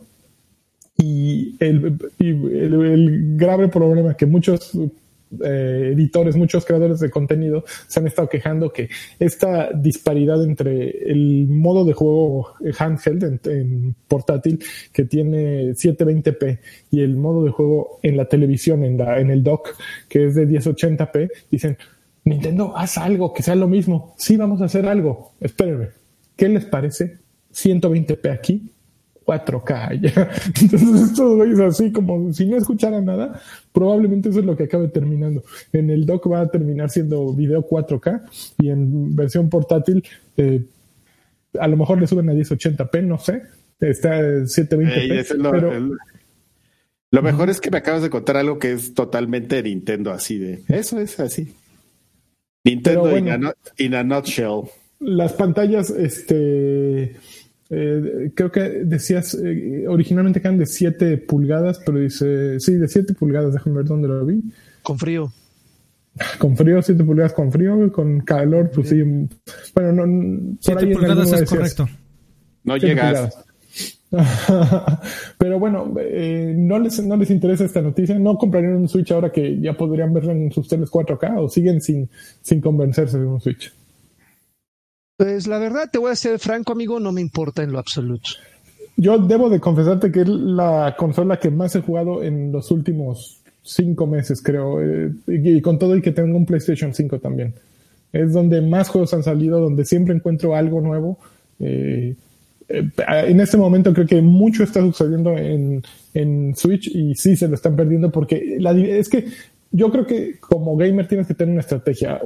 Y 0.97 1.57
el, 1.59 1.97
y 2.18 2.30
el 2.30 3.36
grave 3.36 3.68
problema 3.68 4.16
que 4.16 4.26
muchos 4.26 4.72
eh, 5.43 5.91
editores, 5.93 6.36
muchos 6.36 6.65
creadores 6.65 6.99
de 6.99 7.09
contenido 7.09 7.63
se 7.88 7.99
han 7.99 8.07
estado 8.07 8.30
quejando 8.30 8.71
que 8.71 8.89
esta 9.19 9.71
disparidad 9.73 10.43
entre 10.43 10.89
el 11.11 11.47
modo 11.47 11.84
de 11.86 11.93
juego 11.93 12.53
handheld 12.78 13.47
en, 13.47 13.95
portátil 14.07 14.63
que 14.93 15.05
tiene 15.05 15.71
720p 15.71 16.59
y 16.91 17.01
el 17.01 17.15
modo 17.15 17.43
de 17.43 17.51
juego 17.51 17.99
en 18.03 18.17
la 18.17 18.26
televisión, 18.26 18.84
en, 18.84 18.97
la, 18.97 19.19
en 19.19 19.32
el 19.32 19.43
dock 19.43 19.76
que 20.07 20.28
es 20.28 20.36
de 20.36 20.47
1080p, 20.47 21.30
dicen, 21.49 21.78
Nintendo, 22.23 22.76
haz 22.76 22.97
algo 22.97 23.34
que 23.34 23.43
sea 23.43 23.55
lo 23.55 23.67
mismo. 23.67 24.15
Sí, 24.17 24.36
vamos 24.36 24.61
a 24.61 24.65
hacer 24.65 24.88
algo. 24.88 25.34
Espérenme. 25.39 25.89
¿Qué 26.36 26.49
les 26.49 26.65
parece? 26.65 27.19
120p 27.53 28.32
aquí, 28.32 28.73
4K. 29.26 30.32
Entonces, 30.61 31.13
todo 31.13 31.43
es 31.43 31.59
así 31.59 31.91
como 31.91 32.32
si 32.34 32.45
no 32.45 32.57
escuchara 32.57 33.01
nada, 33.01 33.41
probablemente 33.71 34.30
eso 34.30 34.39
es 34.39 34.45
lo 34.45 34.55
que 34.55 34.63
acabe 34.63 34.88
terminando. 34.88 35.43
En 35.73 35.89
el 35.89 36.05
dock 36.05 36.32
va 36.32 36.41
a 36.41 36.47
terminar 36.47 36.89
siendo 36.89 37.34
video 37.34 37.67
4K 37.67 38.21
y 38.59 38.69
en 38.69 39.15
versión 39.15 39.49
portátil, 39.49 40.03
eh, 40.38 40.63
a 41.59 41.67
lo 41.67 41.78
mejor 41.78 41.99
le 41.99 42.07
suben 42.07 42.30
a 42.30 42.34
1080p, 42.34 43.03
no 43.03 43.17
sé. 43.17 43.41
Está 43.80 44.21
720p. 44.21 45.36
lo, 45.36 45.97
lo 47.11 47.21
mejor 47.21 47.49
es 47.49 47.61
que 47.61 47.71
me 47.71 47.78
acabas 47.78 48.01
de 48.01 48.09
contar 48.09 48.38
algo 48.38 48.59
que 48.59 48.73
es 48.73 48.93
totalmente 48.93 49.61
Nintendo, 49.63 50.11
así 50.11 50.38
de. 50.38 50.63
Eso 50.67 50.99
es 50.99 51.19
así. 51.19 51.53
Nintendo 52.65 53.15
in, 53.78 53.93
a, 53.93 54.03
nutshell. 54.03 54.63
Las 54.99 55.34
pantallas, 55.34 55.91
este 55.91 57.15
eh, 57.70 58.32
creo 58.36 58.51
que 58.51 58.61
decías 58.61 59.34
eh, 59.34 59.86
originalmente 59.88 60.41
que 60.41 60.47
eran 60.47 60.59
de 60.59 60.66
7 60.66 61.18
pulgadas, 61.18 61.80
pero 61.86 61.99
dice, 61.99 62.59
sí, 62.59 62.74
de 62.74 62.88
7 62.88 63.13
pulgadas, 63.13 63.53
déjame 63.53 63.78
ver 63.78 63.86
dónde 63.86 64.07
lo 64.07 64.26
vi. 64.26 64.43
Con 64.84 64.99
frío. 64.99 65.32
Con 66.38 66.55
frío, 66.55 66.82
7 66.82 67.03
pulgadas 67.03 67.34
con 67.34 67.51
frío, 67.51 67.91
con 67.91 68.22
calor, 68.22 68.72
pues 68.74 68.89
sí. 68.89 69.01
Bueno, 69.74 70.05
no. 70.05 70.57
7 70.59 70.88
pulgadas 70.88 71.32
es 71.34 71.49
correcto. 71.49 71.89
No 72.63 72.78
llegas. 72.78 73.45
Pero 75.38 75.59
bueno, 75.59 75.93
eh, 75.99 76.53
no, 76.55 76.80
les, 76.80 77.03
no 77.03 77.18
les 77.18 77.30
interesa 77.32 77.66
esta 77.66 77.82
noticia. 77.82 78.18
¿No 78.18 78.38
comprarían 78.38 78.76
un 78.76 78.88
Switch 78.88 79.11
ahora 79.11 79.32
que 79.32 79.59
ya 79.59 79.74
podrían 79.74 80.13
verlo 80.13 80.32
en 80.32 80.51
sus 80.51 80.68
teles 80.68 80.89
4K 80.89 81.38
o 81.38 81.49
siguen 81.49 81.82
sin, 81.82 82.09
sin 82.41 82.61
convencerse 82.61 83.20
de 83.20 83.26
un 83.26 83.41
Switch? 83.41 83.74
Pues 85.18 85.47
la 85.47 85.59
verdad, 85.59 85.89
te 85.91 85.97
voy 85.97 86.11
a 86.11 86.16
ser 86.16 86.39
franco, 86.39 86.74
amigo, 86.74 86.99
no 86.99 87.11
me 87.11 87.22
importa 87.22 87.63
en 87.63 87.72
lo 87.72 87.80
absoluto. 87.80 88.32
Yo 88.97 89.18
debo 89.18 89.49
de 89.49 89.59
confesarte 89.59 90.11
que 90.11 90.22
es 90.22 90.28
la 90.28 90.95
consola 90.97 91.39
que 91.39 91.51
más 91.51 91.76
he 91.76 91.82
jugado 91.82 92.24
en 92.24 92.51
los 92.51 92.72
últimos 92.72 93.41
cinco 93.61 94.07
meses, 94.07 94.41
creo. 94.41 94.82
Eh, 94.82 95.11
y 95.28 95.61
con 95.61 95.80
todo 95.80 95.95
y 95.95 96.01
que 96.01 96.11
tengo 96.11 96.38
un 96.38 96.45
PlayStation 96.45 96.93
5 96.93 97.20
también. 97.20 97.53
Es 98.13 98.32
donde 98.32 98.61
más 98.61 98.88
juegos 98.88 99.13
han 99.13 99.24
salido, 99.24 99.59
donde 99.59 99.84
siempre 99.84 100.16
encuentro 100.16 100.55
algo 100.55 100.80
nuevo. 100.80 101.18
Eh, 101.59 102.16
eh, 102.70 102.89
en 102.97 103.39
este 103.39 103.57
momento 103.57 103.93
creo 103.93 104.07
que 104.07 104.22
mucho 104.22 104.63
está 104.63 104.82
sucediendo 104.82 105.36
en, 105.38 105.84
Switch 106.55 106.88
y 106.88 107.13
sí 107.16 107.36
se 107.36 107.49
lo 107.49 107.55
están 107.55 107.76
perdiendo 107.76 108.09
porque 108.09 108.57
es 108.57 109.09
que 109.09 109.26
yo 109.72 109.91
creo 109.91 110.07
que 110.07 110.39
como 110.39 110.78
gamer 110.78 111.07
tienes 111.07 111.28
que 111.28 111.34
tener 111.34 111.51
una 111.51 111.61
estrategia. 111.61 112.22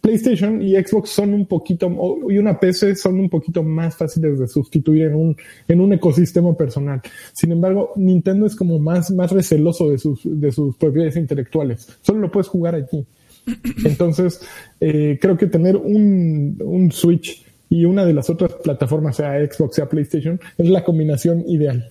PlayStation 0.00 0.62
y 0.62 0.74
Xbox 0.74 1.10
son 1.10 1.34
un 1.34 1.46
poquito, 1.46 1.90
y 2.28 2.38
una 2.38 2.58
PC 2.58 2.96
son 2.96 3.20
un 3.20 3.28
poquito 3.28 3.62
más 3.62 3.96
fáciles 3.96 4.38
de 4.38 4.48
sustituir 4.48 5.04
en 5.04 5.14
un, 5.14 5.36
en 5.66 5.80
un 5.80 5.92
ecosistema 5.92 6.56
personal. 6.56 7.00
Sin 7.32 7.52
embargo, 7.52 7.92
Nintendo 7.96 8.46
es 8.46 8.54
como 8.54 8.78
más, 8.78 9.10
más 9.10 9.32
receloso 9.32 9.90
de 9.90 9.98
sus, 9.98 10.20
de 10.24 10.52
sus 10.52 10.76
propiedades 10.76 11.16
intelectuales. 11.16 11.88
Solo 12.02 12.20
lo 12.20 12.30
puedes 12.30 12.48
jugar 12.48 12.74
allí. 12.74 13.06
Entonces, 13.84 14.40
eh, 14.80 15.18
creo 15.20 15.36
que 15.36 15.46
tener 15.46 15.76
un, 15.76 16.60
un 16.64 16.92
Switch 16.92 17.44
y 17.70 17.84
una 17.84 18.04
de 18.04 18.14
las 18.14 18.30
otras 18.30 18.54
plataformas, 18.54 19.16
sea 19.16 19.34
Xbox, 19.46 19.76
sea 19.76 19.88
PlayStation, 19.88 20.40
es 20.56 20.68
la 20.68 20.84
combinación 20.84 21.44
ideal. 21.48 21.90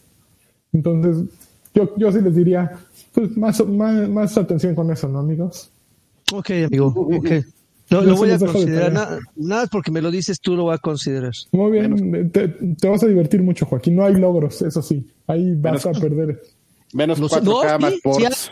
Entonces, 0.73 1.23
yo, 1.73 1.95
yo 1.97 2.11
sí 2.11 2.21
les 2.21 2.35
diría, 2.35 2.71
pues 3.13 3.35
más, 3.37 3.65
más, 3.67 4.09
más 4.09 4.37
atención 4.37 4.75
con 4.75 4.91
eso, 4.91 5.07
¿no, 5.07 5.19
amigos? 5.19 5.71
Ok, 6.33 6.49
amigo, 6.65 6.87
ok. 6.87 7.31
No, 7.89 8.01
lo 8.01 8.15
voy 8.15 8.31
a 8.31 8.37
considerar. 8.37 8.91
Nada, 8.91 9.19
nada 9.35 9.67
porque 9.67 9.91
me 9.91 10.01
lo 10.01 10.11
dices, 10.11 10.39
tú 10.41 10.55
lo 10.55 10.65
vas 10.65 10.79
a 10.79 10.81
considerar. 10.81 11.31
Muy 11.51 11.71
bien, 11.71 12.31
te, 12.31 12.49
te, 12.49 12.89
vas 12.89 13.03
a 13.03 13.07
divertir 13.07 13.41
mucho, 13.41 13.65
Joaquín. 13.65 13.95
No 13.95 14.05
hay 14.05 14.15
logros, 14.15 14.61
eso 14.61 14.81
sí. 14.81 15.05
Ahí 15.25 15.55
vas 15.55 15.85
a 15.85 15.91
perder. 15.91 16.41
Menos 16.93 17.21
4K 17.21 17.79
más 17.79 17.93
ports. 18.03 18.51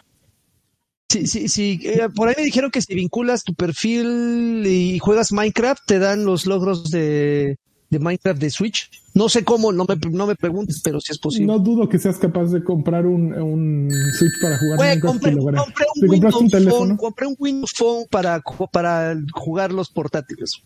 Sí, 1.09 1.27
sí, 1.27 1.47
sí. 1.47 1.79
Eh, 1.83 2.07
por 2.15 2.29
ahí 2.29 2.35
me 2.37 2.43
dijeron 2.43 2.71
que 2.71 2.81
si 2.81 2.95
vinculas 2.95 3.43
tu 3.43 3.53
perfil 3.53 4.63
y 4.65 4.99
juegas 4.99 5.31
Minecraft, 5.31 5.81
te 5.85 5.99
dan 5.99 6.25
los 6.25 6.45
logros 6.45 6.89
de, 6.89 7.57
de 7.97 8.03
Minecraft 8.03 8.39
de 8.39 8.49
Switch. 8.49 8.89
No 9.13 9.29
sé 9.29 9.43
cómo, 9.43 9.71
no 9.71 9.85
me, 9.87 9.95
no 10.11 10.27
me 10.27 10.35
preguntes, 10.35 10.81
pero 10.83 10.99
si 10.99 11.11
es 11.13 11.17
posible. 11.17 11.47
No 11.47 11.59
dudo 11.59 11.87
que 11.87 11.97
seas 11.97 12.17
capaz 12.17 12.51
de 12.51 12.63
comprar 12.63 13.05
un, 13.05 13.33
un 13.33 13.89
Switch 14.17 14.33
para 14.41 14.57
jugar 14.57 14.79
Minecraft. 14.79 15.13
Compré, 15.13 15.35
compré, 15.35 15.85
un 15.95 16.09
Windows 16.09 16.35
un 16.35 16.49
Phone, 16.49 16.97
compré 16.97 17.27
un 17.27 17.35
Windows 17.39 17.73
Phone 17.73 18.05
para, 18.09 18.41
para 18.71 19.15
jugar 19.33 19.71
los 19.71 19.89
portátiles. 19.89 20.61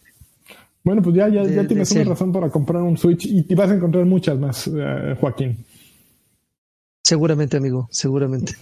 Bueno, 0.83 1.01
pues 1.01 1.15
ya, 1.15 1.27
ya, 1.29 1.43
ya 1.43 1.67
tienes 1.67 1.91
una 1.91 2.03
razón 2.05 2.31
para 2.31 2.49
comprar 2.49 2.81
un 2.81 2.97
Switch 2.97 3.25
y, 3.25 3.45
y 3.47 3.55
vas 3.55 3.69
a 3.69 3.75
encontrar 3.75 4.05
muchas 4.05 4.39
más, 4.39 4.65
uh, 4.67 5.15
Joaquín. 5.19 5.65
Seguramente, 7.03 7.57
amigo, 7.57 7.87
seguramente. 7.91 8.53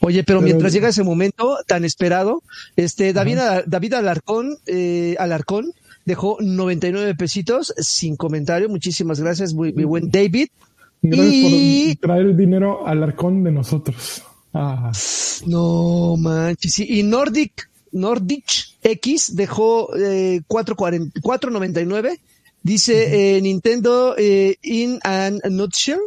Oye, 0.00 0.24
pero, 0.24 0.38
pero, 0.38 0.40
mientras 0.40 0.72
llega 0.72 0.88
ese 0.88 1.04
momento 1.04 1.58
tan 1.66 1.84
esperado, 1.84 2.42
este 2.74 3.12
David, 3.12 3.38
David 3.66 3.94
Alarcón, 3.94 4.56
eh, 4.66 5.14
Alarcón 5.18 5.72
dejó 6.10 6.36
99 6.40 7.14
pesitos 7.14 7.72
sin 7.78 8.16
comentario. 8.16 8.68
Muchísimas 8.68 9.20
gracias, 9.20 9.54
muy, 9.54 9.72
muy 9.72 9.84
buen 9.84 10.10
David. 10.10 10.48
Gracias 11.02 11.34
y... 11.34 11.96
por 11.96 12.08
traer 12.08 12.26
el 12.26 12.36
dinero 12.36 12.86
al 12.86 13.02
arcón 13.02 13.42
de 13.44 13.52
nosotros. 13.52 14.22
Ah. 14.52 14.90
No 15.46 16.16
manches. 16.18 16.80
Y 16.80 17.02
Nordic, 17.04 17.70
Nordic 17.92 18.44
X 18.82 19.36
dejó 19.36 19.96
eh, 19.96 20.42
4.99. 20.48 22.18
Dice 22.62 22.92
uh 22.92 22.96
-huh. 22.96 23.14
eh, 23.14 23.40
Nintendo 23.40 24.14
eh, 24.18 24.56
in 24.62 24.98
a 25.04 25.30
nutshell. 25.48 26.00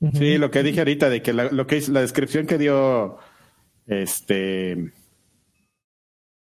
Uh 0.00 0.08
-huh. 0.08 0.18
Sí, 0.18 0.38
lo 0.38 0.50
que 0.50 0.62
dije 0.62 0.78
ahorita 0.78 1.10
de 1.10 1.20
que 1.20 1.32
la, 1.32 1.50
lo 1.50 1.66
que 1.66 1.76
es 1.76 1.88
la 1.88 2.00
descripción 2.00 2.46
que 2.46 2.56
dio 2.58 3.18
este 3.86 4.92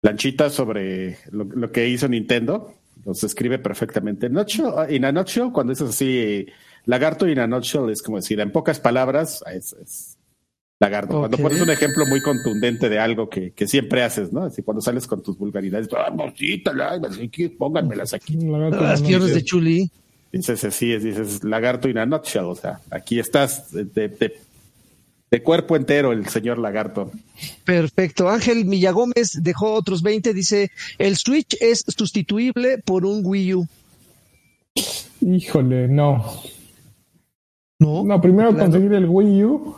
Lanchita 0.05 0.51
sobre 0.51 1.17
lo, 1.31 1.45
lo, 1.45 1.73
que 1.73 1.89
hizo 1.89 2.07
Nintendo. 2.09 2.75
Los 3.07 3.25
escribe 3.25 3.59
perfectamente. 3.59 4.27
In 4.27 5.05
a 5.07 5.13
nutshell, 5.13 5.51
cuando 5.51 5.73
dices 5.73 5.89
así, 5.89 6.47
lagarto 6.85 7.27
in 7.27 7.39
a 7.39 7.47
nutshell, 7.47 7.89
es 7.89 8.03
como 8.03 8.19
decir, 8.19 8.39
en 8.41 8.53
pocas 8.53 8.81
palabras, 8.81 9.43
es, 9.51 9.73
es 9.73 10.19
lagarto. 10.79 11.21
Okay. 11.21 11.21
Cuando 11.21 11.39
pones 11.39 11.61
un 11.63 11.71
ejemplo 11.71 12.05
muy 12.05 12.21
contundente 12.21 12.91
de 12.91 12.99
algo 12.99 13.31
que, 13.31 13.53
que 13.53 13.67
siempre 13.67 14.03
haces, 14.03 14.31
¿no? 14.31 14.43
Así 14.43 14.63
cuando 14.63 14.83
sales 14.83 15.07
con 15.07 15.23
tus 15.23 15.39
vulgaridades, 15.39 15.89
ah, 15.97 16.15
aquí, 16.27 17.49
pónganmelas 17.49 18.13
aquí. 18.13 18.37
Las 18.37 19.01
piernas 19.01 19.33
de 19.33 19.43
Chuli. 19.43 19.91
Dices 20.31 20.65
así, 20.65 20.99
dices 20.99 21.45
lagarto 21.45 21.89
in 21.89 21.97
a 21.97 22.05
nutshell, 22.05 22.45
o 22.45 22.55
sea, 22.55 22.81
aquí 22.91 23.19
estás 23.19 23.73
de, 23.73 23.85
de, 23.85 24.37
de 25.35 25.43
cuerpo 25.43 25.75
entero 25.75 26.13
el 26.13 26.29
señor 26.29 26.59
lagarto. 26.59 27.11
Perfecto. 27.65 28.29
Ángel 28.29 28.67
Millagómez 28.67 29.33
dejó 29.43 29.73
otros 29.73 30.01
20, 30.01 30.33
dice, 30.33 30.71
el 30.97 31.17
Switch 31.17 31.57
es 31.61 31.85
sustituible 31.89 32.79
por 32.79 33.05
un 33.05 33.21
Wii 33.27 33.55
U. 33.55 33.67
Híjole, 35.21 35.89
no. 35.89 36.25
No, 37.81 38.05
no 38.05 38.21
primero 38.21 38.51
claro. 38.51 38.67
conseguir 38.67 38.93
el 38.93 39.09
Wii 39.09 39.45
U 39.45 39.75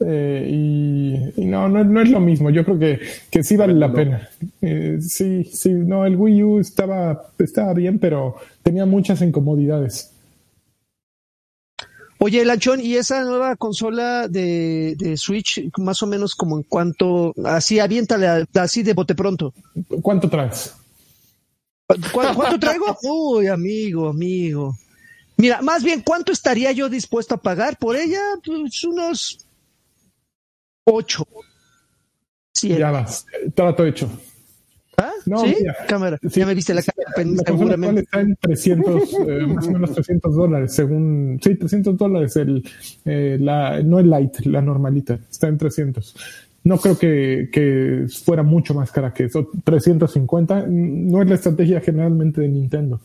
eh, 0.00 0.48
y, 0.50 1.42
y, 1.42 1.44
no, 1.44 1.68
no, 1.68 1.84
no, 1.84 2.00
es 2.02 2.10
lo 2.10 2.18
mismo. 2.18 2.50
Yo 2.50 2.64
creo 2.64 2.80
que, 2.80 2.98
que 3.30 3.44
sí 3.44 3.56
vale 3.56 3.74
la 3.74 3.92
pena. 3.92 4.28
Eh, 4.60 4.98
sí, 5.00 5.44
sí, 5.44 5.70
no, 5.74 6.06
el 6.06 6.16
Wii 6.16 6.42
U 6.42 6.58
estaba, 6.58 7.22
estaba 7.38 7.72
bien, 7.72 8.00
pero 8.00 8.34
tenía 8.64 8.84
muchas 8.84 9.22
incomodidades. 9.22 10.12
Oye, 12.20 12.44
Lanchón, 12.44 12.80
¿y 12.80 12.96
esa 12.96 13.22
nueva 13.22 13.54
consola 13.54 14.26
de, 14.26 14.96
de, 14.98 15.16
Switch, 15.16 15.70
más 15.78 16.02
o 16.02 16.06
menos 16.06 16.34
como 16.34 16.56
en 16.56 16.64
cuánto, 16.64 17.32
así 17.44 17.78
aviéntale, 17.78 18.44
así 18.54 18.82
de 18.82 18.92
bote 18.92 19.14
pronto? 19.14 19.54
¿Cuánto 20.02 20.28
traes? 20.28 20.74
¿Cu 21.86 22.20
¿Cuánto 22.34 22.58
traigo? 22.58 22.98
Uy, 23.02 23.46
amigo, 23.46 24.08
amigo. 24.08 24.76
Mira, 25.36 25.62
más 25.62 25.84
bien, 25.84 26.02
¿cuánto 26.02 26.32
estaría 26.32 26.72
yo 26.72 26.88
dispuesto 26.88 27.36
a 27.36 27.38
pagar 27.38 27.78
por 27.78 27.94
ella? 27.94 28.20
Pues 28.44 28.82
unos 28.82 29.46
ocho. 30.84 31.24
Siete. 32.52 32.80
Ya 32.80 32.90
vas, 32.90 33.24
trato 33.54 33.86
hecho. 33.86 34.10
¿Ah? 34.98 35.12
No, 35.26 35.38
¿Sí? 35.38 35.54
Mira, 35.60 35.76
cámara. 35.86 36.18
Sí, 36.28 36.40
ya 36.40 36.46
me 36.46 36.54
viste 36.54 36.74
la 36.74 36.82
cámara. 36.82 37.32
La 37.36 37.42
seguramente. 37.44 38.00
está 38.00 38.20
en 38.20 38.36
300, 38.36 39.12
eh, 39.28 39.46
más 39.54 39.68
o 39.68 39.70
menos 39.70 39.94
300 39.94 40.34
dólares, 40.34 40.74
según. 40.74 41.38
Sí, 41.42 41.54
300 41.54 41.96
dólares. 41.96 42.36
El, 42.36 42.64
eh, 43.04 43.38
la, 43.40 43.80
no 43.82 44.00
el 44.00 44.10
light, 44.10 44.40
la 44.46 44.60
normalita. 44.60 45.20
Está 45.30 45.46
en 45.46 45.56
300. 45.56 46.16
No 46.64 46.78
creo 46.78 46.98
que, 46.98 47.48
que 47.52 48.06
fuera 48.24 48.42
mucho 48.42 48.74
más 48.74 48.90
cara 48.90 49.14
que 49.14 49.24
eso. 49.24 49.48
350 49.62 50.66
no 50.68 51.22
es 51.22 51.28
la 51.28 51.36
estrategia 51.36 51.80
generalmente 51.80 52.40
de 52.40 52.48
Nintendo. 52.48 53.00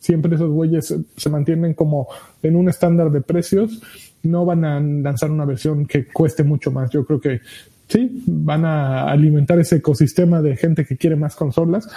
Siempre 0.00 0.34
esos 0.34 0.50
güeyes 0.50 0.94
se 1.16 1.30
mantienen 1.30 1.74
como 1.74 2.08
en 2.42 2.56
un 2.56 2.68
estándar 2.68 3.10
de 3.12 3.20
precios. 3.20 3.80
No 4.24 4.44
van 4.44 4.64
a 4.64 4.80
lanzar 4.80 5.30
una 5.30 5.44
versión 5.44 5.86
que 5.86 6.06
cueste 6.08 6.42
mucho 6.42 6.72
más. 6.72 6.90
Yo 6.90 7.06
creo 7.06 7.20
que 7.20 7.40
sí, 7.88 8.22
van 8.26 8.64
a 8.64 9.10
alimentar 9.10 9.58
ese 9.58 9.76
ecosistema 9.76 10.42
de 10.42 10.56
gente 10.56 10.84
que 10.84 10.96
quiere 10.96 11.16
más 11.16 11.36
consolas. 11.36 11.88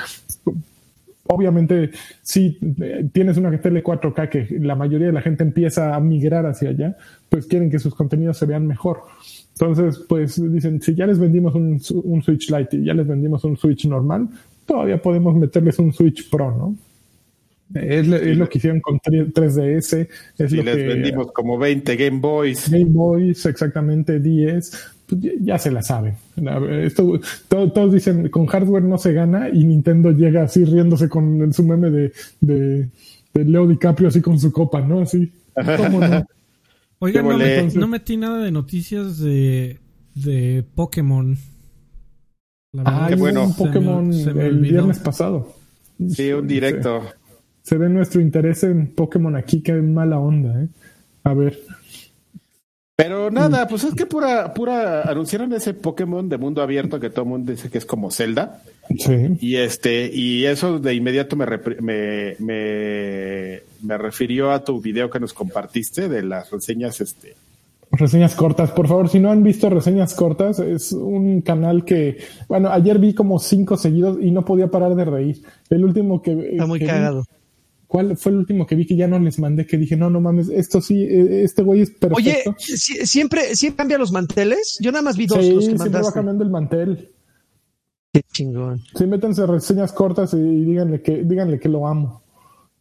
Obviamente, 1.32 1.92
si 2.24 2.58
tienes 3.14 3.38
una 3.38 3.56
tele 3.62 3.84
4K 3.84 4.30
que 4.30 4.60
la 4.60 4.76
mayoría 4.76 5.08
de 5.08 5.14
la 5.14 5.22
gente 5.22 5.44
empieza 5.44 5.96
a 5.96 6.00
migrar 6.00 6.46
hacia 6.48 6.70
allá, 6.70 6.98
pues 7.30 7.46
quieren 7.46 7.70
que 7.70 7.78
sus 7.78 7.94
contenidos 7.94 8.38
se 8.38 8.48
vean 8.48 8.66
mejor. 8.66 9.04
Entonces, 9.52 10.04
pues 10.08 10.42
dicen, 10.52 10.82
si 10.82 10.96
ya 10.96 11.06
les 11.06 11.20
vendimos 11.20 11.54
un, 11.54 11.80
un 12.04 12.24
Switch 12.24 12.50
Lite 12.50 12.78
y 12.78 12.86
ya 12.86 12.94
les 12.94 13.06
vendimos 13.06 13.44
un 13.44 13.58
Switch 13.58 13.86
normal, 13.86 14.30
todavía 14.66 15.02
podemos 15.02 15.36
meterles 15.36 15.78
un 15.80 15.94
Switch 15.94 16.30
Pro, 16.30 16.52
¿no? 16.52 16.76
Es, 17.74 18.08
es, 18.08 18.38
lo 18.38 18.50
que 18.50 18.58
hicieron 18.58 18.82
con 18.82 19.00
3DS. 19.00 19.68
Es 19.78 20.50
sí, 20.50 20.56
lo 20.56 20.64
les 20.64 20.76
que, 20.76 20.84
vendimos 20.88 21.32
como 21.32 21.58
20 21.58 21.96
Game 21.96 22.20
Boys. 22.20 22.70
Game 22.70 22.86
Boys, 22.86 23.46
exactamente 23.46 24.20
10. 24.20 24.96
Pues 25.10 25.22
ya 25.42 25.58
se 25.58 25.72
la 25.72 25.82
saben. 25.82 26.16
Esto, 26.84 27.20
todo, 27.48 27.72
todos 27.72 27.94
dicen, 27.94 28.30
con 28.30 28.46
hardware 28.46 28.84
no 28.84 28.98
se 29.00 29.12
gana 29.14 29.50
y 29.50 29.64
Nintendo 29.64 30.12
llega 30.12 30.44
así 30.44 30.64
riéndose 30.64 31.10
con 31.10 31.42
el, 31.42 31.54
su 31.54 31.64
meme 31.64 31.90
de, 31.90 32.14
de, 32.42 32.90
de, 33.34 33.46
Leo 33.46 33.66
DiCaprio 33.66 34.10
así 34.10 34.22
con 34.22 34.40
su 34.40 34.52
copa, 34.52 34.82
¿no? 34.82 35.02
Así. 35.02 35.32
¿cómo 35.56 36.00
no? 36.00 36.26
Oigan, 37.00 37.28
no, 37.28 37.38
me, 37.38 37.64
no, 37.64 37.88
metí 37.88 38.18
nada 38.18 38.44
de 38.44 38.52
noticias 38.52 39.18
de, 39.20 39.80
de 40.16 40.66
Pokémon. 40.76 41.38
ah, 42.86 43.08
qué 43.10 43.16
bueno. 43.16 43.46
un 43.46 43.56
Pokémon 43.56 44.14
se 44.14 44.20
me, 44.20 44.24
se 44.26 44.34
me 44.34 44.46
el 44.48 44.60
viernes 44.60 45.00
pasado. 45.00 45.56
Sí, 46.10 46.32
un 46.34 46.46
directo. 46.46 47.02
Se, 47.64 47.70
se, 47.70 47.78
ve 47.78 47.90
nuestro 47.90 48.22
interés 48.22 48.64
en 48.64 48.94
Pokémon 48.94 49.36
aquí, 49.36 49.62
que 49.62 49.74
mala 49.74 50.20
onda, 50.20 50.62
¿eh? 50.62 50.68
A 51.24 51.34
ver. 51.34 51.58
Pero 53.02 53.32
nada, 53.32 53.66
pues 53.66 53.86
es 53.86 53.96
que 53.96 54.06
pura, 54.06 54.54
pura, 54.54 55.04
anunciaron 55.04 55.54
ese 55.54 55.74
Pokémon 55.74 56.28
de 56.28 56.38
mundo 56.38 56.62
abierto 56.62 57.00
que 57.00 57.10
todo 57.10 57.24
el 57.24 57.30
mundo 57.30 57.54
dice 57.54 57.70
que 57.70 57.78
es 57.78 57.86
como 57.86 58.12
Zelda. 58.12 58.62
Sí. 58.98 59.38
Y 59.40 59.56
este, 59.56 60.12
y 60.14 60.46
eso 60.46 60.80
de 60.80 60.96
inmediato 60.96 61.38
me, 61.38 61.46
me, 61.80 62.36
me, 62.40 63.62
me 63.84 63.98
refirió 63.98 64.52
a 64.52 64.66
tu 64.66 64.82
video 64.82 65.10
que 65.10 65.22
nos 65.22 65.32
compartiste 65.32 66.10
de 66.10 66.24
las 66.24 66.52
reseñas, 66.52 67.00
este, 67.00 67.36
Reseñas 67.92 68.36
cortas, 68.36 68.72
por 68.72 68.90
favor, 68.90 69.08
si 69.08 69.20
no 69.20 69.32
han 69.32 69.44
visto 69.44 69.70
reseñas 69.70 70.14
cortas, 70.14 70.60
es 70.60 70.92
un 70.92 71.42
canal 71.42 71.86
que, 71.86 72.18
bueno, 72.50 72.70
ayer 72.70 73.00
vi 73.00 73.14
como 73.14 73.40
cinco 73.40 73.78
seguidos 73.78 74.18
y 74.22 74.30
no 74.30 74.44
podía 74.44 74.68
parar 74.68 74.94
de 74.96 75.06
reír. 75.06 75.42
El 75.70 75.86
último 75.86 76.22
que... 76.22 76.52
Está 76.52 76.68
muy 76.68 76.82
cagado. 76.82 77.24
¿Cuál 77.90 78.16
fue 78.18 78.32
el 78.32 78.38
último 78.38 78.68
que 78.68 78.76
vi 78.76 78.86
que 78.86 78.96
ya 78.96 79.08
no 79.08 79.18
les 79.18 79.40
mandé? 79.40 79.66
Que 79.66 79.76
dije, 79.76 79.98
no, 79.98 80.12
no 80.12 80.22
mames, 80.22 80.48
esto 80.50 80.80
sí, 80.80 81.02
eh, 81.02 81.42
este 81.44 81.64
güey 81.64 81.82
es 81.82 81.90
perfecto. 81.90 82.18
Oye, 82.18 82.44
¿siempre, 82.60 83.56
¿siempre 83.56 83.78
cambia 83.78 83.98
los 83.98 84.12
manteles? 84.12 84.78
Yo 84.80 84.92
nada 84.92 85.02
más 85.02 85.18
vi 85.18 85.26
dos. 85.26 85.44
Sí, 85.44 85.54
los 85.54 85.68
que 85.68 85.76
siempre 85.76 86.00
va 86.00 86.12
cambiando 86.12 86.44
el 86.44 86.52
mantel. 86.52 87.10
Qué 88.14 88.22
chingón. 88.32 88.84
Sí, 88.96 89.08
métanse 89.08 89.44
reseñas 89.48 89.92
cortas 89.92 90.36
y 90.36 90.38
díganle 90.38 91.02
que, 91.02 91.24
díganle 91.24 91.60
que 91.60 91.68
lo 91.68 91.88
amo. 91.88 92.22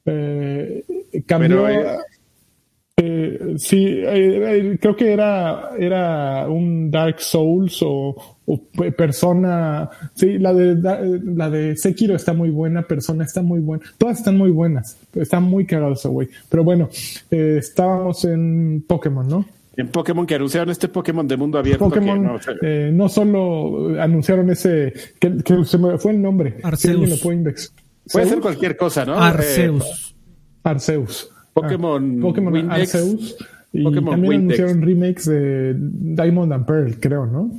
Eh, 0.04 0.84
cambió... 1.26 1.66
Eh, 1.70 2.00
eh, 3.01 3.55
sí, 3.59 3.86
eh, 3.86 4.76
creo 4.80 4.96
que 4.96 5.12
era, 5.12 5.70
era 5.78 6.49
un 6.49 6.90
Dark 6.90 7.20
Souls 7.20 7.78
o, 7.82 8.16
Persona. 8.96 9.88
Sí, 10.14 10.38
la 10.38 10.53
de, 10.53 11.20
la 11.22 11.49
de 11.49 11.76
Sekiro 11.76 12.16
está 12.16 12.32
muy 12.32 12.51
buena, 12.51 12.82
Persona 12.82 13.24
está 13.24 13.40
muy 13.40 13.61
buena. 13.61 13.84
Todas 13.99 14.18
están 14.18 14.36
muy 14.36 14.51
buenas. 14.51 14.99
Está 15.14 15.38
muy 15.38 15.64
cagado 15.64 15.92
ese 15.92 16.09
güey. 16.09 16.28
Pero 16.49 16.64
bueno, 16.64 16.88
eh, 17.30 17.57
estábamos 17.61 18.24
en 18.24 18.84
Pokémon, 18.88 19.28
¿no? 19.28 19.44
En 19.76 19.88
Pokémon 19.88 20.26
que 20.26 20.34
anunciaron 20.34 20.70
este 20.70 20.88
Pokémon 20.88 21.28
de 21.28 21.36
mundo 21.36 21.59
abierto. 21.59 21.84
Pokémon, 21.84 22.20
no, 22.20 22.40
no, 22.92 23.09
solo 23.09 24.01
anunciaron 24.01 24.51
ese, 24.51 24.92
que, 25.20 25.64
se 25.64 25.78
me 25.78 25.99
fue 25.99 26.12
el 26.12 26.20
nombre. 26.20 26.57
Arceus. 26.64 27.20
puede, 27.22 28.28
ser 28.28 28.40
cualquier 28.40 28.76
cosa, 28.76 29.05
¿no? 29.05 29.14
Arceus. 29.14 30.16
Arceus. 30.64 31.30
Pokémon, 31.62 32.18
ah, 32.18 32.22
Pokémon 32.22 32.70
Arceus. 32.70 33.36
Y 33.72 33.84
también 33.84 34.32
anunciaron 34.32 34.82
remakes 34.82 35.26
de 35.26 35.74
Diamond 35.76 36.52
and 36.52 36.66
Pearl, 36.66 36.98
creo, 36.98 37.26
¿no? 37.26 37.50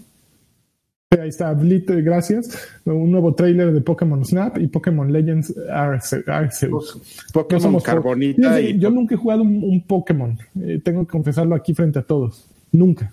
Ahí 1.12 1.30
está, 1.30 1.52
Blit, 1.54 1.89
gracias. 1.89 2.56
Un 2.86 3.12
nuevo 3.12 3.34
trailer 3.34 3.74
de 3.74 3.82
Pokémon 3.82 4.24
Snap 4.24 4.60
y 4.60 4.68
Pokémon 4.68 5.12
Legends 5.12 5.56
Arceus. 5.72 7.00
Pokémon 7.34 7.80
Carbonita. 7.80 8.60
yo 8.62 8.91
nunca 8.91 9.16
he 9.16 9.18
jugado 9.18 9.41
un, 9.41 9.84
Pokémon. 9.88 10.38
Eh, 10.62 10.80
tengo 10.84 11.06
que 11.06 11.12
confesarlo 11.12 11.56
aquí 11.56 11.74
frente 11.74 11.97
a 11.97 12.04
todos. 12.04 12.45
Nunca. 12.72 13.12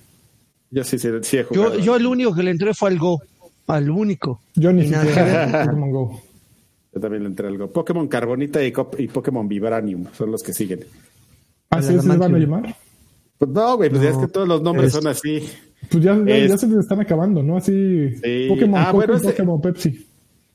Yo 0.70 0.84
sí, 0.84 0.99
sí, 0.99 1.09
he 1.09 1.45
jugado. 1.45 1.78
Yo, 1.78 1.80
yo 1.80 1.97
el 1.97 2.07
único 2.07 2.34
que 2.34 2.43
le 2.43 2.51
entré 2.51 2.74
fue 2.74 2.91
al 2.91 2.99
Go. 2.99 3.22
Al 3.66 3.89
único. 3.89 4.41
Yo 4.55 4.72
ni 4.72 4.82
siquiera 4.82 5.64
Pokémon 5.64 5.91
Go. 5.91 6.22
Yo 6.97 7.01
también 7.01 7.24
le 7.24 7.28
entré 7.28 7.47
algo. 7.47 7.70
Pokémon 7.70 8.09
Carbonita 8.09 8.64
y, 8.64 8.72
y 8.97 9.09
Pokémon 9.09 9.47
Vibranium 9.47 10.07
son 10.14 10.30
los 10.30 10.42
que 10.42 10.55
siguen. 10.55 10.80
¿Así 11.68 11.88
se 12.01 12.09
van 12.09 12.34
a 12.34 12.38
llamar? 12.38 12.74
Pues 13.36 13.51
no, 13.51 13.76
güey, 13.76 13.90
pues 13.90 14.01
ya 14.01 14.09
es 14.09 14.16
que 14.16 14.28
todos 14.28 14.49
los 14.49 14.62
nombres 14.62 14.92
son 14.92 15.07
así. 15.07 15.47
Pues 15.90 16.03
ya, 16.03 16.16
ya, 16.24 16.57
se 16.57 16.66
les 16.66 16.78
están 16.78 16.99
acabando, 17.01 17.42
¿no? 17.42 17.59
Así. 17.59 18.14
Pokémon, 18.49 18.80
ah, 18.80 18.92
bueno, 18.92 19.20
Pokémon 19.20 19.61
Pepsi. 19.61 20.07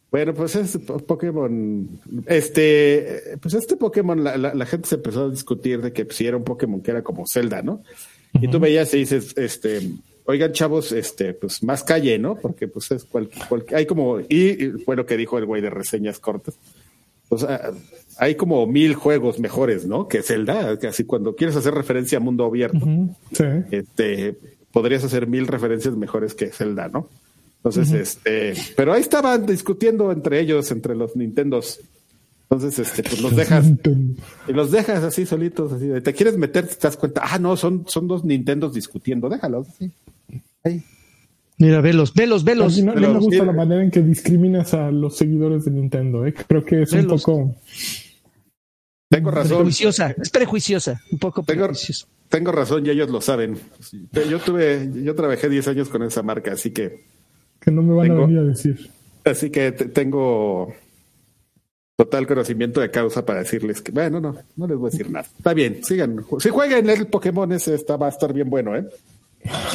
Bueno, 0.09 0.33
pues 0.33 0.55
es 0.55 0.79
Pokémon. 0.79 1.87
Este, 2.25 3.37
pues 3.39 3.53
este 3.53 3.77
Pokémon, 3.77 4.23
la, 4.23 4.35
la, 4.35 4.65
gente 4.65 4.89
se 4.89 4.95
empezó 4.95 5.25
a 5.25 5.29
discutir 5.29 5.79
de 5.79 5.93
que 5.93 6.07
si 6.09 6.25
era 6.25 6.37
un 6.37 6.43
Pokémon 6.43 6.81
que 6.81 6.89
era 6.89 7.03
como 7.03 7.23
Zelda, 7.31 7.61
¿no? 7.61 7.83
Y 8.33 8.47
tú 8.47 8.59
veías 8.59 8.91
y 8.95 8.97
dices, 8.97 9.37
este, 9.37 9.91
oigan 10.25 10.51
chavos, 10.51 10.91
este, 10.91 11.33
pues 11.33 11.63
más 11.63 11.83
calle, 11.83 12.17
¿no? 12.19 12.35
Porque 12.35 12.67
pues 12.67 12.91
es 12.91 13.05
cual, 13.05 13.29
hay 13.73 13.85
como, 13.85 14.19
y, 14.19 14.71
fue 14.85 14.95
lo 14.95 15.05
que 15.05 15.17
dijo 15.17 15.37
el 15.37 15.45
güey 15.45 15.61
de 15.61 15.69
reseñas 15.69 16.19
cortas. 16.19 16.55
O 17.29 17.37
sea, 17.37 17.71
hay 18.17 18.35
como 18.35 18.67
mil 18.67 18.93
juegos 18.95 19.39
mejores, 19.39 19.85
¿no? 19.85 20.07
Que 20.07 20.21
Zelda, 20.21 20.77
que 20.77 20.87
así 20.87 21.05
cuando 21.05 21.35
quieres 21.35 21.55
hacer 21.55 21.73
referencia 21.73 22.17
a 22.17 22.21
mundo 22.21 22.45
abierto, 22.45 22.85
este, 23.71 24.35
podrías 24.71 25.03
hacer 25.03 25.27
mil 25.27 25.47
referencias 25.47 25.95
mejores 25.95 26.33
que 26.33 26.47
Zelda, 26.47 26.89
¿no? 26.89 27.09
Entonces, 27.63 27.91
este, 27.91 28.53
pero 28.75 28.91
ahí 28.91 29.01
estaban 29.01 29.45
discutiendo 29.45 30.11
entre 30.11 30.39
ellos, 30.39 30.71
entre 30.71 30.95
los 30.95 31.15
Nintendos. 31.15 31.79
Entonces, 32.51 32.79
este, 32.79 33.01
pues 33.03 33.21
los 33.21 33.33
dejas 33.33 33.65
y 34.45 34.51
los 34.51 34.71
dejas 34.71 35.03
así 35.05 35.25
solitos, 35.25 35.71
así. 35.71 35.89
Te 36.03 36.13
quieres 36.13 36.37
meter, 36.37 36.67
te 36.67 36.75
das 36.81 36.97
cuenta, 36.97 37.21
ah, 37.23 37.39
no, 37.39 37.55
son, 37.55 37.85
son 37.87 38.09
dos 38.09 38.25
Nintendos 38.25 38.73
discutiendo, 38.73 39.29
déjalos. 39.29 39.69
Así. 39.69 40.83
Mira, 41.57 41.79
velos, 41.79 42.13
velos, 42.13 42.43
velos. 42.43 42.77
no, 42.79 42.93
me 42.93 43.19
gusta 43.19 43.45
la 43.45 43.53
manera 43.53 43.81
en 43.81 43.89
que 43.89 44.01
discriminas 44.01 44.73
a 44.73 44.91
los 44.91 45.15
seguidores 45.15 45.63
de 45.63 45.71
Nintendo. 45.71 46.25
¿eh? 46.25 46.33
Creo 46.33 46.65
que 46.65 46.81
es 46.81 46.91
un 46.91 47.07
poco. 47.07 47.55
Tengo 49.07 49.31
razón. 49.31 49.57
Prejuiciosa, 49.59 50.13
es 50.21 50.29
prejuiciosa, 50.29 51.01
un 51.09 51.19
poco 51.19 51.43
tengo, 51.43 51.69
Tengo 52.27 52.51
razón 52.51 52.85
y 52.85 52.89
ellos 52.89 53.09
lo 53.09 53.21
saben. 53.21 53.57
Yo 54.29 54.39
tuve, 54.39 54.91
yo 55.01 55.15
trabajé 55.15 55.47
10 55.47 55.69
años 55.69 55.87
con 55.87 56.03
esa 56.03 56.21
marca, 56.21 56.51
así 56.51 56.71
que. 56.71 57.05
Que 57.61 57.71
no 57.71 57.81
me 57.81 57.93
van 57.93 58.11
a 58.11 58.13
venir 58.15 58.39
a 58.39 58.43
decir. 58.43 58.91
Así 59.23 59.51
que 59.51 59.71
tengo 59.71 60.73
total 62.05 62.25
conocimiento 62.25 62.81
de 62.81 62.89
causa 62.89 63.23
para 63.23 63.39
decirles 63.39 63.79
que, 63.81 63.91
bueno, 63.91 64.19
no, 64.19 64.35
no 64.55 64.67
les 64.67 64.77
voy 64.77 64.87
a 64.87 64.91
decir 64.91 65.11
nada. 65.11 65.27
Está 65.37 65.53
bien, 65.53 65.83
sigan. 65.83 66.25
Si 66.39 66.49
jueguen 66.49 66.89
el 66.89 67.05
Pokémon, 67.05 67.51
ese 67.51 67.75
está, 67.75 67.95
va 67.95 68.07
a 68.07 68.09
estar 68.09 68.33
bien 68.33 68.49
bueno, 68.49 68.75
¿eh? 68.75 68.85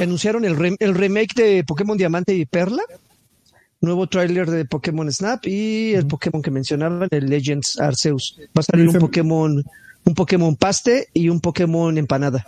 anunciaron 0.01 0.45
el, 0.45 0.77
el 0.79 0.95
remake 0.95 1.35
de 1.35 1.65
Pokémon 1.65 1.97
Diamante 1.97 2.35
y 2.35 2.45
Perla, 2.45 2.83
nuevo 3.81 4.09
tráiler 4.09 4.51
de 4.51 4.65
Pokémon 4.65 5.11
Snap 5.13 5.47
y 5.47 5.95
el 5.95 6.07
Pokémon 6.07 6.43
que 6.43 6.51
mencionaban, 6.51 7.09
el 7.13 7.27
Legends 7.27 7.79
Arceus. 7.79 8.39
Va 8.57 8.61
a 8.61 8.63
salir 8.63 8.89
un 8.89 8.99
Pokémon, 8.99 9.65
un 10.05 10.15
Pokémon 10.15 10.57
Paste 10.57 11.09
y 11.13 11.29
un 11.29 11.41
Pokémon 11.41 11.97
Empanada. 11.97 12.45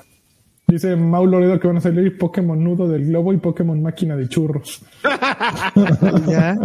Dice 0.67 0.97
Mau 0.97 1.25
Loredo 1.25 1.59
que 1.59 1.69
van 1.69 1.79
a 1.79 1.81
salir 1.81 2.19
Pokémon 2.19 2.63
Nudo 2.63 2.89
del 2.89 3.07
Globo 3.07 3.33
y 3.33 3.39
Pokémon 3.39 3.81
Máquina 3.81 4.17
de 4.17 4.29
Churros. 4.29 4.83
¿Ya? 6.27 6.59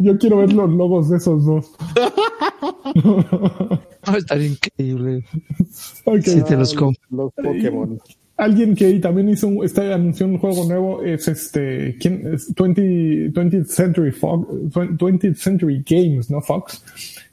Yo 0.00 0.18
quiero 0.18 0.38
ver 0.38 0.52
los 0.52 0.70
logos 0.70 1.10
de 1.10 1.16
esos 1.16 1.44
dos. 1.44 1.70
estaría 4.16 4.48
increíble. 4.48 5.24
Si 6.22 6.42
te 6.42 6.56
los 6.56 6.74
Los 7.10 7.32
Pokémon. 7.32 8.00
Alguien 8.36 8.74
que 8.74 8.92
también 8.98 9.28
hizo 9.28 9.46
un, 9.46 9.64
está, 9.64 9.94
anunció 9.94 10.26
un 10.26 10.38
juego 10.38 10.64
nuevo 10.64 11.04
es 11.04 11.28
este, 11.28 11.96
¿quién? 12.00 12.36
20, 12.56 13.32
20th 13.32 13.66
Century 13.66 14.10
Fox, 14.10 14.48
20th 14.72 15.36
Century 15.36 15.84
Games, 15.88 16.30
¿no? 16.30 16.40
Fox, 16.40 16.82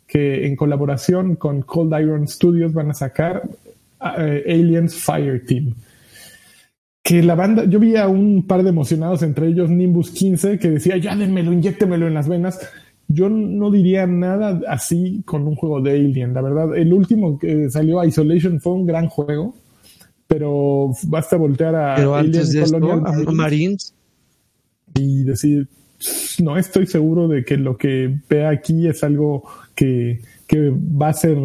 que 0.06 0.46
en 0.46 0.56
colaboración 0.56 1.38
con 1.38 1.64
Cold 1.64 2.00
Iron 2.00 2.28
Studios 2.28 2.72
van 2.74 2.92
a 2.92 2.94
sacar 2.94 3.50
eh, 4.20 4.44
Aliens 4.46 4.94
Fire 4.94 5.44
Team 5.44 5.74
que 7.04 7.24
la 7.24 7.36
banda, 7.36 7.66
yo 7.66 7.80
vi 7.80 7.96
a 7.96 8.08
un 8.08 8.46
par 8.46 8.64
de 8.64 8.70
emocionados, 8.70 9.24
entre 9.24 9.48
ellos 9.48 9.70
Nimbus 9.70 10.12
15, 10.12 10.60
que 10.60 10.70
decía, 10.70 10.98
ya 10.98 11.16
denmelo, 11.16 11.52
inyectemelo 11.52 12.08
en 12.08 12.14
las 12.14 12.28
venas. 12.28 12.60
Yo 13.08 13.28
no 13.30 13.72
diría 13.72 14.06
nada 14.08 14.62
así 14.68 15.22
con 15.26 15.48
un 15.48 15.56
juego 15.56 15.82
de 15.82 15.92
Alien, 15.92 16.34
la 16.34 16.42
verdad. 16.42 16.78
El 16.78 16.94
último 16.94 17.40
que 17.40 17.70
salió, 17.70 18.04
Isolation, 18.04 18.62
fue 18.62 18.74
un 18.74 18.86
gran 18.86 19.08
juego, 19.08 19.56
pero 20.28 20.92
basta 21.04 21.38
voltear 21.38 21.76
a 21.76 21.96
Alien 21.96 22.76
a 23.06 23.32
Marines 23.32 23.94
y 24.94 25.24
decir, 25.24 25.68
no 26.42 26.58
estoy 26.58 26.86
seguro 26.88 27.28
de 27.28 27.44
que 27.44 27.58
lo 27.58 27.78
que 27.78 28.16
vea 28.30 28.50
aquí 28.50 28.88
es 28.88 29.04
algo 29.04 29.44
que, 29.76 30.22
que 30.48 30.70
va 30.70 31.10
a 31.10 31.14
ser 31.14 31.38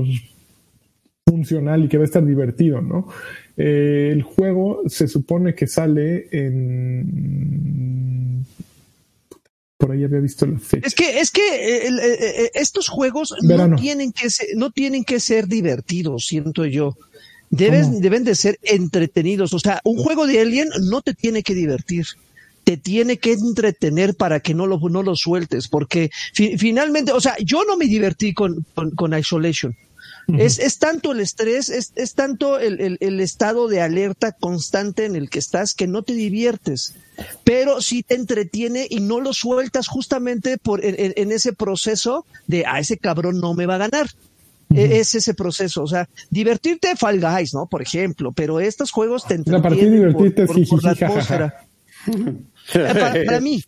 funcional 1.26 1.84
y 1.84 1.88
que 1.88 1.96
va 1.96 2.04
a 2.04 2.06
estar 2.06 2.24
divertido, 2.24 2.80
¿no? 2.80 3.08
Eh, 3.56 4.10
el 4.12 4.22
juego 4.22 4.82
se 4.86 5.08
supone 5.08 5.54
que 5.54 5.66
sale 5.66 6.28
en 6.30 7.96
por 9.78 9.92
ahí 9.92 10.04
había 10.04 10.20
visto 10.20 10.46
la 10.46 10.58
fecha. 10.58 10.86
Es 10.86 10.94
que, 10.94 11.20
es 11.20 11.30
que 11.30 11.86
eh, 11.86 11.88
eh, 11.88 12.50
estos 12.54 12.88
juegos 12.88 13.34
no 13.42 13.76
tienen 13.76 14.12
que 14.12 14.30
ser, 14.30 14.48
no 14.56 14.70
tienen 14.70 15.04
que 15.04 15.20
ser 15.20 15.48
divertidos, 15.48 16.26
siento 16.26 16.64
yo. 16.64 16.96
Deben, 17.50 18.00
deben 18.00 18.24
de 18.24 18.34
ser 18.34 18.58
entretenidos. 18.62 19.52
O 19.52 19.58
sea, 19.58 19.80
un 19.84 19.98
juego 19.98 20.26
de 20.26 20.40
Alien 20.40 20.68
no 20.80 21.02
te 21.02 21.14
tiene 21.14 21.42
que 21.42 21.54
divertir. 21.54 22.06
Te 22.64 22.76
tiene 22.76 23.18
que 23.18 23.32
entretener 23.32 24.16
para 24.16 24.40
que 24.40 24.54
no 24.54 24.66
lo, 24.66 24.78
no 24.78 25.02
lo 25.02 25.14
sueltes. 25.14 25.68
Porque 25.68 26.10
finalmente, 26.32 27.12
o 27.12 27.20
sea, 27.20 27.36
yo 27.38 27.64
no 27.64 27.76
me 27.76 27.86
divertí 27.86 28.32
con, 28.34 28.66
con 28.96 29.16
Isolation 29.16 29.76
es, 30.28 30.58
es, 30.58 30.78
tanto 30.78 31.12
el 31.12 31.20
estrés, 31.20 31.68
es, 31.68 31.92
es 31.94 32.14
tanto 32.14 32.58
el, 32.58 32.80
el, 32.80 32.96
el, 33.00 33.20
estado 33.20 33.68
de 33.68 33.80
alerta 33.80 34.32
constante 34.32 35.04
en 35.04 35.14
el 35.14 35.30
que 35.30 35.38
estás 35.38 35.72
que 35.72 35.86
no 35.86 36.02
te 36.02 36.14
diviertes, 36.14 36.94
pero 37.44 37.80
sí 37.80 38.02
te 38.02 38.16
entretiene 38.16 38.86
y 38.90 39.00
no 39.00 39.20
lo 39.20 39.32
sueltas 39.32 39.86
justamente 39.86 40.58
por, 40.58 40.84
en, 40.84 41.14
en 41.16 41.32
ese 41.32 41.52
proceso 41.52 42.26
de, 42.48 42.66
a 42.66 42.74
ah, 42.74 42.80
ese 42.80 42.98
cabrón 42.98 43.40
no 43.40 43.54
me 43.54 43.66
va 43.66 43.76
a 43.76 43.78
ganar. 43.78 44.08
E, 44.74 44.98
es 44.98 45.14
ese 45.14 45.32
proceso, 45.32 45.84
o 45.84 45.86
sea, 45.86 46.08
divertirte 46.28 46.96
Fall 46.96 47.20
Guys, 47.20 47.54
¿no? 47.54 47.66
Por 47.66 47.82
ejemplo, 47.82 48.32
pero 48.32 48.58
estos 48.58 48.90
juegos 48.90 49.24
te 49.24 49.34
entretienen 49.34 50.12
por, 50.12 50.34
por, 50.34 50.84
la 50.84 50.90
atmósfera. 50.90 51.66
para, 52.72 53.24
para, 53.24 53.40
mí. 53.40 53.62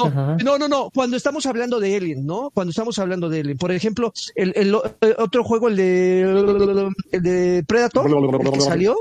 Ok. 0.00 0.42
no, 0.42 0.58
no, 0.58 0.68
no, 0.68 0.90
cuando 0.94 1.16
estamos 1.16 1.46
hablando 1.46 1.80
de 1.80 1.96
Alien, 1.96 2.26
¿no? 2.26 2.50
Cuando 2.52 2.70
estamos 2.70 2.98
hablando 2.98 3.28
de 3.28 3.40
Alien. 3.40 3.58
Por 3.58 3.72
ejemplo, 3.72 4.12
el, 4.34 4.52
el, 4.56 4.74
otro 4.74 5.44
juego, 5.44 5.68
el 5.68 5.76
de, 5.76 6.22
el 7.12 7.22
de 7.22 7.64
Predator, 7.66 8.10
el 8.10 8.50
que 8.52 8.60
salió, 8.60 8.96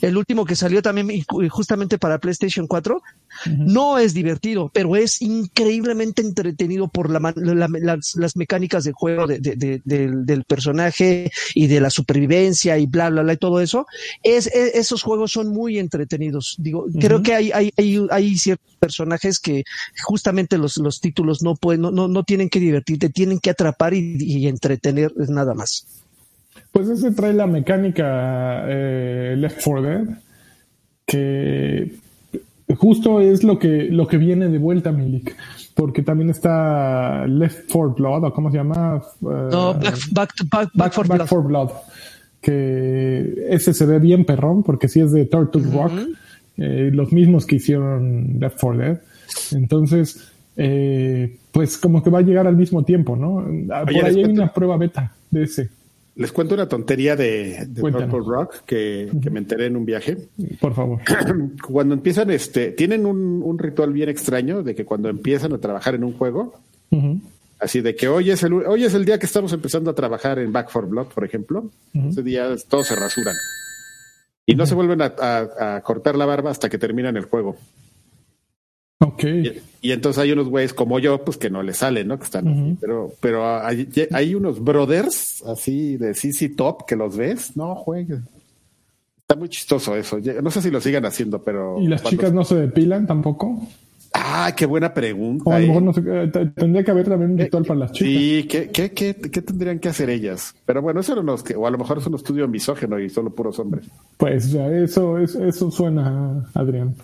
el 0.00 0.16
último 0.16 0.44
que 0.44 0.56
salió 0.56 0.82
también 0.82 1.08
justamente 1.50 1.98
para 1.98 2.18
PlayStation 2.18 2.66
4, 2.66 3.02
no 3.46 3.98
es 3.98 4.14
divertido, 4.14 4.70
pero 4.72 4.96
es 4.96 5.22
increíblemente 5.22 6.22
entretenido 6.22 6.88
por 6.88 7.10
la, 7.10 7.32
las, 7.36 8.36
mecánicas 8.36 8.84
de 8.84 8.92
juego 8.92 9.26
de, 9.26 9.38
del, 9.38 10.26
del, 10.26 10.44
personaje 10.44 11.30
y 11.54 11.66
de 11.66 11.80
la 11.80 11.90
supervivencia 11.90 12.78
y 12.78 12.86
bla, 12.86 13.10
bla, 13.10 13.22
bla, 13.22 13.32
y 13.32 13.36
todo 13.36 13.60
eso. 13.60 13.86
Es, 14.22 14.46
esos 14.46 15.02
juegos 15.02 15.32
son 15.32 15.48
muy 15.48 15.78
entretenidos. 15.78 16.56
Digo, 16.58 16.86
creo 17.00 17.22
que 17.22 17.34
hay, 17.34 17.50
hay, 17.52 17.72
hay, 17.76 18.06
hay, 18.10 18.36
ciertos 18.36 18.74
personajes 18.78 19.40
que 19.40 19.64
justamente 20.02 20.58
los, 20.58 20.76
los 20.78 21.00
títulos 21.00 21.42
no 21.42 21.54
pueden, 21.56 21.82
no, 21.82 21.90
no, 21.90 22.22
tienen 22.24 22.48
que 22.48 22.60
divertirte, 22.60 23.08
tienen 23.10 23.38
que 23.38 23.50
atrapar 23.50 23.94
y, 23.94 24.16
y 24.18 24.46
entretener 24.46 25.12
nada 25.16 25.54
más. 25.54 25.86
Pues 26.72 26.88
ese 26.88 27.10
trae 27.12 27.32
la 27.32 27.46
mecánica 27.46 28.64
eh, 28.68 29.34
Left 29.36 29.60
4 29.64 29.82
Dead, 29.82 30.06
que 31.06 31.94
justo 32.78 33.20
es 33.20 33.44
lo 33.44 33.58
que, 33.58 33.88
lo 33.90 34.06
que 34.06 34.16
viene 34.16 34.48
de 34.48 34.58
vuelta, 34.58 34.92
Milik. 34.92 35.36
Porque 35.74 36.02
también 36.02 36.30
está 36.30 37.26
Left 37.26 37.70
4 37.70 37.94
Blood, 37.94 38.24
o 38.24 38.32
cómo 38.32 38.50
se 38.50 38.56
llama. 38.56 39.02
Eh, 39.20 39.48
no, 39.50 39.74
Back, 39.74 40.32
back, 40.50 40.70
back, 40.74 40.92
for, 40.92 41.06
back 41.06 41.26
for 41.26 41.44
Blood. 41.44 41.70
Que 42.40 43.46
ese 43.50 43.74
se 43.74 43.84
ve 43.84 43.98
bien 43.98 44.24
perrón, 44.24 44.62
porque 44.62 44.88
sí 44.88 45.00
es 45.00 45.12
de 45.12 45.24
Turtle 45.26 45.62
Rock, 45.72 45.92
eh, 46.56 46.90
los 46.92 47.12
mismos 47.12 47.46
que 47.46 47.56
hicieron 47.56 48.38
Left 48.40 48.58
4 48.60 48.78
Dead. 48.78 49.00
Entonces, 49.52 50.32
eh, 50.56 51.36
pues 51.52 51.76
como 51.78 52.02
que 52.02 52.10
va 52.10 52.20
a 52.20 52.22
llegar 52.22 52.46
al 52.46 52.56
mismo 52.56 52.84
tiempo, 52.84 53.16
¿no? 53.16 53.44
Por 53.84 54.04
ahí 54.04 54.16
hay 54.16 54.24
una 54.24 54.52
prueba 54.52 54.76
beta 54.76 55.12
de 55.30 55.44
ese. 55.44 55.70
Les 56.18 56.32
cuento 56.32 56.54
una 56.56 56.66
tontería 56.66 57.14
de, 57.14 57.64
de 57.68 57.80
Purple 57.80 58.08
Rock 58.26 58.64
que, 58.66 59.08
me 59.30 59.38
enteré 59.38 59.66
en 59.66 59.76
un 59.76 59.84
viaje. 59.84 60.18
Por 60.60 60.74
favor. 60.74 61.00
Cuando 61.64 61.94
empiezan, 61.94 62.30
este, 62.30 62.72
tienen 62.72 63.06
un, 63.06 63.56
ritual 63.56 63.92
bien 63.92 64.08
extraño 64.08 64.64
de 64.64 64.74
que 64.74 64.84
cuando 64.84 65.08
empiezan 65.08 65.52
a 65.52 65.58
trabajar 65.58 65.94
en 65.94 66.02
un 66.02 66.12
juego, 66.14 66.54
así 67.60 67.82
de 67.82 67.94
que 67.94 68.08
hoy 68.08 68.32
es, 68.32 68.42
el, 68.42 68.52
hoy 68.52 68.84
es 68.84 68.94
el 68.94 69.04
día 69.04 69.20
que 69.20 69.26
estamos 69.26 69.52
empezando 69.52 69.92
a 69.92 69.94
trabajar 69.94 70.40
en 70.40 70.52
Back 70.52 70.70
for 70.70 70.88
Blood, 70.88 71.06
por 71.06 71.24
ejemplo, 71.24 71.70
ese 71.94 72.24
día 72.24 72.48
todos 72.68 72.88
se 72.88 72.96
rasuran. 72.96 73.36
Y 74.44 74.56
no 74.56 74.66
se 74.66 74.74
vuelven 74.74 75.02
a, 75.02 75.80
cortar 75.84 76.16
la 76.16 76.26
barba 76.26 76.50
hasta 76.50 76.68
que 76.68 76.78
terminan 76.78 77.16
el 77.16 77.26
juego. 77.26 77.56
Ok. 79.00 79.24
Y, 79.80 79.92
entonces 79.92 80.20
hay 80.20 80.32
unos 80.32 80.48
güeyes 80.48 80.74
como 80.74 80.98
yo, 80.98 81.24
pues 81.24 81.36
que 81.36 81.50
no 81.50 81.62
le 81.62 81.72
salen, 81.72 82.08
¿no? 82.08 82.18
Que 82.18 82.24
están 82.24 82.76
Pero, 82.80 83.12
pero 83.20 83.64
hay, 83.64 83.88
hay, 84.12 84.34
unos 84.34 84.62
brothers 84.62 85.42
así 85.44 85.96
de 85.96 86.14
CC 86.14 86.48
Top 86.48 86.84
que 86.86 86.96
los 86.96 87.16
ves. 87.16 87.56
No 87.56 87.74
juegues. 87.76 88.20
Está 89.20 89.36
muy 89.36 89.48
chistoso 89.48 89.94
eso. 89.94 90.18
No 90.42 90.50
sé 90.50 90.62
si 90.62 90.70
lo 90.70 90.80
sigan 90.80 91.04
haciendo, 91.04 91.42
pero. 91.42 91.80
¿Y 91.80 91.86
las 91.86 92.02
chicas 92.02 92.32
no 92.32 92.44
se 92.44 92.56
depilan 92.56 93.06
tampoco? 93.06 93.68
Ah, 94.14 94.52
qué 94.56 94.66
buena 94.66 94.92
pregunta. 94.92 95.44
O 95.46 95.52
a 95.52 95.60
lo 95.60 95.66
mejor 95.66 95.82
no 95.82 95.92
sé, 95.92 96.02
eh, 96.06 96.50
tendría 96.56 96.82
que 96.82 96.90
haber 96.90 97.08
también 97.08 97.32
un 97.32 97.38
ritual 97.38 97.64
para 97.64 97.80
las 97.80 97.92
chicas. 97.92 98.12
Sí, 98.12 98.46
¿qué, 98.48 98.70
qué, 98.70 98.90
qué, 98.92 99.14
qué 99.14 99.42
tendrían 99.42 99.78
que 99.78 99.88
hacer 99.88 100.10
ellas? 100.10 100.54
Pero 100.64 100.82
bueno, 100.82 101.00
eso 101.00 101.22
no 101.22 101.36
que, 101.36 101.54
o 101.54 101.66
a 101.66 101.70
lo 101.70 101.78
mejor 101.78 101.98
es 101.98 102.06
un 102.06 102.14
estudio 102.14 102.48
misógeno 102.48 102.98
y 102.98 103.10
solo 103.10 103.30
puros 103.30 103.58
hombres. 103.58 103.86
Pues 104.16 104.50
ya, 104.50 104.66
eso, 104.68 105.18
eso, 105.18 105.44
eso 105.44 105.70
suena, 105.70 106.44
Adrián. 106.54 106.94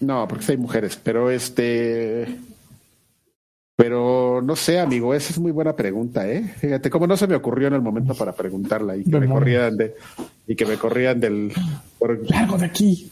No, 0.00 0.26
porque 0.28 0.44
hay 0.48 0.56
mujeres, 0.56 0.98
pero 1.02 1.30
este. 1.30 2.26
Pero 3.76 4.40
no 4.40 4.54
sé, 4.54 4.78
amigo, 4.78 5.14
esa 5.14 5.32
es 5.32 5.38
muy 5.38 5.50
buena 5.50 5.74
pregunta, 5.74 6.28
¿eh? 6.30 6.44
Fíjate, 6.58 6.90
cómo 6.90 7.08
no 7.08 7.16
se 7.16 7.26
me 7.26 7.34
ocurrió 7.34 7.66
en 7.66 7.74
el 7.74 7.82
momento 7.82 8.14
para 8.14 8.32
preguntarla 8.32 8.96
y 8.96 9.04
que 9.04 9.18
me 9.18 9.28
corrían 9.28 9.76
de 9.76 9.94
y 10.46 10.54
que 10.54 10.64
me 10.64 10.76
corrían 10.76 11.18
del 11.18 11.52
por, 11.98 12.30
largo 12.30 12.56
de 12.56 12.66
aquí 12.66 13.10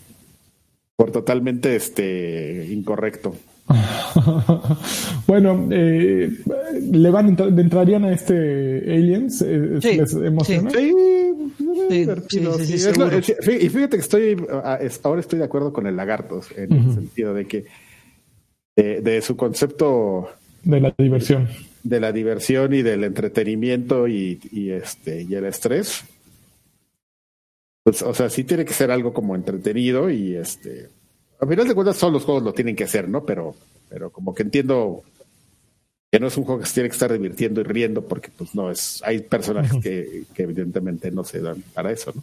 por 0.94 1.10
totalmente 1.10 1.74
este 1.74 2.68
incorrecto. 2.70 3.34
bueno, 5.26 5.68
eh, 5.70 6.30
le 6.90 7.10
van 7.10 7.36
entrarían 7.58 8.04
a 8.04 8.12
este 8.12 8.82
Aliens, 8.86 9.42
eh, 9.42 9.78
¿les 9.82 10.12
emociona? 10.14 10.70
Sí, 10.70 10.92
y 13.60 13.68
fíjate 13.68 13.96
que 13.96 14.02
estoy 14.02 14.36
ahora 15.02 15.20
estoy 15.20 15.38
de 15.38 15.44
acuerdo 15.44 15.72
con 15.72 15.86
el 15.86 15.96
lagartos 15.96 16.48
en 16.56 16.72
el 16.72 16.94
sentido 16.94 17.34
de 17.34 17.46
que 17.46 17.64
de, 18.76 19.22
su 19.22 19.36
concepto 19.36 20.28
de 20.64 20.80
la 20.80 20.94
diversión. 20.96 21.48
de 21.82 22.00
la 22.00 22.12
diversión 22.12 22.74
y 22.74 22.82
del 22.82 23.04
entretenimiento 23.04 24.08
y, 24.08 24.40
este 24.70 25.22
y 25.22 25.34
el 25.34 25.44
estrés 25.44 26.04
pues 27.84 28.02
o 28.02 28.14
sea 28.14 28.30
sí 28.30 28.44
tiene 28.44 28.64
que 28.64 28.72
ser 28.72 28.90
algo 28.90 29.12
como 29.12 29.34
entretenido 29.34 30.10
y 30.10 30.36
este 30.36 30.88
a 31.42 31.46
final 31.46 31.66
de 31.68 31.74
cuentas 31.74 31.98
todos 31.98 32.12
los 32.12 32.24
juegos 32.24 32.42
lo 32.42 32.54
tienen 32.54 32.76
que 32.76 32.84
hacer 32.84 33.08
no 33.08 33.24
pero 33.24 33.54
pero 33.88 34.10
como 34.10 34.34
que 34.34 34.44
entiendo 34.44 35.02
que 36.10 36.20
no 36.20 36.28
es 36.28 36.36
un 36.36 36.44
juego 36.44 36.60
que 36.60 36.66
se 36.66 36.74
tiene 36.74 36.88
que 36.88 36.94
estar 36.94 37.12
divirtiendo 37.12 37.60
y 37.60 37.64
riendo 37.64 38.06
porque 38.06 38.30
pues 38.36 38.54
no 38.54 38.70
es 38.70 39.02
hay 39.04 39.20
personajes 39.20 39.72
que, 39.82 40.24
evidentemente 40.36 41.10
no 41.10 41.24
se 41.24 41.40
dan 41.40 41.62
para 41.74 41.90
eso 41.90 42.12
no 42.14 42.22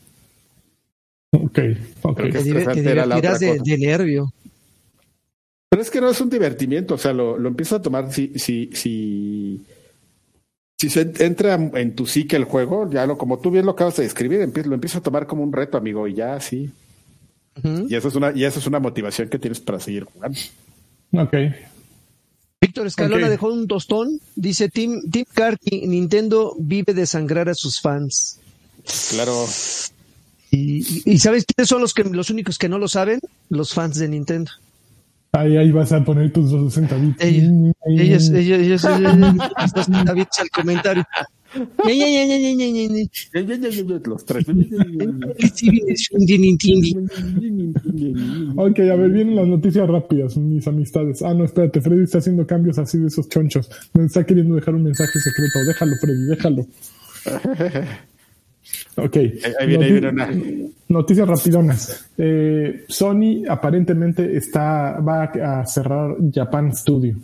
Ok, 1.32 1.59
ok. 2.01 2.17
Te, 2.17 2.43
de, 2.43 3.78
nervio. 3.78 4.34
Pero 5.70 5.82
es 5.82 5.91
que 5.91 6.01
no 6.01 6.09
es 6.09 6.20
un 6.22 6.30
divertimiento, 6.30 6.95
o 6.95 6.97
sea, 6.97 7.13
lo, 7.13 7.38
lo 7.38 7.49
empiezas 7.49 7.80
a 7.80 7.82
tomar 7.82 8.11
si, 8.11 8.34
si, 8.39 8.72
si, 8.74 9.61
si 10.80 10.89
se 10.89 11.11
entra 11.20 11.53
en 11.53 11.95
tu 11.95 12.07
psique 12.07 12.36
el 12.36 12.45
juego, 12.45 12.89
ya 12.89 13.05
lo, 13.05 13.17
como 13.17 13.38
tú 13.38 13.51
bien 13.51 13.65
lo 13.65 13.74
acabas 13.74 13.97
de 13.97 14.03
describir, 14.03 14.39
lo 14.65 14.74
empiezas 14.74 14.97
a 14.97 15.03
tomar 15.03 15.28
como 15.28 15.43
un 15.43 15.53
reto, 15.53 15.78
amigo, 15.78 16.07
y 16.07 16.15
ya 16.15 16.39
sí. 16.39 16.72
Y 17.88 17.95
eso 17.95 18.07
es 18.07 18.16
una, 18.16 18.32
y 18.36 18.43
eso 18.43 18.60
es 18.60 18.68
una 18.68 18.80
motivación 18.80 19.30
que 19.30 19.39
tienes 19.39 19.60
para 19.60 19.80
seguir 19.80 20.05
jugando. 20.05 20.38
Ok. 21.14 21.34
Víctor 22.62 22.88
Escalona 22.88 23.30
dejó 23.30 23.51
un 23.51 23.68
tostón. 23.68 24.20
Dice 24.36 24.70
Tim, 24.70 25.10
Tim 25.10 25.26
Carty, 25.34 25.88
Nintendo 25.88 26.55
vive 26.60 26.93
de 26.93 27.05
sangrar 27.05 27.49
a 27.49 27.53
sus 27.53 27.80
fans. 27.80 28.39
Claro. 29.12 29.45
Y, 30.51 30.84
¿sabes 31.20 31.45
quiénes 31.45 31.70
son 31.70 31.82
los 31.82 31.93
que 31.93 32.03
los 32.03 32.30
únicos 32.30 32.57
que 32.57 32.70
no 32.70 32.78
lo 32.78 32.88
saben? 32.88 33.20
Los 33.49 33.74
fans 33.74 33.97
de 33.97 34.10
Nintendo. 34.10 34.51
Ahí, 35.32 35.57
ahí 35.57 35.72
vas 35.72 35.91
a 35.91 36.03
poner 36.03 36.34
tus 36.34 36.49
260 36.49 36.95
bits. 36.95 37.24
Ellos, 37.24 37.76
ellos, 37.86 38.30
ellos, 38.30 38.60
ellos, 38.60 38.82
260 38.82 40.14
bits 40.14 40.39
al 40.39 40.49
comentario. 40.49 41.05
Los 44.06 44.26
tres. 44.26 44.45
ok, 48.56 48.80
a 48.80 48.95
ver, 48.95 49.10
vienen 49.10 49.36
las 49.36 49.47
noticias 49.47 49.88
rápidas, 49.88 50.38
mis 50.38 50.68
amistades. 50.68 51.22
Ah, 51.22 51.34
no, 51.34 51.45
espérate, 51.45 51.82
Freddy 51.82 52.04
está 52.04 52.20
haciendo 52.20 52.45
cambios 52.45 52.78
así 52.78 52.97
de 53.00 53.08
esos 53.08 53.28
chonchos. 53.30 53.70
Me 53.93 54.06
está 54.06 54.26
queriendo 54.26 54.56
dejar 54.56 54.76
un 54.76 54.84
mensaje 54.84 55.20
secreto. 55.20 55.60
Déjalo, 55.68 55.95
Freddy, 56.02 56.26
déjalo. 56.26 56.66
Ok. 58.97 59.18
Ahí 59.60 59.68
viene, 59.68 60.70
Noticias 60.89 61.28
rapidonas. 61.28 62.12
Eh, 62.18 62.84
Sony 62.88 63.43
aparentemente 63.47 64.36
está, 64.36 65.00
va 65.00 65.24
a 65.24 65.66
cerrar 65.66 66.16
Japan 66.32 66.76
Studio. 66.76 67.16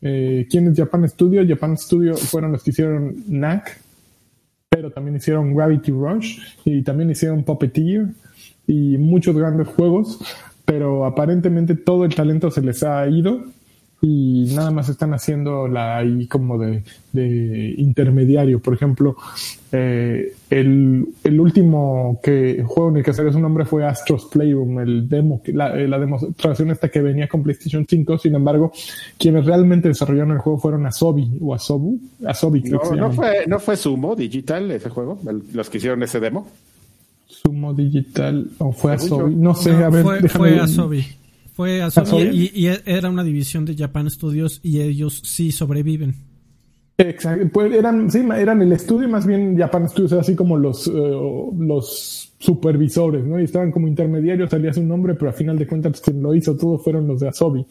Eh, 0.00 0.46
¿Quién 0.50 0.68
es 0.68 0.78
Japan 0.78 1.08
Studio? 1.08 1.44
Japan 1.46 1.76
Studio 1.76 2.16
fueron 2.16 2.52
los 2.52 2.62
que 2.62 2.70
hicieron 2.70 3.14
Knack, 3.26 3.80
pero 4.68 4.90
también 4.90 5.16
hicieron 5.16 5.54
Gravity 5.54 5.90
Rush 5.90 6.38
y 6.64 6.82
también 6.82 7.10
hicieron 7.10 7.42
Puppeteer 7.42 8.08
y 8.66 8.98
muchos 8.98 9.36
grandes 9.36 9.68
juegos, 9.68 10.20
pero 10.64 11.04
aparentemente 11.04 11.74
todo 11.74 12.04
el 12.04 12.14
talento 12.14 12.50
se 12.50 12.60
les 12.60 12.82
ha 12.82 13.08
ido 13.08 13.44
y 14.00 14.52
nada 14.54 14.70
más 14.70 14.88
están 14.88 15.12
haciendo 15.12 15.66
la 15.66 15.96
ahí 15.96 16.28
como 16.28 16.56
de, 16.56 16.84
intermediario. 17.78 18.60
Por 18.60 18.74
ejemplo, 18.74 19.16
eh, 19.72 20.34
el, 20.50 21.04
el, 21.24 21.40
último 21.40 22.20
que 22.22 22.62
juego 22.64 22.90
en 22.90 22.98
el 22.98 23.02
que 23.02 23.12
salió 23.12 23.32
su 23.32 23.40
nombre 23.40 23.64
fue 23.64 23.84
Astros 23.84 24.26
Playroom, 24.26 24.78
el 24.78 25.08
demo, 25.08 25.42
la, 25.46 25.76
eh, 25.76 25.88
la 25.88 25.98
demostración 25.98 26.70
esta 26.70 26.88
que 26.90 27.02
venía 27.02 27.26
con 27.26 27.42
PlayStation 27.42 27.84
5. 27.88 28.18
Sin 28.18 28.36
embargo, 28.36 28.70
quienes 29.18 29.44
realmente 29.44 29.88
desarrollaron 29.88 30.32
el 30.32 30.38
juego 30.38 30.60
fueron 30.60 30.86
Asobi 30.86 31.36
o 31.40 31.52
Asobu. 31.52 31.98
Asobi, 32.24 32.62
no, 32.62 32.80
no 32.94 33.10
fue, 33.10 33.46
no 33.48 33.58
fue 33.58 33.76
Sumo 33.76 34.14
Digital 34.14 34.70
ese 34.70 34.90
juego, 34.90 35.18
los 35.52 35.68
que 35.70 35.78
hicieron 35.78 36.00
ese 36.04 36.20
demo. 36.20 36.46
Sumo 37.26 37.74
Digital 37.74 38.48
o 38.58 38.70
fue 38.70 38.92
Asobi, 38.92 39.34
no 39.34 39.56
sé, 39.56 39.72
a 39.72 39.90
ver, 39.90 40.04
fue, 40.04 40.28
fue 40.28 40.60
Asobi. 40.60 41.04
Fue 41.58 41.82
y, 42.32 42.52
y, 42.54 42.70
era 42.86 43.10
una 43.10 43.24
división 43.24 43.64
de 43.64 43.74
Japan 43.74 44.08
Studios 44.08 44.60
y 44.62 44.80
ellos 44.80 45.20
sí 45.24 45.50
sobreviven. 45.50 46.14
Exacto, 46.96 47.48
pues 47.52 47.72
eran, 47.72 48.08
sí, 48.08 48.24
eran 48.36 48.62
el 48.62 48.70
estudio, 48.70 49.08
más 49.08 49.26
bien 49.26 49.58
Japan 49.58 49.88
Studios, 49.88 50.12
así 50.12 50.36
como 50.36 50.56
los, 50.56 50.86
eh, 50.86 50.92
los 50.92 52.32
supervisores, 52.38 53.24
¿no? 53.24 53.40
Y 53.40 53.42
estaban 53.42 53.72
como 53.72 53.88
intermediarios, 53.88 54.50
salía 54.50 54.72
su 54.72 54.84
nombre, 54.84 55.14
pero 55.14 55.32
a 55.32 55.34
final 55.34 55.58
de 55.58 55.66
cuentas 55.66 56.00
quien 56.00 56.22
lo 56.22 56.32
hizo 56.32 56.56
todo 56.56 56.78
fueron 56.78 57.08
los 57.08 57.18
de 57.18 57.26
Asobi. 57.26 57.66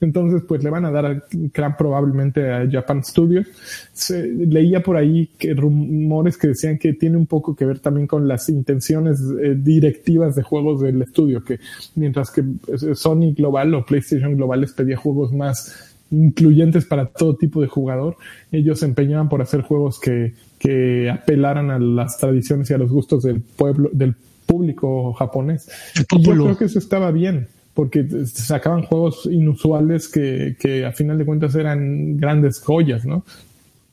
Entonces, 0.00 0.42
pues 0.46 0.62
le 0.62 0.70
van 0.70 0.84
a 0.84 0.90
dar 0.90 1.24
gran 1.30 1.76
probablemente 1.76 2.50
a 2.50 2.68
Japan 2.70 3.02
Studios. 3.02 3.46
Se, 3.92 4.26
leía 4.28 4.82
por 4.82 4.96
ahí 4.96 5.30
que 5.38 5.54
rumores 5.54 6.36
que 6.36 6.48
decían 6.48 6.78
que 6.78 6.92
tiene 6.92 7.16
un 7.16 7.26
poco 7.26 7.56
que 7.56 7.64
ver 7.64 7.80
también 7.80 8.06
con 8.06 8.28
las 8.28 8.48
intenciones 8.48 9.20
eh, 9.42 9.56
directivas 9.56 10.36
de 10.36 10.42
juegos 10.42 10.80
del 10.80 11.02
estudio, 11.02 11.42
que 11.42 11.58
mientras 11.96 12.30
que 12.30 12.40
eh, 12.40 12.94
Sony 12.94 13.34
Global 13.36 13.74
o 13.74 13.84
PlayStation 13.84 14.36
Global 14.36 14.60
les 14.60 14.72
pedía 14.72 14.96
juegos 14.96 15.32
más 15.32 15.96
incluyentes 16.10 16.86
para 16.86 17.06
todo 17.06 17.36
tipo 17.36 17.60
de 17.60 17.66
jugador. 17.66 18.16
Ellos 18.52 18.80
se 18.80 18.86
empeñaban 18.86 19.28
por 19.28 19.42
hacer 19.42 19.62
juegos 19.62 19.98
que, 19.98 20.34
que 20.58 21.10
apelaran 21.10 21.70
a 21.70 21.78
las 21.78 22.18
tradiciones 22.18 22.70
y 22.70 22.74
a 22.74 22.78
los 22.78 22.90
gustos 22.90 23.24
del 23.24 23.40
pueblo, 23.40 23.90
del 23.92 24.14
público 24.46 25.12
japonés. 25.12 25.68
Y 26.10 26.22
yo 26.22 26.32
creo 26.32 26.56
que 26.56 26.64
eso 26.64 26.78
estaba 26.78 27.10
bien, 27.10 27.48
porque 27.78 28.04
sacaban 28.26 28.82
juegos 28.82 29.28
inusuales 29.30 30.08
que, 30.08 30.56
que 30.58 30.84
a 30.84 30.90
final 30.90 31.16
de 31.16 31.24
cuentas 31.24 31.54
eran 31.54 32.16
grandes 32.16 32.58
joyas, 32.58 33.06
¿no? 33.06 33.24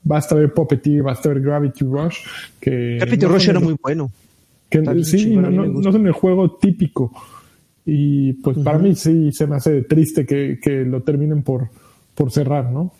Basta 0.03 0.33
ver 0.33 0.55
Puppeteer, 0.55 1.03
basta 1.03 1.29
ver 1.29 1.39
Gravity 1.39 1.85
Rush. 1.85 2.17
Que 2.59 2.97
Gravity 2.99 3.27
Rush 3.27 3.49
era 3.49 3.59
muy 3.59 3.75
bueno. 3.79 4.09
Que, 4.71 4.81
sí, 5.03 5.35
no, 5.35 5.51
no, 5.51 5.67
no, 5.67 5.91
son 5.91 6.07
el 6.07 6.13
juego 6.13 6.57
típico. 6.57 7.13
Y 7.85 8.33
pues 8.33 8.57
para 8.57 8.79
mí 8.79 8.95
sí 8.95 9.31
se 9.31 9.45
me 9.45 9.57
hace 9.57 9.83
triste 9.83 10.25
que, 10.25 10.57
que 10.59 10.83
lo 10.83 11.03
terminen 11.03 11.43
por, 11.43 11.69
por 12.15 12.31
cerrar, 12.31 12.71
¿no? 12.71 12.91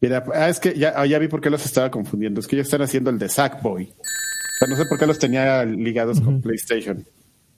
Mira, 0.00 0.24
ah, 0.36 0.48
es 0.48 0.60
que 0.60 0.78
ya, 0.78 0.92
ah, 0.94 1.04
ya 1.06 1.18
vi 1.18 1.26
por 1.26 1.40
qué 1.40 1.50
los 1.50 1.66
estaba 1.66 1.90
confundiendo. 1.90 2.38
Es 2.38 2.46
que 2.46 2.54
ellos 2.54 2.68
están 2.68 2.82
haciendo 2.82 3.10
el 3.10 3.18
de 3.18 3.28
Sackboy. 3.28 3.82
O 3.82 4.58
sea, 4.60 4.68
no 4.68 4.76
sé 4.76 4.84
por 4.88 5.00
qué 5.00 5.06
los 5.08 5.18
tenía 5.18 5.64
ligados 5.64 6.20
con 6.20 6.40
PlayStation. 6.40 7.04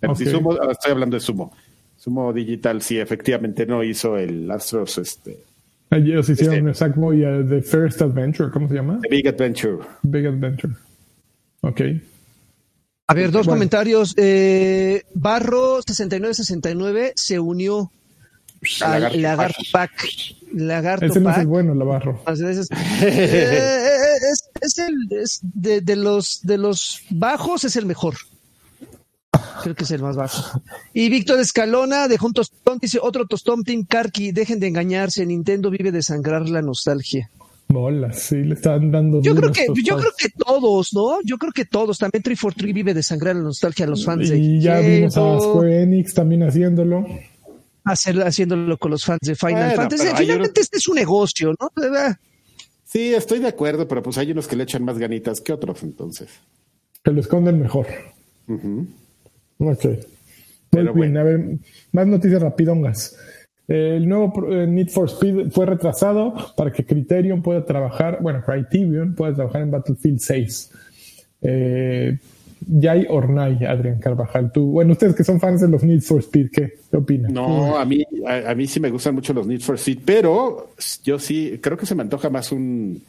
Okay. 0.02 0.24
Si 0.24 0.32
Sumo, 0.32 0.52
ah, 0.52 0.68
estoy 0.70 0.92
hablando 0.92 1.14
de 1.14 1.20
Sumo. 1.20 1.52
Sumo 2.08 2.32
Digital 2.32 2.80
sí, 2.80 2.98
efectivamente 2.98 3.66
no 3.66 3.84
hizo 3.84 4.16
el 4.16 4.50
Astros. 4.50 4.96
Este, 4.96 5.44
ellos 5.90 6.26
hicieron 6.30 6.56
este, 6.56 6.68
el 6.70 6.74
Sackboy 6.74 7.22
uh, 7.22 7.46
The 7.46 7.60
First 7.60 8.00
Adventure, 8.00 8.50
¿cómo 8.50 8.66
se 8.66 8.76
llama? 8.76 8.98
The 9.02 9.08
Big 9.10 9.28
Adventure. 9.28 9.78
Big 10.02 10.26
Adventure. 10.26 10.72
Ok. 11.60 11.80
A 13.08 13.14
ver, 13.14 13.30
dos 13.30 13.44
bueno. 13.44 13.58
comentarios. 13.58 14.14
Eh, 14.16 15.02
Barro 15.12 15.82
6969 15.86 17.12
se 17.14 17.38
unió 17.38 17.90
al 18.80 18.92
Lagarto, 18.92 19.18
Lagarto 19.18 19.62
Pack. 19.70 19.90
Lagarto 20.54 21.04
Ese 21.04 21.20
no 21.20 21.30
es 21.30 21.38
el 21.38 21.46
bueno, 21.46 21.74
Lavarro. 21.74 22.22
Es, 22.26 22.40
eh, 23.02 23.90
es, 24.32 24.50
es, 24.62 24.78
el 24.78 24.94
es 25.10 25.40
de, 25.42 25.82
de, 25.82 25.96
los 25.96 26.40
de 26.42 26.56
los 26.56 27.02
bajos 27.10 27.64
es 27.64 27.76
el 27.76 27.84
mejor. 27.84 28.14
Creo 29.62 29.74
que 29.74 29.84
es 29.84 29.90
el 29.90 30.02
más 30.02 30.16
bajo. 30.16 30.60
Y 30.92 31.08
Víctor 31.08 31.38
Escalona 31.40 32.08
dejó 32.08 32.26
un 32.26 32.32
tostón, 32.32 32.78
dice 32.80 32.98
otro 33.00 33.26
tostón, 33.26 33.64
Team 33.64 33.84
Karki, 33.84 34.32
dejen 34.32 34.60
de 34.60 34.68
engañarse, 34.68 35.24
Nintendo 35.26 35.70
vive 35.70 35.92
de 35.92 36.02
sangrar 36.02 36.48
la 36.48 36.62
nostalgia. 36.62 37.30
Bola, 37.68 38.12
sí, 38.12 38.36
le 38.36 38.54
están 38.54 38.90
dando. 38.90 39.20
Yo 39.20 39.34
creo 39.34 39.52
que, 39.52 39.66
yo 39.84 39.96
creo 39.98 40.12
que 40.16 40.30
todos, 40.30 40.94
¿no? 40.94 41.18
Yo 41.22 41.36
creo 41.36 41.52
que 41.52 41.66
todos. 41.66 41.98
También 41.98 42.22
343 42.22 42.74
vive 42.74 42.94
de 42.94 43.02
sangrar 43.02 43.36
la 43.36 43.42
nostalgia 43.42 43.84
a 43.84 43.88
los 43.88 44.06
fans. 44.06 44.28
Y 44.28 44.30
de 44.30 44.60
ya 44.60 44.80
vimos 44.80 45.16
a 45.18 45.38
Square 45.38 45.82
Enix 45.82 46.14
también 46.14 46.44
haciéndolo 46.44 47.04
hacer, 47.92 48.20
haciéndolo 48.22 48.76
con 48.78 48.90
los 48.90 49.04
fans 49.04 49.20
de 49.22 49.34
Final 49.34 49.54
bueno, 49.54 49.76
Fantasy. 49.76 50.08
Finalmente 50.16 50.60
este 50.60 50.78
es 50.78 50.88
un 50.88 50.96
negocio, 50.96 51.54
¿no? 51.58 51.70
Sí, 52.84 53.14
estoy 53.14 53.38
de 53.40 53.48
acuerdo, 53.48 53.86
pero 53.86 54.02
pues 54.02 54.16
hay 54.18 54.32
unos 54.32 54.48
que 54.48 54.56
le 54.56 54.64
echan 54.64 54.84
más 54.84 54.98
ganitas 54.98 55.40
que 55.40 55.52
otros, 55.52 55.82
entonces. 55.82 56.28
Que 57.02 57.12
lo 57.12 57.20
esconden 57.20 57.60
mejor. 57.60 57.86
Uh 58.46 58.54
-huh. 58.54 58.86
Ok. 59.58 59.86
Pero 60.70 60.94
bueno. 60.94 61.20
A 61.20 61.22
ver, 61.22 61.58
más 61.92 62.06
noticias 62.06 62.42
rapidongas. 62.42 63.16
El 63.66 64.08
nuevo 64.08 64.50
eh, 64.50 64.66
Need 64.66 64.88
for 64.88 65.08
Speed 65.08 65.50
fue 65.50 65.66
retrasado 65.66 66.34
para 66.56 66.72
que 66.72 66.86
Criterion 66.86 67.42
pueda 67.42 67.66
trabajar, 67.66 68.18
bueno, 68.22 68.42
Criterion 68.42 69.14
pueda 69.14 69.34
trabajar 69.34 69.60
en 69.60 69.70
Battlefield 69.70 70.20
6. 70.20 70.70
Eh, 71.42 72.18
Yay 72.66 73.06
Ornay, 73.10 73.64
Adrián 73.66 73.98
Carvajal. 73.98 74.50
Tú, 74.52 74.72
bueno, 74.72 74.92
ustedes 74.92 75.14
que 75.14 75.22
son 75.22 75.38
fans 75.38 75.60
de 75.60 75.68
los 75.68 75.82
Need 75.82 76.00
for 76.00 76.20
Speed, 76.20 76.50
¿qué, 76.50 76.72
qué 76.90 76.96
opinan? 76.96 77.32
No, 77.32 77.76
a 77.78 77.84
mí, 77.84 78.04
a, 78.26 78.50
a, 78.50 78.54
mí 78.54 78.66
sí 78.66 78.80
me 78.80 78.90
gustan 78.90 79.14
mucho 79.14 79.34
los 79.34 79.46
Need 79.46 79.60
for 79.60 79.76
Speed, 79.76 79.98
pero 80.04 80.70
yo 81.04 81.18
sí 81.18 81.58
creo 81.62 81.76
que 81.76 81.86
se 81.86 81.94
me 81.94 82.02
antoja 82.02 82.30
más 82.30 82.50
un, 82.50 83.02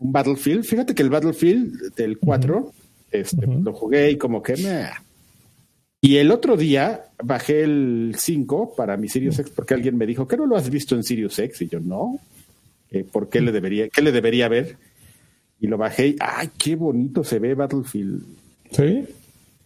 un 0.00 0.12
Battlefield. 0.12 0.64
Fíjate 0.64 0.94
que 0.94 1.02
el 1.02 1.10
Battlefield 1.10 1.94
del 1.94 2.18
4 2.18 2.56
uh 2.56 2.60
-huh. 2.60 2.72
este, 3.12 3.46
uh 3.46 3.50
-huh. 3.50 3.62
lo 3.62 3.72
jugué 3.72 4.10
y 4.10 4.16
como 4.16 4.42
que 4.42 4.56
me. 4.56 4.86
Y 6.06 6.18
el 6.18 6.30
otro 6.30 6.56
día 6.56 7.06
bajé 7.20 7.64
el 7.64 8.14
5 8.16 8.74
para 8.76 8.96
mi 8.96 9.08
Sirius 9.08 9.40
X 9.40 9.52
porque 9.52 9.74
alguien 9.74 9.98
me 9.98 10.06
dijo 10.06 10.28
que 10.28 10.36
no 10.36 10.46
lo 10.46 10.56
has 10.56 10.70
visto 10.70 10.94
en 10.94 11.02
Sirius 11.02 11.36
X 11.40 11.62
y 11.62 11.68
yo 11.68 11.80
no. 11.80 12.20
Eh, 12.92 13.02
¿Por 13.02 13.28
qué 13.28 13.40
le 13.40 13.50
debería, 13.50 13.88
qué 13.88 14.02
le 14.02 14.12
debería 14.12 14.48
ver? 14.48 14.76
Y 15.58 15.66
lo 15.66 15.76
bajé 15.76 16.10
y 16.10 16.16
¡ay, 16.20 16.50
qué 16.56 16.76
bonito 16.76 17.24
se 17.24 17.40
ve 17.40 17.54
Battlefield! 17.54 18.22
Sí. 18.70 19.04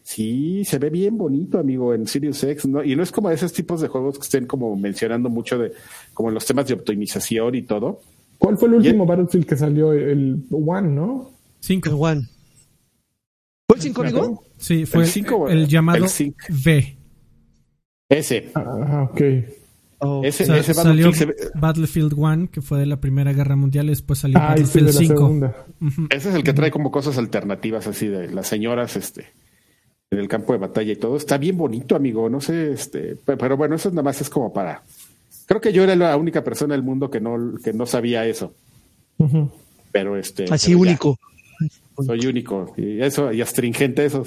Sí, 0.03 0.65
se 0.65 0.79
ve 0.79 0.89
bien 0.89 1.19
bonito, 1.19 1.59
amigo, 1.59 1.93
en 1.93 2.07
Sirius 2.07 2.43
X, 2.43 2.65
¿no? 2.69 2.83
Y 2.83 2.97
no 2.97 3.03
es 3.03 3.13
como 3.13 3.29
de 3.29 3.35
esos 3.35 3.53
tipos 3.53 3.83
de 3.83 3.89
juegos 3.89 4.19
que 4.19 4.25
estén 4.25 4.47
como 4.47 4.75
mencionando 4.77 5.29
mucho 5.29 5.59
de, 5.59 5.73
como 6.15 6.31
los 6.31 6.47
temas 6.47 6.67
de 6.67 6.73
optimización 6.73 7.55
y 7.55 7.63
todo. 7.65 8.01
¿Cuál 8.39 8.57
fue 8.57 8.69
el 8.69 8.77
último 8.77 9.03
el... 9.05 9.09
Battlefield 9.11 9.45
que 9.45 9.57
salió? 9.59 9.93
El 9.93 10.43
One, 10.51 10.89
¿no? 10.89 11.33
Cinco. 11.61 11.91
El 11.91 11.97
One. 11.97 12.40
¿Fue 13.81 13.89
el 13.89 13.95
5, 13.95 14.03
amigo? 14.03 14.45
Sí, 14.57 14.87
fue 14.87 15.03
el, 15.03 15.09
cinco, 15.09 15.49
el, 15.49 15.59
el 15.61 15.69
llamado 15.69 16.05
el 16.05 16.35
V. 16.49 16.97
Ese. 18.09 18.51
Ah, 18.55 19.09
ok. 19.11 19.21
Oh. 20.03 20.23
Ese, 20.25 20.45
o 20.45 20.47
sea, 20.47 20.57
ese 20.57 20.73
Battlefield, 20.73 21.15
salió 21.15 21.35
Battlefield 21.55 22.15
1, 22.17 22.51
que 22.51 22.63
fue 22.63 22.79
de 22.79 22.87
la 22.87 23.01
Primera 23.01 23.33
Guerra 23.35 23.55
Mundial, 23.55 23.87
y 23.87 23.91
después 23.91 24.19
salió 24.19 24.39
ah, 24.39 24.49
Battlefield 24.49 24.91
5. 24.93 25.25
Uh 25.25 25.41
-huh. 25.41 26.07
Ese 26.09 26.31
es 26.31 26.35
el 26.35 26.43
que 26.43 26.55
trae 26.55 26.71
como 26.71 26.91
cosas 26.91 27.19
alternativas 27.19 27.87
así 27.87 28.07
de 28.09 28.31
las 28.31 28.49
señoras 28.49 28.97
este, 28.97 29.27
en 30.11 30.19
el 30.19 30.27
campo 30.27 30.55
de 30.55 30.59
batalla 30.59 30.91
y 30.91 30.97
todo. 30.97 31.19
Está 31.19 31.37
bien 31.37 31.59
bonito, 31.59 31.95
amigo. 31.97 32.31
No 32.31 32.41
sé, 32.41 32.73
este, 32.73 33.17
pero 33.25 33.59
bueno, 33.59 33.77
eso 33.77 33.91
nada 33.91 34.03
más 34.03 34.21
es 34.23 34.31
como 34.31 34.53
para. 34.53 34.83
Creo 35.45 35.61
que 35.61 35.73
yo 35.73 35.85
era 35.85 35.95
la 35.95 36.17
única 36.17 36.43
persona 36.43 36.75
del 36.75 36.83
mundo 36.83 37.11
que 37.11 37.21
no, 37.21 37.37
que 37.63 37.75
no 37.75 37.85
sabía 37.85 38.25
eso. 38.27 38.55
Uh 39.19 39.27
-huh. 39.27 39.51
Pero 39.93 40.17
este. 40.17 40.45
Así 40.51 40.69
pero 40.69 40.81
único. 40.81 41.19
Soy 41.99 42.27
único. 42.27 42.73
Y 42.77 43.03
eso, 43.03 43.33
y 43.33 43.41
astringente, 43.41 44.05
eso. 44.05 44.25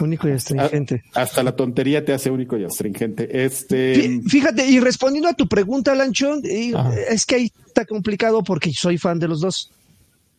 Único 0.00 0.28
y 0.28 0.32
astringente. 0.32 1.04
Hasta 1.14 1.42
la 1.42 1.54
tontería 1.54 2.04
te 2.04 2.12
hace 2.12 2.30
único 2.30 2.56
y 2.56 2.64
astringente. 2.64 3.44
Este. 3.44 4.20
Fíjate, 4.26 4.66
y 4.66 4.80
respondiendo 4.80 5.28
a 5.28 5.34
tu 5.34 5.46
pregunta, 5.46 5.94
Lanchón, 5.94 6.42
es 6.44 7.24
que 7.24 7.34
ahí 7.36 7.52
está 7.66 7.84
complicado 7.84 8.42
porque 8.42 8.72
soy 8.72 8.98
fan 8.98 9.18
de 9.18 9.28
los 9.28 9.40
dos. 9.40 9.70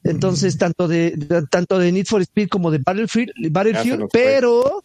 Entonces, 0.03 0.57
tanto 0.57 0.87
de, 0.87 1.11
de, 1.11 1.45
tanto 1.47 1.77
de 1.77 1.91
Need 1.91 2.05
for 2.05 2.21
Speed 2.21 2.49
como 2.49 2.71
de 2.71 2.79
Battlefield, 2.79 3.31
Battlefield 3.51 4.07
pero 4.11 4.83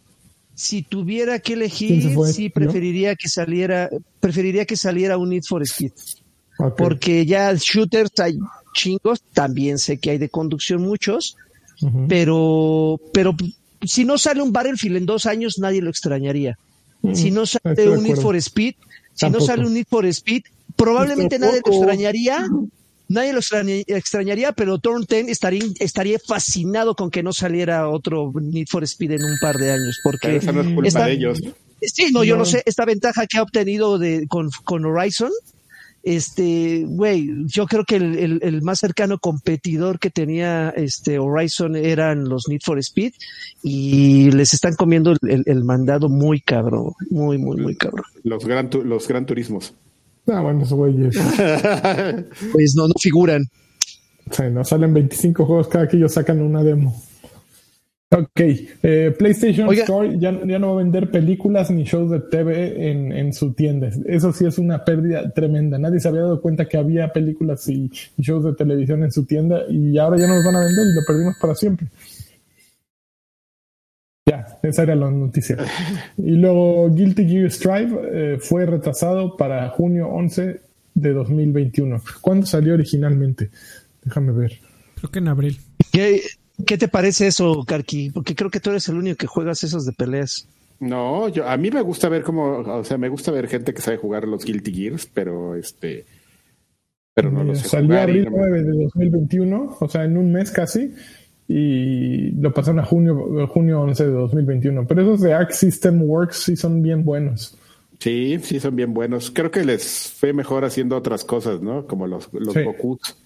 si 0.53 0.83
tuviera 0.83 1.39
que 1.39 1.53
elegir, 1.53 2.15
sí 2.25 2.49
preferiría 2.49 3.11
¿No? 3.11 3.15
que 3.17 3.29
saliera, 3.29 3.89
preferiría 4.19 4.65
que 4.65 4.75
saliera 4.75 5.17
un 5.17 5.29
Need 5.29 5.43
for 5.47 5.61
Speed. 5.63 5.91
Okay. 6.57 6.73
Porque 6.77 7.25
ya 7.25 7.53
shooters 7.53 8.11
hay 8.19 8.37
chingos, 8.75 9.23
también 9.33 9.79
sé 9.79 9.97
que 9.97 10.11
hay 10.11 10.17
de 10.19 10.29
conducción 10.29 10.81
muchos, 10.81 11.35
uh 11.81 11.87
-huh. 11.87 12.05
pero, 12.07 12.99
pero 13.11 13.35
si 13.81 14.05
no 14.05 14.17
sale 14.17 14.41
un 14.41 14.51
Battlefield 14.51 14.97
en 14.97 15.05
dos 15.05 15.25
años, 15.25 15.57
nadie 15.57 15.81
lo 15.81 15.89
extrañaría. 15.89 16.57
Mm, 17.01 17.15
si 17.15 17.31
no 17.31 17.45
sale 17.45 17.89
un 17.89 18.03
Need 18.03 18.17
for 18.17 18.35
Speed, 18.35 18.75
si 19.13 19.29
no 19.29 19.39
sale 19.39 19.65
un 19.65 19.73
Need 19.73 19.87
for 19.89 20.05
Speed, 20.05 20.43
probablemente 20.75 21.39
nadie 21.39 21.61
lo 21.65 21.71
extrañaría. 21.71 22.47
Nadie 23.07 23.33
lo 23.33 23.39
extrañaría, 23.39 24.51
pero 24.53 24.79
Torn 24.79 25.05
10 25.07 25.27
estaría, 25.29 25.63
estaría 25.79 26.17
fascinado 26.17 26.95
con 26.95 27.11
que 27.11 27.21
no 27.21 27.33
saliera 27.33 27.87
otro 27.87 28.31
Need 28.33 28.65
for 28.67 28.83
Speed 28.83 29.11
en 29.11 29.23
un 29.23 29.37
par 29.39 29.57
de 29.57 29.71
años. 29.73 29.99
Porque 30.03 30.37
esa 30.37 30.51
no 30.51 30.61
es 30.61 30.67
culpa 30.73 30.87
esta, 30.87 31.05
de 31.05 31.13
ellos. 31.13 31.39
Sí, 31.81 32.11
no, 32.11 32.23
yo 32.23 32.35
no. 32.35 32.45
sé. 32.45 32.63
Esta 32.65 32.83
ventaja 32.83 33.27
que 33.27 33.37
ha 33.37 33.43
obtenido 33.43 33.99
de, 33.99 34.25
con, 34.27 34.49
con 34.63 34.85
Horizon 34.85 35.29
este, 36.05 36.85
güey, 36.87 37.27
yo 37.47 37.65
creo 37.65 37.83
que 37.83 37.95
el, 37.95 38.17
el, 38.19 38.39
el, 38.43 38.61
más 38.61 38.77
cercano 38.77 39.17
competidor 39.17 39.97
que 39.97 40.11
tenía 40.11 40.69
este 40.69 41.17
Horizon 41.17 41.75
eran 41.75 42.29
los 42.29 42.47
Need 42.47 42.61
for 42.63 42.77
Speed 42.77 43.13
y 43.63 44.29
les 44.29 44.53
están 44.53 44.75
comiendo 44.75 45.13
el, 45.13 45.43
el 45.43 45.63
mandado 45.63 46.07
muy 46.07 46.41
cabrón, 46.41 46.93
muy, 47.09 47.39
muy, 47.39 47.57
muy 47.57 47.75
cabrón. 47.75 48.05
Los 48.23 48.45
gran, 48.45 48.69
los 48.83 49.07
gran 49.07 49.25
turismos. 49.25 49.73
Ah, 50.27 50.41
bueno, 50.41 50.61
esos 50.61 50.77
güeyes. 50.77 51.15
pues 52.51 52.75
no, 52.75 52.87
no 52.87 52.93
figuran. 53.01 53.43
Sí, 54.29 54.43
no 54.51 54.63
salen 54.63 54.93
25 54.93 55.43
juegos 55.43 55.67
cada 55.67 55.87
que 55.87 55.97
ellos 55.97 56.13
sacan 56.13 56.39
una 56.39 56.63
demo. 56.63 56.95
Ok, 58.11 58.39
eh, 58.39 59.15
PlayStation 59.17 59.73
Store 59.73 60.17
ya, 60.19 60.31
no 60.31 60.67
va 60.67 60.73
a 60.73 60.83
vender 60.83 61.09
películas 61.09 61.71
ni 61.71 61.83
shows 61.83 62.11
de 62.11 62.19
TV 62.19 62.91
en, 62.91 63.11
en, 63.11 63.33
su 63.33 63.53
tienda. 63.53 63.89
Eso 64.05 64.31
sí 64.31 64.45
es 64.45 64.59
una 64.59 64.85
pérdida 64.85 65.31
tremenda. 65.31 65.79
Nadie 65.79 65.99
se 65.99 66.07
había 66.07 66.21
dado 66.21 66.39
cuenta 66.39 66.67
que 66.67 66.77
había 66.77 67.11
películas 67.11 67.67
y, 67.67 67.89
shows 68.17 68.45
de 68.45 68.53
televisión 68.53 69.03
en 69.03 69.11
su 69.11 69.25
tienda 69.25 69.63
y 69.69 69.97
ahora 69.97 70.17
ya 70.17 70.27
no 70.27 70.35
los 70.35 70.45
van 70.45 70.55
a 70.55 70.59
vender 70.59 70.85
y 70.85 70.93
lo 70.93 71.01
perdimos 71.05 71.35
para 71.41 71.55
siempre. 71.55 71.87
Ya, 74.27 74.59
esa 74.61 74.83
era 74.83 74.95
la 74.95 75.09
noticia. 75.09 75.57
Y 76.17 76.31
luego 76.31 76.89
Guilty 76.91 77.27
Gear 77.27 77.51
Strive 77.51 77.99
eh, 78.11 78.37
fue 78.39 78.65
retrasado 78.65 79.35
para 79.35 79.69
junio 79.69 80.07
11 80.09 80.61
de 80.93 81.13
2021. 81.13 82.01
¿Cuándo 82.21 82.45
salió 82.45 82.75
originalmente? 82.75 83.49
Déjame 84.03 84.31
ver. 84.31 84.59
Creo 84.95 85.11
que 85.11 85.19
en 85.19 85.27
abril. 85.27 85.59
¿Qué, 85.91 86.21
¿Qué 86.65 86.77
te 86.77 86.87
parece 86.87 87.27
eso, 87.27 87.63
Karki? 87.65 88.11
Porque 88.11 88.35
creo 88.35 88.49
que 88.49 88.59
tú 88.59 88.69
eres 88.69 88.87
el 88.87 88.95
único 88.95 89.17
que 89.17 89.27
juegas 89.27 89.63
esos 89.63 89.85
de 89.85 89.93
peleas. 89.93 90.47
No, 90.79 91.29
yo 91.29 91.47
a 91.47 91.57
mí 91.57 91.71
me 91.71 91.81
gusta 91.81 92.09
ver 92.09 92.23
cómo, 92.23 92.59
o 92.59 92.83
sea, 92.83 92.97
me 92.97 93.09
gusta 93.09 93.31
ver 93.31 93.47
gente 93.47 93.73
que 93.73 93.81
sabe 93.81 93.97
jugar 93.97 94.27
los 94.27 94.43
Guilty 94.43 94.73
Gears, 94.73 95.09
pero 95.13 95.55
este, 95.55 96.05
pero 97.13 97.31
no 97.31 97.43
lo 97.43 97.55
sé. 97.55 97.67
Salió 97.67 97.99
abril 97.99 98.27
9 98.29 98.63
de 98.63 98.83
2021, 98.83 99.77
o 99.79 99.89
sea, 99.89 100.03
en 100.03 100.17
un 100.17 100.31
mes 100.33 100.51
casi, 100.51 100.93
y 101.47 102.31
lo 102.31 102.53
pasaron 102.53 102.79
a 102.79 102.85
junio, 102.85 103.47
junio 103.47 103.81
11 103.81 104.05
de 104.05 104.11
2021. 104.11 104.85
Pero 104.85 105.01
esos 105.01 105.21
de 105.21 105.33
Arc 105.33 105.51
System 105.51 106.01
Works 106.03 106.37
sí 106.37 106.55
son 106.55 106.81
bien 106.81 107.05
buenos. 107.05 107.57
Sí, 107.99 108.37
sí 108.43 108.59
son 108.59 108.75
bien 108.75 108.93
buenos. 108.93 109.31
Creo 109.31 109.51
que 109.51 109.63
les 109.63 110.11
fue 110.11 110.33
mejor 110.33 110.65
haciendo 110.65 110.97
otras 110.97 111.23
cosas, 111.23 111.61
¿no? 111.61 111.87
Como 111.87 112.07
los, 112.07 112.29
los 112.33 112.53
Gokus 112.53 113.17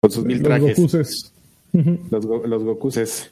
con 0.00 0.10
sus 0.10 0.24
mil 0.24 0.42
trajes. 0.42 0.78
Los 0.78 1.31
los, 1.72 2.24
los 2.24 2.62
Gokus 2.62 2.96
es. 2.96 3.30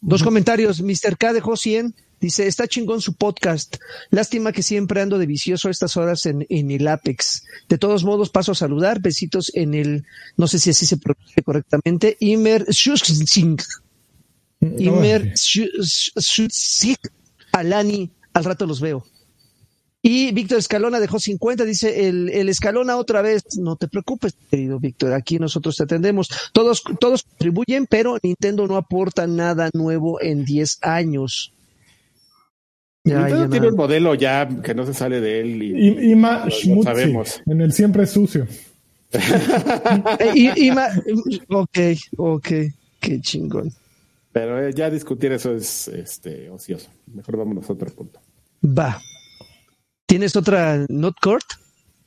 Dos 0.00 0.22
comentarios. 0.22 0.80
Mr. 0.80 1.16
K 1.18 1.32
dejó 1.32 1.56
100. 1.56 1.94
Dice, 2.20 2.46
está 2.46 2.68
chingón 2.68 3.00
su 3.00 3.14
podcast. 3.14 3.76
Lástima 4.10 4.52
que 4.52 4.62
siempre 4.62 5.00
ando 5.00 5.18
de 5.18 5.26
vicioso 5.26 5.68
a 5.68 5.70
estas 5.70 5.96
horas 5.96 6.26
en, 6.26 6.46
en, 6.50 6.70
el 6.70 6.86
Apex. 6.86 7.44
De 7.68 7.78
todos 7.78 8.04
modos, 8.04 8.28
paso 8.28 8.52
a 8.52 8.54
saludar. 8.54 9.00
Besitos 9.00 9.50
en 9.54 9.74
el, 9.74 10.04
no 10.36 10.46
sé 10.46 10.58
si 10.58 10.70
así 10.70 10.84
se 10.84 10.98
pronuncia 10.98 11.42
correctamente, 11.42 12.16
Imer 12.20 12.66
Shushing. 12.68 13.56
Imer 14.60 15.34
Alani. 17.52 18.10
Al 18.32 18.44
rato 18.44 18.66
los 18.66 18.80
veo. 18.80 19.04
Y 20.02 20.32
Víctor 20.32 20.58
Escalona 20.58 20.98
dejó 20.98 21.20
50, 21.20 21.64
dice 21.64 22.08
el, 22.08 22.30
el, 22.30 22.48
Escalona 22.48 22.96
otra 22.96 23.20
vez, 23.20 23.42
no 23.58 23.76
te 23.76 23.86
preocupes, 23.86 24.34
querido 24.50 24.78
Víctor, 24.78 25.12
aquí 25.12 25.38
nosotros 25.38 25.76
te 25.76 25.82
atendemos. 25.82 26.28
Todos, 26.54 26.82
todos 26.98 27.22
contribuyen, 27.22 27.86
pero 27.86 28.16
Nintendo 28.22 28.66
no 28.66 28.76
aporta 28.76 29.26
nada 29.26 29.68
nuevo 29.74 30.20
en 30.22 30.44
10 30.46 30.78
años. 30.80 31.52
Nintendo 33.04 33.48
tiene 33.48 33.68
un 33.68 33.76
modelo 33.76 34.14
ya 34.14 34.48
que 34.62 34.74
no 34.74 34.86
se 34.86 34.94
sale 34.94 35.20
de 35.20 35.40
él 35.40 35.62
y, 35.62 36.12
y, 36.12 36.82
sabemos. 36.82 37.42
En 37.46 37.60
el 37.60 37.72
siempre 37.72 38.06
sucio. 38.06 38.46
y, 40.34 40.70
ok, 41.48 41.78
ok, 42.16 42.48
qué 43.00 43.20
chingón. 43.20 43.72
Pero 44.32 44.64
eh, 44.64 44.72
ya 44.72 44.88
discutir 44.88 45.32
eso 45.32 45.54
es 45.54 45.88
este 45.88 46.48
ocioso. 46.48 46.88
Mejor 47.12 47.36
vámonos 47.36 47.68
a 47.68 47.72
otro 47.72 47.90
punto. 47.90 48.20
Va. 48.64 49.00
¿Tienes 50.10 50.34
otra 50.34 50.86
Not 50.88 51.20
Court, 51.22 51.44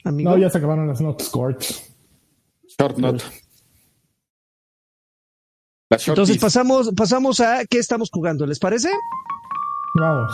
amigo? 0.04 0.32
No, 0.32 0.38
ya 0.38 0.50
se 0.50 0.58
acabaron 0.58 0.90
las 0.90 1.00
Not 1.00 1.24
Courts. 1.32 1.90
Short 2.78 2.98
Not. 2.98 3.24
Entonces 6.08 6.38
pasamos, 6.38 6.92
pasamos 6.98 7.40
a 7.40 7.64
qué 7.64 7.78
estamos 7.78 8.10
jugando, 8.12 8.46
¿les 8.46 8.60
parece? 8.60 8.90
Vamos. 9.96 10.34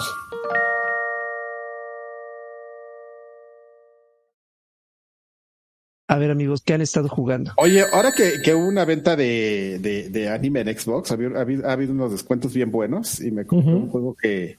A 6.08 6.18
ver, 6.18 6.32
amigos, 6.32 6.64
¿qué 6.66 6.74
han 6.74 6.82
estado 6.82 7.08
jugando? 7.08 7.54
Oye, 7.58 7.86
ahora 7.94 8.12
que, 8.12 8.42
que 8.44 8.56
hubo 8.56 8.68
una 8.68 8.84
venta 8.84 9.16
de, 9.16 9.78
de, 10.12 10.30
anime 10.30 10.62
en 10.62 10.76
Xbox, 10.76 11.12
ha 11.12 11.14
habido, 11.14 11.94
unos 11.94 12.14
descuentos 12.14 12.52
bien 12.52 12.72
buenos 12.72 13.22
y 13.22 13.30
me 13.30 13.46
compré 13.46 13.76
un 13.76 13.90
juego 13.90 14.16
que, 14.20 14.58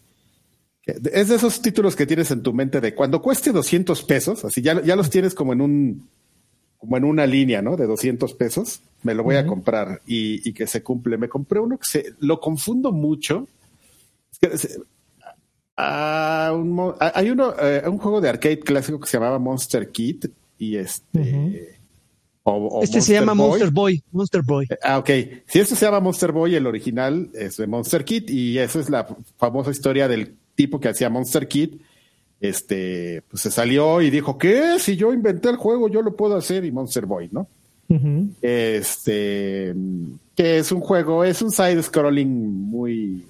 es 1.12 1.28
de 1.28 1.34
esos 1.34 1.60
títulos 1.60 1.96
que 1.96 2.06
tienes 2.06 2.30
en 2.30 2.42
tu 2.42 2.52
mente 2.52 2.80
de 2.80 2.94
cuando 2.94 3.20
cueste 3.22 3.52
200 3.52 4.02
pesos, 4.04 4.44
así 4.44 4.62
ya, 4.62 4.82
ya 4.82 4.96
los 4.96 5.10
tienes 5.10 5.34
como 5.34 5.52
en 5.52 5.60
un, 5.60 6.08
como 6.80 6.96
en 6.96 7.04
una 7.04 7.26
línea, 7.26 7.60
¿no? 7.60 7.76
De 7.76 7.86
200 7.86 8.32
pesos, 8.34 8.80
me 9.02 9.14
lo 9.14 9.22
voy 9.22 9.36
a 9.36 9.46
comprar 9.46 10.00
y, 10.06 10.52
que 10.54 10.66
se 10.66 10.82
cumple. 10.82 11.18
Me 11.18 11.28
compré 11.28 11.60
uno 11.60 11.78
que 11.78 11.84
se, 11.84 12.14
lo 12.20 12.40
confundo 12.40 12.90
mucho. 12.90 13.46
hay 15.76 17.30
uno, 17.30 17.54
eh, 17.60 17.82
un 17.86 17.98
juego 17.98 18.22
de 18.22 18.30
arcade 18.30 18.60
clásico 18.60 18.98
que 18.98 19.06
se 19.06 19.18
llamaba 19.18 19.38
Monster 19.38 19.90
Kid 19.90 20.24
y 20.58 20.76
este. 20.76 21.78
este 22.82 23.00
se 23.02 23.12
llama 23.12 23.34
Monster 23.34 23.70
Boy. 23.70 24.02
Monster 24.10 24.42
Boy. 24.42 24.66
Ah, 24.82 24.98
ok. 24.98 25.10
Si 25.46 25.58
este 25.58 25.76
se 25.76 25.84
llama 25.84 26.00
Monster 26.00 26.32
Boy, 26.32 26.54
el 26.54 26.66
original 26.66 27.28
es 27.34 27.58
de 27.58 27.66
Monster 27.66 28.06
Kid 28.06 28.30
y 28.30 28.56
esa 28.56 28.80
es 28.80 28.88
la 28.88 29.06
famosa 29.36 29.70
historia 29.70 30.08
del 30.08 30.34
tipo 30.60 30.78
que 30.78 30.90
hacía 30.90 31.08
Monster 31.08 31.48
Kid, 31.48 31.76
este, 32.38 33.22
pues 33.30 33.40
se 33.42 33.50
salió 33.50 34.02
y 34.02 34.10
dijo, 34.10 34.36
¿qué? 34.36 34.78
Si 34.78 34.94
yo 34.94 35.14
inventé 35.14 35.48
el 35.48 35.56
juego, 35.56 35.88
yo 35.88 36.02
lo 36.02 36.14
puedo 36.14 36.36
hacer 36.36 36.66
y 36.66 36.70
Monster 36.70 37.06
Boy, 37.06 37.30
¿no? 37.32 37.48
Este, 38.42 39.74
que 40.36 40.58
es 40.58 40.70
un 40.70 40.80
juego, 40.80 41.24
es 41.24 41.40
un 41.40 41.50
side 41.50 41.82
scrolling 41.82 42.28
muy 42.28 43.24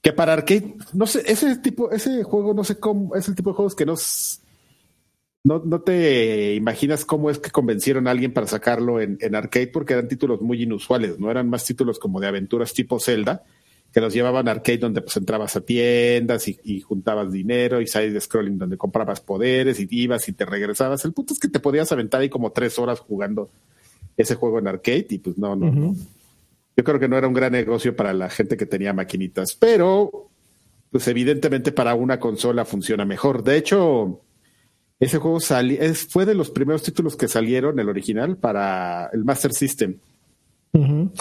que 0.00 0.12
para 0.14 0.32
arcade, 0.32 0.74
no 0.94 1.06
sé, 1.06 1.22
ese 1.26 1.56
tipo, 1.58 1.90
ese 1.90 2.22
juego, 2.22 2.54
no 2.54 2.64
sé 2.64 2.78
cómo, 2.78 3.14
es 3.14 3.28
el 3.28 3.34
tipo 3.34 3.50
de 3.50 3.56
juegos 3.56 3.74
que 3.74 3.86
no, 3.86 3.94
no, 5.44 5.62
no 5.64 5.80
te 5.82 6.54
imaginas 6.54 7.04
cómo 7.04 7.30
es 7.30 7.38
que 7.38 7.50
convencieron 7.50 8.08
a 8.08 8.10
alguien 8.10 8.32
para 8.32 8.46
sacarlo 8.46 9.00
en, 9.02 9.18
en, 9.20 9.34
arcade 9.34 9.68
porque 9.68 9.92
eran 9.92 10.08
títulos 10.08 10.40
muy 10.40 10.62
inusuales, 10.62 11.18
no 11.18 11.30
eran 11.30 11.48
más 11.50 11.64
títulos 11.64 11.98
como 11.98 12.20
de 12.20 12.26
aventuras 12.26 12.72
tipo 12.72 12.98
Zelda, 12.98 13.44
que 13.94 14.00
nos 14.00 14.12
llevaban 14.12 14.48
a 14.48 14.50
arcade 14.50 14.78
donde 14.78 15.00
pues 15.02 15.16
entrabas 15.16 15.54
a 15.54 15.60
tiendas 15.60 16.48
y, 16.48 16.80
juntabas 16.80 17.30
dinero 17.30 17.80
y 17.80 17.86
side 17.86 18.20
scrolling 18.20 18.58
donde 18.58 18.76
comprabas 18.76 19.20
poderes 19.20 19.78
y 19.78 19.86
ibas 19.88 20.28
y 20.28 20.32
te 20.32 20.44
regresabas. 20.44 21.04
El 21.04 21.12
punto 21.12 21.32
es 21.32 21.38
que 21.38 21.46
te 21.46 21.60
podías 21.60 21.92
aventar 21.92 22.20
ahí 22.20 22.28
como 22.28 22.50
tres 22.50 22.76
horas 22.80 22.98
jugando 22.98 23.50
ese 24.16 24.34
juego 24.34 24.58
en 24.58 24.66
arcade 24.66 25.06
y 25.10 25.18
pues 25.18 25.38
no, 25.38 25.54
no, 25.54 25.70
no. 25.70 25.94
Yo 26.76 26.82
creo 26.82 26.98
que 26.98 27.06
no 27.06 27.16
era 27.16 27.28
un 27.28 27.34
gran 27.34 27.52
negocio 27.52 27.94
para 27.94 28.12
la 28.12 28.28
gente 28.30 28.56
que 28.56 28.66
tenía 28.66 28.92
maquinitas, 28.92 29.54
pero 29.54 30.28
pues 30.90 31.06
evidentemente 31.06 31.70
para 31.70 31.94
una 31.94 32.18
consola 32.18 32.64
funciona 32.64 33.04
mejor. 33.04 33.44
De 33.44 33.56
hecho, 33.56 34.22
ese 34.98 35.18
juego 35.18 35.38
fue 35.38 36.26
de 36.26 36.34
los 36.34 36.50
primeros 36.50 36.82
títulos 36.82 37.14
que 37.14 37.28
salieron, 37.28 37.78
el 37.78 37.88
original, 37.88 38.38
para 38.38 39.08
el 39.12 39.24
Master 39.24 39.52
System. 39.52 39.98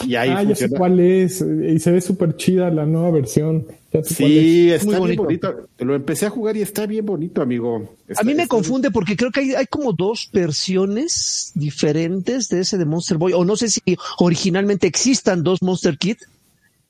Y 0.06 0.16
ahí 0.16 0.32
ah, 0.32 0.44
ya 0.44 0.56
sé 0.56 0.70
cuál 0.70 1.00
es. 1.00 1.42
Y 1.42 1.80
se 1.80 1.92
ve 1.92 2.02
súper 2.02 2.36
chida 2.36 2.72
la 2.72 2.86
nueva 2.86 3.12
versión. 3.12 3.68
Sí, 4.04 4.72
está 4.72 5.00
bien 5.00 5.16
bonito. 5.16 5.68
Lo 5.78 5.94
empecé 5.94 6.26
a 6.26 6.32
jugar 6.32 6.58
y 6.58 6.64
está 6.64 6.88
bien 6.88 7.06
bonito, 7.06 7.42
amigo. 7.42 7.96
a 8.16 8.24
mí 8.24 8.34
me 8.34 8.48
confunde 8.48 8.90
porque 8.90 9.16
creo 9.16 9.32
que 9.32 9.42
hay, 9.42 9.54
hay, 9.54 9.68
como 9.68 9.94
dos 9.94 10.30
versiones 10.34 11.52
diferentes 11.54 12.50
de 12.50 12.62
ese 12.62 12.80
de 12.80 12.86
Monster 12.86 13.18
Boy. 13.18 13.34
O 13.34 13.46
no 13.46 13.56
sé 13.56 13.70
si 13.70 13.82
originalmente 14.18 14.88
existan 14.88 15.44
dos 15.44 15.62
Monster 15.62 16.00
Kid, 16.00 16.18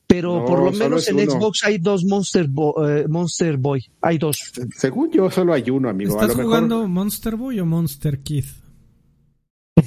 pero 0.07 0.45
por 0.45 0.64
lo 0.64 0.72
menos 0.72 1.05
en 1.09 1.30
Xbox 1.30 1.66
hay 1.66 1.80
dos 1.80 2.05
Monster, 2.05 2.47
eh, 2.88 3.05
Monster 3.09 3.57
Boy. 3.57 3.84
Hay 4.01 4.18
dos. 4.18 4.53
Según 4.78 5.11
yo, 5.11 5.30
solo 5.30 5.51
hay 5.51 5.70
uno, 5.70 5.89
amigo. 5.89 6.22
¿Estás 6.22 6.38
jugando 6.38 6.88
Monster 6.88 7.36
Boy 7.36 7.59
o 7.59 7.66
Monster 7.66 8.20
Kid? 8.20 8.45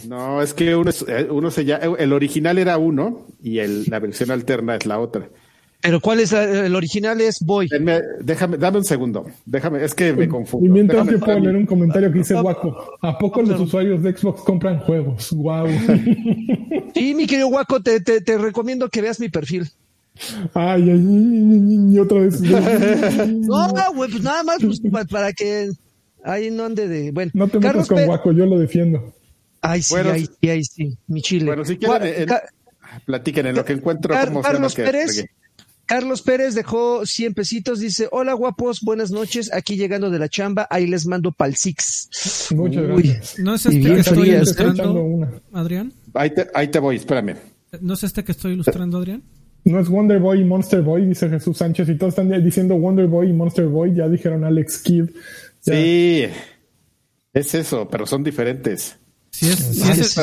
No, 0.08 0.42
es 0.42 0.54
que 0.54 0.74
uno, 0.74 0.90
eh, 1.08 1.28
uno 1.30 1.50
se 1.50 1.64
llama, 1.64 1.96
el 1.98 2.12
original 2.12 2.58
era 2.58 2.78
uno 2.78 3.26
y 3.42 3.58
el, 3.58 3.84
la 3.84 3.98
versión 3.98 4.30
alterna 4.30 4.76
es 4.76 4.86
la 4.86 4.98
otra. 4.98 5.28
Pero 5.82 6.00
¿cuál 6.00 6.20
es 6.20 6.32
el 6.32 6.74
original? 6.74 7.20
Es 7.20 7.38
Boy. 7.40 7.68
déjame, 8.20 8.56
dame 8.56 8.78
un 8.78 8.84
segundo. 8.84 9.26
Déjame, 9.44 9.84
es 9.84 9.94
que 9.94 10.12
me 10.12 10.28
confundo. 10.28 10.66
Y 10.66 10.68
mientras 10.68 11.06
yo 11.06 11.20
puedo 11.20 11.38
leer 11.38 11.56
un 11.56 11.66
comentario 11.66 12.10
que 12.10 12.18
dice 12.18 12.34
Waco. 12.34 12.98
¿A 13.02 13.16
poco 13.16 13.42
los 13.42 13.60
usuarios 13.60 14.02
de 14.02 14.16
Xbox 14.16 14.42
compran 14.42 14.80
juegos? 14.80 15.30
Wow. 15.32 15.68
Sí, 16.94 17.14
mi 17.14 17.26
querido 17.26 17.48
Waco, 17.48 17.82
te, 17.82 18.00
te, 18.00 18.22
te 18.22 18.38
recomiendo 18.38 18.88
que 18.88 19.02
veas 19.02 19.20
mi 19.20 19.28
perfil. 19.28 19.68
Ay, 20.54 20.90
ay, 20.90 21.90
ay, 21.90 21.98
otra 21.98 22.20
vez. 22.20 22.40
no, 22.40 23.68
güey, 23.94 24.10
pues 24.10 24.22
nada 24.22 24.42
más 24.42 24.56
pues, 24.62 24.80
para 25.10 25.30
que 25.34 25.68
ahí 26.24 26.50
no 26.50 26.64
ande 26.64 26.88
de. 26.88 27.10
Bueno, 27.12 27.32
no 27.34 27.48
te 27.48 27.60
metas 27.60 27.86
con 27.86 28.08
Waco, 28.08 28.32
yo 28.32 28.46
lo 28.46 28.58
defiendo. 28.58 29.12
Ay, 29.68 29.82
sí, 29.82 29.94
bueno, 29.94 30.10
ay, 30.12 30.28
sí, 30.40 30.48
ay, 30.48 30.64
sí, 30.64 30.98
mi 31.08 31.22
chile. 31.22 31.46
Bueno, 31.46 31.64
si 31.64 31.76
quieren, 31.76 32.28
platiquen 33.04 33.46
en 33.46 33.56
lo 33.56 33.64
que 33.64 33.72
encuentro. 33.72 34.14
Carlos 34.14 34.74
Pérez, 34.74 35.24
Carlos 35.86 36.22
Pérez 36.22 36.54
dejó 36.54 37.04
100 37.04 37.34
pesitos, 37.34 37.80
dice, 37.80 38.08
hola 38.10 38.32
guapos, 38.34 38.80
buenas 38.82 39.10
noches, 39.10 39.52
aquí 39.52 39.76
llegando 39.76 40.10
de 40.10 40.18
la 40.18 40.28
chamba, 40.28 40.66
ahí 40.70 40.86
les 40.86 41.06
mando 41.06 41.32
pal 41.32 41.56
six. 41.56 42.50
Muchas 42.54 42.84
gracias. 42.84 43.38
¿No 43.38 43.54
es 43.54 43.66
este 43.66 43.80
que 43.80 44.00
estoy 44.00 44.30
ilustrando, 44.30 45.28
Adrián? 45.52 45.92
Ahí 46.14 46.30
te, 46.30 46.48
ahí 46.54 46.68
te 46.68 46.78
voy, 46.78 46.96
espérame. 46.96 47.36
¿No 47.80 47.94
es 47.94 48.02
este 48.02 48.24
que 48.24 48.32
estoy 48.32 48.52
ilustrando, 48.52 48.98
Adrián? 48.98 49.22
No 49.64 49.80
es 49.80 49.88
Wonder 49.88 50.20
Boy 50.20 50.42
y 50.42 50.44
Monster 50.44 50.80
Boy, 50.80 51.06
dice 51.06 51.28
Jesús 51.28 51.58
Sánchez, 51.58 51.88
y 51.88 51.96
todos 51.96 52.12
están 52.16 52.30
diciendo 52.44 52.76
Wonder 52.76 53.08
Boy 53.08 53.30
y 53.30 53.32
Monster 53.32 53.66
Boy, 53.66 53.94
ya 53.96 54.08
dijeron 54.08 54.44
Alex 54.44 54.78
Kidd. 54.78 55.10
Sí, 55.60 56.24
es 57.32 57.54
eso, 57.54 57.88
pero 57.88 58.06
son 58.06 58.22
diferentes. 58.22 58.96
Si 59.36 59.50
es, 59.50 59.58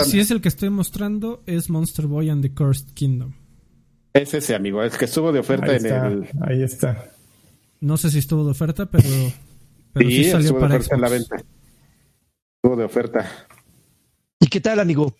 si, 0.09 0.19
es 0.19 0.31
el, 0.31 0.41
que 0.41 0.47
estoy 0.47 0.71
mostrando, 0.71 1.43
es 1.45 1.69
Monster 1.69 2.07
Boy 2.07 2.31
and 2.31 2.41
the 2.41 2.51
Cursed 2.51 2.95
Kingdom. 2.95 3.33
Es 4.11 4.33
ese, 4.33 4.55
amigo, 4.55 4.81
es 4.81 4.97
que 4.97 5.05
estuvo 5.05 5.31
de 5.31 5.37
oferta 5.37 5.75
en 5.75 5.85
el. 5.85 6.29
Ahí 6.41 6.63
está. 6.63 7.11
No 7.79 7.95
sé 7.97 8.09
si 8.09 8.17
estuvo 8.17 8.43
de 8.43 8.49
oferta, 8.49 8.87
pero, 8.87 9.07
sí, 9.99 10.23
salió 10.23 10.57
para 10.57 10.77
en 10.77 11.01
la 11.01 11.09
venta. 11.09 11.35
Estuvo 12.55 12.75
de 12.75 12.85
oferta. 12.85 13.29
¿Y 14.39 14.47
qué 14.47 14.59
tal, 14.59 14.79
amigo? 14.79 15.15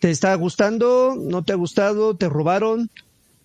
¿Te 0.00 0.10
está 0.10 0.34
gustando? 0.34 1.14
¿No 1.16 1.44
te 1.44 1.52
ha 1.52 1.56
gustado? 1.56 2.16
¿Te 2.16 2.28
robaron? 2.28 2.90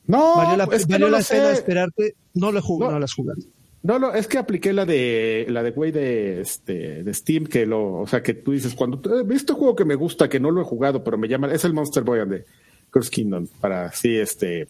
No, 0.07 0.37
¿Valió 0.37 0.57
la, 0.57 0.65
pena 0.65 1.51
esperarte? 1.51 2.15
No 2.33 2.51
lo 2.51 2.59
jugado, 2.59 2.89
no, 2.89 2.93
no 2.95 2.99
lo 3.01 3.05
has 3.05 3.13
jugado. 3.13 3.39
No, 3.85 3.99
no, 3.99 4.15
es 4.15 4.27
que 4.27 4.39
apliqué 4.39 4.73
la 4.73 4.83
de 4.83 5.45
la 5.47 5.61
de 5.61 5.69
güey 5.69 5.91
de 5.91 6.41
este 6.41 7.03
de 7.03 7.13
Steam 7.13 7.45
que 7.45 7.67
lo, 7.67 7.99
o 7.99 8.07
sea, 8.07 8.23
que 8.23 8.33
tú 8.33 8.51
dices 8.51 8.73
cuando 8.73 8.97
eh, 9.15 9.23
este 9.29 9.53
juego 9.53 9.75
que 9.75 9.85
me 9.85 9.93
gusta 9.93 10.27
que 10.27 10.39
no 10.39 10.49
lo 10.49 10.59
he 10.61 10.63
jugado, 10.63 11.03
pero 11.03 11.19
me 11.19 11.27
llama, 11.27 11.53
es 11.53 11.65
el 11.65 11.73
Monster 11.75 12.01
Boy 12.01 12.27
de 12.27 12.45
Curse 12.89 13.11
Kingdom 13.11 13.45
para 13.61 13.91
sí 13.91 14.15
este 14.17 14.67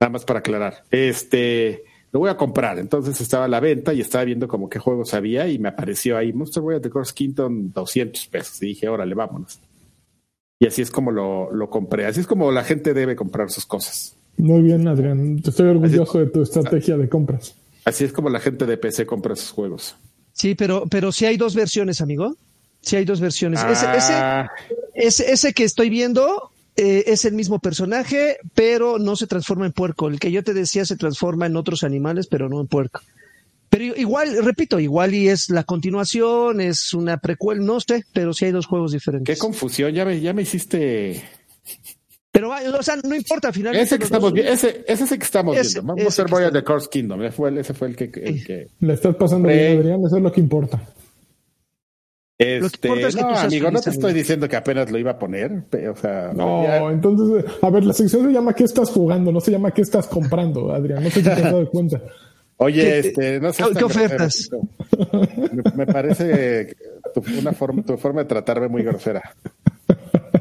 nada 0.00 0.12
más 0.12 0.24
para 0.24 0.38
aclarar. 0.38 0.84
Este 0.92 1.82
lo 2.12 2.20
voy 2.20 2.30
a 2.30 2.36
comprar. 2.36 2.78
Entonces 2.78 3.20
estaba 3.20 3.46
a 3.46 3.48
la 3.48 3.58
venta 3.58 3.92
y 3.92 4.00
estaba 4.00 4.22
viendo 4.22 4.46
como 4.46 4.70
qué 4.70 4.78
juegos 4.78 5.12
había 5.12 5.48
y 5.48 5.58
me 5.58 5.70
apareció 5.70 6.16
ahí 6.16 6.32
Monster 6.32 6.62
Boy 6.62 6.78
de 6.78 6.90
Curse 6.90 7.12
Kingdom 7.12 7.72
200 7.72 8.24
pesos 8.28 8.62
y 8.62 8.66
dije, 8.66 8.88
"Órale, 8.88 9.16
vámonos." 9.16 9.58
Y 10.60 10.66
así 10.68 10.80
es 10.80 10.92
como 10.92 11.10
lo, 11.10 11.50
lo 11.50 11.68
compré. 11.68 12.06
Así 12.06 12.20
es 12.20 12.28
como 12.28 12.52
la 12.52 12.62
gente 12.62 12.94
debe 12.94 13.16
comprar 13.16 13.50
sus 13.50 13.66
cosas. 13.66 14.16
Muy 14.36 14.62
bien, 14.62 14.86
Adrián. 14.86 15.40
Estoy 15.44 15.70
orgulloso 15.70 16.20
de 16.20 16.26
tu 16.26 16.42
estrategia 16.42 16.96
de 16.96 17.08
compras. 17.08 17.56
Así 17.84 18.04
es 18.04 18.12
como 18.12 18.28
la 18.28 18.40
gente 18.40 18.66
de 18.66 18.76
PC 18.76 19.06
compra 19.06 19.36
sus 19.36 19.50
juegos. 19.50 19.96
Sí, 20.32 20.54
pero, 20.54 20.86
pero 20.88 21.12
sí 21.12 21.26
hay 21.26 21.36
dos 21.36 21.54
versiones, 21.54 22.00
amigo. 22.00 22.36
Sí 22.80 22.96
hay 22.96 23.04
dos 23.04 23.20
versiones. 23.20 23.60
Ese, 23.62 23.86
ah. 23.86 24.48
ese, 24.94 25.30
ese, 25.30 25.52
que 25.52 25.64
estoy 25.64 25.90
viendo 25.90 26.50
eh, 26.76 27.04
es 27.06 27.24
el 27.24 27.34
mismo 27.34 27.58
personaje, 27.58 28.38
pero 28.54 28.98
no 28.98 29.16
se 29.16 29.26
transforma 29.26 29.66
en 29.66 29.72
puerco. 29.72 30.08
El 30.08 30.18
que 30.18 30.32
yo 30.32 30.42
te 30.42 30.54
decía 30.54 30.84
se 30.84 30.96
transforma 30.96 31.46
en 31.46 31.56
otros 31.56 31.84
animales, 31.84 32.26
pero 32.26 32.48
no 32.48 32.60
en 32.60 32.68
puerco. 32.68 33.00
Pero 33.68 33.84
igual, 33.84 34.44
repito, 34.44 34.80
igual 34.80 35.14
y 35.14 35.28
es 35.28 35.48
la 35.48 35.62
continuación, 35.62 36.60
es 36.60 36.92
una 36.92 37.18
precuela, 37.18 37.62
no 37.62 37.78
sé, 37.80 38.04
pero 38.12 38.34
sí 38.34 38.46
hay 38.46 38.50
dos 38.50 38.66
juegos 38.66 38.92
diferentes. 38.92 39.32
Qué 39.32 39.38
confusión, 39.38 39.92
ya 39.92 40.04
me, 40.04 40.20
ya 40.20 40.32
me 40.32 40.42
hiciste 40.42 41.22
pero, 42.30 42.50
o 42.50 42.82
sea, 42.82 42.96
no 42.96 43.14
importa, 43.14 43.52
finalmente. 43.52 43.84
Ese 43.84 43.98
que 43.98 44.04
estamos 44.04 44.32
viendo, 44.32 44.52
ese, 44.52 44.84
ese 44.86 45.04
es 45.04 45.12
el 45.12 45.18
que 45.18 45.24
estamos 45.24 45.54
viendo. 45.54 45.82
Vamos 45.82 46.04
a 46.04 46.22
hacer 46.22 46.52
de 46.52 46.64
Curse 46.64 46.88
Kingdom. 46.88 47.22
Ese 47.22 47.32
fue 47.32 47.48
el, 47.48 47.58
ese 47.58 47.74
fue 47.74 47.88
el 47.88 47.96
que, 47.96 48.04
el 48.04 48.44
que... 48.44 48.68
Le 48.80 48.94
estás 48.94 49.16
pasando 49.16 49.48
bien, 49.48 49.78
Adrián, 49.78 50.00
eso 50.04 50.16
es 50.16 50.22
lo 50.22 50.30
que 50.30 50.40
importa. 50.40 50.80
Este, 52.38 52.88
no, 52.88 53.36
amigo, 53.36 53.70
no 53.70 53.80
te 53.80 53.90
estoy 53.90 54.14
diciendo 54.14 54.48
que 54.48 54.56
apenas 54.56 54.90
lo 54.90 54.96
iba 54.96 55.10
a 55.10 55.18
poner. 55.18 55.64
O 55.92 55.96
sea, 55.96 56.32
no, 56.34 56.90
entonces, 56.90 57.44
a 57.60 57.68
ver, 57.68 57.84
la 57.84 57.92
sección 57.92 58.24
se 58.24 58.32
llama 58.32 58.54
¿Qué 58.54 58.64
estás 58.64 58.88
jugando? 58.88 59.30
No 59.30 59.40
se 59.40 59.50
llama 59.50 59.72
¿Qué 59.72 59.82
estás 59.82 60.06
comprando, 60.06 60.72
Adrián? 60.72 61.04
No 61.04 61.10
sé 61.10 61.20
si 61.20 61.22
te 61.22 61.32
has 61.32 61.42
dado 61.42 61.68
cuenta. 61.70 62.00
Oye, 62.56 63.00
este, 63.00 63.40
no 63.40 63.52
sé. 63.52 63.64
¿Qué, 63.76 63.84
ofertas? 63.84 64.48
Me, 65.52 65.84
me, 65.84 65.86
parece 65.86 66.74
tu, 67.12 67.22
una 67.38 67.52
forma, 67.52 67.82
tu 67.82 67.98
forma 67.98 68.22
de 68.22 68.28
tratarme 68.28 68.68
muy 68.68 68.84
grosera. 68.84 69.22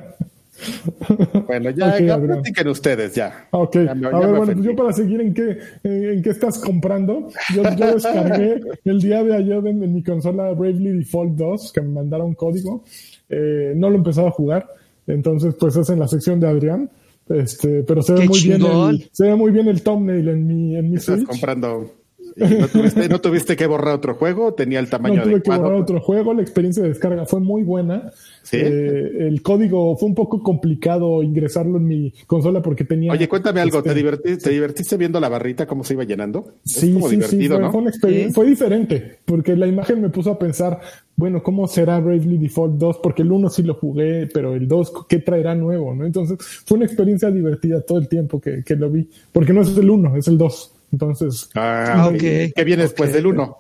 Bueno, 1.48 1.70
ya, 1.72 1.98
platiquen 1.98 2.68
ustedes, 2.68 3.16
ya. 3.16 3.48
Ok, 3.52 3.76
a 3.78 3.94
ver, 3.94 4.12
bueno, 4.12 4.46
pues 4.46 4.62
yo 4.62 4.76
para 4.76 4.94
seguir 4.94 5.22
en 5.22 5.34
qué, 5.34 5.58
en, 5.84 6.22
qué 6.22 6.30
estás 6.30 6.60
comprando, 6.60 7.30
yo, 7.56 7.64
yo 7.76 7.94
descargué 7.94 8.62
el 8.86 9.00
día 9.00 9.24
de 9.24 9.36
ayer 9.36 9.66
en, 9.68 9.94
mi 9.94 10.04
consola 10.04 10.52
Bravely 10.52 11.00
Default 11.00 11.34
2, 11.34 11.74
que 11.74 11.82
me 11.82 11.90
mandaron 11.90 12.34
código, 12.34 12.84
eh, 13.30 13.74
no 13.76 13.90
lo 13.90 13.96
he 13.96 13.98
empezado 13.98 14.28
a 14.28 14.32
jugar, 14.32 14.68
entonces 15.08 15.56
pues 15.60 15.76
es 15.76 15.90
en 15.90 16.00
la 16.00 16.08
sección 16.08 16.40
de 16.40 16.48
Adrián, 16.48 16.90
este, 17.30 17.84
pero 17.84 18.02
se 18.02 18.14
ve 18.14 18.28
muy 18.28 18.42
bien 18.42 18.62
el, 18.64 19.10
se 19.12 19.26
ve 19.26 19.36
muy 19.36 19.52
bien 19.52 19.68
el 19.68 19.84
thumbnail 19.84 20.28
en 20.30 20.48
mi, 20.48 20.76
en 20.76 20.90
mi 20.90 20.98
Estás 20.98 21.24
comprando 21.24 21.99
¿No 22.40 22.68
tuviste, 22.68 23.10
¿No 23.10 23.22
tuviste, 23.22 23.56
que 23.56 23.68
borrar 23.68 23.96
otro 23.96 24.16
juego? 24.16 24.54
¿Tenía 24.54 24.80
el 24.80 24.90
tamaño 24.90 25.18
No 25.18 25.24
tuve 25.24 25.42
que 25.42 25.52
borrar 25.52 25.74
otro 25.74 26.00
juego. 26.02 26.34
La 26.34 26.42
experiencia 26.42 26.84
de 26.84 26.90
descarga 26.90 27.26
fue 27.26 27.40
muy 27.40 27.64
buena. 27.64 28.12
Eh, 28.52 29.28
el 29.28 29.42
código 29.42 29.96
fue 29.98 30.10
un 30.10 30.16
poco 30.16 30.42
complicado 30.42 31.22
ingresarlo 31.22 31.78
en 31.78 31.88
mi 31.88 32.14
consola 32.26 32.62
porque 32.62 32.84
tenía. 32.84 33.12
Oye, 33.12 33.28
cuéntame 33.28 33.62
algo. 33.62 33.82
¿Te, 33.84 33.90
este, 33.90 34.00
divertiste, 34.00 34.44
¿Te 34.44 34.50
divertiste 34.50 34.98
viendo 34.98 35.20
la 35.20 35.30
barrita 35.30 35.68
cómo 35.68 35.84
se 35.84 35.94
iba 35.94 36.04
llenando? 36.04 36.54
Sí, 36.64 37.00
sí, 37.10 37.22
sí. 37.22 37.48
Fue, 37.48 38.32
fue, 38.32 38.46
diferente 38.46 39.20
porque 39.26 39.56
la 39.56 39.68
imagen 39.68 40.02
me 40.02 40.10
puso 40.10 40.32
a 40.32 40.40
pensar, 40.40 40.80
bueno, 41.16 41.44
¿cómo 41.44 41.68
será 41.68 42.00
Bravely 42.00 42.38
Default 42.38 42.76
2? 42.76 43.00
Porque 43.04 43.22
el 43.22 43.32
1 43.32 43.50
sí 43.50 43.64
lo 43.64 43.76
jugué, 43.76 44.28
pero 44.34 44.56
el 44.56 44.68
2, 44.68 45.06
¿qué 45.08 45.20
traerá 45.20 45.56
nuevo? 45.56 45.94
¿no? 45.94 46.06
Entonces, 46.06 46.38
fue 46.66 46.78
una 46.78 46.86
experiencia 46.86 47.30
divertida 47.30 47.82
todo 47.82 48.00
el 48.00 48.08
tiempo 48.08 48.40
que, 48.40 48.64
que 48.64 48.76
lo 48.76 48.90
vi. 48.90 49.08
Porque 49.32 49.54
no 49.54 49.62
es 49.62 49.78
el 49.78 49.90
1, 49.90 50.16
es 50.16 50.28
el 50.28 50.38
2. 50.38 50.79
Entonces, 50.92 51.50
ah, 51.56 52.10
okay. 52.14 52.52
que 52.52 52.64
viene 52.64 52.84
después 52.84 53.14
del 53.14 53.28
1. 53.28 53.58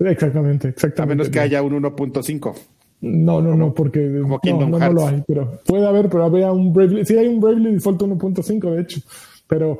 Exactamente, 0.00 0.68
exactamente. 0.68 1.02
A 1.02 1.06
menos 1.06 1.28
que 1.30 1.40
haya 1.40 1.62
un 1.62 1.82
1.5. 1.82 2.54
No, 3.00 3.40
no, 3.40 3.54
no, 3.54 3.74
porque 3.74 4.00
no, 4.00 4.38
no, 4.66 4.92
lo 4.92 5.06
hay, 5.06 5.22
pero 5.26 5.60
puede 5.66 5.86
haber, 5.86 6.08
pero 6.08 6.24
había 6.24 6.50
un 6.50 6.72
Bravely, 6.72 7.04
sí 7.04 7.16
hay 7.18 7.28
un 7.28 7.38
Bravely 7.38 7.74
Default 7.74 8.00
1.5 8.00 8.70
de 8.70 8.80
hecho, 8.80 9.00
pero 9.46 9.78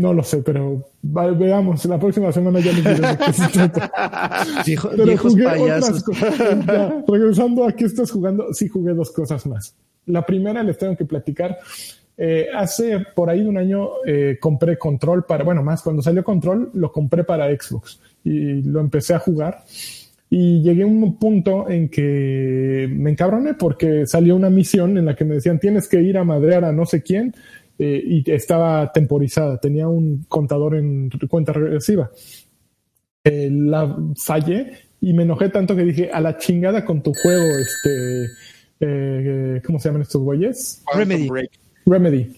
no 0.00 0.12
lo 0.12 0.24
sé, 0.24 0.38
pero 0.38 0.84
veamos, 1.00 1.84
la 1.84 1.98
próxima 1.98 2.32
semana 2.32 2.58
ya 2.58 2.72
les 2.72 2.84
diré 2.84 3.08
de 3.08 3.18
qué 3.18 3.32
se 3.32 3.48
trata. 3.48 3.92
pero 4.96 5.18
jugué 5.18 5.46
otras 5.46 6.02
cosas. 6.02 6.38
regresando 7.06 7.64
a 7.64 7.72
qué 7.72 7.84
estás 7.84 8.10
jugando, 8.10 8.52
sí 8.52 8.66
jugué 8.66 8.94
dos 8.94 9.12
cosas 9.12 9.46
más. 9.46 9.76
La 10.06 10.26
primera 10.26 10.62
les 10.64 10.76
tengo 10.76 10.96
que 10.96 11.04
platicar 11.04 11.56
eh, 12.22 12.48
hace 12.54 12.98
por 13.14 13.30
ahí 13.30 13.40
un 13.40 13.56
año 13.56 13.92
eh, 14.04 14.36
compré 14.38 14.76
Control 14.76 15.24
para, 15.24 15.42
bueno, 15.42 15.62
más 15.62 15.80
cuando 15.80 16.02
salió 16.02 16.22
Control 16.22 16.70
lo 16.74 16.92
compré 16.92 17.24
para 17.24 17.46
Xbox 17.46 17.98
y 18.22 18.60
lo 18.60 18.80
empecé 18.80 19.14
a 19.14 19.20
jugar 19.20 19.64
y 20.28 20.60
llegué 20.60 20.82
a 20.82 20.86
un 20.86 21.18
punto 21.18 21.70
en 21.70 21.88
que 21.88 22.86
me 22.92 23.12
encabroné 23.12 23.54
porque 23.54 24.06
salió 24.06 24.36
una 24.36 24.50
misión 24.50 24.98
en 24.98 25.06
la 25.06 25.16
que 25.16 25.24
me 25.24 25.36
decían 25.36 25.58
tienes 25.58 25.88
que 25.88 26.02
ir 26.02 26.18
a 26.18 26.24
madrear 26.24 26.66
a 26.66 26.72
no 26.72 26.84
sé 26.84 27.00
quién 27.00 27.34
eh, 27.78 28.02
y 28.04 28.30
estaba 28.30 28.92
temporizada, 28.92 29.58
tenía 29.58 29.88
un 29.88 30.26
contador 30.28 30.74
en 30.74 31.08
cuenta 31.26 31.54
regresiva. 31.54 32.10
la 33.24 33.96
fallé 34.22 34.72
y 35.00 35.14
me 35.14 35.22
enojé 35.22 35.48
tanto 35.48 35.74
que 35.74 35.84
dije 35.84 36.10
a 36.12 36.20
la 36.20 36.36
chingada 36.36 36.84
con 36.84 37.02
tu 37.02 37.14
juego, 37.14 37.46
este, 37.58 39.62
¿cómo 39.64 39.78
se 39.78 39.88
llaman 39.88 40.02
estos 40.02 40.20
güeyes? 40.20 40.84
Remedy. 40.94 41.30
Remedy. 41.86 42.36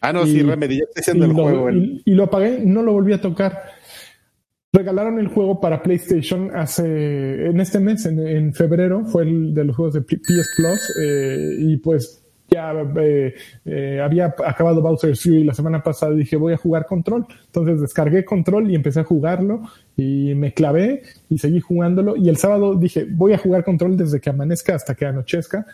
Ah, 0.00 0.12
no, 0.12 0.26
sí, 0.26 0.42
Remedy, 0.42 0.78
ya 0.78 0.84
estoy 0.84 1.00
haciendo 1.00 1.24
el 1.26 1.32
juego. 1.32 1.70
Y, 1.70 2.14
lo 2.14 2.24
apagué, 2.24 2.60
no 2.64 2.82
lo 2.82 2.92
volví 2.92 3.12
a 3.12 3.20
tocar. 3.20 3.62
Regalaron 4.72 5.18
el 5.18 5.28
juego 5.28 5.60
para 5.60 5.82
PlayStation 5.82 6.54
hace, 6.54 7.46
en 7.46 7.60
este 7.60 7.80
mes, 7.80 8.04
en, 8.06 8.52
febrero, 8.54 9.04
fue 9.06 9.22
el 9.22 9.54
de 9.54 9.64
los 9.64 9.76
juegos 9.76 9.94
de 9.94 10.02
PS 10.02 10.48
Plus, 10.56 10.94
eh, 11.02 11.56
y 11.58 11.76
pues 11.78 12.22
ya 12.50 12.72
eh, 12.96 13.34
eh, 13.66 14.00
había 14.02 14.34
acabado 14.44 14.80
Bowser's 14.80 15.22
Fury 15.22 15.44
la 15.44 15.52
semana 15.52 15.82
pasada 15.82 16.14
y 16.14 16.18
dije 16.18 16.36
voy 16.36 16.54
a 16.54 16.56
jugar 16.56 16.86
Control. 16.86 17.26
Entonces 17.46 17.80
descargué 17.80 18.24
Control 18.24 18.70
y 18.70 18.74
empecé 18.74 19.00
a 19.00 19.04
jugarlo 19.04 19.62
y 19.96 20.34
me 20.34 20.54
clavé 20.54 21.02
y 21.28 21.38
seguí 21.38 21.60
jugándolo. 21.60 22.16
Y 22.16 22.28
el 22.28 22.38
sábado 22.38 22.74
dije 22.74 23.06
voy 23.08 23.34
a 23.34 23.38
jugar 23.38 23.64
Control 23.64 23.96
desde 23.96 24.20
que 24.20 24.30
amanezca 24.30 24.74
hasta 24.74 24.94
que 24.94 25.04
anochezca 25.04 25.66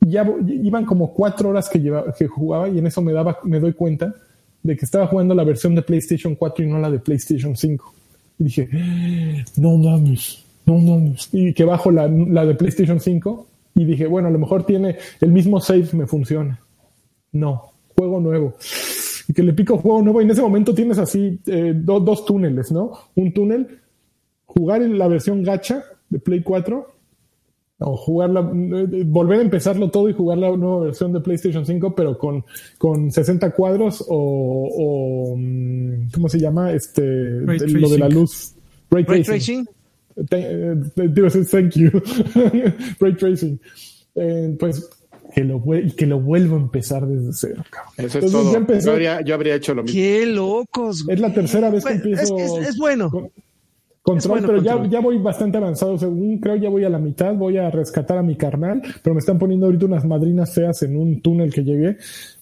ya 0.00 0.26
iban 0.46 0.84
como 0.84 1.12
cuatro 1.12 1.50
horas 1.50 1.68
que, 1.68 1.80
llevaba, 1.80 2.12
que 2.12 2.26
jugaba 2.26 2.68
y 2.68 2.78
en 2.78 2.86
eso 2.86 3.02
me, 3.02 3.12
daba, 3.12 3.38
me 3.44 3.60
doy 3.60 3.72
cuenta 3.72 4.14
de 4.62 4.76
que 4.76 4.84
estaba 4.84 5.06
jugando 5.06 5.34
la 5.34 5.44
versión 5.44 5.74
de 5.74 5.82
PlayStation 5.82 6.34
4 6.34 6.64
y 6.64 6.68
no 6.68 6.78
la 6.78 6.90
de 6.90 6.98
PlayStation 6.98 7.56
5. 7.56 7.94
Y 8.38 8.44
dije, 8.44 8.68
no 9.56 9.76
mames, 9.78 10.44
no 10.66 10.78
mames. 10.78 11.28
Y 11.32 11.54
que 11.54 11.64
bajo 11.64 11.90
la, 11.90 12.08
la 12.08 12.44
de 12.44 12.54
PlayStation 12.54 13.00
5 13.00 13.46
y 13.76 13.84
dije, 13.84 14.06
bueno, 14.06 14.28
a 14.28 14.30
lo 14.30 14.38
mejor 14.38 14.64
tiene 14.64 14.96
el 15.20 15.30
mismo 15.30 15.60
save, 15.60 15.88
me 15.92 16.06
funciona. 16.06 16.58
No, 17.32 17.72
juego 17.96 18.20
nuevo. 18.20 18.54
Y 19.28 19.32
que 19.32 19.42
le 19.42 19.52
pico 19.52 19.78
juego 19.78 20.02
nuevo 20.02 20.20
y 20.20 20.24
en 20.24 20.30
ese 20.30 20.42
momento 20.42 20.74
tienes 20.74 20.98
así 20.98 21.40
eh, 21.46 21.72
dos 21.74 22.24
túneles, 22.24 22.70
¿no? 22.70 22.92
Un 23.14 23.32
túnel, 23.32 23.80
jugar 24.46 24.82
en 24.82 24.98
la 24.98 25.08
versión 25.08 25.42
gacha 25.42 25.84
de 26.08 26.18
Play 26.18 26.42
4 26.42 26.95
o 27.78 27.96
jugarla, 27.96 28.40
volver 28.40 29.40
a 29.40 29.42
empezarlo 29.42 29.90
todo 29.90 30.08
y 30.08 30.14
jugar 30.14 30.38
la 30.38 30.56
nueva 30.56 30.84
versión 30.84 31.12
de 31.12 31.20
PlayStation 31.20 31.66
5, 31.66 31.94
pero 31.94 32.16
con, 32.16 32.44
con 32.78 33.10
60 33.10 33.50
cuadros 33.50 34.04
o, 34.08 35.34
mm, 35.36 36.10
¿cómo 36.14 36.28
se 36.28 36.38
llama? 36.38 36.72
Este, 36.72 37.02
lo 37.02 37.88
de 37.88 37.98
la 37.98 38.08
luz. 38.08 38.54
Ray, 38.90 39.04
tracing. 39.04 39.66
Eh, 40.16 40.74
thank 41.50 41.74
you. 41.74 41.90
Ray 43.00 43.14
tracing. 43.14 43.60
Eh, 44.14 44.56
pues 44.58 44.88
que 45.36 45.44
lo, 45.44 45.62
que 45.94 46.06
lo 46.06 46.18
vuelvo 46.18 46.56
a 46.56 46.60
empezar 46.60 47.06
desde 47.06 47.32
cero. 47.34 47.62
Eso 47.98 48.20
es 48.20 48.32
todo. 48.32 48.52
Yo, 48.52 48.90
habría, 48.90 49.20
yo, 49.20 49.34
habría, 49.34 49.54
hecho 49.54 49.74
lo 49.74 49.82
mismo. 49.82 49.94
Qué 49.94 50.24
locos. 50.24 51.04
Es 51.08 51.20
la 51.20 51.34
tercera 51.34 51.68
vez 51.68 51.84
que 51.84 51.92
empiezo. 51.92 52.38
Es, 52.38 52.78
bueno. 52.78 53.10
Control, 54.06 54.40
pero 54.46 54.62
Ya, 54.62 54.86
ya 54.88 55.00
voy 55.00 55.18
bastante 55.18 55.58
avanzado. 55.58 55.98
Según 55.98 56.38
creo, 56.38 56.56
ya 56.56 56.68
voy 56.68 56.84
a 56.84 56.88
la 56.88 56.98
mitad. 56.98 57.34
Voy 57.34 57.56
a 57.56 57.70
rescatar 57.70 58.18
a 58.18 58.22
mi 58.22 58.36
carnal, 58.36 58.80
pero 59.02 59.14
me 59.14 59.18
están 59.18 59.38
poniendo 59.38 59.66
ahorita 59.66 59.86
unas 59.86 60.04
madrinas 60.04 60.54
feas 60.54 60.82
en 60.82 60.96
un 60.96 61.20
túnel 61.20 61.52
que 61.52 61.64
llegué. 61.64 61.96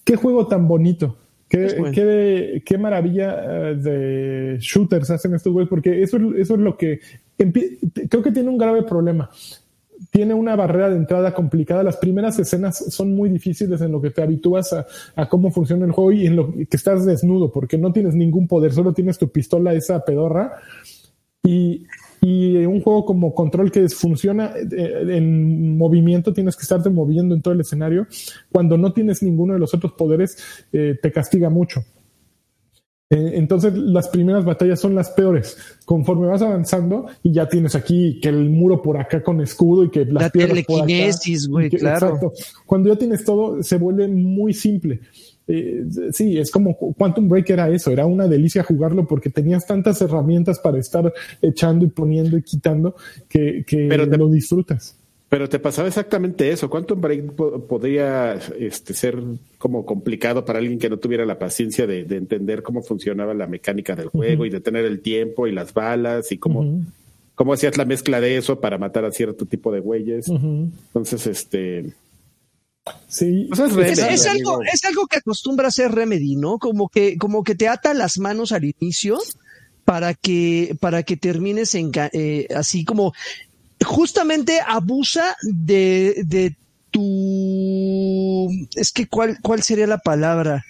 Qué 0.05 0.17
juego 0.17 0.47
tan 0.47 0.69
bonito. 0.69 1.17
Qué, 1.49 2.63
qué, 2.65 2.79
maravilla 2.79 3.37
eh, 3.45 3.75
de 3.77 4.57
shooters 4.59 5.11
hacen 5.11 5.35
estos 5.35 5.53
güeyes, 5.53 5.71
porque 5.71 6.03
eso, 6.03 6.17
eso 6.37 6.55
es 6.55 6.61
lo 6.61 6.77
que 6.77 6.99
creo 7.37 8.23
que 8.23 8.33
tiene 8.33 8.49
un 8.49 8.59
grave 8.59 8.83
problema. 8.83 9.31
Tiene 10.11 10.35
una 10.35 10.57
barrera 10.57 10.91
de 10.91 10.97
entrada 10.97 11.33
complicada. 11.33 11.83
Las 11.85 11.97
primeras 11.97 12.39
escenas 12.39 12.77
son 12.93 13.15
muy 13.15 13.31
difíciles 13.31 13.81
en 13.81 13.93
lo 13.93 14.03
que 14.03 14.11
te 14.11 14.23
habitúas 14.23 14.73
a, 14.73 14.87
a, 15.15 15.29
cómo 15.29 15.51
funciona 15.53 15.87
el 15.87 15.93
juego 15.93 16.13
y 16.13 16.27
en 16.27 16.37
lo 16.37 16.53
que 16.53 16.67
estás 16.77 17.07
desnudo, 17.07 17.53
porque 17.53 17.79
no 17.79 17.93
tienes 17.93 18.15
ningún 18.15 18.49
poder, 18.49 18.73
solo 18.73 18.93
tienes 18.93 19.17
tu 19.17 19.29
pistola, 19.29 19.73
esa 19.75 20.05
pedorra. 20.05 20.55
Y, 21.45 21.87
y 22.21 22.57
un 22.65 22.81
juego 22.81 23.05
como 23.05 23.35
Control 23.35 23.71
que 23.71 23.89
funciona 23.91 24.55
eh, 24.57 25.05
en 25.11 25.77
movimiento, 25.77 26.33
tienes 26.33 26.57
que 26.57 26.63
estarte 26.63 26.89
moviendo 26.89 27.35
en 27.35 27.43
todo 27.43 27.53
el 27.53 27.61
escenario. 27.61 28.07
Cuando 28.51 28.79
no 28.79 28.93
tienes 28.93 29.23
ninguno 29.23 29.53
de 29.53 29.59
los 29.59 29.75
otros 29.75 29.93
poderes, 29.93 30.39
eh, 30.73 30.99
te 31.01 31.13
castiga 31.13 31.51
mucho. 31.51 31.85
Eh, 33.11 33.33
entonces 33.35 33.75
las 33.75 34.09
primeras 34.09 34.45
batallas 34.45 34.81
son 34.81 34.95
las 34.95 35.11
peores. 35.11 35.57
Conforme 35.85 36.27
vas 36.27 36.41
avanzando 36.41 37.07
y 37.23 37.33
ya 37.33 37.49
tienes 37.49 37.75
aquí 37.75 38.19
que 38.21 38.31
el 38.31 38.49
muro 38.49 38.81
por 38.81 38.97
acá 38.97 39.23
con 39.23 39.41
escudo 39.41 39.85
y 39.85 39.91
que 39.91 40.07
las 40.07 40.31
piedras 40.31 40.65
por 40.65 40.83
acá. 40.83 40.87
claro. 41.77 42.07
Exacto. 42.07 42.33
Cuando 42.65 42.89
ya 42.89 42.99
tienes 42.99 43.25
todo, 43.25 43.63
se 43.63 43.77
vuelve 43.77 44.09
muy 44.09 44.55
simple. 44.55 45.01
Eh, 45.47 45.85
sí, 46.13 46.39
es 46.39 46.51
como 46.51 46.77
Quantum 46.77 47.29
Break 47.29 47.51
era 47.51 47.69
eso, 47.69 47.91
era 47.91 48.07
una 48.07 48.27
delicia 48.29 48.63
jugarlo 48.63 49.07
porque 49.07 49.31
tenías 49.31 49.67
tantas 49.67 50.01
herramientas 50.01 50.59
para 50.59 50.79
estar 50.79 51.13
echando 51.43 51.85
y 51.85 51.89
poniendo 51.89 52.39
y 52.39 52.43
quitando 52.43 52.97
que, 53.29 53.65
que 53.67 53.89
lo 53.89 54.31
disfrutas. 54.31 54.97
Pero 55.35 55.49
te 55.49 55.59
pasaba 55.59 55.89
exactamente 55.89 56.49
eso. 56.51 56.71
Quantum 56.71 57.01
Break 57.01 57.33
podría 57.67 58.35
este, 58.57 58.95
ser 58.95 59.19
como 59.59 59.85
complicado 59.85 60.45
para 60.45 60.61
alguien 60.61 60.79
que 60.79 60.89
no 60.89 60.99
tuviera 60.99 61.27
la 61.27 61.41
paciencia 61.41 61.89
de, 61.89 62.03
entender 62.03 62.63
cómo 62.63 62.83
funcionaba 62.83 63.35
la 63.35 63.49
mecánica 63.49 63.97
del 63.97 64.11
juego 64.11 64.47
y 64.47 64.51
de 64.51 64.61
tener 64.61 64.85
el 64.85 65.01
tiempo 65.01 65.49
y 65.49 65.53
las 65.53 65.75
balas 65.75 66.31
y 66.31 66.39
cómo, 66.39 66.85
cómo 67.35 67.53
hacías 67.53 67.77
la 67.77 67.85
mezcla 67.85 68.21
de 68.21 68.37
eso 68.37 68.61
para 68.61 68.79
matar 68.79 69.05
a 69.07 69.11
cierto 69.11 69.45
tipo 69.45 69.73
de 69.73 69.81
güeyes. 69.81 70.29
Entonces, 70.29 71.27
este 71.27 71.95
Sí, 73.09 73.49
es, 73.51 74.27
algo, 74.27 74.63
es 74.63 74.85
algo 74.85 75.07
que 75.07 75.17
acostumbra 75.17 75.69
hacer 75.69 75.93
Remedy, 75.93 76.37
¿no? 76.37 76.59
Como 76.59 76.89
que, 76.89 77.17
como 77.17 77.43
que 77.43 77.55
te 77.55 77.69
ata 77.69 77.95
las 77.95 78.19
manos 78.19 78.53
al 78.53 78.65
inicio 78.65 79.19
para 79.85 80.15
que, 80.15 80.77
para 80.81 81.03
que 81.03 81.17
termines 81.17 81.75
en, 81.75 81.93
eh, 82.13 82.47
así 82.55 82.85
como 82.85 83.15
justamente 83.83 84.61
abusa 84.67 85.37
de, 85.43 86.25
de 86.27 86.57
tu, 86.91 88.49
es 88.75 88.93
que 88.93 89.07
cuál, 89.09 89.39
cuál 89.41 89.63
sería 89.63 89.87
la 89.87 89.99
palabra, 89.99 90.65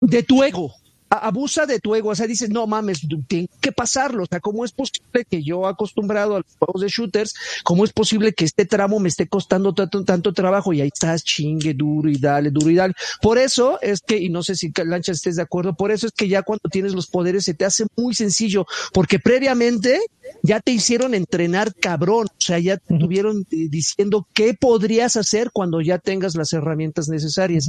de 0.00 0.22
tu 0.22 0.42
ego, 0.42 0.74
abusa 1.10 1.66
de 1.66 1.80
tu 1.80 1.94
ego, 1.94 2.10
o 2.10 2.14
sea, 2.14 2.26
dices, 2.26 2.50
no 2.50 2.66
mames, 2.68 3.00
tiene 3.26 3.48
que 3.60 3.72
pasarlo, 3.72 4.22
o 4.22 4.26
sea, 4.26 4.38
¿cómo 4.40 4.64
es 4.64 4.70
posible 4.70 5.24
que 5.28 5.42
yo 5.42 5.66
acostumbrado 5.66 6.36
a 6.36 6.38
los 6.38 6.56
juegos 6.56 6.82
de 6.82 6.88
shooters, 6.88 7.34
cómo 7.64 7.84
es 7.84 7.92
posible 7.92 8.32
que 8.32 8.44
este 8.44 8.64
tramo 8.64 9.00
me 9.00 9.08
esté 9.08 9.26
costando 9.26 9.74
tanto, 9.74 10.04
tanto 10.04 10.32
trabajo 10.32 10.72
y 10.72 10.80
ahí 10.80 10.90
estás 10.92 11.24
chingue 11.24 11.74
duro 11.74 12.08
y 12.08 12.18
dale, 12.18 12.50
duro 12.50 12.70
y 12.70 12.76
dale? 12.76 12.94
Por 13.20 13.38
eso 13.38 13.80
es 13.82 14.00
que, 14.00 14.18
y 14.18 14.28
no 14.28 14.42
sé 14.42 14.54
si 14.54 14.72
Lancha 14.84 15.12
estés 15.12 15.36
de 15.36 15.42
acuerdo, 15.42 15.74
por 15.74 15.90
eso 15.90 16.06
es 16.06 16.12
que 16.12 16.28
ya 16.28 16.42
cuando 16.42 16.68
tienes 16.70 16.94
los 16.94 17.08
poderes 17.08 17.44
se 17.44 17.54
te 17.54 17.64
hace 17.64 17.86
muy 17.96 18.14
sencillo, 18.14 18.66
porque 18.92 19.18
previamente 19.18 20.00
ya 20.44 20.60
te 20.60 20.70
hicieron 20.70 21.14
entrenar 21.14 21.74
cabrón, 21.74 22.28
o 22.28 22.40
sea, 22.40 22.60
ya 22.60 22.76
te 22.76 22.94
estuvieron 22.94 23.44
diciendo 23.50 24.28
qué 24.32 24.54
podrías 24.54 25.16
hacer 25.16 25.50
cuando 25.52 25.80
ya 25.80 25.98
tengas 25.98 26.36
las 26.36 26.52
herramientas 26.52 27.08
necesarias 27.08 27.68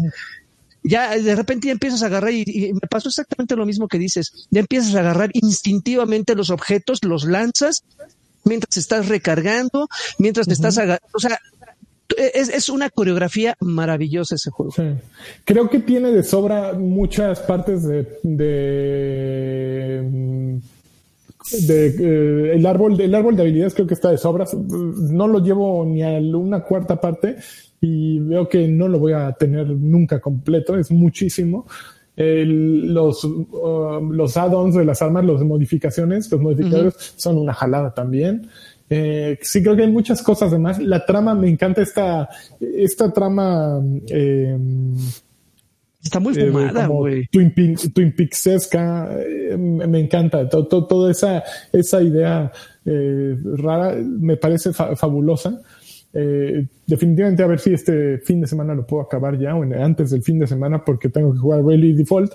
ya 0.83 1.17
de 1.17 1.35
repente 1.35 1.67
ya 1.67 1.73
empiezas 1.73 2.03
a 2.03 2.07
agarrar 2.07 2.31
y, 2.33 2.73
me 2.73 2.87
pasó 2.89 3.09
exactamente 3.09 3.55
lo 3.55 3.65
mismo 3.65 3.87
que 3.87 3.97
dices, 3.97 4.47
ya 4.49 4.59
empiezas 4.59 4.95
a 4.95 4.99
agarrar 4.99 5.29
instintivamente 5.33 6.35
los 6.35 6.49
objetos, 6.49 6.99
los 7.03 7.25
lanzas 7.25 7.83
mientras 8.43 8.77
estás 8.77 9.07
recargando, 9.07 9.87
mientras 10.17 10.47
te 10.47 10.53
estás 10.53 10.77
agarrando, 10.77 11.07
o 11.13 11.19
sea, 11.19 11.37
es, 12.17 12.49
es, 12.49 12.69
una 12.69 12.89
coreografía 12.89 13.55
maravillosa 13.59 14.35
ese 14.35 14.49
juego. 14.49 14.73
Creo 15.45 15.69
que 15.69 15.79
tiene 15.79 16.11
de 16.11 16.23
sobra 16.23 16.73
muchas 16.73 17.39
partes 17.39 17.83
de, 17.83 18.19
de 18.23 19.51
de, 21.51 21.87
eh, 21.87 22.55
el 22.55 22.65
árbol 22.65 22.99
el 23.01 23.15
árbol 23.15 23.35
de 23.35 23.41
habilidades 23.41 23.73
creo 23.73 23.87
que 23.87 23.95
está 23.95 24.11
de 24.11 24.17
sobras 24.17 24.53
no 24.53 25.27
lo 25.27 25.39
llevo 25.39 25.83
ni 25.85 26.03
a 26.03 26.19
una 26.37 26.59
cuarta 26.61 27.01
parte 27.01 27.37
y 27.81 28.19
veo 28.19 28.47
que 28.47 28.67
no 28.67 28.87
lo 28.87 28.99
voy 28.99 29.13
a 29.13 29.31
tener 29.33 29.67
nunca 29.67 30.21
completo, 30.21 30.77
es 30.77 30.91
muchísimo. 30.91 31.65
los, 32.15 33.23
um, 33.23 34.11
los 34.11 34.37
add-ons 34.37 34.75
de 34.75 34.85
las 34.85 35.01
armas, 35.01 35.25
las 35.25 35.41
modificaciones, 35.41 36.31
los 36.31 36.39
modificadores 36.39 37.13
son 37.17 37.39
una 37.39 37.53
jalada 37.53 37.93
también. 37.93 38.47
Eh, 38.93 39.39
sí, 39.41 39.63
creo 39.63 39.75
que 39.75 39.83
hay 39.83 39.91
muchas 39.91 40.21
cosas 40.21 40.49
además. 40.49 40.77
La 40.79 41.05
trama, 41.05 41.33
me 41.33 41.49
encanta 41.49 41.81
esta, 41.81 42.29
esta 42.59 43.11
trama. 43.11 43.81
Eh, 44.07 44.57
Está 46.03 46.19
muy 46.19 46.37
eh, 46.37 46.47
fumada, 46.47 46.87
güey. 46.87 47.25
Twin, 47.27 47.53
Twin 47.93 48.13
Peaksesca, 48.13 49.09
eh, 49.17 49.55
me 49.57 49.99
encanta. 50.01 50.47
toda 50.49 51.09
esa, 51.09 51.41
esa 51.71 52.03
idea 52.03 52.51
rara 52.83 53.95
me 53.95 54.35
parece 54.35 54.73
fabulosa. 54.73 55.61
Eh, 56.13 56.67
definitivamente 56.85 57.41
a 57.41 57.47
ver 57.47 57.59
si 57.59 57.73
este 57.73 58.17
fin 58.17 58.41
de 58.41 58.47
semana 58.47 58.75
lo 58.75 58.85
puedo 58.85 59.01
acabar 59.01 59.39
ya 59.39 59.55
o 59.55 59.63
antes 59.63 60.11
del 60.11 60.23
fin 60.23 60.39
de 60.39 60.47
semana 60.47 60.83
porque 60.83 61.07
tengo 61.07 61.31
que 61.31 61.39
jugar 61.39 61.63
Rally 61.63 61.93
Default. 61.93 62.33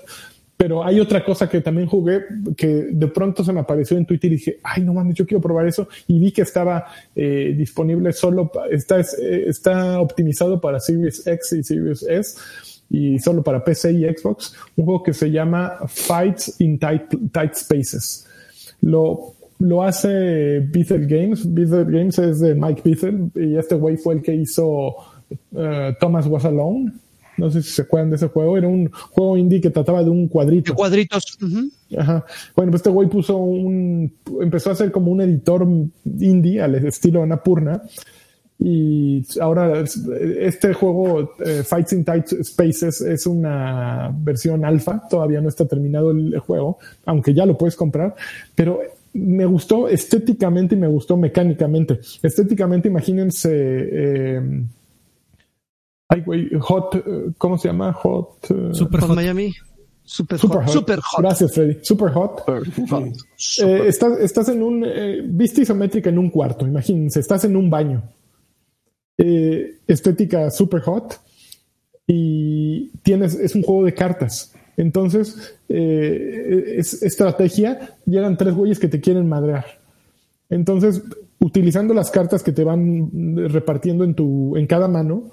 Pero 0.57 0.83
hay 0.83 0.99
otra 0.99 1.23
cosa 1.23 1.47
que 1.47 1.61
también 1.61 1.87
jugué 1.87 2.23
que 2.57 2.87
de 2.91 3.07
pronto 3.07 3.43
se 3.43 3.53
me 3.53 3.59
apareció 3.59 3.95
en 3.95 4.07
Twitter 4.07 4.31
y 4.31 4.37
dije, 4.37 4.59
ay, 4.63 4.81
no 4.81 4.91
mames, 4.91 5.13
yo 5.13 5.27
quiero 5.27 5.39
probar 5.39 5.67
eso. 5.67 5.87
Y 6.07 6.17
vi 6.19 6.31
que 6.31 6.41
estaba 6.41 6.87
eh, 7.15 7.53
disponible 7.55 8.11
solo, 8.11 8.51
está, 8.71 8.99
eh, 8.99 9.43
está 9.45 10.01
optimizado 10.01 10.59
para 10.59 10.79
Series 10.79 11.27
X 11.27 11.53
y 11.53 11.63
Series 11.63 12.01
S 12.01 12.39
y 12.89 13.19
solo 13.19 13.43
para 13.43 13.63
PC 13.63 13.91
y 13.91 14.05
Xbox. 14.05 14.55
Un 14.75 14.85
juego 14.85 15.03
que 15.03 15.13
se 15.13 15.29
llama 15.29 15.77
Fights 15.87 16.59
in 16.59 16.79
Tight, 16.79 17.03
tight 17.31 17.53
Spaces. 17.53 18.27
Lo 18.81 19.35
lo 19.59 19.83
hace 19.83 20.59
Bethel 20.59 21.07
Games. 21.07 21.51
Bethel 21.53 21.85
Games 21.85 22.19
es 22.19 22.39
de 22.39 22.55
Mike 22.55 22.81
Bethel 22.83 23.31
y 23.35 23.55
este 23.57 23.75
güey 23.75 23.97
fue 23.97 24.15
el 24.15 24.21
que 24.21 24.35
hizo 24.35 24.87
uh, 25.51 25.93
Thomas 25.99 26.27
Was 26.27 26.45
Alone. 26.45 26.93
No 27.37 27.51
sé 27.51 27.61
si 27.61 27.69
se 27.69 27.83
acuerdan 27.83 28.09
de 28.09 28.15
ese 28.15 28.27
juego. 28.27 28.57
Era 28.57 28.67
un 28.67 28.89
juego 28.91 29.37
indie 29.37 29.61
que 29.61 29.69
trataba 29.69 30.03
de 30.03 30.09
un 30.09 30.27
cuadrito. 30.27 30.71
De 30.71 30.75
cuadritos. 30.75 31.37
Ajá. 31.95 32.25
Bueno, 32.55 32.71
pues 32.71 32.79
este 32.79 32.89
güey 32.89 33.07
puso 33.07 33.37
un. 33.37 34.11
Empezó 34.41 34.71
a 34.71 34.75
ser 34.75 34.91
como 34.91 35.11
un 35.11 35.21
editor 35.21 35.67
indie 36.19 36.61
al 36.61 36.75
estilo 36.75 37.21
Anapurna. 37.21 37.83
Y 38.59 39.23
ahora 39.39 39.83
este 40.39 40.73
juego, 40.73 41.35
eh, 41.45 41.61
Fights 41.63 41.93
in 41.93 42.03
Tight 42.03 42.25
Spaces, 42.43 43.01
es 43.01 43.27
una 43.27 44.11
versión 44.17 44.65
alfa. 44.65 45.03
Todavía 45.07 45.39
no 45.39 45.49
está 45.49 45.67
terminado 45.67 46.09
el 46.09 46.39
juego, 46.39 46.79
aunque 47.05 47.35
ya 47.35 47.45
lo 47.45 47.55
puedes 47.55 47.75
comprar. 47.75 48.15
Pero 48.55 48.81
me 49.17 49.45
gustó 49.45 49.87
estéticamente 49.87 50.75
y 50.75 50.77
me 50.77 50.87
gustó 50.87 51.17
mecánicamente. 51.17 51.99
Estéticamente, 52.21 52.87
imagínense. 52.87 53.49
Eh, 53.51 54.65
ay, 56.07 56.21
güey, 56.21 56.49
Hot, 56.59 56.95
eh, 56.95 57.01
¿cómo 57.37 57.57
se 57.57 57.67
llama? 57.67 57.93
Hot. 57.93 58.49
Uh, 58.51 58.73
Super 58.73 59.01
Hot 59.01 59.15
Miami. 59.15 59.53
Super, 60.03 60.39
hot. 60.39 60.69
Super 60.69 60.99
hot. 61.01 61.21
Gracias, 61.21 61.53
Freddy. 61.53 61.79
Super 61.81 62.11
hot. 62.11 62.43
Eh, 62.47 63.83
estás, 63.87 64.19
estás, 64.19 64.47
en 64.49 64.63
un. 64.63 64.85
Eh, 64.85 65.21
vista 65.25 65.61
isométrica 65.61 66.09
en 66.09 66.17
un 66.17 66.29
cuarto, 66.29 66.65
imagínense. 66.65 67.19
Estás 67.19 67.43
en 67.43 67.57
un 67.57 67.69
baño. 67.69 68.03
estética 69.17 70.49
super 70.49 70.81
hot. 70.81 71.19
Y 72.05 72.89
tienes. 73.03 73.35
Es 73.35 73.53
un 73.55 73.63
juego 73.63 73.83
de 73.83 73.93
cartas. 73.93 74.53
Entonces, 74.77 75.57
eh, 75.69 76.75
es 76.77 77.01
estrategia, 77.01 77.97
llegan 78.05 78.37
tres 78.37 78.53
güeyes 78.53 78.79
que 78.79 78.87
te 78.87 79.01
quieren 79.01 79.27
madrear. 79.27 79.65
Entonces, 80.49 81.03
utilizando 81.39 81.93
las 81.93 82.11
cartas 82.11 82.43
que 82.43 82.51
te 82.51 82.63
van 82.63 83.09
repartiendo 83.49 84.03
en, 84.03 84.13
tu, 84.13 84.55
en 84.55 84.67
cada 84.67 84.87
mano, 84.87 85.31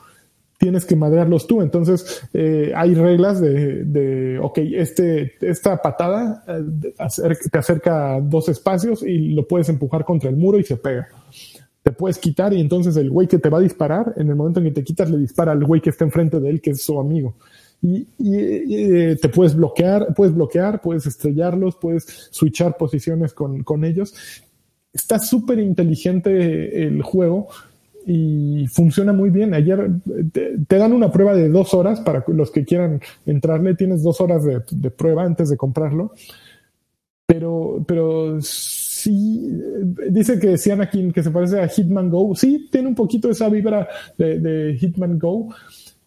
tienes 0.59 0.87
que 0.87 0.97
madrearlos 0.97 1.47
tú. 1.47 1.61
Entonces, 1.61 2.23
eh, 2.33 2.73
hay 2.75 2.95
reglas 2.95 3.41
de, 3.41 3.85
de, 3.85 4.39
ok, 4.39 4.59
este, 4.59 5.33
esta 5.41 5.77
patada 5.77 6.43
eh, 6.49 6.95
te 7.51 7.59
acerca 7.59 8.21
dos 8.21 8.49
espacios 8.49 9.03
y 9.03 9.35
lo 9.35 9.47
puedes 9.47 9.69
empujar 9.69 10.05
contra 10.05 10.31
el 10.31 10.37
muro 10.37 10.59
y 10.59 10.65
se 10.65 10.77
pega. 10.77 11.09
te 11.83 11.93
puedes 11.93 12.17
quitar 12.17 12.55
y 12.55 12.61
entonces 12.63 12.97
el 12.97 13.11
güey 13.11 13.29
que 13.29 13.39
te 13.39 13.51
va 13.51 13.59
a 13.59 13.61
disparar, 13.63 14.15
en 14.17 14.31
el 14.31 14.37
momento 14.37 14.61
en 14.61 14.67
que 14.67 14.73
te 14.73 14.85
quitas, 14.85 15.11
le 15.11 15.19
dispara 15.19 15.53
al 15.53 15.65
güey 15.67 15.83
que 15.83 15.91
está 15.91 16.05
enfrente 16.05 16.41
de 16.41 16.49
él, 16.49 16.63
que 16.63 16.71
es 16.71 16.83
su 16.83 16.99
amigo. 16.99 17.35
Y, 17.85 18.07
eh, 18.19 19.19
te 19.21 19.29
puedes 19.29 19.55
bloquear, 19.55 20.15
puedes 20.15 20.35
bloquear, 20.35 20.81
puedes 20.81 21.05
estrellarlos, 21.05 21.77
puedes 21.77 22.29
switchar 22.31 22.79
posiciones 22.79 23.35
con, 23.35 23.63
con 23.63 23.85
ellos. 23.85 24.15
Está 24.91 25.19
súper 25.19 25.59
inteligente 25.59 26.87
el 26.87 27.03
juego 27.03 27.49
y 28.07 28.67
funciona 28.69 29.13
muy 29.13 29.29
bien. 29.29 29.53
Ayer 29.53 29.91
te, 30.33 30.79
dan 30.79 30.95
una 30.95 31.13
prueba 31.13 31.35
de 31.35 31.51
dos 31.51 31.75
horas 31.75 32.01
para 32.01 32.25
los 32.29 32.51
que 32.51 32.65
quieran 32.65 33.03
entrarle. 33.27 33.75
Tienes 33.75 34.03
dos 34.03 34.19
horas 34.21 34.45
de, 34.45 34.63
de 34.71 34.91
prueba 34.91 35.25
antes 35.25 35.51
de 35.51 35.59
comprarlo. 35.59 36.13
Pero, 37.27 37.85
pero 37.87 38.39
sí, 38.41 39.51
dice 40.11 40.39
que 40.39 40.49
decían 40.49 40.81
aquí 40.81 41.11
que 41.13 41.23
se 41.23 41.31
parece 41.31 41.61
a 41.61 41.69
Hitman 41.69 42.11
Go. 42.11 42.35
Sí, 42.35 42.69
tiene 42.71 42.89
un 42.89 42.95
poquito 42.95 43.31
esa 43.31 43.49
vibra 43.49 43.89
de, 44.19 44.77
Hitman 44.79 45.19
Go, 45.19 45.49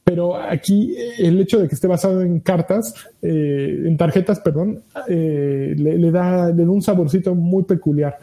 pero 0.07 0.38
aquí 0.38 0.95
el 1.19 1.38
hecho 1.41 1.59
de 1.59 1.67
que 1.67 1.75
esté 1.75 1.85
basado 1.85 2.21
en 2.21 2.39
cartas, 2.39 2.93
eh, 3.21 3.84
en 3.85 3.97
tarjetas, 3.97 4.39
perdón, 4.39 4.81
eh, 5.09 5.75
le, 5.77 6.11
da, 6.11 6.49
le 6.49 6.63
da 6.63 6.71
un 6.71 6.81
saborcito 6.81 7.35
muy 7.35 7.63
peculiar. 7.65 8.17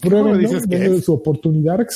Pruébenlo, 0.00 0.58
denle 0.66 1.02
su 1.02 1.12
oportunidad. 1.12 1.86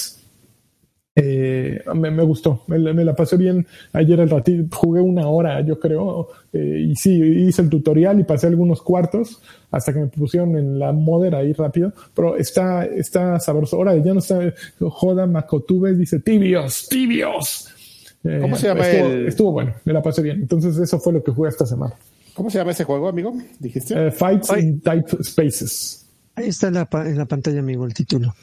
Eh, 1.17 1.81
me, 1.95 2.11
me, 2.11 2.23
gustó, 2.25 2.63
me, 2.67 2.79
la 2.79 3.17
pasé 3.17 3.39
bien 3.39 3.67
ayer 3.95 4.21
el 4.21 4.29
ratito, 4.29 4.77
jugué 4.77 5.01
una 5.01 5.29
hora 5.29 5.61
yo 5.61 5.79
creo, 5.79 6.29
eh, 6.55 6.87
y 6.89 6.97
sí, 6.97 7.13
hice 7.13 7.61
el 7.61 7.69
tutorial 7.69 8.19
y 8.21 8.25
pasé 8.25 8.47
algunos 8.47 8.81
cuartos 8.81 9.43
hasta 9.71 9.93
que 9.93 10.01
me 10.01 10.07
pusieron 10.09 10.57
en 10.57 10.79
la 10.79 10.93
modera 10.93 11.39
ahí 11.39 11.55
rápido, 11.55 11.93
pero 12.15 12.37
está, 12.37 12.85
está 12.85 13.41
sabroso. 13.41 13.77
Ahora 13.77 13.97
ya 13.97 14.13
no 14.13 14.21
está, 14.21 14.55
joda 14.79 15.27
Macotube 15.27 15.95
dice 15.95 16.21
tibios, 16.21 16.87
tibios. 16.89 17.72
Eh, 18.25 18.39
¿Cómo 18.41 18.57
se 18.57 18.69
llama 18.69 18.89
estuvo, 18.89 19.13
estuvo, 19.29 19.53
bueno, 19.53 19.75
me 19.85 19.93
la 19.93 20.03
pasé 20.03 20.23
bien. 20.23 20.41
Entonces 20.41 20.77
eso 20.79 21.01
fue 21.01 21.13
lo 21.13 21.23
que 21.23 21.33
jugué 21.33 21.49
esta 21.49 21.67
semana. 21.67 21.95
¿Cómo 22.35 22.51
se 22.51 22.59
llama 22.59 22.71
ese 22.71 22.85
juego, 22.85 23.09
amigo? 23.09 23.35
¿Dijiste? 23.59 24.11
Fights 24.11 24.51
in 24.59 24.81
Type 24.81 25.23
Spaces. 25.23 26.07
Ahí 26.35 26.49
está 26.49 26.69
en 26.69 26.75
la, 26.75 26.89
en 26.93 27.19
la 27.19 27.27
pantalla, 27.27 27.61
amigo, 27.61 27.85
el 27.85 27.93
título. 27.93 28.35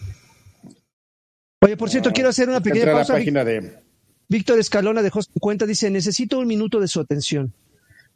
Oye, 1.61 1.76
por 1.76 1.89
cierto, 1.89 2.11
quiero 2.11 2.30
hacer 2.30 2.47
una 2.49 2.61
pequeña 2.61 2.91
pausa. 2.91 3.18
Víctor 4.27 4.60
Escalona 4.60 5.01
dejó 5.01 5.23
su 5.23 5.31
cuenta, 5.39 5.65
dice, 5.65 5.89
necesito 5.89 6.38
un 6.38 6.47
minuto 6.47 6.80
de 6.80 6.88
su 6.88 6.99
atención. 6.99 7.53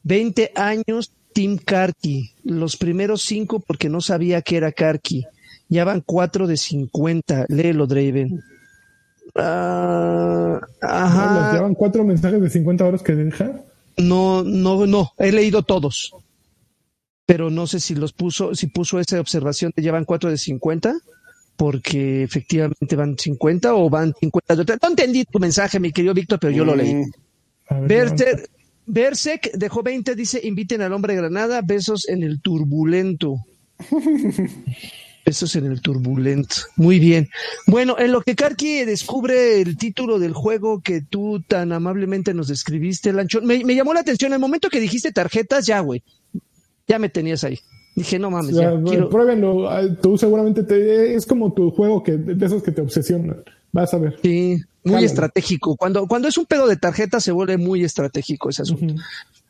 20 0.03 0.51
años, 0.55 1.11
Tim 1.33 1.57
Karki. 1.57 2.31
Los 2.43 2.77
primeros 2.77 3.23
cinco 3.23 3.59
porque 3.59 3.89
no 3.89 3.99
sabía 3.99 4.41
que 4.41 4.57
era 4.57 4.71
Karki. 4.71 5.25
Ya 5.69 5.85
van 5.85 6.01
cuatro 6.05 6.45
de 6.45 6.57
50. 6.57 7.47
Léelo, 7.49 7.87
Draven. 7.87 8.43
Uh, 9.35 10.59
ajá. 10.81 11.53
¿Llevan 11.53 11.73
cuatro 11.73 12.03
mensajes 12.03 12.41
de 12.41 12.49
50 12.49 12.85
horas 12.85 13.01
que 13.01 13.15
deja? 13.15 13.61
No, 13.97 14.43
no, 14.43 14.85
no. 14.85 15.11
He 15.17 15.31
leído 15.31 15.63
todos. 15.63 16.13
Pero 17.25 17.49
no 17.49 17.67
sé 17.67 17.79
si 17.79 17.95
los 17.95 18.13
puso, 18.13 18.53
si 18.53 18.67
puso 18.67 18.99
esa 18.99 19.19
observación 19.19 19.71
de 19.75 19.81
llevan 19.81 20.05
cuatro 20.05 20.29
de 20.29 20.37
50 20.37 20.93
porque 21.55 22.23
efectivamente 22.23 22.95
van 22.95 23.17
50 23.17 23.75
o 23.75 23.89
van 23.89 24.13
50 24.19 24.55
No 24.81 24.89
entendí 24.89 25.23
tu 25.25 25.39
mensaje, 25.39 25.79
mi 25.79 25.91
querido 25.91 26.13
Víctor, 26.13 26.39
pero 26.39 26.53
yo 26.53 26.65
lo 26.65 26.75
leí. 26.75 26.95
Mm. 26.95 27.11
Bersek 28.85 29.51
dejó 29.53 29.81
20, 29.81 30.15
dice, 30.15 30.41
inviten 30.43 30.81
al 30.81 30.93
hombre 30.93 31.15
Granada, 31.15 31.61
besos 31.61 32.07
en 32.09 32.23
el 32.23 32.41
turbulento. 32.41 33.37
besos 35.25 35.55
en 35.55 35.65
el 35.65 35.81
turbulento. 35.81 36.55
Muy 36.75 36.99
bien. 36.99 37.29
Bueno, 37.67 37.95
en 37.97 38.11
lo 38.11 38.21
que 38.21 38.35
Karki 38.35 38.85
descubre 38.85 39.61
el 39.61 39.77
título 39.77 40.19
del 40.19 40.33
juego 40.33 40.81
que 40.81 41.01
tú 41.01 41.41
tan 41.47 41.71
amablemente 41.71 42.33
nos 42.33 42.47
describiste, 42.47 43.13
Lanchón, 43.13 43.45
me, 43.45 43.63
me 43.63 43.75
llamó 43.75 43.93
la 43.93 44.01
atención 44.01 44.33
el 44.33 44.39
momento 44.39 44.69
que 44.69 44.79
dijiste 44.79 45.11
tarjetas, 45.11 45.65
ya, 45.65 45.79
güey. 45.79 46.03
Ya 46.87 46.99
me 46.99 47.09
tenías 47.09 47.43
ahí. 47.43 47.59
Dije, 47.95 48.17
no 48.17 48.31
mames, 48.31 48.55
ya, 48.55 48.73
Pruébenlo, 49.09 49.69
tú 50.01 50.17
seguramente 50.17 50.63
te, 50.63 51.13
es 51.13 51.25
como 51.27 51.53
tu 51.53 51.69
juego 51.69 52.01
que, 52.01 52.13
de 52.13 52.45
esos 52.45 52.63
que 52.63 52.71
te 52.71 52.81
obsesionan. 52.81 53.43
Vas 53.71 53.93
a 53.93 53.99
ver. 53.99 54.17
Sí, 54.21 54.61
muy 54.83 55.03
estratégico. 55.03 55.75
Cuando, 55.75 56.07
cuando 56.07 56.27
es 56.27 56.37
un 56.37 56.45
pedo 56.45 56.67
de 56.67 56.77
tarjeta 56.77 57.19
se 57.19 57.31
vuelve 57.31 57.57
muy 57.57 57.83
estratégico 57.83 58.49
ese 58.49 58.63
asunto. 58.63 58.95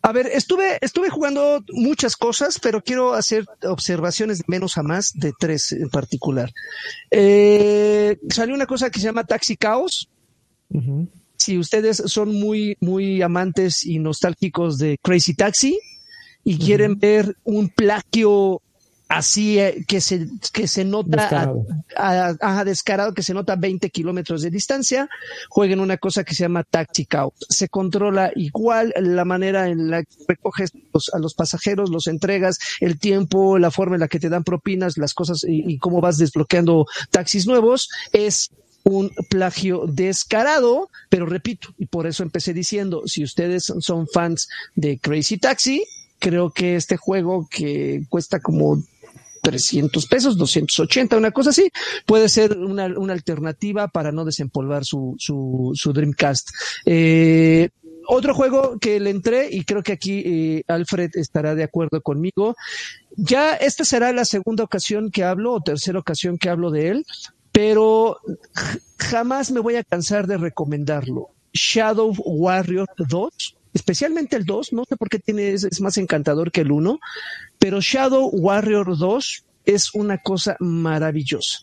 A 0.06 0.12
ver, 0.12 0.28
estuve, 0.28 0.78
estuve 0.82 1.10
jugando 1.10 1.64
muchas 1.70 2.18
cosas, 2.18 2.60
pero 2.60 2.84
quiero 2.84 3.14
hacer 3.14 3.46
observaciones 3.64 4.40
de 4.40 4.44
menos 4.48 4.78
a 4.78 4.84
más 4.84 5.12
de 5.14 5.32
tres 5.40 5.72
en 5.72 5.90
particular. 5.90 6.52
Eh, 7.10 8.18
salió 8.30 8.54
una 8.54 8.66
cosa 8.66 8.90
que 8.90 9.00
se 9.00 9.06
llama 9.06 9.24
Taxi 9.24 9.56
Chaos. 9.56 10.10
Si 11.38 11.58
ustedes 11.58 12.04
son 12.06 12.36
muy, 12.36 12.76
muy 12.82 13.22
amantes 13.22 13.86
y 13.86 14.00
nostálgicos 14.00 14.78
de 14.78 14.98
Crazy 15.02 15.36
Taxi, 15.36 15.80
y 16.44 16.58
quieren 16.58 17.00
ver 17.00 17.38
un 17.44 17.70
plagio 17.70 18.62
así 19.14 19.60
eh, 19.60 19.86
que 19.88 20.02
se 20.02 20.28
que 20.52 20.68
se 20.68 20.84
nota 20.84 21.18
descarado. 21.18 21.66
descarado 22.66 23.14
que 23.14 23.24
se 23.24 23.34
nota 23.34 23.54
a 23.54 23.58
20 23.58 23.90
kilómetros 23.90 24.42
de 24.42 24.50
distancia 24.50 25.10
jueguen 25.50 25.80
una 25.80 25.98
cosa 25.98 26.24
que 26.24 26.34
se 26.34 26.44
llama 26.44 26.64
Tactic 26.64 27.14
Out 27.16 27.36
se 27.50 27.70
controla 27.70 28.32
igual 28.36 28.94
la 28.98 29.26
manera 29.26 29.68
en 29.68 29.90
la 29.90 30.04
que 30.04 30.16
recoges 30.28 30.72
a 31.14 31.20
los 31.20 31.36
pasajeros 31.36 31.90
los 31.90 32.08
entregas 32.08 32.58
el 32.80 33.00
tiempo 33.00 33.60
la 33.60 33.72
forma 33.72 33.96
en 33.96 34.02
la 34.02 34.08
que 34.08 34.20
te 34.20 34.30
dan 34.30 34.44
propinas 34.44 34.98
las 34.98 35.14
cosas 35.14 35.44
y, 35.44 35.72
y 35.72 35.78
cómo 35.78 36.02
vas 36.02 36.18
desbloqueando 36.18 36.86
taxis 37.12 37.46
nuevos 37.46 37.90
es 38.12 38.50
un 38.86 39.12
plagio 39.30 39.86
descarado, 39.88 40.90
pero 41.08 41.26
repito, 41.26 41.70
y 41.78 41.86
por 41.86 42.06
eso 42.06 42.22
empecé 42.22 42.54
diciendo, 42.54 43.04
si 43.06 43.24
ustedes 43.24 43.72
son 43.80 44.10
fans 44.10 44.50
de 44.76 45.00
Crazy 45.00 45.38
Taxi, 45.38 45.86
creo 46.20 46.52
que 46.52 46.76
este 46.76 46.98
juego 46.98 47.48
que 47.50 48.02
cuesta 48.10 48.42
como 48.42 48.84
300 49.44 50.08
pesos, 50.08 50.38
280, 50.38 51.18
una 51.18 51.32
cosa 51.32 51.50
así, 51.50 51.70
puede 52.06 52.30
ser 52.30 52.58
una, 52.58 52.86
alternativa 52.86 53.90
para 53.90 54.14
no 54.14 54.24
desempolvar 54.24 54.86
su, 54.86 55.16
su, 55.20 55.74
su 55.76 55.92
Dreamcast. 55.92 56.50
Eh, 56.86 57.70
otro 58.08 58.34
juego 58.34 58.80
que 58.80 59.02
le 59.02 59.10
entré, 59.10 59.50
y 59.52 59.66
creo 59.66 59.84
que 59.84 59.92
aquí 59.92 60.24
eh, 60.26 60.64
Alfred 60.68 61.12
estará 61.16 61.56
de 61.56 61.64
acuerdo 61.64 62.02
conmigo, 62.02 62.56
ya 63.18 63.54
esta 63.56 63.84
será 63.84 64.14
la 64.14 64.24
segunda 64.24 64.64
ocasión 64.64 65.12
que 65.12 65.26
hablo, 65.26 65.54
o 65.54 65.62
tercera 65.62 66.00
ocasión 66.00 66.38
que 66.38 66.50
hablo 66.50 66.72
de 66.72 66.88
él, 66.88 67.06
pero 67.52 68.20
jamás 68.98 69.52
me 69.52 69.60
voy 69.60 69.76
a 69.76 69.84
cansar 69.84 70.26
de 70.26 70.38
recomendarlo. 70.38 71.32
Shadow 71.52 72.14
Warrior 72.18 72.88
2 72.98 73.58
especialmente 73.74 74.36
el 74.36 74.46
2, 74.46 74.74
no 74.74 74.86
sé 74.88 74.96
por 74.96 75.10
qué 75.10 75.20
tiene, 75.20 75.52
es, 75.52 75.82
más 75.82 75.98
encantador 75.98 76.52
que 76.52 76.62
el 76.62 76.72
1, 76.72 77.00
pero 77.64 77.80
Shadow 77.80 78.30
Warrior 78.34 78.98
2 78.98 79.46
es 79.66 79.96
una 79.96 80.18
cosa 80.18 80.58
maravillosa. 80.60 81.60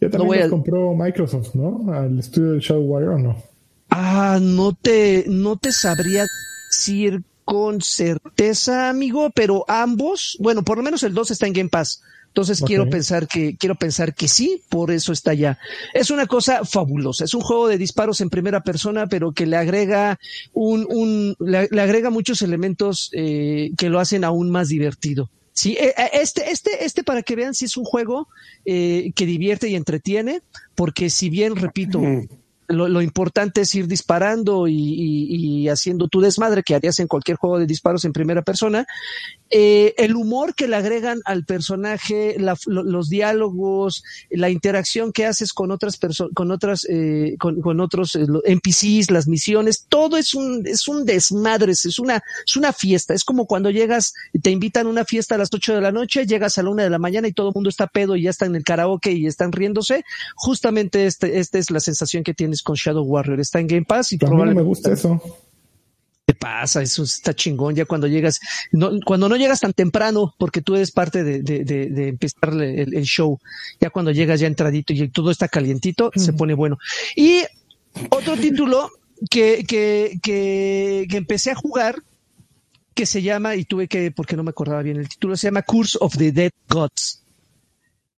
Ya 0.00 0.08
también 0.08 0.48
compró 0.48 0.94
Microsoft, 0.94 1.54
¿no? 1.54 1.92
Al 1.92 2.18
estudio 2.18 2.52
de 2.52 2.60
Shadow 2.60 2.82
Warrior, 2.82 3.12
¿o 3.12 3.18
no? 3.18 3.42
Ah, 3.90 4.38
no 4.40 4.72
te, 4.72 5.26
no 5.28 5.58
te 5.58 5.72
sabría 5.72 6.24
decir 6.70 7.22
con 7.44 7.82
certeza, 7.82 8.88
amigo, 8.88 9.28
pero 9.28 9.66
ambos, 9.68 10.38
bueno, 10.40 10.62
por 10.64 10.78
lo 10.78 10.82
menos 10.82 11.02
el 11.02 11.12
2 11.12 11.30
está 11.30 11.46
en 11.46 11.52
Game 11.52 11.68
Pass. 11.68 12.02
Entonces 12.36 12.60
quiero 12.60 12.90
pensar 12.90 13.26
que 13.26 13.56
quiero 13.56 13.76
pensar 13.76 14.14
que 14.14 14.28
sí, 14.28 14.62
por 14.68 14.90
eso 14.90 15.10
está 15.10 15.32
ya. 15.32 15.58
Es 15.94 16.10
una 16.10 16.26
cosa 16.26 16.66
fabulosa. 16.66 17.24
Es 17.24 17.32
un 17.32 17.40
juego 17.40 17.66
de 17.66 17.78
disparos 17.78 18.20
en 18.20 18.28
primera 18.28 18.62
persona, 18.62 19.06
pero 19.06 19.32
que 19.32 19.46
le 19.46 19.56
agrega 19.56 20.18
un, 20.52 20.86
un 20.90 21.34
le, 21.40 21.80
agrega 21.80 22.10
muchos 22.10 22.42
elementos 22.42 23.08
eh, 23.14 23.70
que 23.78 23.88
lo 23.88 24.00
hacen 24.00 24.22
aún 24.22 24.50
más 24.50 24.68
divertido. 24.68 25.30
Sí, 25.54 25.78
eh, 25.80 25.94
eh, 25.96 26.10
este, 26.12 26.50
este, 26.50 26.84
este 26.84 27.02
para 27.02 27.22
que 27.22 27.36
vean 27.36 27.54
si 27.54 27.64
es 27.64 27.78
un 27.78 27.84
juego 27.84 28.28
que 28.66 29.12
divierte 29.16 29.70
y 29.70 29.74
entretiene, 29.74 30.42
porque 30.74 31.08
si 31.08 31.30
bien 31.30 31.56
repito 31.56 32.02
lo, 32.68 33.02
importante 33.02 33.62
es 33.62 33.74
ir 33.74 33.86
disparando 33.86 34.66
y, 34.68 35.68
haciendo 35.68 36.08
tu 36.08 36.20
desmadre 36.20 36.62
que 36.62 36.74
harías 36.74 36.98
en 36.98 37.06
cualquier 37.06 37.36
juego 37.36 37.58
de 37.58 37.66
disparos 37.66 38.04
en 38.04 38.12
primera 38.12 38.42
persona. 38.42 38.86
Eh, 39.50 39.94
el 39.98 40.16
humor 40.16 40.54
que 40.54 40.66
le 40.66 40.76
agregan 40.76 41.20
al 41.24 41.44
personaje, 41.44 42.36
los 42.66 43.08
diálogos, 43.08 44.02
la 44.30 44.50
interacción 44.50 45.12
que 45.12 45.26
haces 45.26 45.52
con 45.52 45.70
otras 45.70 45.96
personas, 45.96 46.32
con 46.34 46.50
otras, 46.50 46.86
eh, 46.88 47.36
con, 47.38 47.80
otros 47.80 48.16
eh, 48.16 48.26
NPCs, 48.44 49.10
las 49.10 49.28
misiones, 49.28 49.86
todo 49.88 50.16
es 50.16 50.34
un, 50.34 50.66
es 50.66 50.88
un 50.88 51.04
desmadre, 51.04 51.72
es 51.72 51.98
una, 51.98 52.22
es 52.44 52.56
una 52.56 52.72
fiesta. 52.72 53.14
Es 53.14 53.24
como 53.24 53.46
cuando 53.46 53.70
llegas, 53.70 54.14
te 54.42 54.50
invitan 54.50 54.86
a 54.86 54.90
una 54.90 55.04
fiesta 55.04 55.36
a 55.36 55.38
las 55.38 55.48
8 55.52 55.76
de 55.76 55.80
la 55.80 55.92
noche, 55.92 56.26
llegas 56.26 56.58
a 56.58 56.62
la 56.62 56.70
una 56.70 56.82
de 56.82 56.90
la 56.90 56.98
mañana 56.98 57.28
y 57.28 57.32
todo 57.32 57.48
el 57.48 57.54
mundo 57.54 57.70
está 57.70 57.86
pedo 57.86 58.16
y 58.16 58.22
ya 58.22 58.30
está 58.30 58.46
en 58.46 58.56
el 58.56 58.64
karaoke 58.64 59.12
y 59.12 59.26
están 59.26 59.52
riéndose. 59.52 60.04
Justamente 60.34 61.06
este, 61.06 61.38
esta 61.38 61.58
es 61.58 61.70
la 61.70 61.80
sensación 61.80 62.24
que 62.24 62.34
tienes 62.34 62.55
con 62.62 62.76
Shadow 62.76 63.04
Warrior. 63.04 63.40
Está 63.40 63.60
en 63.60 63.66
Game 63.66 63.84
Pass 63.84 64.12
y 64.12 64.18
probablemente. 64.18 64.62
me 64.62 64.66
gusta 64.66 64.92
eso. 64.92 65.20
¿Qué 66.26 66.34
pasa? 66.34 66.82
Eso 66.82 67.04
está 67.04 67.34
chingón 67.34 67.76
ya 67.76 67.84
cuando 67.84 68.08
llegas, 68.08 68.40
no, 68.72 68.90
cuando 69.04 69.28
no 69.28 69.36
llegas 69.36 69.60
tan 69.60 69.72
temprano, 69.72 70.34
porque 70.38 70.60
tú 70.60 70.74
eres 70.74 70.90
parte 70.90 71.22
de, 71.22 71.40
de, 71.40 71.64
de, 71.64 72.08
empezar 72.08 72.52
el, 72.52 72.94
el, 72.94 73.04
show, 73.04 73.38
ya 73.80 73.90
cuando 73.90 74.10
llegas 74.10 74.40
ya 74.40 74.48
entradito 74.48 74.92
y 74.92 75.08
todo 75.08 75.30
está 75.30 75.46
calientito, 75.46 76.10
se 76.16 76.32
pone 76.32 76.54
bueno. 76.54 76.78
Y 77.14 77.44
otro 78.10 78.36
título 78.36 78.90
que, 79.30 79.64
que, 79.68 80.18
que, 80.20 81.06
que 81.08 81.16
empecé 81.16 81.52
a 81.52 81.54
jugar, 81.54 82.02
que 82.94 83.06
se 83.06 83.22
llama, 83.22 83.54
y 83.54 83.64
tuve 83.64 83.86
que, 83.86 84.10
porque 84.10 84.36
no 84.36 84.42
me 84.42 84.50
acordaba 84.50 84.82
bien 84.82 84.96
el 84.96 85.08
título, 85.08 85.36
se 85.36 85.46
llama 85.46 85.62
Curse 85.62 85.98
of 86.00 86.16
the 86.16 86.32
Dead 86.32 86.52
Gods. 86.68 87.22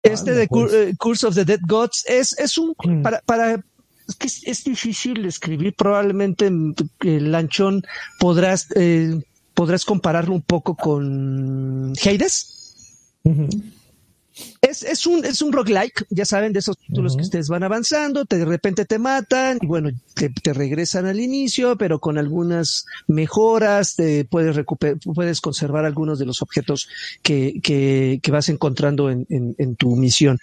Este 0.01 0.31
de 0.31 0.47
pues. 0.47 0.73
eh, 0.73 0.95
Curse 0.97 1.27
of 1.27 1.35
the 1.35 1.45
Dead 1.45 1.59
Gods 1.67 2.05
es, 2.07 2.37
es 2.39 2.57
un, 2.57 2.73
mm. 2.83 3.01
para, 3.01 3.21
para, 3.21 3.63
es 4.09 4.15
que 4.15 4.27
es, 4.51 4.63
difícil 4.63 5.25
escribir, 5.25 5.73
probablemente 5.75 6.47
el 6.47 7.31
lanchón 7.31 7.83
podrás, 8.19 8.67
eh, 8.75 9.19
podrás 9.53 9.85
compararlo 9.85 10.33
un 10.33 10.41
poco 10.41 10.75
con 10.75 11.93
Hades. 12.03 12.55
Es, 14.61 14.83
es, 14.83 15.05
un, 15.05 15.25
es 15.25 15.41
un 15.41 15.51
roguelike, 15.51 16.05
ya 16.09 16.25
saben, 16.25 16.53
de 16.53 16.59
esos 16.59 16.77
títulos 16.77 17.15
que 17.15 17.23
ustedes 17.23 17.49
van 17.49 17.63
avanzando, 17.63 18.25
te, 18.25 18.37
de 18.37 18.45
repente 18.45 18.85
te 18.85 18.97
matan 18.97 19.59
y 19.61 19.67
bueno, 19.67 19.89
te, 20.13 20.29
te, 20.29 20.53
regresan 20.53 21.05
al 21.05 21.19
inicio, 21.19 21.77
pero 21.77 21.99
con 21.99 22.17
algunas 22.17 22.85
mejoras, 23.07 23.95
te 23.95 24.23
puedes 24.25 24.55
recuperar, 24.55 24.97
puedes 25.13 25.41
conservar 25.41 25.85
algunos 25.85 26.19
de 26.19 26.25
los 26.25 26.41
objetos 26.41 26.87
que, 27.21 27.59
que, 27.61 28.19
que 28.23 28.31
vas 28.31 28.47
encontrando 28.47 29.09
en, 29.09 29.25
en, 29.29 29.55
en 29.57 29.75
tu 29.75 29.95
misión. 29.97 30.39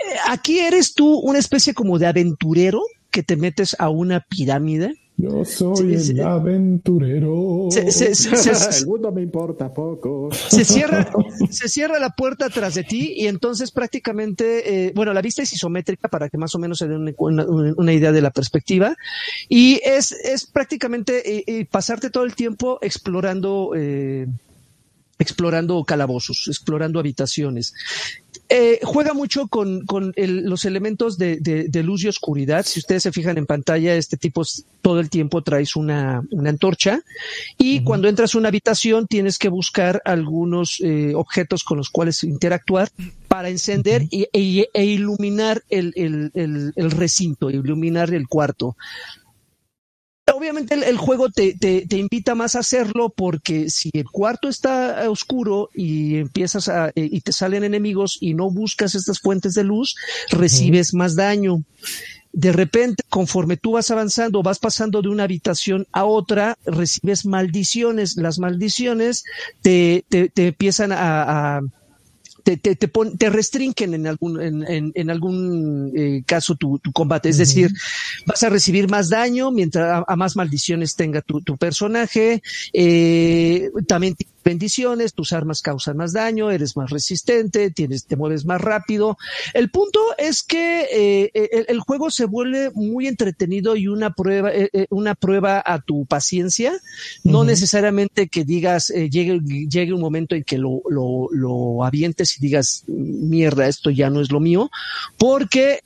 Eh, 0.00 0.16
aquí 0.28 0.58
eres 0.60 0.94
tú 0.94 1.18
una 1.18 1.38
especie 1.38 1.74
como 1.74 1.98
de 1.98 2.06
aventurero 2.06 2.82
que 3.10 3.22
te 3.22 3.36
metes 3.36 3.76
a 3.78 3.90
una 3.90 4.20
pirámide. 4.20 4.94
Yo 5.16 5.44
soy 5.44 5.94
el 5.94 6.20
aventurero. 6.22 7.68
el 7.76 8.86
mundo 8.86 9.12
me 9.12 9.20
importa 9.20 9.72
poco. 9.74 10.30
Se 10.32 10.64
cierra, 10.64 11.10
se 11.50 11.68
cierra 11.68 11.98
la 11.98 12.10
puerta 12.10 12.48
tras 12.48 12.74
de 12.74 12.84
ti 12.84 13.12
y 13.16 13.26
entonces 13.26 13.70
prácticamente, 13.70 14.86
eh, 14.86 14.92
bueno, 14.94 15.12
la 15.12 15.20
vista 15.20 15.42
es 15.42 15.52
isométrica 15.52 16.08
para 16.08 16.30
que 16.30 16.38
más 16.38 16.54
o 16.54 16.58
menos 16.58 16.78
se 16.78 16.88
den 16.88 17.14
una, 17.18 17.92
idea 17.92 18.12
de 18.12 18.22
la 18.22 18.30
perspectiva 18.30 18.96
y 19.48 19.80
es, 19.84 20.12
es 20.12 20.46
prácticamente 20.46 21.60
eh, 21.60 21.66
pasarte 21.70 22.08
todo 22.08 22.24
el 22.24 22.34
tiempo 22.34 22.78
explorando 22.80 23.72
explorando 25.20 25.84
calabozos, 25.84 26.48
explorando 26.48 26.98
habitaciones. 26.98 27.74
Eh, 28.52 28.80
juega 28.82 29.14
mucho 29.14 29.46
con, 29.46 29.86
con 29.86 30.12
los 30.16 30.64
elementos 30.64 31.16
de, 31.18 31.38
de, 31.38 31.82
luz 31.84 32.02
y 32.02 32.08
oscuridad. 32.08 32.66
Si 32.66 32.80
ustedes 32.80 33.04
se 33.04 33.12
fijan 33.12 33.38
en 33.38 33.46
pantalla, 33.46 33.94
este 33.94 34.16
tipo 34.16 34.42
todo 34.82 34.98
el 34.98 35.08
tiempo 35.08 35.42
traes 35.42 35.76
una, 35.76 36.24
una 36.32 36.50
antorcha. 36.50 37.00
Y 37.58 37.84
cuando 37.84 38.08
entras 38.08 38.34
a 38.34 38.38
una 38.38 38.48
habitación 38.48 39.06
tienes 39.06 39.38
que 39.38 39.48
buscar 39.48 40.02
algunos 40.04 40.80
eh, 40.82 41.12
objetos 41.14 41.62
con 41.62 41.78
los 41.78 41.90
cuales 41.90 42.24
interactuar 42.24 42.90
para 43.28 43.50
encender 43.50 44.08
y, 44.10 44.26
e, 44.32 44.68
e, 44.74 44.84
iluminar 44.84 45.62
el, 45.70 45.92
el, 45.94 46.32
el, 46.34 46.72
el, 46.74 46.90
recinto, 46.90 47.50
iluminar 47.50 48.12
el 48.12 48.26
cuarto 48.26 48.76
obviamente 50.34 50.74
el, 50.74 50.96
juego 50.96 51.30
te, 51.30 51.54
te, 51.54 51.96
invita 51.96 52.34
más 52.34 52.56
a 52.56 52.60
hacerlo 52.60 53.10
porque 53.10 53.70
si 53.70 53.90
el 53.92 54.04
cuarto 54.04 54.48
está 54.48 55.08
oscuro 55.10 55.70
y 55.74 56.16
empiezas 56.16 56.68
a 56.68 56.88
eh, 56.88 57.08
y 57.10 57.20
te 57.20 57.32
salen 57.32 57.64
enemigos 57.64 58.18
y 58.20 58.34
no 58.34 58.50
buscas 58.50 58.94
estas 58.94 59.20
fuentes 59.20 59.54
de 59.54 59.64
luz, 59.64 59.94
recibes 60.30 60.94
más 60.94 61.16
daño. 61.16 61.62
De 62.32 62.52
repente, 62.52 63.02
conforme 63.08 63.56
tú 63.56 63.72
vas 63.72 63.90
avanzando, 63.90 64.42
vas 64.42 64.60
pasando 64.60 65.02
de 65.02 65.08
una 65.08 65.24
habitación 65.24 65.86
a 65.92 66.04
otra, 66.04 66.56
recibes 66.64 67.26
maldiciones. 67.26 68.16
Las 68.16 68.38
maldiciones 68.38 69.24
te, 69.62 70.04
te, 70.08 70.28
te 70.28 70.48
empiezan 70.48 70.92
a 70.92 71.60
te, 72.42 72.56
te, 72.56 72.76
te, 72.76 72.88
te 72.88 73.30
restringen 73.30 73.94
en 73.94 74.06
algún, 74.06 74.40
en, 74.40 74.92
en, 74.94 75.10
algún 75.10 75.92
eh, 75.96 76.22
caso 76.26 76.54
tu, 76.54 76.78
tu, 76.78 76.92
combate. 76.92 77.28
Es 77.28 77.38
decir, 77.38 77.70
vas 78.26 78.42
a 78.42 78.48
recibir 78.48 78.88
más 78.88 79.08
daño 79.08 79.50
mientras 79.50 80.04
a, 80.06 80.16
más 80.16 80.36
maldiciones 80.36 80.94
tenga 80.96 81.20
tu, 81.22 81.40
tu 81.42 81.56
personaje. 81.56 82.42
Eh, 82.72 83.70
también 83.86 84.16
bendiciones, 84.44 85.14
tus 85.14 85.32
armas 85.32 85.62
causan 85.62 85.96
más 85.96 86.12
daño, 86.12 86.50
eres 86.50 86.76
más 86.76 86.90
resistente, 86.90 87.70
tienes, 87.70 88.06
te 88.06 88.16
mueves 88.16 88.44
más 88.44 88.60
rápido. 88.60 89.16
El 89.54 89.70
punto 89.70 90.00
es 90.18 90.42
que 90.42 90.82
eh, 90.82 91.30
eh 91.34 91.64
el, 91.68 91.80
juego 91.80 92.10
se 92.10 92.24
vuelve 92.24 92.70
muy 92.74 93.06
entretenido 93.06 93.76
y 93.76 93.88
una 93.88 94.10
prueba, 94.12 94.52
eh, 94.52 94.70
eh, 94.72 94.86
una 94.90 95.14
prueba 95.14 95.62
a 95.64 95.80
tu 95.80 96.06
paciencia. 96.06 96.72
No 97.24 97.44
necesariamente 97.44 98.28
que 98.28 98.44
digas, 98.44 98.88
llegue, 98.88 99.40
llegue 99.40 99.92
un 99.92 100.00
momento 100.00 100.34
en 100.34 100.44
que 100.44 100.58
lo, 100.58 100.82
lo, 100.88 101.28
lo 101.32 101.84
avientes 101.84 102.36
y 102.36 102.40
digas, 102.40 102.84
mierda, 102.86 103.66
esto 103.66 103.90
ya 103.90 104.10
no 104.10 104.20
es 104.20 104.30
lo 104.30 104.40
mío, 104.40 104.70
porque 105.18 105.80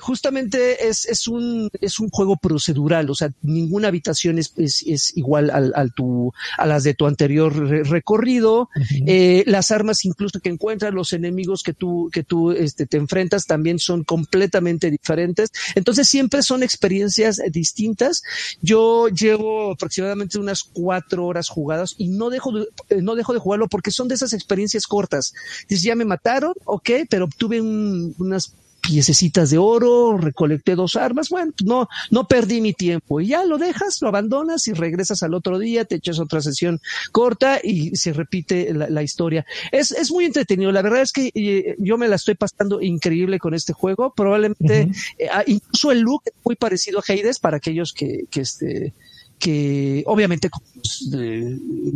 justamente 0.00 0.86
es, 0.86 1.06
es, 1.06 1.28
un, 1.28 1.70
es 1.80 1.98
un 1.98 2.10
juego 2.10 2.36
procedural, 2.36 3.08
o 3.08 3.14
sea, 3.14 3.30
ninguna 3.42 3.88
habitación 3.88 4.38
es, 4.38 4.52
es, 4.56 4.84
es 4.86 5.16
igual 5.16 5.50
al, 5.50 5.72
al 5.74 5.94
tu, 5.94 6.32
a 6.58 6.66
las 6.66 6.84
de 6.84 6.92
tu 6.92 7.06
anterior 7.06 7.85
recorrido, 7.88 8.68
eh, 9.06 9.44
las 9.46 9.70
armas 9.70 10.04
incluso 10.04 10.40
que 10.40 10.50
encuentras, 10.50 10.92
los 10.92 11.12
enemigos 11.12 11.62
que 11.62 11.74
tú, 11.74 12.10
que 12.12 12.22
tú 12.22 12.52
este, 12.52 12.86
te 12.86 12.96
enfrentas 12.96 13.46
también 13.46 13.78
son 13.78 14.04
completamente 14.04 14.90
diferentes. 14.90 15.50
Entonces 15.74 16.08
siempre 16.08 16.42
son 16.42 16.62
experiencias 16.62 17.40
distintas. 17.50 18.22
Yo 18.60 19.08
llevo 19.08 19.72
aproximadamente 19.72 20.38
unas 20.38 20.62
cuatro 20.62 21.26
horas 21.26 21.48
jugadas 21.48 21.94
y 21.98 22.08
no 22.08 22.30
dejo 22.30 22.52
de, 22.52 22.68
eh, 22.90 23.02
no 23.02 23.14
dejo 23.14 23.32
de 23.32 23.38
jugarlo 23.38 23.68
porque 23.68 23.90
son 23.90 24.08
de 24.08 24.14
esas 24.14 24.32
experiencias 24.32 24.86
cortas. 24.86 25.32
Dices, 25.68 25.84
ya 25.84 25.94
me 25.94 26.04
mataron, 26.04 26.54
ok, 26.64 26.90
pero 27.08 27.26
obtuve 27.26 27.60
unas 27.60 28.54
piececitas 28.86 29.50
de 29.50 29.58
oro, 29.58 30.16
recolecté 30.16 30.76
dos 30.76 30.96
armas, 30.96 31.28
bueno, 31.28 31.52
pues 31.56 31.66
no, 31.66 31.88
no 32.10 32.28
perdí 32.28 32.60
mi 32.60 32.72
tiempo. 32.72 33.20
Y 33.20 33.28
ya 33.28 33.44
lo 33.44 33.58
dejas, 33.58 34.00
lo 34.00 34.08
abandonas 34.08 34.68
y 34.68 34.72
regresas 34.72 35.22
al 35.22 35.34
otro 35.34 35.58
día, 35.58 35.84
te 35.84 35.96
echas 35.96 36.20
otra 36.20 36.40
sesión 36.40 36.80
corta 37.10 37.58
y 37.62 37.96
se 37.96 38.12
repite 38.12 38.72
la, 38.72 39.02
historia. 39.02 39.44
Es, 39.72 39.90
es 39.92 40.10
muy 40.10 40.24
entretenido, 40.24 40.72
la 40.72 40.82
verdad 40.82 41.02
es 41.02 41.12
que 41.12 41.30
eh, 41.34 41.76
yo 41.78 41.98
me 41.98 42.08
la 42.08 42.16
estoy 42.16 42.34
pasando 42.34 42.80
increíble 42.80 43.38
con 43.38 43.54
este 43.54 43.72
juego, 43.72 44.12
probablemente 44.14 44.90
eh, 45.18 45.28
ah, 45.32 45.42
incluso 45.46 45.90
el 45.90 46.00
look 46.00 46.22
es 46.26 46.32
muy 46.44 46.56
parecido 46.56 47.00
a 47.00 47.02
Hades 47.06 47.38
para 47.38 47.56
aquellos 47.56 47.92
que, 47.92 48.24
que 48.30 48.40
este, 48.40 48.94
que 49.38 50.02
obviamente 50.06 50.50
con 50.50 50.62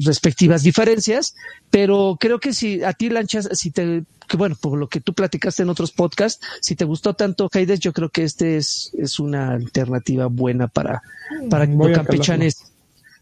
respectivas 0.05 0.63
diferencias, 0.63 1.35
pero 1.71 2.17
creo 2.21 2.39
que 2.39 2.53
si 2.53 2.83
a 2.83 2.93
ti 2.93 3.09
lanchas, 3.09 3.49
si 3.53 3.71
te, 3.71 4.05
que 4.29 4.37
bueno, 4.37 4.57
por 4.61 4.79
lo 4.79 4.89
que 4.89 5.01
tú 5.01 5.15
platicaste 5.15 5.63
en 5.63 5.71
otros 5.71 5.93
podcasts, 5.93 6.45
si 6.61 6.77
te 6.77 6.85
gustó 6.85 7.15
tanto 7.15 7.49
Hades, 7.53 7.81
yo 7.81 7.93
creo 7.93 8.11
que 8.11 8.25
este 8.25 8.57
es, 8.57 8.91
es 8.97 9.19
una 9.19 9.53
alternativa 9.53 10.27
buena 10.27 10.69
para, 10.69 11.03
para 11.49 11.67
lo 11.67 11.93
campechanes. 11.93 12.65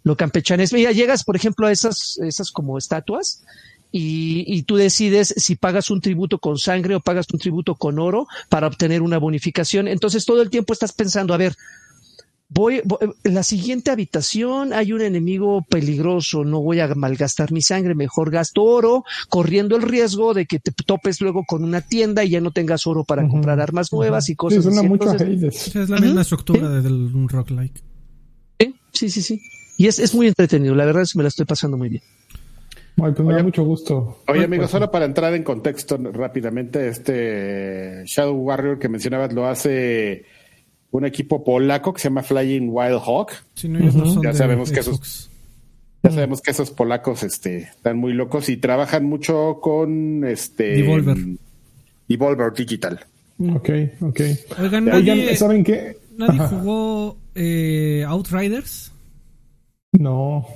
Lo 0.04 0.16
campechanes. 0.16 0.72
Mira, 0.72 0.92
llegas, 0.92 1.24
por 1.24 1.36
ejemplo, 1.36 1.66
a 1.66 1.72
esas, 1.72 2.18
esas 2.22 2.50
como 2.50 2.78
estatuas, 2.78 3.42
y, 3.90 4.44
y, 4.46 4.64
tú 4.64 4.76
decides 4.76 5.34
si 5.38 5.56
pagas 5.56 5.90
un 5.90 6.02
tributo 6.02 6.38
con 6.38 6.58
sangre 6.58 6.94
o 6.94 7.00
pagas 7.00 7.26
un 7.32 7.38
tributo 7.38 7.74
con 7.74 7.98
oro 7.98 8.26
para 8.50 8.66
obtener 8.66 9.00
una 9.00 9.16
bonificación. 9.16 9.88
Entonces 9.88 10.26
todo 10.26 10.42
el 10.42 10.50
tiempo 10.50 10.74
estás 10.74 10.92
pensando, 10.92 11.32
a 11.32 11.38
ver, 11.38 11.56
voy, 12.48 12.82
en 13.24 13.34
la 13.34 13.42
siguiente 13.42 13.90
habitación 13.90 14.72
hay 14.72 14.92
un 14.92 15.02
enemigo 15.02 15.62
peligroso, 15.68 16.44
no 16.44 16.60
voy 16.60 16.80
a 16.80 16.88
malgastar 16.94 17.52
mi 17.52 17.62
sangre, 17.62 17.94
mejor 17.94 18.30
gasto 18.30 18.62
oro, 18.62 19.04
corriendo 19.28 19.76
el 19.76 19.82
riesgo 19.82 20.34
de 20.34 20.46
que 20.46 20.58
te 20.58 20.72
topes 20.72 21.20
luego 21.20 21.44
con 21.46 21.64
una 21.64 21.80
tienda 21.80 22.24
y 22.24 22.30
ya 22.30 22.40
no 22.40 22.50
tengas 22.50 22.86
oro 22.86 23.04
para 23.04 23.28
comprar 23.28 23.60
armas 23.60 23.92
nuevas 23.92 24.28
y 24.28 24.36
cosas 24.36 24.66
es 24.66 24.66
así. 24.66 25.78
es 25.78 25.88
la 25.88 25.98
misma 25.98 26.22
estructura 26.22 26.68
de 26.70 26.88
un 26.88 27.28
rock 27.28 27.50
like. 27.50 27.80
Sí, 28.92 29.10
sí, 29.10 29.22
sí. 29.22 29.40
Y 29.76 29.86
es, 29.86 29.98
es 29.98 30.14
muy 30.14 30.26
entretenido, 30.26 30.74
la 30.74 30.84
verdad 30.84 31.02
es 31.02 31.12
que 31.12 31.18
me 31.18 31.22
la 31.22 31.28
estoy 31.28 31.46
pasando 31.46 31.76
muy 31.76 31.88
bien. 31.88 32.02
Ay, 33.00 33.12
pues 33.12 33.20
me 33.20 33.34
da 33.34 33.44
mucho 33.44 33.62
gusto. 33.62 34.22
Oye, 34.26 34.44
amigo, 34.44 34.62
pues, 34.62 34.72
solo 34.72 34.90
para 34.90 35.04
entrar 35.04 35.32
en 35.34 35.44
contexto 35.44 35.96
rápidamente, 35.98 36.88
este 36.88 38.02
Shadow 38.04 38.34
Warrior 38.34 38.80
que 38.80 38.88
mencionabas 38.88 39.32
lo 39.32 39.46
hace 39.46 40.24
un 40.90 41.04
equipo 41.04 41.44
polaco 41.44 41.92
que 41.92 42.00
se 42.00 42.08
llama 42.08 42.22
Flying 42.22 42.68
Wild 42.70 43.00
Hawk. 43.04 43.32
ya 44.22 44.32
sabemos 44.32 44.70
que 44.70 44.80
esos 44.80 45.30
ya 46.02 46.10
sabemos 46.10 46.40
que 46.40 46.52
esos 46.52 46.70
polacos 46.70 47.22
este, 47.24 47.58
están 47.58 47.98
muy 47.98 48.12
locos 48.12 48.48
y 48.48 48.56
trabajan 48.56 49.04
mucho 49.04 49.58
con 49.60 50.24
este 50.24 50.64
Devolver, 50.82 51.16
Devolver 52.06 52.52
Digital. 52.52 53.04
Ok, 53.38 53.70
ok. 54.00 54.20
Oigan, 54.60 55.36
¿saben 55.36 55.64
qué? 55.64 55.96
¿Nadie 56.16 56.38
jugó 56.38 57.16
eh, 57.34 58.04
Outriders? 58.06 58.92
No. 59.92 60.46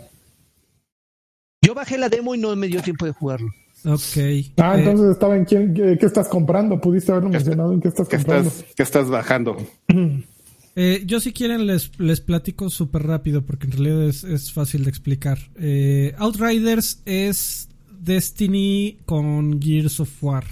Yo 1.61 1.75
bajé 1.75 1.99
la 1.99 2.09
demo 2.09 2.35
y 2.35 2.39
no 2.39 2.55
me 2.57 2.69
dio 2.69 2.83
tiempo 2.83 3.07
de 3.07 3.13
jugarlo. 3.13 3.49
Ok. 3.85 4.55
Ah, 4.59 4.77
eh, 4.77 4.79
entonces 4.79 5.11
estaba 5.11 5.37
en 5.37 5.45
qué, 5.45 5.99
estás 6.01 6.29
comprando. 6.29 6.81
Pudiste 6.81 7.13
haberlo 7.13 7.31
mencionado 7.31 7.73
en 7.73 7.81
qué 7.81 7.89
estás 7.89 8.09
comprando. 8.09 8.51
¿Qué 8.77 8.83
estás 8.83 9.09
bajando? 9.09 9.57
Eh, 10.75 11.03
yo 11.05 11.21
si 11.21 11.35
quieren 11.35 11.67
les, 11.67 11.91
les 11.99 12.23
platico 12.23 12.71
súper 12.71 13.03
rápido 13.03 13.45
porque 13.45 13.67
en 13.67 13.73
realidad 13.73 14.09
es, 14.09 14.53
fácil 14.53 14.85
de 14.85 14.89
explicar. 14.89 15.39
Eh, 15.57 16.15
Outriders 16.17 17.03
es 17.05 17.69
Destiny 17.91 18.97
con 19.05 19.61
Gears 19.61 20.01
of 20.01 20.11
War. 20.23 20.45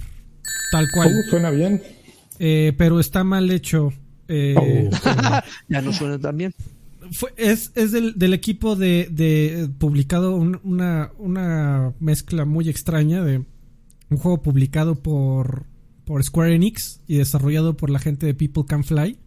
Tal 0.71 0.85
cual. 0.93 1.09
Uh, 1.09 1.29
suena 1.29 1.49
bien. 1.49 1.81
Eh, 2.37 2.71
pero 2.77 2.99
está 2.99 3.23
mal 3.23 3.49
hecho. 3.49 3.91
Oh. 4.27 4.89
ya 5.67 5.81
no 5.81 5.91
suena 5.91 6.19
tan 6.19 6.37
bien. 6.37 6.53
Es, 7.37 7.71
es 7.75 7.91
del, 7.91 8.17
del, 8.17 8.33
equipo 8.33 8.75
de, 8.75 9.07
de 9.11 9.69
publicado 9.77 10.35
una, 10.35 11.11
una 11.17 11.93
mezcla 11.99 12.45
muy 12.45 12.69
extraña 12.69 13.23
de 13.23 13.43
un 14.09 14.17
juego 14.17 14.41
publicado 14.41 14.95
por, 14.95 15.65
por 16.05 16.23
Square 16.23 16.55
Enix 16.55 17.01
y 17.07 17.17
desarrollado 17.17 17.77
por 17.77 17.89
la 17.89 17.99
gente 17.99 18.25
de 18.25 18.33
People 18.33 18.65
Can 18.67 18.83
Fly. 18.83 19.17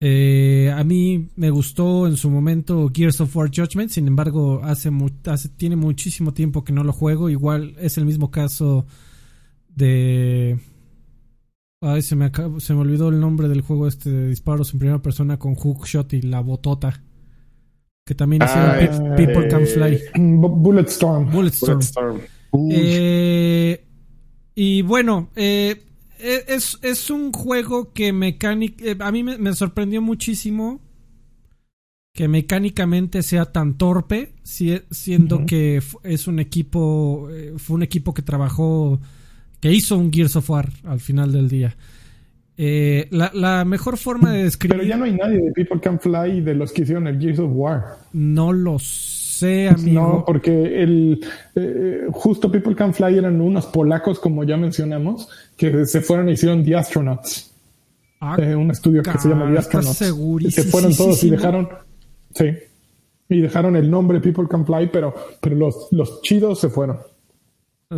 Eh, 0.00 0.70
a 0.76 0.84
mí 0.84 1.30
me 1.36 1.50
gustó 1.50 2.06
en 2.06 2.16
su 2.16 2.30
momento 2.30 2.90
Gears 2.94 3.20
of 3.20 3.34
War 3.34 3.50
Judgment, 3.52 3.90
sin 3.90 4.06
embargo, 4.06 4.60
hace, 4.62 4.90
hace, 5.24 5.48
tiene 5.48 5.74
muchísimo 5.74 6.34
tiempo 6.34 6.64
que 6.64 6.72
no 6.72 6.84
lo 6.84 6.92
juego. 6.92 7.30
Igual 7.30 7.74
es 7.78 7.98
el 7.98 8.04
mismo 8.04 8.30
caso 8.30 8.86
de. 9.74 10.58
Ay, 11.80 12.02
se 12.02 12.16
me, 12.16 12.30
se 12.58 12.74
me 12.74 12.80
olvidó 12.80 13.08
el 13.10 13.20
nombre 13.20 13.48
del 13.48 13.60
juego 13.60 13.86
este 13.86 14.10
de 14.10 14.28
disparos 14.28 14.72
en 14.72 14.78
primera 14.78 15.02
persona 15.02 15.38
con 15.38 15.54
hookshot 15.54 16.12
y 16.14 16.22
la 16.22 16.40
botota. 16.40 17.02
Que 18.04 18.14
también 18.14 18.42
hicieron 18.42 19.12
ah, 19.12 19.16
People 19.16 19.48
Can 19.48 19.66
Fly. 19.66 20.00
Bulletstorm. 20.16 21.30
Bulletstorm. 21.30 22.20
Eh, 22.70 23.84
y 24.54 24.82
bueno, 24.82 25.30
eh, 25.36 25.82
e, 26.18 26.44
es, 26.48 26.78
es, 26.82 27.10
un 27.10 27.32
juego 27.32 27.92
que 27.92 28.12
mecánica, 28.12 28.84
eh, 28.84 28.96
a 28.98 29.12
mí 29.12 29.22
me, 29.22 29.54
sorprendió 29.54 30.00
muchísimo 30.00 30.80
que 32.14 32.28
mecánicamente 32.28 33.22
sea 33.22 33.52
tan 33.52 33.76
torpe, 33.76 34.32
siendo 34.42 35.44
que 35.44 35.82
es 36.02 36.26
un 36.26 36.38
equipo, 36.38 37.28
eh, 37.30 37.52
fue 37.58 37.76
un 37.76 37.82
equipo 37.82 38.14
que 38.14 38.22
trabajó, 38.22 38.98
que 39.66 39.72
hizo 39.72 39.98
un 39.98 40.12
Gears 40.12 40.36
of 40.36 40.48
War 40.48 40.68
al 40.84 41.00
final 41.00 41.32
del 41.32 41.48
día. 41.48 41.74
Eh, 42.56 43.08
la, 43.10 43.32
la, 43.34 43.64
mejor 43.64 43.98
forma 43.98 44.32
de 44.32 44.44
describir. 44.44 44.76
Pero 44.76 44.88
ya 44.88 44.96
no 44.96 45.04
hay 45.06 45.14
nadie 45.14 45.40
de 45.40 45.50
People 45.50 45.80
Can 45.80 45.98
Fly 45.98 46.40
de 46.40 46.54
los 46.54 46.72
que 46.72 46.82
hicieron 46.82 47.08
el 47.08 47.20
Gears 47.20 47.40
of 47.40 47.50
War. 47.52 47.96
No 48.12 48.52
lo 48.52 48.78
sé, 48.78 49.68
amigo. 49.68 50.00
No, 50.00 50.24
porque 50.24 50.82
el 50.82 51.20
eh, 51.56 52.06
justo 52.12 52.50
People 52.50 52.76
Can 52.76 52.94
Fly 52.94 53.18
eran 53.18 53.40
unos 53.40 53.66
polacos, 53.66 54.20
como 54.20 54.44
ya 54.44 54.56
mencionamos, 54.56 55.28
que 55.56 55.84
se 55.84 56.00
fueron 56.00 56.28
y 56.28 56.32
hicieron 56.34 56.64
The 56.64 56.76
Astronauts. 56.76 57.52
Ah, 58.20 58.36
eh, 58.38 58.54
un 58.54 58.70
estudio 58.70 59.02
que 59.02 59.18
se 59.18 59.28
llama 59.28 59.50
The 59.50 59.58
Astronauts. 59.58 60.00
Y 60.42 60.50
se 60.52 60.62
fueron 60.62 60.94
todos 60.94 61.24
y 61.24 61.30
dejaron. 61.30 61.68
Sí. 62.36 62.52
Y 63.28 63.40
dejaron 63.40 63.74
el 63.74 63.90
nombre 63.90 64.20
People 64.20 64.46
Can 64.48 64.64
Fly, 64.64 64.90
pero, 64.92 65.12
pero 65.40 65.56
los, 65.56 65.88
los 65.90 66.22
chidos 66.22 66.60
se 66.60 66.68
fueron. 66.68 66.98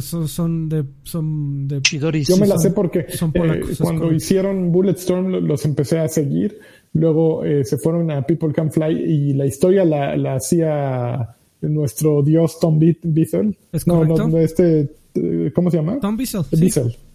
Son, 0.01 0.29
son 0.29 0.69
de 0.69 0.85
son 1.03 1.67
de 1.67 1.81
Yo 2.29 2.37
me 2.37 2.47
la 2.47 2.59
sé 2.59 2.73
porque 2.73 3.07
eh, 3.09 3.63
cuando 3.81 4.13
hicieron 4.13 4.71
Bulletstorm 4.71 5.47
los 5.47 5.65
empecé 5.65 5.99
a 5.99 6.09
seguir. 6.09 6.59
Luego 6.93 7.43
eh, 7.43 7.65
se 7.65 7.79
fueron 7.79 8.11
a 8.11 8.21
People 8.21 8.53
Can 8.53 8.71
Fly 8.71 8.93
y 8.93 9.33
la 9.33 9.47
historia 9.47 9.87
la, 9.87 10.15
la 10.15 10.35
hacía 10.35 11.37
nuestro 11.63 12.23
dios 12.23 12.61
Tom 12.61 12.79
Bissell. 12.79 13.57
no, 13.87 14.05
no, 14.05 14.39
este, 14.39 14.91
eh, 15.15 15.53
¿cómo 15.55 15.71
se 15.71 15.79
llama? 15.79 15.99
Tom 16.01 16.19
Bissell. 16.19 16.45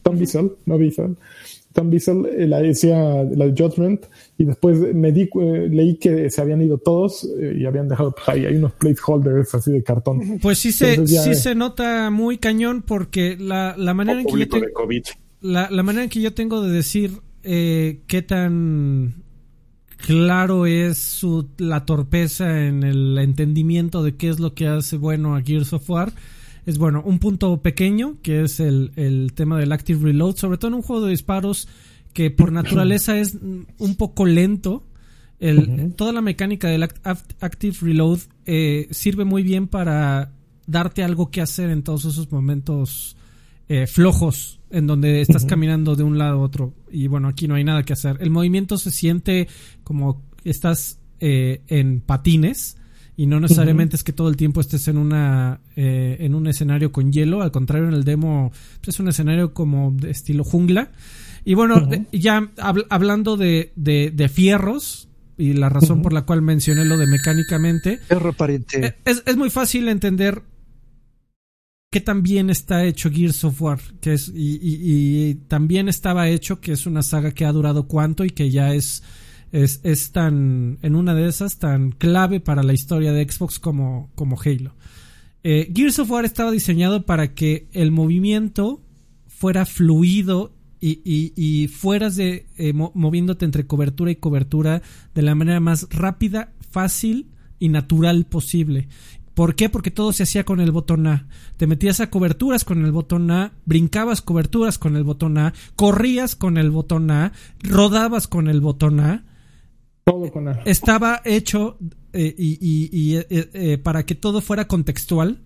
Tom 0.02 0.18
Bissell, 0.18 0.52
no 0.66 0.78
Bissell. 0.80 1.16
Tom 1.74 1.90
Bissell 1.90 2.26
eh, 2.26 2.48
la 2.48 2.62
decía 2.62 3.24
la 3.24 3.48
de 3.48 3.54
Judgment 3.58 4.06
y 4.38 4.46
después 4.46 4.78
me 4.94 5.12
di, 5.12 5.24
eh, 5.24 5.68
leí 5.70 5.98
que 5.98 6.30
se 6.30 6.42
habían 6.42 6.62
ido 6.62 6.78
todos 6.78 7.28
eh, 7.40 7.58
y 7.60 7.66
habían 7.66 7.90
dejado 7.90 8.12
pues, 8.12 8.30
ahí 8.30 8.46
hay 8.46 8.56
unos 8.56 8.74
placeholders 8.74 9.54
así 9.56 9.72
de 9.72 9.84
cartón. 9.84 10.40
Pues 10.42 10.60
sí 10.60 10.72
se 10.72 11.06
sí 11.08 11.36
se 11.36 11.56
nota 11.56 12.10
muy 12.12 12.38
cañón 12.38 12.84
porque 12.84 13.36
la, 13.38 13.76
la 13.78 13.94
manera 13.94 14.22
en 14.22 14.28
que 14.28 14.40
yo 14.40 14.46
la, 15.42 15.70
la, 15.70 15.84
manera 15.84 16.04
en 16.04 16.10
que 16.10 16.22
yo 16.22 16.34
tengo 16.34 16.62
de 16.62 16.72
decir 16.72 17.20
qué 17.42 18.26
tan 18.26 19.24
claro 19.98 20.66
es 20.66 20.98
su, 21.00 21.50
la 21.58 21.86
torpeza 21.86 22.66
en 22.66 22.84
el 22.84 23.18
entendimiento 23.18 24.04
de 24.04 24.16
qué 24.16 24.30
es 24.30 24.40
lo 24.40 24.54
que 24.54 24.68
hace 24.68 24.98
bueno 24.98 25.36
a 25.36 25.42
Gears 25.42 25.74
of 25.74 25.90
War 25.90 26.14
es 26.66 26.78
bueno, 26.78 27.02
un 27.06 27.20
punto 27.20 27.62
pequeño 27.62 28.18
que 28.22 28.44
es 28.44 28.60
el, 28.60 28.92
el 28.96 29.34
tema 29.34 29.60
del 29.60 29.72
Active 29.72 30.04
Reload, 30.04 30.36
sobre 30.36 30.58
todo 30.58 30.70
en 30.70 30.76
un 30.76 30.82
juego 30.82 31.06
de 31.06 31.12
disparos 31.12 31.68
que 32.14 32.32
por 32.32 32.52
naturaleza 32.52 33.18
es 33.18 33.38
un 33.78 33.96
poco 33.98 34.26
lento. 34.26 34.86
El, 35.40 35.94
Toda 35.96 36.14
la 36.14 36.22
mecánica 36.22 36.70
del 36.70 36.84
Active 36.84 37.76
Reload 37.82 38.20
eh, 38.46 38.88
sirve 38.92 39.26
muy 39.26 39.44
bien 39.44 39.68
para 39.68 40.32
darte 40.68 41.04
algo 41.04 41.32
que 41.32 41.42
hacer 41.42 41.70
en 41.70 41.84
todos 41.84 42.06
esos 42.06 42.32
momentos 42.32 43.18
eh, 43.68 43.88
flojos 43.88 44.62
en 44.70 44.88
donde 44.88 45.22
estás 45.22 45.46
caminando 45.46 45.96
de 45.96 46.04
un 46.04 46.18
lado 46.18 46.40
a 46.40 46.42
otro. 46.42 46.74
Y 46.90 47.08
bueno, 47.08 47.28
aquí 47.28 47.48
no 47.48 47.56
hay 47.56 47.64
nada 47.64 47.84
que 47.84 47.94
hacer. 47.94 48.18
El 48.22 48.30
movimiento 48.30 48.78
se 48.78 48.90
siente 48.90 49.48
como 49.84 50.24
estás 50.46 51.00
eh, 51.20 51.62
en 51.68 52.00
patines 52.00 52.78
y 53.16 53.28
no 53.28 53.40
necesariamente 53.40 53.96
es 53.96 54.04
que 54.04 54.14
todo 54.14 54.28
el 54.28 54.38
tiempo 54.38 54.60
estés 54.60 54.88
en 54.88 54.98
una 54.98 55.60
eh, 55.76 56.18
en 56.20 56.34
un 56.34 56.48
escenario 56.48 56.92
con 56.92 57.12
hielo 57.12 57.42
al 57.42 57.52
contrario 57.52 57.88
en 57.88 57.94
el 57.94 58.04
demo 58.04 58.52
pues, 58.82 58.96
es 58.96 59.00
un 59.00 59.08
escenario 59.08 59.54
como 59.54 59.92
de 59.92 60.12
estilo 60.12 60.44
jungla. 60.44 60.92
Y 61.46 61.54
bueno 61.54 61.90
ya 62.12 62.52
hablando 62.58 63.38
de, 63.38 63.72
de, 63.76 64.30
fierros 64.30 65.10
y 65.38 65.54
la 65.54 65.70
razón 65.70 66.02
por 66.02 66.14
la 66.14 66.24
cual 66.24 66.42
mencioné 66.42 66.86
lo 66.86 66.98
de 66.98 67.06
mecánicamente 67.06 68.00
eh, 68.82 68.96
es, 69.06 69.24
es 69.26 69.36
muy 69.36 69.50
fácil 69.50 69.90
entender 69.90 70.42
que 71.92 72.02
también 72.02 72.50
está 72.50 72.86
hecho 72.86 73.12
Gears 73.12 73.44
of 73.44 73.62
War 73.62 73.80
que 74.00 74.14
es 74.14 74.32
y, 74.34 74.60
y 74.62 75.36
también 75.48 75.90
estaba 75.90 76.30
hecho 76.30 76.62
que 76.62 76.72
es 76.72 76.88
una 76.88 77.04
saga 77.04 77.32
que 77.32 77.46
ha 77.46 77.52
durado 77.52 77.88
cuánto 77.88 78.24
y 78.26 78.30
que 78.30 78.50
ya 78.50 78.74
es 78.74 79.04
es, 79.54 79.82
es 79.84 80.12
tan, 80.12 80.80
en 80.82 80.96
una 80.96 81.14
de 81.14 81.28
esas, 81.30 81.60
tan 81.60 81.92
clave 81.92 82.40
para 82.40 82.64
la 82.64 82.74
historia 82.74 83.14
de 83.14 83.32
Xbox 83.32 83.60
como, 83.60 84.10
como 84.16 84.38
Halo. 84.44 84.76
Eh, 85.44 85.72
Gears 85.74 86.00
of 86.00 86.10
War 86.10 86.26
estaba 86.26 86.52
diseñado 86.52 87.06
para 87.06 87.36
que 87.36 87.68
el 87.72 87.92
movimiento 87.92 88.82
fuera 89.28 89.66
fluido 89.66 90.56
y, 90.82 91.32
y, 91.36 91.68
fueras 91.70 92.18
de 92.18 92.48
eh, 92.58 92.74
moviéndote 92.74 93.46
entre 93.46 93.66
cobertura 93.66 94.12
y 94.12 94.18
cobertura 94.18 94.82
de 95.14 95.22
la 95.22 95.34
manera 95.34 95.62
más 95.62 95.88
rápida, 95.92 96.52
fácil 96.72 97.30
y 97.58 97.70
natural 97.70 98.26
posible. 98.26 98.90
¿Por 99.34 99.56
qué? 99.56 99.70
Porque 99.70 99.92
todo 99.92 100.12
se 100.12 100.24
hacía 100.24 100.44
con 100.44 100.60
el 100.60 100.72
botón 100.72 101.08
A. 101.08 101.28
Te 101.56 101.68
metías 101.68 102.02
a 102.02 102.10
coberturas 102.10 102.66
con 102.66 102.84
el 102.84 102.92
botón 102.92 103.32
A, 103.32 103.54
brincabas 103.66 104.22
coberturas 104.22 104.78
con 104.78 104.98
el 104.98 105.04
botón 105.04 105.38
A, 105.38 105.54
corrías 105.76 106.36
con 106.36 106.58
el 106.58 106.70
botón 106.70 107.12
A, 107.12 107.32
rodabas 107.62 108.28
con 108.28 108.50
el 108.50 108.60
botón 108.60 109.00
A 109.00 109.24
estaba 110.66 111.22
hecho 111.24 111.78
eh, 112.12 112.34
y, 112.38 113.16
eh, 113.16 113.26
eh, 113.30 113.78
para 113.78 114.06
que 114.06 114.16
todo 114.16 114.42
fuera 114.42 114.68
contextual. 114.68 115.42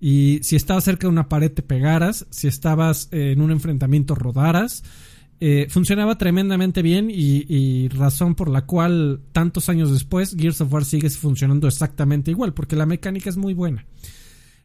Y 0.00 0.40
si 0.42 0.56
estabas 0.56 0.84
cerca 0.84 1.06
de 1.06 1.12
una 1.12 1.28
pared 1.28 1.50
te 1.50 1.62
pegaras, 1.62 2.26
si 2.30 2.48
estabas 2.48 3.08
en 3.12 3.40
un 3.40 3.50
enfrentamiento 3.50 4.14
rodaras. 4.14 4.82
funcionaba 5.68 6.18
tremendamente 6.18 6.82
bien 6.82 7.08
y, 7.10 7.88
razón 7.88 8.34
por 8.34 8.48
la 8.48 8.66
cual 8.66 9.20
tantos 9.32 9.68
años 9.68 9.90
después 9.90 10.36
Gears 10.38 10.60
of 10.60 10.72
War 10.72 10.84
sigue 10.84 11.08
funcionando 11.10 11.66
exactamente 11.66 12.30
igual, 12.30 12.52
porque 12.52 12.76
la 12.76 12.86
mecánica 12.86 13.30
es 13.30 13.36
muy 13.36 13.54
buena. 13.54 13.86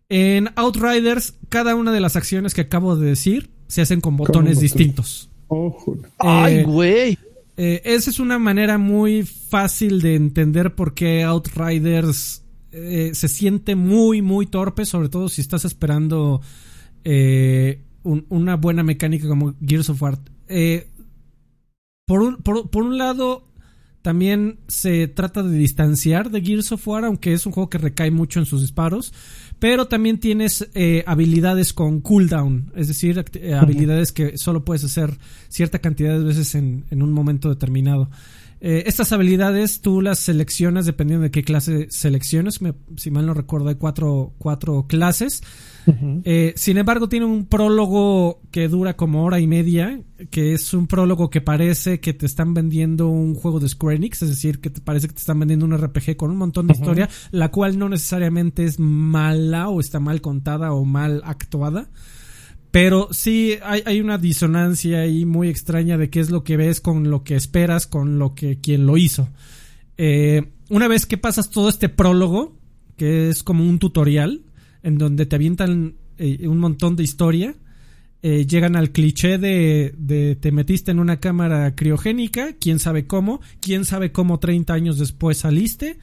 En 0.10 0.50
Outriders, 0.56 1.36
cada 1.48 1.76
una 1.76 1.94
de 1.94 2.02
las 2.02 2.18
acciones 2.18 2.54
que 2.54 2.62
acabo 2.62 2.98
de 2.98 3.08
decir 3.08 3.52
se 3.68 3.82
hacen 3.82 4.02
con 4.02 4.18
botones 4.18 4.60
distintos. 4.60 5.30
¡Ay, 6.20 6.64
güey! 6.64 7.18
Eh, 7.64 7.80
esa 7.86 8.10
es 8.10 8.20
una 8.20 8.40
manera 8.40 8.80
muy 8.80 9.22
fácil 9.22 10.02
de 10.02 10.16
entender 10.16 10.74
por 10.74 10.96
qué 10.96 11.22
Outriders 11.22 12.44
eh, 12.72 13.12
se 13.14 13.28
siente 13.28 13.76
muy, 13.76 14.24
muy 14.24 14.48
torpe, 14.48 14.84
sobre 14.84 15.10
todo 15.10 15.30
si 15.30 15.42
estás 15.42 15.64
esperando 15.64 16.42
eh, 17.04 17.84
una 18.02 18.56
buena 18.56 18.82
mecánica 18.82 19.28
como 19.28 19.54
Gears 19.64 19.92
of 19.92 20.02
War. 20.02 20.18
Por 22.08 22.22
un, 22.24 22.38
por, 22.38 22.84
un, 22.84 22.98
lado, 22.98 23.48
también 24.02 24.58
se 24.68 25.08
trata 25.08 25.44
de 25.44 25.56
distanciar 25.56 26.32
de 26.32 26.42
Gears 26.42 26.72
of 26.72 26.88
War, 26.88 27.06
aunque 27.06 27.32
es 27.32 27.46
un 27.46 27.52
juego 27.52 27.70
que 27.70 27.78
recae 27.78 28.10
mucho 28.10 28.40
en 28.40 28.48
sus 28.48 28.62
disparos. 28.62 29.14
Pero 29.62 29.88
también 29.88 30.20
tienes 30.20 30.68
habilidades 31.06 31.72
con 31.72 32.02
cooldown, 32.02 32.74
es 32.76 32.88
decir, 32.88 33.24
habilidades 33.56 34.12
que 34.12 34.36
solo 34.36 34.66
puedes 34.66 34.84
hacer 34.84 35.20
cierta 35.50 35.78
cantidad 35.78 36.18
de 36.18 36.24
veces 36.24 36.56
en, 36.56 36.84
un 36.90 37.14
momento 37.14 37.48
determinado. 37.48 38.10
Eh, 38.60 38.86
estas 38.88 39.12
habilidades 39.12 39.82
tú 39.82 40.02
las 40.02 40.18
seleccionas 40.18 40.88
dependiendo 40.88 41.26
de 41.26 41.30
qué 41.30 41.44
clase 41.44 41.86
selecciones. 41.92 42.60
si 42.98 43.12
mal 43.12 43.28
no 43.28 43.36
recuerdo, 43.36 43.70
hay 43.70 43.76
cuatro, 43.76 44.34
cuatro 44.40 44.88
clases. 44.88 45.44
Eh, 46.24 46.54
sin 46.56 46.78
embargo, 46.78 47.10
tiene 47.10 47.26
un 47.26 47.46
prólogo 47.46 48.42
que 48.52 48.68
dura 48.68 48.96
como 48.96 49.24
hora 49.24 49.40
y 49.40 49.48
media, 49.48 50.02
que 50.30 50.54
es 50.54 50.74
un 50.74 50.88
prólogo 50.88 51.30
que 51.30 51.42
parece 51.42 52.00
que 52.00 52.14
te 52.14 52.26
están 52.26 52.54
vendiendo 52.54 53.08
un 53.08 53.34
juego 53.34 53.60
de 53.60 53.68
Square 53.70 53.96
Enix, 53.96 54.22
es 54.22 54.30
decir, 54.30 54.60
que 54.60 54.70
te 54.70 54.82
parece 54.82 55.08
que 55.08 55.14
te 55.14 55.20
están 55.20 55.40
vendiendo 55.40 55.66
un 55.66 55.78
RPG 55.78 56.16
con 56.16 56.32
un 56.32 56.38
montón 56.38 56.68
de 56.68 56.74
historia, 56.74 57.10
la 57.32 57.50
cual 57.50 57.80
no 57.80 57.90
necesariamente 57.90 58.64
es 58.64 58.80
mala 58.80 59.70
o 59.70 59.80
está 59.80 60.00
mal 60.00 60.22
contada 60.22 60.74
o 60.74 60.86
mal 60.86 61.22
actuada. 61.26 61.90
Pero 62.72 63.10
sí 63.12 63.58
hay, 63.64 63.84
hay, 63.86 64.00
una 64.00 64.18
disonancia 64.18 65.02
ahí 65.02 65.26
muy 65.26 65.50
extraña 65.50 65.98
de 65.98 66.10
qué 66.10 66.22
es 66.22 66.30
lo 66.30 66.44
que 66.44 66.56
ves 66.56 66.80
con 66.80 67.10
lo 67.10 67.24
que 67.24 67.36
esperas, 67.36 67.86
con 67.86 68.18
lo 68.18 68.34
que 68.34 68.60
quien 68.60 68.86
lo 68.86 68.96
hizo. 68.96 69.28
Eh, 69.98 70.52
una 70.70 70.88
vez 70.88 71.06
que 71.06 71.18
pasas 71.18 71.50
todo 71.50 71.68
este 71.68 71.90
prólogo, 71.90 72.58
que 72.96 73.30
es 73.30 73.44
como 73.44 73.64
un 73.64 73.78
tutorial, 73.78 74.42
en 74.84 74.98
donde 74.98 75.26
te 75.26 75.36
avientan 75.36 75.96
eh, 76.18 76.48
un 76.48 76.60
montón 76.60 76.96
de 76.96 77.04
historia, 77.04 77.56
eh, 78.24 78.46
llegan 78.46 78.76
al 78.76 78.92
cliché 78.92 79.38
de, 79.38 79.94
de, 79.98 80.36
te 80.36 80.52
metiste 80.52 80.92
en 80.92 81.00
una 81.00 81.20
cámara 81.20 81.76
criogénica, 81.76 82.54
quién 82.60 82.80
sabe 82.80 83.08
cómo, 83.08 83.42
quién 83.60 83.86
sabe 83.86 84.12
cómo 84.12 84.40
30 84.40 84.74
años 84.74 85.00
después 85.00 85.40
saliste, 85.40 85.98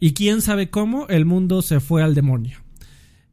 y 0.00 0.14
quién 0.14 0.42
sabe 0.42 0.70
cómo 0.70 1.06
el 1.08 1.26
mundo 1.26 1.62
se 1.62 1.78
fue 1.78 2.02
al 2.02 2.14
demonio. 2.14 2.58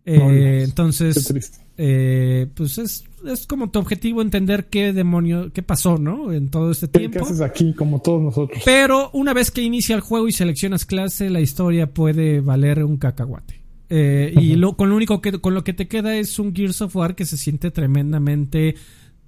entonces 0.06 1.34
eh, 1.80 2.48
pues 2.56 2.80
es, 2.80 3.04
es 3.26 3.46
como 3.46 3.70
tu 3.70 3.78
objetivo 3.78 4.24
entender 4.24 4.66
qué 4.66 4.94
demonio, 4.94 5.52
qué 5.54 5.62
pasó, 5.62 5.98
¿no? 5.98 6.34
En 6.34 6.50
todo 6.50 6.72
este 6.72 6.88
tiempo. 6.88 7.20
¿Qué 7.20 7.26
haces 7.26 7.42
aquí, 7.42 7.74
como 7.74 8.02
todos 8.02 8.22
nosotros? 8.22 8.64
Pero 8.66 9.12
una 9.14 9.34
vez 9.34 9.52
que 9.52 9.62
inicia 9.62 9.96
el 9.96 10.02
juego 10.02 10.28
y 10.28 10.32
seleccionas 10.32 10.86
clase, 10.86 11.30
la 11.30 11.40
historia 11.40 11.94
puede 11.94 12.42
valer 12.42 12.84
un 12.84 12.98
cacahuate. 12.98 13.62
Eh, 13.90 14.34
y 14.40 14.56
lo, 14.56 14.76
con 14.76 14.90
lo 14.90 14.96
único 14.96 15.22
que, 15.22 15.40
con 15.40 15.54
lo 15.54 15.64
que 15.64 15.74
te 15.74 15.88
queda 15.88 16.16
es 16.18 16.40
un 16.40 16.54
Gears 16.54 16.82
of 16.82 16.96
War 16.96 17.16
que 17.16 17.26
se 17.26 17.38
siente 17.38 17.72
tremendamente 17.72 18.76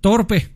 torpe 0.02 0.50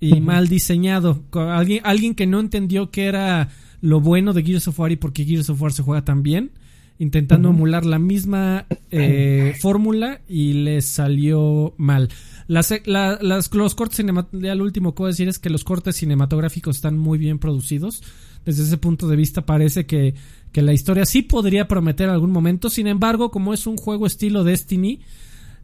y 0.00 0.20
mal 0.20 0.48
diseñado. 0.48 1.22
Alguien, 1.32 1.80
alguien 1.84 2.14
que 2.14 2.26
no 2.26 2.40
entendió 2.40 2.90
qué 2.90 3.04
era 3.04 3.50
lo 3.80 4.00
bueno 4.00 4.32
de 4.32 4.42
Gears 4.42 4.68
of 4.68 4.78
War 4.80 4.92
y 4.92 4.96
por 4.96 5.12
qué 5.12 5.24
Gears 5.24 5.50
of 5.50 5.60
War 5.60 5.72
se 5.72 5.82
juega 5.82 6.04
tan 6.04 6.22
bien 6.22 6.52
intentando 6.98 7.50
emular 7.50 7.84
la 7.84 7.98
misma 7.98 8.66
eh, 8.90 9.54
fórmula 9.60 10.20
y 10.28 10.52
les 10.52 10.86
salió 10.86 11.74
mal. 11.76 12.08
Las, 12.46 12.72
los 12.86 13.74
cortes 13.74 13.96
cinematográficos, 13.96 14.56
lo 14.58 14.64
último 14.64 14.94
que 14.94 15.04
decir 15.04 15.28
es 15.28 15.38
que 15.38 15.50
los 15.50 15.64
cortes 15.64 15.96
cinematográficos 15.96 16.76
están 16.76 16.98
muy 16.98 17.18
bien 17.18 17.38
producidos. 17.38 18.02
Desde 18.44 18.62
ese 18.64 18.76
punto 18.76 19.08
de 19.08 19.16
vista 19.16 19.46
parece 19.46 19.86
que, 19.86 20.14
que 20.54 20.62
la 20.62 20.72
historia 20.72 21.04
sí 21.04 21.22
podría 21.22 21.66
prometer 21.66 22.08
algún 22.08 22.30
momento. 22.30 22.70
Sin 22.70 22.86
embargo, 22.86 23.32
como 23.32 23.52
es 23.52 23.66
un 23.66 23.76
juego 23.76 24.06
estilo 24.06 24.44
Destiny, 24.44 25.00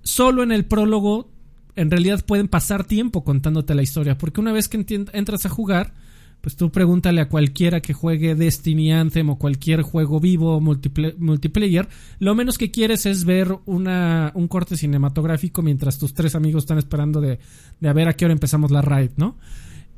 solo 0.02 0.42
en 0.42 0.50
el 0.50 0.64
prólogo 0.64 1.30
en 1.76 1.92
realidad 1.92 2.24
pueden 2.26 2.48
pasar 2.48 2.84
tiempo 2.84 3.22
contándote 3.22 3.76
la 3.76 3.82
historia. 3.82 4.18
Porque 4.18 4.40
una 4.40 4.50
vez 4.50 4.68
que 4.68 4.84
entras 5.12 5.46
a 5.46 5.48
jugar, 5.48 5.94
pues 6.40 6.56
tú 6.56 6.72
pregúntale 6.72 7.20
a 7.20 7.28
cualquiera 7.28 7.80
que 7.80 7.92
juegue 7.92 8.34
Destiny 8.34 8.90
Anthem 8.90 9.30
o 9.30 9.38
cualquier 9.38 9.82
juego 9.82 10.18
vivo 10.18 10.60
multiplayer, 10.60 11.88
lo 12.18 12.34
menos 12.34 12.58
que 12.58 12.72
quieres 12.72 13.06
es 13.06 13.24
ver 13.24 13.56
una, 13.66 14.32
un 14.34 14.48
corte 14.48 14.76
cinematográfico 14.76 15.62
mientras 15.62 15.98
tus 15.98 16.14
tres 16.14 16.34
amigos 16.34 16.64
están 16.64 16.78
esperando 16.78 17.20
de, 17.20 17.38
de 17.78 17.88
a 17.88 17.92
ver 17.92 18.08
a 18.08 18.14
qué 18.14 18.24
hora 18.24 18.34
empezamos 18.34 18.72
la 18.72 18.82
raid, 18.82 19.12
¿no? 19.16 19.36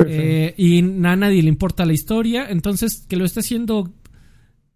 Eh, 0.06 0.54
y 0.58 0.80
a 0.80 1.16
nadie 1.16 1.42
le 1.42 1.48
importa 1.48 1.86
la 1.86 1.92
historia, 1.92 2.46
entonces 2.50 3.06
que 3.08 3.16
lo 3.16 3.24
esté 3.24 3.40
haciendo, 3.40 3.90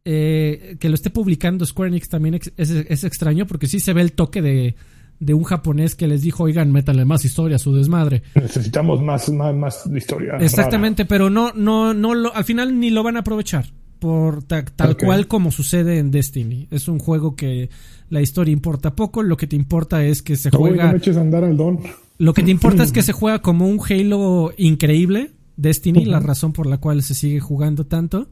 eh, 0.06 0.76
que 0.78 0.88
lo 0.88 0.94
esté 0.94 1.10
publicando 1.10 1.66
Square 1.66 1.88
Enix 1.90 2.08
también 2.08 2.36
es, 2.36 2.52
es 2.56 3.04
extraño 3.04 3.46
porque 3.46 3.66
sí 3.66 3.80
se 3.80 3.92
ve 3.92 4.02
el 4.02 4.12
toque 4.12 4.40
de 4.40 4.76
de 5.20 5.34
un 5.34 5.44
japonés 5.44 5.94
que 5.94 6.06
les 6.06 6.22
dijo, 6.22 6.44
oigan, 6.44 6.72
métanle 6.72 7.04
más 7.04 7.24
historia 7.24 7.56
a 7.56 7.58
su 7.58 7.74
desmadre. 7.74 8.22
Necesitamos 8.34 9.02
más, 9.02 9.28
más, 9.30 9.54
más 9.54 9.86
historia. 9.94 10.36
Exactamente, 10.40 11.04
pero 11.04 11.30
no, 11.30 11.52
no, 11.54 11.94
no, 11.94 12.14
lo, 12.14 12.34
al 12.34 12.44
final 12.44 12.78
ni 12.78 12.90
lo 12.90 13.02
van 13.02 13.16
a 13.16 13.20
aprovechar. 13.20 13.66
Por 13.98 14.42
tal 14.42 14.96
cual 14.98 15.26
como 15.26 15.50
sucede 15.50 15.98
en 15.98 16.10
Destiny. 16.10 16.68
Es 16.70 16.86
un 16.86 16.98
juego 16.98 17.34
que 17.34 17.70
la 18.10 18.20
historia 18.20 18.52
importa 18.52 18.94
poco, 18.94 19.22
lo 19.22 19.38
que 19.38 19.46
te 19.46 19.56
importa 19.56 20.04
es 20.04 20.20
que 20.20 20.36
se 20.36 20.50
juega. 20.50 20.94
andar 21.18 21.44
al 21.44 21.56
don. 21.56 21.80
Lo 22.18 22.34
que 22.34 22.42
te 22.42 22.50
importa 22.50 22.82
es 22.82 22.92
que 22.92 23.02
se 23.02 23.12
juega 23.14 23.40
como 23.40 23.66
un 23.66 23.80
Halo 23.80 24.52
increíble, 24.58 25.30
Destiny, 25.56 26.04
la 26.04 26.20
razón 26.20 26.52
por 26.52 26.66
la 26.66 26.76
cual 26.76 27.02
se 27.02 27.14
sigue 27.14 27.40
jugando 27.40 27.86
tanto. 27.86 28.28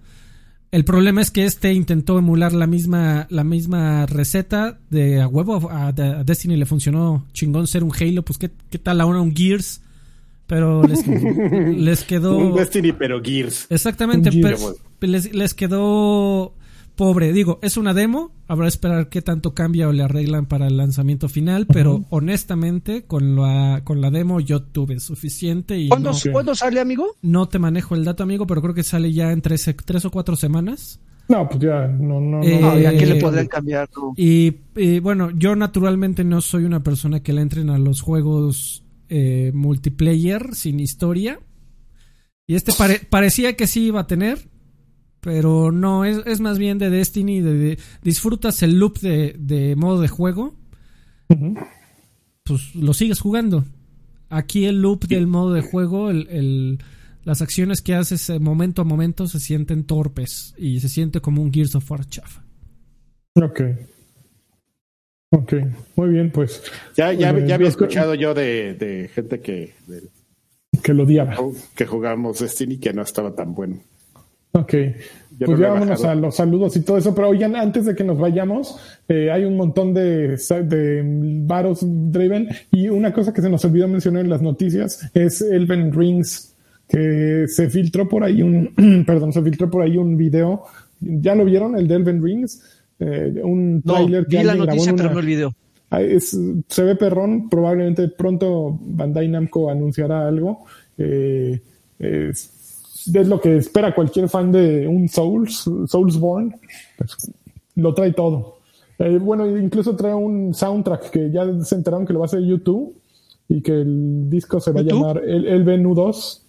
El 0.71 0.85
problema 0.85 1.21
es 1.21 1.31
que 1.31 1.45
este 1.45 1.73
intentó 1.73 2.19
emular 2.19 2.53
la 2.53 2.67
misma, 2.67 3.27
la 3.31 3.45
misma 3.45 4.07
receta 4.07 4.79
de 4.91 5.21
a 5.21 5.29
huevo. 5.29 5.71
A, 5.71 5.93
Destiny 5.93 6.57
le 6.57 6.67
funcionó 6.67 7.27
chingón 7.33 7.67
ser 7.67 7.85
un 7.85 7.93
Halo. 7.95 8.25
Pues, 8.25 8.39
¿qué, 8.39 8.51
qué 8.71 8.79
tal 8.79 9.01
ahora 9.01 9.21
un 9.21 9.37
Gears? 9.37 9.83
Pero 10.47 10.83
les, 10.83 11.07
les 11.77 12.05
quedó. 12.05 12.37
Un 12.37 12.57
Destiny, 12.57 12.93
pero 12.93 13.23
Gears. 13.23 13.67
Exactamente. 13.71 14.31
Pero 14.33 14.59
les, 15.01 15.33
les 15.33 15.55
quedó 15.55 16.55
pobre. 16.97 17.33
Digo, 17.33 17.59
es 17.63 17.77
una 17.77 17.95
demo, 17.95 18.33
habrá 18.47 18.67
que 18.67 18.69
esperar 18.69 19.09
qué 19.09 19.23
tanto 19.23 19.55
cambia 19.55 19.89
o 19.89 19.93
le 19.93 20.03
arreglan 20.03 20.47
para 20.47 20.67
el 20.67 20.77
lanzamiento 20.77 21.29
final, 21.29 21.67
pero 21.67 22.05
honestamente 22.11 23.05
con 23.05 23.37
la, 23.37 23.83
con 23.85 24.01
la 24.01 24.11
demo 24.11 24.41
yo 24.41 24.63
tuve 24.63 25.01
suficiente. 25.01 25.79
y 25.79 25.89
¿Cuándo, 25.89 26.55
sale, 26.55 26.81
amigo? 26.81 27.17
No 27.23 27.49
te 27.49 27.59
manejo 27.59 27.95
el 27.95 28.05
dato, 28.05 28.23
amigo, 28.23 28.47
pero 28.47 28.63
creo 28.63 28.75
que 28.75 28.83
sale 28.83 29.13
ya 29.13 29.33
en 29.33 29.43
tres, 29.43 29.73
tres 29.85 30.05
o 30.05 30.11
cuatro 30.11 30.37
semanas. 30.37 31.01
No, 31.29 31.49
pues 31.49 31.61
ya, 31.61 31.87
no, 31.87 32.21
no, 32.21 32.41
no. 32.41 32.43
Eh, 32.43 32.97
¿Qué 32.99 33.07
le 33.07 33.17
podrían 33.17 33.47
cambiar? 33.47 33.89
Y, 34.17 34.51
bueno, 35.01 35.31
yo 35.31 35.57
naturalmente 35.57 36.23
no 36.23 36.41
soy 36.41 36.65
una 36.65 36.83
persona 36.83 37.23
que 37.23 37.33
le 37.33 37.41
entren 37.41 37.71
a 37.71 37.79
los 37.79 38.03
juegos 38.03 38.85
eh, 39.09 39.51
multiplayer 39.55 40.55
sin 40.55 40.81
historia. 40.81 41.41
Y 42.47 42.57
este 42.57 42.73
parecía 43.09 43.57
que 43.57 43.67
sí 43.67 43.87
iba 43.87 44.01
a 44.01 44.07
tener, 44.07 44.51
pero 45.25 45.73
no, 45.73 46.05
es, 46.05 46.19
es 46.27 46.41
más 46.41 46.59
bien 46.59 46.77
de 46.77 46.91
Destiny, 46.91 47.41
de, 47.41 47.79
disfrutas 48.03 48.63
el 48.63 48.79
loop 48.79 48.99
de, 48.99 49.35
de, 49.39 49.75
modo 49.75 50.03
de 50.03 50.09
juego, 50.09 50.55
pues 52.45 52.75
lo 52.75 52.93
sigues 52.93 53.21
jugando. 53.21 53.65
Aquí 54.29 54.67
el 54.67 54.83
loop 54.83 55.07
del 55.07 55.27
modo 55.27 55.55
de 55.55 55.63
juego, 55.63 56.11
el, 56.11 56.29
el, 56.29 56.79
las 57.25 57.41
acciones 57.41 57.81
que 57.81 57.95
haces 57.95 58.29
eh, 58.29 58.39
momento 58.39 58.83
a 58.83 58.85
momento 58.85 59.27
se 59.27 59.41
sienten 59.41 59.85
torpes 59.85 60.55
y 60.59 60.81
se 60.81 60.91
siente 60.91 61.23
como 61.23 61.41
un 61.41 61.51
Gears 61.51 61.75
of 61.75 61.91
War 61.91 62.05
chafa. 62.05 62.45
Ok. 63.35 63.63
Ok, 65.31 65.55
muy 65.97 66.11
bien, 66.11 66.31
pues. 66.31 66.63
Ya, 66.97 67.15
ya, 67.15 67.37
ya 67.47 67.55
había 67.55 67.69
escuchado 67.69 68.15
yo 68.15 68.35
de, 68.35 68.75
de 68.75 69.09
gente 69.09 69.41
que. 69.41 69.73
que 70.83 70.93
lo 70.93 71.05
odiaba. 71.05 71.35
Que 71.75 71.87
jugamos 71.87 72.41
Destiny 72.41 72.77
que 72.77 72.93
no 72.93 73.03
estaba 73.03 73.35
tan 73.35 73.55
bueno. 73.55 73.81
Ok, 74.57 74.75
pues 75.45 75.59
ya 75.59 75.71
vámonos 75.71 76.05
a 76.05 76.15
los 76.15 76.37
saludos 76.37 76.77
y 76.77 76.81
todo 76.83 76.97
eso, 76.97 77.13
pero 77.13 77.29
oigan, 77.29 77.57
antes 77.57 77.87
de 77.87 77.95
que 77.97 78.05
nos 78.05 78.19
vayamos, 78.19 78.79
eh, 79.09 79.29
hay 79.33 79.45
un 79.45 79.57
montón 79.57 79.93
de, 79.93 80.37
de 80.37 81.03
varos 81.45 81.81
Draven 81.83 82.49
y 82.71 82.89
una 82.89 83.13
cosa 83.13 83.33
que 83.33 83.43
se 83.43 83.51
nos 83.51 83.65
olvidó 83.65 83.89
mencionar 83.89 84.23
en 84.23 84.31
las 84.31 84.43
noticias 84.43 85.11
es 85.13 85.43
Elven 85.43 85.93
Rings, 85.93 86.55
que 86.89 87.47
se 87.49 87.69
filtró 87.69 88.09
por 88.09 88.23
ahí 88.23 88.43
un, 88.43 88.73
perdón, 89.07 89.33
se 89.33 89.43
filtró 89.43 89.69
por 89.69 89.83
ahí 89.83 89.97
un 89.97 90.17
video, 90.17 90.63
¿ya 91.01 91.35
lo 91.35 91.45
vieron? 91.45 91.77
El 91.77 91.89
de 91.89 91.97
Elven 91.97 92.23
Rings, 92.23 92.63
eh, 93.01 93.41
un 93.43 93.83
trailer 93.85 94.25
que 94.27 94.39
vi 94.39 94.45
la 94.45 94.55
noticia, 94.55 94.95
pero 94.95 95.11
no 95.11 95.19
el 95.19 95.27
video. 95.27 95.55
Ah, 95.91 96.01
se 96.19 96.83
ve 96.83 96.95
perrón, 96.95 97.49
probablemente 97.49 98.07
pronto 98.09 98.79
Bandai 98.81 99.27
Namco 99.27 99.69
anunciará 99.69 100.29
algo. 100.29 100.65
Eh, 100.97 101.61
es 101.99 102.54
lo 103.13 103.41
que 103.41 103.57
espera 103.57 103.95
cualquier 103.95 104.29
fan 104.29 104.53
de 104.53 104.87
un 104.87 105.09
Souls, 105.09 105.69
Soulsborne, 105.87 106.59
pues, 106.97 107.33
lo 107.77 107.95
trae 107.95 108.13
todo. 108.13 108.59
Eh, 108.99 109.19
bueno, 109.19 109.47
incluso 109.47 109.97
trae 109.97 110.15
un 110.15 110.55
soundtrack 110.55 111.11
que 111.11 111.31
ya 111.31 111.45
se 111.65 111.75
enteraron 111.75 112.07
que 112.07 112.13
lo 112.13 112.21
va 112.21 112.27
a 112.27 112.29
hacer 112.29 112.43
YouTube 112.43 112.95
y 113.49 113.61
que 113.61 113.73
el 113.73 114.31
disco 114.31 114.61
se 114.61 114.73
va 114.73 114.81
a 114.81 114.85
llamar 114.85 115.19
El, 115.19 115.47
el 115.47 115.65
Venue 115.65 115.95
2. 115.95 116.41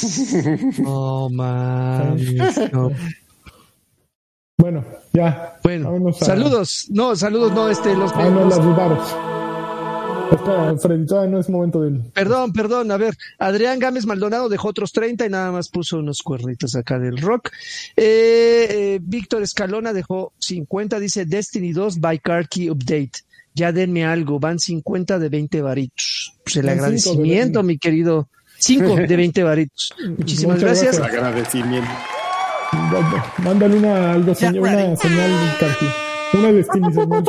Oh, 0.86 1.28
man. 1.28 2.16
Bueno, 4.56 4.84
ya. 5.12 5.58
Bueno, 5.62 6.12
saludos. 6.12 6.86
No, 6.90 7.16
saludos, 7.16 7.52
no, 7.52 7.68
este, 7.68 7.94
los. 7.94 8.12
Ah, 8.14 8.28
no, 8.28 8.46
las 8.46 8.62
dudaros. 8.62 9.39
Espera, 10.30 10.76
Freddy, 10.78 11.06
todavía 11.06 11.30
no 11.30 11.40
es 11.40 11.48
momento 11.48 11.82
del. 11.82 12.00
Perdón, 12.14 12.52
perdón, 12.52 12.90
a 12.90 12.96
ver. 12.96 13.16
Adrián 13.38 13.78
Gámez 13.78 14.06
Maldonado 14.06 14.48
dejó 14.48 14.68
otros 14.68 14.92
30 14.92 15.26
y 15.26 15.28
nada 15.28 15.50
más 15.52 15.68
puso 15.68 15.98
unos 15.98 16.22
cuernitos 16.22 16.76
acá 16.76 16.98
del 16.98 17.18
rock. 17.18 17.50
Eh, 17.96 18.66
eh, 18.70 19.00
Víctor 19.02 19.42
Escalona 19.42 19.92
dejó 19.92 20.32
50, 20.38 21.00
dice 21.00 21.24
Destiny 21.24 21.72
2 21.72 22.00
by 22.00 22.18
Car 22.18 22.48
Key 22.48 22.70
Update. 22.70 23.12
Ya 23.54 23.72
denme 23.72 24.04
algo, 24.04 24.38
van 24.38 24.58
50 24.58 25.18
de 25.18 25.28
20 25.28 25.62
varitos. 25.62 26.34
Pues 26.44 26.56
el 26.56 26.68
agradecimiento, 26.68 27.62
mi 27.62 27.78
querido 27.78 28.28
cinco 28.58 28.94
de 28.94 29.16
20 29.16 29.42
varitos. 29.42 29.92
Muchísimas 30.18 30.56
Muchas 30.56 30.82
gracias. 30.82 30.98
gracias. 30.98 31.22
Agradecimiento. 31.22 31.90
Mándale 33.38 33.76
una, 33.76 34.12
algo, 34.12 34.34
señal, 34.34 34.60
una 34.60 34.96
señal, 34.96 35.56
Carti. 35.58 35.86
Una 36.32 36.52
Destiny 36.52 36.92
señal. 36.92 37.24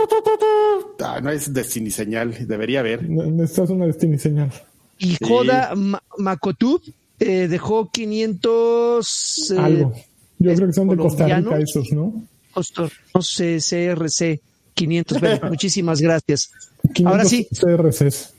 Ah, 1.03 1.19
no 1.21 1.29
es 1.31 1.53
Destiny 1.53 1.91
señal, 1.91 2.47
debería 2.47 2.79
haber. 2.81 3.09
Necesitas 3.09 3.69
una 3.71 3.85
Destiny 3.87 4.17
señal. 4.19 4.51
Y 4.99 5.17
Joda 5.23 5.73
Ma- 5.75 6.03
Makotub 6.17 6.81
eh, 7.19 7.47
dejó 7.47 7.89
500 7.91 9.51
eh, 9.51 9.59
Algo. 9.59 9.93
Yo 10.39 10.53
creo 10.55 10.67
que 10.67 10.73
son 10.73 10.87
de 10.89 10.97
Costa 10.97 11.25
Rica 11.27 11.57
esos, 11.59 11.91
¿no? 11.91 12.13
costos, 12.51 12.91
no 13.15 13.21
sé, 13.21 13.57
CRC 13.59 14.41
500. 14.73 15.19
Bueno, 15.21 15.39
muchísimas 15.49 16.01
gracias. 16.01 16.51
500 16.93 17.05
Ahora 17.11 17.25
sí. 17.25 17.47
CRCs. 17.51 18.33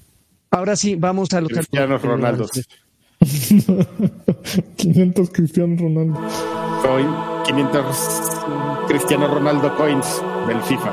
Ahora 0.50 0.76
sí, 0.76 0.94
vamos 0.96 1.32
a 1.32 1.40
los 1.40 1.50
Cristiano 1.52 1.98
Ronaldo. 1.98 2.46
500 4.76 5.30
Cristiano 5.30 5.76
Ronaldo. 5.78 6.20
Coin, 6.82 7.06
500 7.54 8.88
Cristiano 8.88 9.28
Ronaldo 9.28 9.76
coins 9.76 10.22
del 10.48 10.62
FIFA. 10.62 10.90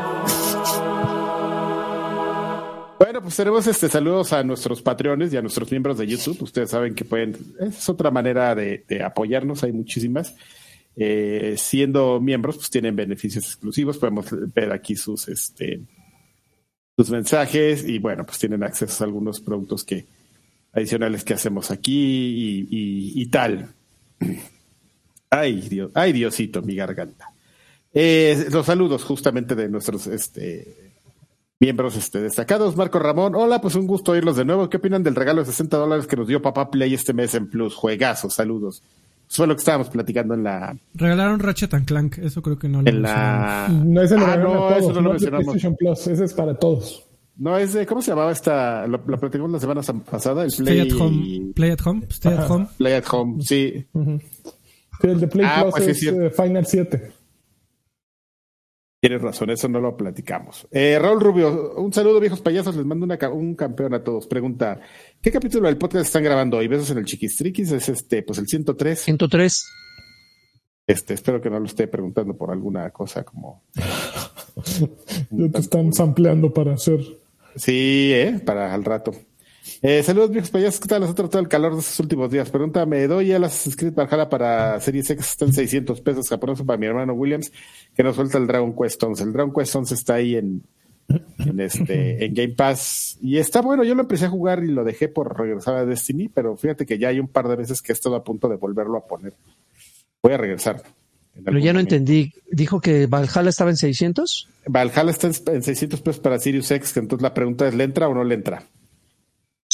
Bueno, 2.99 3.21
pues 3.21 3.37
tenemos 3.37 3.65
este 3.65 3.87
saludos 3.87 4.33
a 4.33 4.43
nuestros 4.43 4.81
patreones 4.81 5.31
y 5.31 5.37
a 5.37 5.41
nuestros 5.41 5.71
miembros 5.71 5.97
de 5.97 6.07
YouTube. 6.07 6.41
Ustedes 6.41 6.71
saben 6.71 6.95
que 6.95 7.05
pueden, 7.05 7.37
es 7.61 7.87
otra 7.87 8.11
manera 8.11 8.55
de, 8.55 8.83
apoyarnos, 9.01 9.63
hay 9.63 9.71
muchísimas. 9.71 10.35
Eh, 10.97 11.55
siendo 11.57 12.19
miembros, 12.19 12.57
pues 12.57 12.69
tienen 12.69 12.93
beneficios 12.93 13.45
exclusivos. 13.45 13.97
Podemos 13.97 14.25
ver 14.53 14.73
aquí 14.73 14.97
sus 14.97 15.29
este 15.29 15.79
sus 16.97 17.09
mensajes 17.09 17.87
y 17.87 17.99
bueno, 17.99 18.25
pues 18.25 18.37
tienen 18.37 18.63
acceso 18.63 19.01
a 19.01 19.07
algunos 19.07 19.39
productos 19.39 19.85
que 19.85 20.07
adicionales 20.73 21.23
que 21.23 21.35
hacemos 21.35 21.71
aquí 21.71 22.67
y 22.69 23.25
tal. 23.27 23.69
Ay, 25.29 25.61
Dios, 25.61 25.91
ay, 25.93 26.11
Diosito, 26.13 26.61
mi 26.61 26.75
garganta. 26.75 27.31
Eh, 27.93 28.47
los 28.51 28.65
saludos 28.65 29.03
justamente 29.03 29.55
de 29.55 29.69
nuestros 29.69 30.07
este, 30.07 30.91
miembros 31.59 31.95
este, 31.95 32.21
destacados. 32.21 32.75
Marco 32.75 32.99
Ramón, 32.99 33.35
hola, 33.35 33.61
pues 33.61 33.75
un 33.75 33.87
gusto 33.87 34.11
oírlos 34.13 34.37
de 34.37 34.45
nuevo. 34.45 34.69
¿Qué 34.69 34.77
opinan 34.77 35.03
del 35.03 35.15
regalo 35.15 35.41
de 35.41 35.45
60 35.47 35.77
dólares 35.77 36.07
que 36.07 36.15
nos 36.15 36.27
dio 36.27 36.41
Papá 36.41 36.69
Play 36.71 36.93
este 36.93 37.13
mes 37.13 37.33
en 37.35 37.47
Plus? 37.49 37.75
Juegazos, 37.75 38.33
saludos. 38.33 38.81
Eso 39.27 39.37
fue 39.37 39.47
lo 39.47 39.53
que 39.55 39.59
estábamos 39.59 39.89
platicando 39.89 40.33
en 40.33 40.43
la... 40.43 40.75
Regalaron 40.95 41.39
Ratchet 41.39 41.71
and 41.75 41.85
Clank, 41.85 42.17
eso 42.17 42.41
creo 42.41 42.57
que 42.57 42.67
no 42.67 42.81
lo 42.81 42.89
En 42.89 43.01
mencionamos. 43.01 43.71
la... 43.71 43.83
No, 43.85 44.01
ese 44.01 44.17
lo 44.17 44.25
Ah, 44.25 44.37
no, 44.37 44.49
a 44.67 44.69
todos, 44.69 44.77
eso 44.77 44.93
no 44.93 45.01
lo 45.01 45.09
mencionamos. 45.11 45.45
PlayStation 45.45 45.75
Plus, 45.75 46.07
ese 46.07 46.25
es 46.25 46.33
para 46.33 46.55
todos. 46.55 47.05
No, 47.37 47.55
es 47.57 47.73
de... 47.73 47.85
¿Cómo 47.85 48.01
se 48.01 48.09
llamaba 48.11 48.31
esta? 48.31 48.87
Lo, 48.87 48.99
lo 49.05 49.19
platicamos 49.19 49.51
la 49.51 49.59
semana 49.59 49.81
pasada. 50.09 50.41
El 50.43 50.49
Stay 50.49 50.65
Play... 50.65 50.79
at 50.79 50.99
home, 50.99 51.53
play 51.53 51.71
at 51.71 51.79
home, 51.85 52.01
stay 52.09 52.33
at 52.33 52.49
home. 52.49 52.67
Play 52.79 52.93
at 52.93 53.05
Home, 53.11 53.41
sí. 53.43 53.85
Sí, 55.01 55.07
el 55.07 55.19
de 55.19 55.27
Play 55.27 55.45
Ah, 55.49 55.61
Plus 55.61 55.73
pues 55.75 55.87
es 55.87 56.03
eh, 56.03 56.29
Final 56.29 56.65
7. 56.65 57.11
Tienes 59.01 59.21
razón, 59.21 59.49
eso 59.49 59.69
no 59.69 59.79
lo 59.79 59.95
platicamos. 59.95 60.67
Eh, 60.71 60.99
Raúl 60.99 61.21
Rubio, 61.21 61.75
un 61.75 61.93
saludo, 61.93 62.19
viejos 62.19 62.41
payasos. 62.41 62.75
Les 62.75 62.85
mando 62.85 63.05
una 63.05 63.17
un 63.29 63.55
campeón 63.55 63.93
a 63.93 64.03
todos. 64.03 64.27
Pregunta: 64.27 64.81
¿Qué 65.21 65.31
capítulo 65.31 65.67
del 65.67 65.77
podcast 65.77 66.05
están 66.05 66.23
grabando 66.23 66.57
hoy? 66.57 66.67
Besos 66.67 66.91
en 66.91 66.97
el 66.97 67.05
Chiquistriquis. 67.05 67.71
Es 67.71 67.87
este, 67.87 68.23
pues 68.23 68.39
el 68.39 68.47
103. 68.47 68.99
103. 68.99 69.65
Este, 70.85 71.13
espero 71.13 71.39
que 71.39 71.49
no 71.49 71.59
lo 71.59 71.65
esté 71.65 71.87
preguntando 71.87 72.35
por 72.35 72.51
alguna 72.51 72.89
cosa 72.91 73.23
como. 73.23 73.63
Ya 75.29 75.49
te 75.49 75.59
están 75.59 75.93
sampleando 75.93 76.53
para 76.53 76.73
hacer. 76.73 76.99
Sí, 77.55 78.11
eh, 78.13 78.41
para 78.45 78.73
al 78.73 78.83
rato. 78.83 79.13
Eh, 79.81 80.03
saludos, 80.03 80.31
viejos 80.31 80.49
payasos. 80.49 80.79
¿Qué 80.79 80.87
tal 80.87 81.01
les 81.01 81.09
ha 81.09 81.15
tratado 81.15 81.39
el 81.41 81.47
calor 81.47 81.73
de 81.73 81.79
estos 81.79 81.99
últimos 81.99 82.29
días? 82.31 82.49
Pregunta: 82.49 82.85
¿me 82.85 83.07
doy 83.07 83.31
a 83.31 83.39
las 83.39 83.69
Script 83.69 83.95
Valhalla 83.95 84.29
para 84.29 84.79
Series 84.79 85.09
X? 85.09 85.29
Están 85.31 85.53
600 85.53 86.01
pesos 86.01 86.27
japoneses 86.29 86.65
para 86.65 86.77
mi 86.77 86.85
hermano 86.85 87.13
Williams, 87.13 87.51
que 87.95 88.03
nos 88.03 88.15
suelta 88.15 88.37
el 88.37 88.47
Dragon 88.47 88.75
Quest 88.75 89.01
11. 89.01 89.23
El 89.23 89.33
Dragon 89.33 89.53
Quest 89.53 89.75
11 89.75 89.93
está 89.93 90.15
ahí 90.15 90.35
en, 90.35 90.63
en 91.39 91.59
este 91.59 92.25
en 92.25 92.33
Game 92.33 92.53
Pass 92.55 93.17
y 93.21 93.37
está 93.37 93.61
bueno. 93.61 93.83
Yo 93.83 93.95
lo 93.95 94.01
empecé 94.01 94.25
a 94.25 94.29
jugar 94.29 94.63
y 94.63 94.67
lo 94.67 94.83
dejé 94.83 95.07
por 95.07 95.37
regresar 95.37 95.75
a 95.75 95.85
Destiny, 95.85 96.29
pero 96.29 96.55
fíjate 96.57 96.85
que 96.85 96.97
ya 96.97 97.09
hay 97.09 97.19
un 97.19 97.27
par 97.27 97.47
de 97.47 97.55
veces 97.55 97.81
que 97.81 97.91
he 97.91 97.95
estado 97.95 98.15
a 98.15 98.23
punto 98.23 98.47
de 98.47 98.57
volverlo 98.57 98.97
a 98.97 99.05
poner. 99.07 99.33
Voy 100.21 100.33
a 100.33 100.37
regresar. 100.37 100.83
Pero 101.43 101.57
ya 101.57 101.71
no 101.71 101.79
momento. 101.79 101.95
entendí. 101.95 102.33
¿Dijo 102.51 102.81
que 102.81 103.07
Valhalla 103.07 103.49
estaba 103.49 103.69
en 103.69 103.77
600? 103.77 104.49
Valhalla 104.67 105.11
está 105.11 105.27
en 105.27 105.33
en 105.55 105.63
600 105.63 106.01
pesos 106.01 106.19
para 106.19 106.39
Sirius 106.39 106.69
X, 106.71 106.93
que 106.93 106.99
entonces 106.99 107.23
la 107.23 107.33
pregunta 107.33 107.67
es, 107.67 107.73
¿le 107.73 107.83
entra 107.85 108.07
o 108.07 108.13
no 108.13 108.23
le 108.23 108.35
entra? 108.35 108.63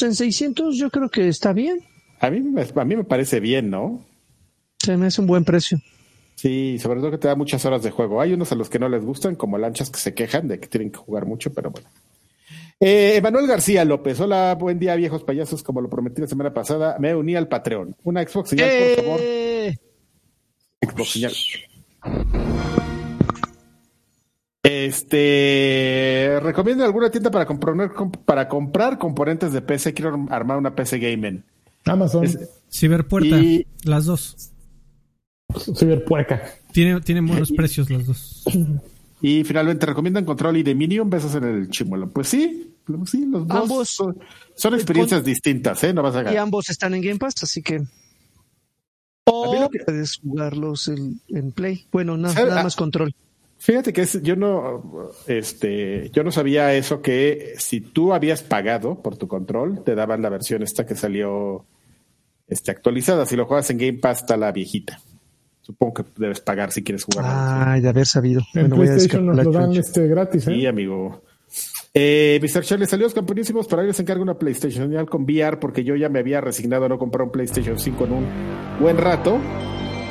En 0.02 0.14
600 0.14 0.78
yo 0.78 0.90
creo 0.90 1.10
que 1.10 1.28
está 1.28 1.54
bien. 1.54 1.80
A 2.20 2.30
mí, 2.30 2.42
me- 2.42 2.62
a 2.62 2.86
mí 2.86 2.96
me 2.96 3.04
parece 3.04 3.40
bien, 3.40 3.70
¿no? 3.70 4.04
Se 4.80 4.98
me 4.98 5.08
hace 5.08 5.22
un 5.22 5.28
buen 5.28 5.46
precio. 5.46 5.80
Sí, 6.36 6.78
sobre 6.80 7.00
todo 7.00 7.12
que 7.12 7.18
te 7.18 7.28
da 7.30 7.36
muchas 7.36 7.64
horas 7.66 7.82
de 7.82 7.92
juego. 7.92 8.20
Hay 8.20 8.34
unos 8.34 8.52
a 8.52 8.56
los 8.56 8.70
que 8.70 8.78
no 8.80 8.90
les 8.90 9.04
gustan, 9.04 9.36
como 9.36 9.58
lanchas 9.58 9.90
que 9.90 10.00
se 10.00 10.14
quejan 10.14 10.48
de 10.50 10.60
que 10.60 10.68
tienen 10.68 10.92
que 10.92 10.98
jugar 10.98 11.26
mucho, 11.26 11.54
pero 11.54 11.72
bueno. 11.72 11.88
Eh, 12.80 13.16
Emanuel 13.16 13.48
García 13.48 13.86
López, 13.86 14.20
hola, 14.20 14.54
buen 14.60 14.78
día, 14.78 14.96
viejos 14.96 15.24
payasos. 15.24 15.64
Como 15.64 15.80
lo 15.80 15.90
prometí 15.90 16.20
la 16.22 16.28
semana 16.28 16.54
pasada, 16.54 16.98
me 17.00 17.16
uní 17.16 17.36
al 17.36 17.48
Patreon. 17.48 17.96
Una 18.04 18.22
Xbox 18.28 18.50
señal, 18.50 18.70
por 18.96 19.04
favor. 19.06 19.20
¡Eh! 19.24 19.78
Xbox 20.82 21.10
señal. 21.14 21.34
Este, 24.66 26.40
recomiendo 26.42 26.84
alguna 26.84 27.10
tienda 27.10 27.30
para 27.32 27.46
comprar, 27.46 27.92
para 28.26 28.48
comprar 28.50 28.98
componentes 28.98 29.54
de 29.54 29.62
PC. 29.62 29.94
Quiero 29.94 30.26
armar 30.30 30.58
una 30.58 30.76
PC 30.76 31.00
gaming. 31.00 31.44
Amazon, 31.86 32.24
Es- 32.26 32.40
Ciberpuerta, 32.72 33.38
Y- 33.38 33.66
las 33.84 34.06
dos. 34.06 34.52
Ciberpuerca. 35.78 36.42
Tiene, 36.72 37.00
tienen 37.02 37.28
buenos 37.28 37.52
precios 37.52 37.90
las 37.90 38.06
dos. 38.08 38.44
Y 39.22 39.44
finalmente, 39.44 39.86
¿recomiendan 39.86 40.26
Control 40.26 40.58
y 40.58 40.64
Dominion? 40.64 41.10
Besos 41.10 41.36
en 41.36 41.44
el 41.44 41.70
chimuelo. 41.70 42.10
Pues 42.10 42.28
sí, 42.28 42.74
sí, 43.06 43.26
los 43.32 43.48
dos 43.48 43.58
Ambos. 43.62 43.90
son, 43.90 44.18
son 44.56 44.74
experiencias 44.74 45.24
distintas, 45.24 45.84
¿eh? 45.84 45.94
No 45.94 46.02
vas 46.04 46.16
a 46.16 46.22
Y 46.22 46.24
ganar. 46.26 46.40
ambos 46.40 46.70
están 46.70 46.94
en 46.96 47.02
Game 47.02 47.18
Pass, 47.20 47.36
así 47.44 47.62
que. 47.62 47.76
A 47.76 47.80
mí 47.80 47.88
O 49.26 49.60
lo 49.62 49.70
que- 49.70 49.80
puedes 49.80 50.18
jugarlos 50.18 50.88
en, 50.90 51.22
en 51.30 51.52
Play. 51.52 51.86
Bueno, 51.92 52.18
nada 52.18 52.60
Ah. 52.60 52.64
más 52.64 52.76
control. 52.76 53.14
Fíjate 53.66 53.92
que 53.94 54.02
es- 54.04 54.22
yo 54.22 54.36
no, 54.36 55.10
este, 55.26 56.12
yo 56.12 56.24
no 56.24 56.32
sabía 56.32 56.72
eso 56.76 57.02
que 57.02 57.56
si 57.58 57.82
tú 57.82 58.14
habías 58.14 58.44
pagado 58.44 59.02
por 59.02 59.18
tu 59.18 59.28
control, 59.28 59.84
te 59.84 59.96
daban 59.96 60.22
la 60.22 60.30
versión 60.30 60.62
esta 60.62 60.86
que 60.86 60.94
salió, 60.96 61.66
este, 62.48 62.70
actualizada. 62.70 63.26
Si 63.26 63.36
lo 63.36 63.48
juegas 63.48 63.68
en 63.72 63.80
Game 63.80 63.94
Pass, 63.98 64.20
está 64.20 64.38
la 64.38 64.52
viejita. 64.52 65.00
Supongo 65.62 65.96
que 65.96 66.04
debes 66.18 66.42
pagar 66.42 66.72
si 66.72 66.84
quieres 66.84 67.06
jugar. 67.06 67.26
Ay, 67.28 67.82
de 67.82 67.90
haber 67.90 68.06
sabido. 68.06 68.42
En 68.54 68.70
Bueno, 68.70 68.76
voy 68.76 68.86
a 68.86 68.90
PlayStation 68.92 69.26
nos 69.26 69.44
lo 69.44 69.52
dan 69.52 69.74
este 69.76 70.08
gratis, 70.08 70.48
¿eh? 70.48 70.54
Sí, 70.54 70.68
amigo. 70.68 71.24
Eh, 71.92 72.40
Mr. 72.44 72.62
Charlie, 72.64 72.86
saludos 72.86 73.16
campeonísimos. 73.16 73.68
Para 73.68 73.82
hoy 73.82 73.88
les 73.88 74.00
encargo 74.00 74.22
una 74.22 74.38
PlayStation 74.38 74.94
con 75.08 75.24
VR 75.24 75.58
porque 75.60 75.84
yo 75.84 75.96
ya 75.96 76.08
me 76.10 76.20
había 76.20 76.40
resignado 76.40 76.86
a 76.86 76.90
no 76.90 77.00
comprar 77.00 77.24
un 77.24 77.32
PlayStation 77.32 77.80
5 77.80 78.06
en 78.06 78.12
un 78.12 78.26
buen 78.80 78.98
rato 79.00 79.40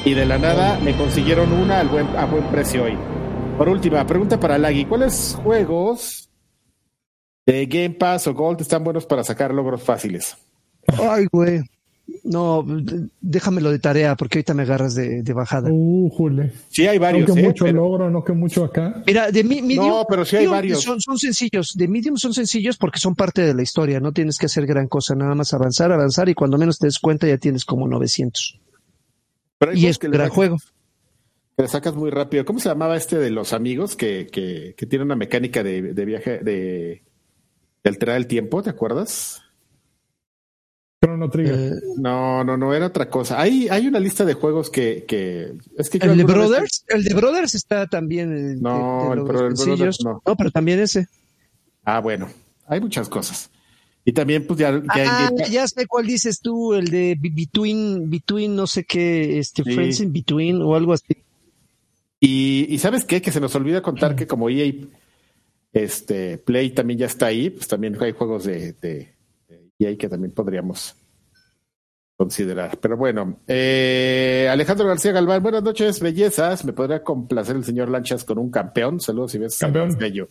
y 0.05 0.15
de 0.15 0.27
la 0.27 0.39
nada 0.39 0.81
me 0.81 0.97
consiguieron 0.97 1.53
una 1.53 1.79
al 1.79 1.89
buen, 1.89 2.07
a 2.17 2.25
buen 2.27 2.47
precio 2.51 2.83
hoy. 2.83 2.97
Por 3.57 3.69
última, 3.69 4.05
pregunta 4.07 4.39
para 4.39 4.59
Lagui. 4.59 4.85
¿Cuáles 4.85 5.37
juegos 5.43 6.29
de 7.47 7.67
Game 7.67 7.91
Pass 7.95 8.27
o 8.27 8.35
Gold 8.35 8.61
están 8.61 8.83
buenos 8.83 9.07
para 9.07 9.23
sacar 9.23 9.55
logros 9.55 9.83
fáciles? 9.83 10.37
Ay, 11.01 11.27
güey. 11.33 11.61
No, 12.25 12.67
déjamelo 13.21 13.71
de 13.71 13.79
tarea 13.79 14.15
porque 14.17 14.39
ahorita 14.39 14.53
me 14.55 14.65
agarras 14.65 14.95
de, 14.95 15.23
de 15.23 15.33
bajada. 15.33 15.71
Uh, 15.73 16.11
jule. 16.11 16.53
Sí, 16.69 16.87
hay 16.87 16.99
No 16.99 17.03
varios. 17.03 17.33
que 17.33 17.41
¿eh? 17.41 17.45
mucho 17.45 17.65
Pero- 17.65 17.77
logro, 17.79 18.11
no 18.11 18.23
que 18.25 18.33
mucho 18.33 18.65
acá. 18.65 19.03
Mira, 19.07 19.31
de 19.31 19.43
mi- 19.45 19.63
medium, 19.63 19.87
No, 19.87 20.05
pero 20.09 20.25
sí 20.25 20.37
hay 20.37 20.43
medium 20.43 20.55
varios. 20.57 20.83
Son, 20.83 21.01
son 21.01 21.17
sencillos. 21.17 21.73
De 21.77 21.89
medium 21.89 22.17
son 22.17 22.35
sencillos 22.35 22.77
porque 22.77 22.99
son 22.99 23.15
parte 23.15 23.41
de 23.43 23.55
la 23.55 23.63
historia. 23.63 24.01
No 24.01 24.13
tienes 24.13 24.37
que 24.37 24.47
hacer 24.47 24.67
gran 24.67 24.89
cosa, 24.89 25.15
nada 25.15 25.35
más 25.35 25.55
avanzar, 25.55 25.93
avanzar 25.93 26.29
y 26.29 26.35
cuando 26.35 26.59
menos 26.59 26.79
te 26.79 26.87
des 26.89 26.99
cuenta 26.99 27.27
ya 27.27 27.39
tienes 27.39 27.65
como 27.65 27.87
900. 27.89 28.61
pero 29.59 29.73
hay 29.73 29.79
Y 29.83 29.87
es 29.87 29.97
que 29.99 30.09
un 30.09 30.13
gran 30.13 30.29
juego. 30.29 30.57
Que 31.57 31.63
le 31.63 31.69
sacas 31.69 31.95
muy 31.95 32.11
rápido. 32.11 32.45
¿Cómo 32.45 32.59
se 32.59 32.69
llamaba 32.69 32.97
este 32.97 33.19
de 33.19 33.31
los 33.31 33.53
amigos 33.53 33.97
que, 33.97 34.27
que, 34.31 34.75
que 34.77 34.87
tiene 34.87 35.05
una 35.05 35.17
mecánica 35.17 35.63
de, 35.63 35.83
de 35.95 36.05
viaje, 36.05 36.39
de, 36.39 37.03
de 37.83 37.91
alterar 37.91 38.17
el 38.17 38.27
tiempo? 38.27 38.63
¿Te 38.63 38.71
acuerdas? 38.71 39.41
Chrono 41.03 41.29
Trigger. 41.29 41.55
Eh, 41.55 41.81
No, 41.99 42.43
no, 42.45 42.57
no, 42.57 42.75
era 42.75 42.87
otra 42.87 43.09
cosa. 43.11 43.41
Hay, 43.41 43.69
hay 43.69 43.87
una 43.87 44.01
lista 44.01 44.25
de 44.25 44.35
juegos 44.35 44.71
que, 44.71 45.05
que 45.07 45.53
es 45.77 45.91
que 45.91 45.99
el 45.99 46.17
de 46.17 46.25
Brothers, 46.25 46.85
el 46.89 47.05
de 47.05 47.15
Brothers 47.15 47.55
está 47.55 47.87
también. 47.87 48.31
de- 48.55 48.61
No, 48.61 49.09
de 49.09 49.13
el 49.13 49.19
el. 49.19 49.25
Brothers 49.25 49.99
no. 50.05 50.23
no, 50.27 50.37
pero 50.37 50.51
también 50.51 50.81
ese. 50.81 51.07
Ah, 51.85 52.01
bueno, 52.01 52.29
hay 52.67 52.81
muchas 52.81 53.09
cosas. 53.09 53.51
Y 54.07 54.13
también, 54.13 54.47
pues 54.47 54.59
ya, 54.59 54.71
ya 54.71 55.03
en 55.03 55.09
Ah, 55.09 55.31
ya 55.51 55.67
sé 55.67 55.87
cuál 55.87 56.07
dices 56.07 56.41
tú, 56.41 56.75
el 56.75 56.89
de 56.89 57.17
Be- 57.19 57.31
Between, 57.33 58.11
Between, 58.11 58.55
no 58.57 58.67
sé 58.67 58.85
qué, 58.85 59.39
este, 59.39 59.63
Sí. 59.63 59.73
Friends 59.75 60.01
in 60.01 60.13
Between 60.13 60.61
o 60.63 60.75
algo 60.75 60.93
así. 60.95 61.05
Y, 62.27 62.67
y 62.71 62.79
sabes 62.79 63.05
qué, 63.05 63.21
que 63.21 63.31
se 63.31 63.39
nos 63.39 63.55
olvida 63.55 63.83
contar 63.83 64.17
que 64.17 64.27
como 64.27 64.49
EA 64.49 64.73
este 65.75 66.39
Play 66.39 66.71
también 66.71 66.99
ya 66.99 67.05
está 67.05 67.27
ahí, 67.27 67.51
pues 67.51 67.69
también 67.69 67.99
hay 68.01 68.13
juegos 68.13 68.45
de, 68.45 68.73
de, 68.81 69.15
de 69.47 69.71
EA 69.79 69.99
que 69.99 70.09
también 70.09 70.33
podríamos 70.33 70.97
considerar. 72.17 72.79
Pero 72.81 72.97
bueno, 72.97 73.41
eh, 73.47 74.49
Alejandro 74.51 74.87
García 74.87 75.13
Galván, 75.13 75.43
buenas 75.43 75.63
noches, 75.63 76.01
bellezas. 76.01 76.65
¿Me 76.65 76.73
podría 76.73 77.03
complacer 77.03 77.57
el 77.57 77.65
señor 77.65 77.91
Lanchas 77.91 78.25
con 78.25 78.39
un 78.39 78.51
campeón? 78.51 79.01
Saludos 79.01 79.33
si 79.33 79.37
ves. 79.37 79.59
Campeón. 79.59 79.95
Bello. 79.99 80.29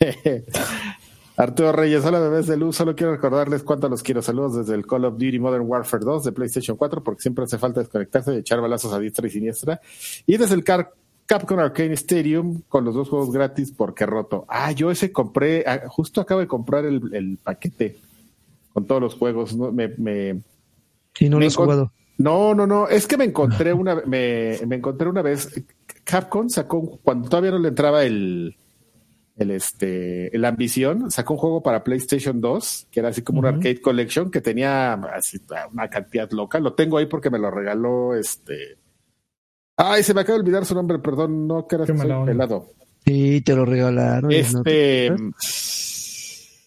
Arturo 1.36 1.72
Reyes, 1.72 2.04
hola 2.04 2.20
bebés 2.20 2.46
de 2.46 2.56
luz, 2.56 2.76
solo 2.76 2.94
quiero 2.94 3.12
recordarles 3.12 3.62
cuánto 3.62 3.88
los 3.88 4.02
quiero. 4.02 4.20
Saludos 4.20 4.56
desde 4.56 4.74
el 4.74 4.86
Call 4.86 5.06
of 5.06 5.14
Duty 5.14 5.38
Modern 5.38 5.64
Warfare 5.66 6.04
2 6.04 6.24
de 6.24 6.32
PlayStation 6.32 6.76
4, 6.76 7.02
porque 7.02 7.22
siempre 7.22 7.44
hace 7.44 7.56
falta 7.56 7.80
desconectarse 7.80 8.34
y 8.34 8.36
echar 8.36 8.60
balazos 8.60 8.92
a 8.92 8.98
diestra 9.00 9.26
y 9.26 9.30
siniestra. 9.30 9.80
Y 10.26 10.36
desde 10.36 10.54
el 10.54 10.62
Capcom 11.26 11.58
Arcade 11.58 11.94
Stadium 11.94 12.62
con 12.68 12.84
los 12.84 12.94
dos 12.94 13.08
juegos 13.08 13.32
gratis 13.32 13.72
porque 13.72 14.06
roto. 14.06 14.44
Ah, 14.48 14.72
yo 14.72 14.90
ese 14.90 15.12
compré, 15.12 15.64
ah, 15.66 15.82
justo 15.88 16.20
acabo 16.20 16.40
de 16.40 16.46
comprar 16.46 16.84
el, 16.84 17.38
paquete 17.42 17.96
con 18.72 18.86
todos 18.86 19.00
los 19.00 19.14
juegos. 19.14 19.56
¿no? 19.56 19.72
Me, 19.72 19.88
me, 19.96 20.42
y 21.18 21.28
no 21.28 21.40
lo 21.40 21.46
has 21.46 21.56
jugado. 21.56 21.92
No, 22.16 22.54
no, 22.54 22.66
no. 22.66 22.88
Es 22.88 23.06
que 23.06 23.16
me 23.16 23.24
encontré 23.24 23.72
una, 23.72 23.96
me, 24.06 24.58
me 24.66 24.76
encontré 24.76 25.08
una 25.08 25.22
vez. 25.22 25.50
Capcom 26.04 26.48
sacó 26.48 26.98
cuando 27.02 27.28
todavía 27.28 27.52
no 27.52 27.58
le 27.58 27.68
entraba 27.68 28.04
el, 28.04 28.56
el 29.36 29.50
este, 29.50 30.30
la 30.34 30.48
ambición, 30.48 31.10
sacó 31.10 31.34
un 31.34 31.40
juego 31.40 31.62
para 31.62 31.82
PlayStation 31.82 32.40
2, 32.40 32.88
que 32.90 33.00
era 33.00 33.08
así 33.08 33.22
como 33.22 33.40
un 33.40 33.46
arcade 33.46 33.80
collection, 33.80 34.30
que 34.30 34.40
tenía 34.40 34.94
así, 34.94 35.40
una 35.72 35.88
cantidad 35.88 36.30
loca. 36.30 36.60
Lo 36.60 36.74
tengo 36.74 36.98
ahí 36.98 37.06
porque 37.06 37.30
me 37.30 37.38
lo 37.38 37.50
regaló 37.50 38.14
este. 38.14 38.78
Ay, 39.76 40.02
se 40.02 40.14
me 40.14 40.20
acaba 40.20 40.38
de 40.38 40.44
olvidar 40.44 40.64
su 40.64 40.74
nombre, 40.74 40.98
perdón, 40.98 41.48
no 41.48 41.66
que 41.66 41.76
era 41.76 41.84
pelado. 41.84 42.66
Sí, 43.04 43.40
te 43.42 43.54
lo 43.54 43.64
regalaron. 43.64 44.32
Este. 44.32 45.06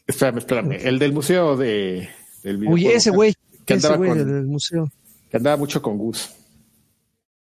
espérame, 0.05 0.37
espérame. 0.37 0.77
El 0.81 0.99
del 0.99 1.13
museo 1.13 1.55
de. 1.55 2.09
Del 2.43 2.67
Uy, 2.67 2.87
ese 2.87 3.09
güey. 3.09 3.33
Que 3.65 3.73
andaba 3.73 3.95
ese 3.95 4.03
güey 4.13 4.25
del 4.25 4.45
museo. 4.45 4.89
Que 5.29 5.37
andaba 5.37 5.57
mucho 5.57 5.81
con 5.81 5.97
Gus. 5.97 6.29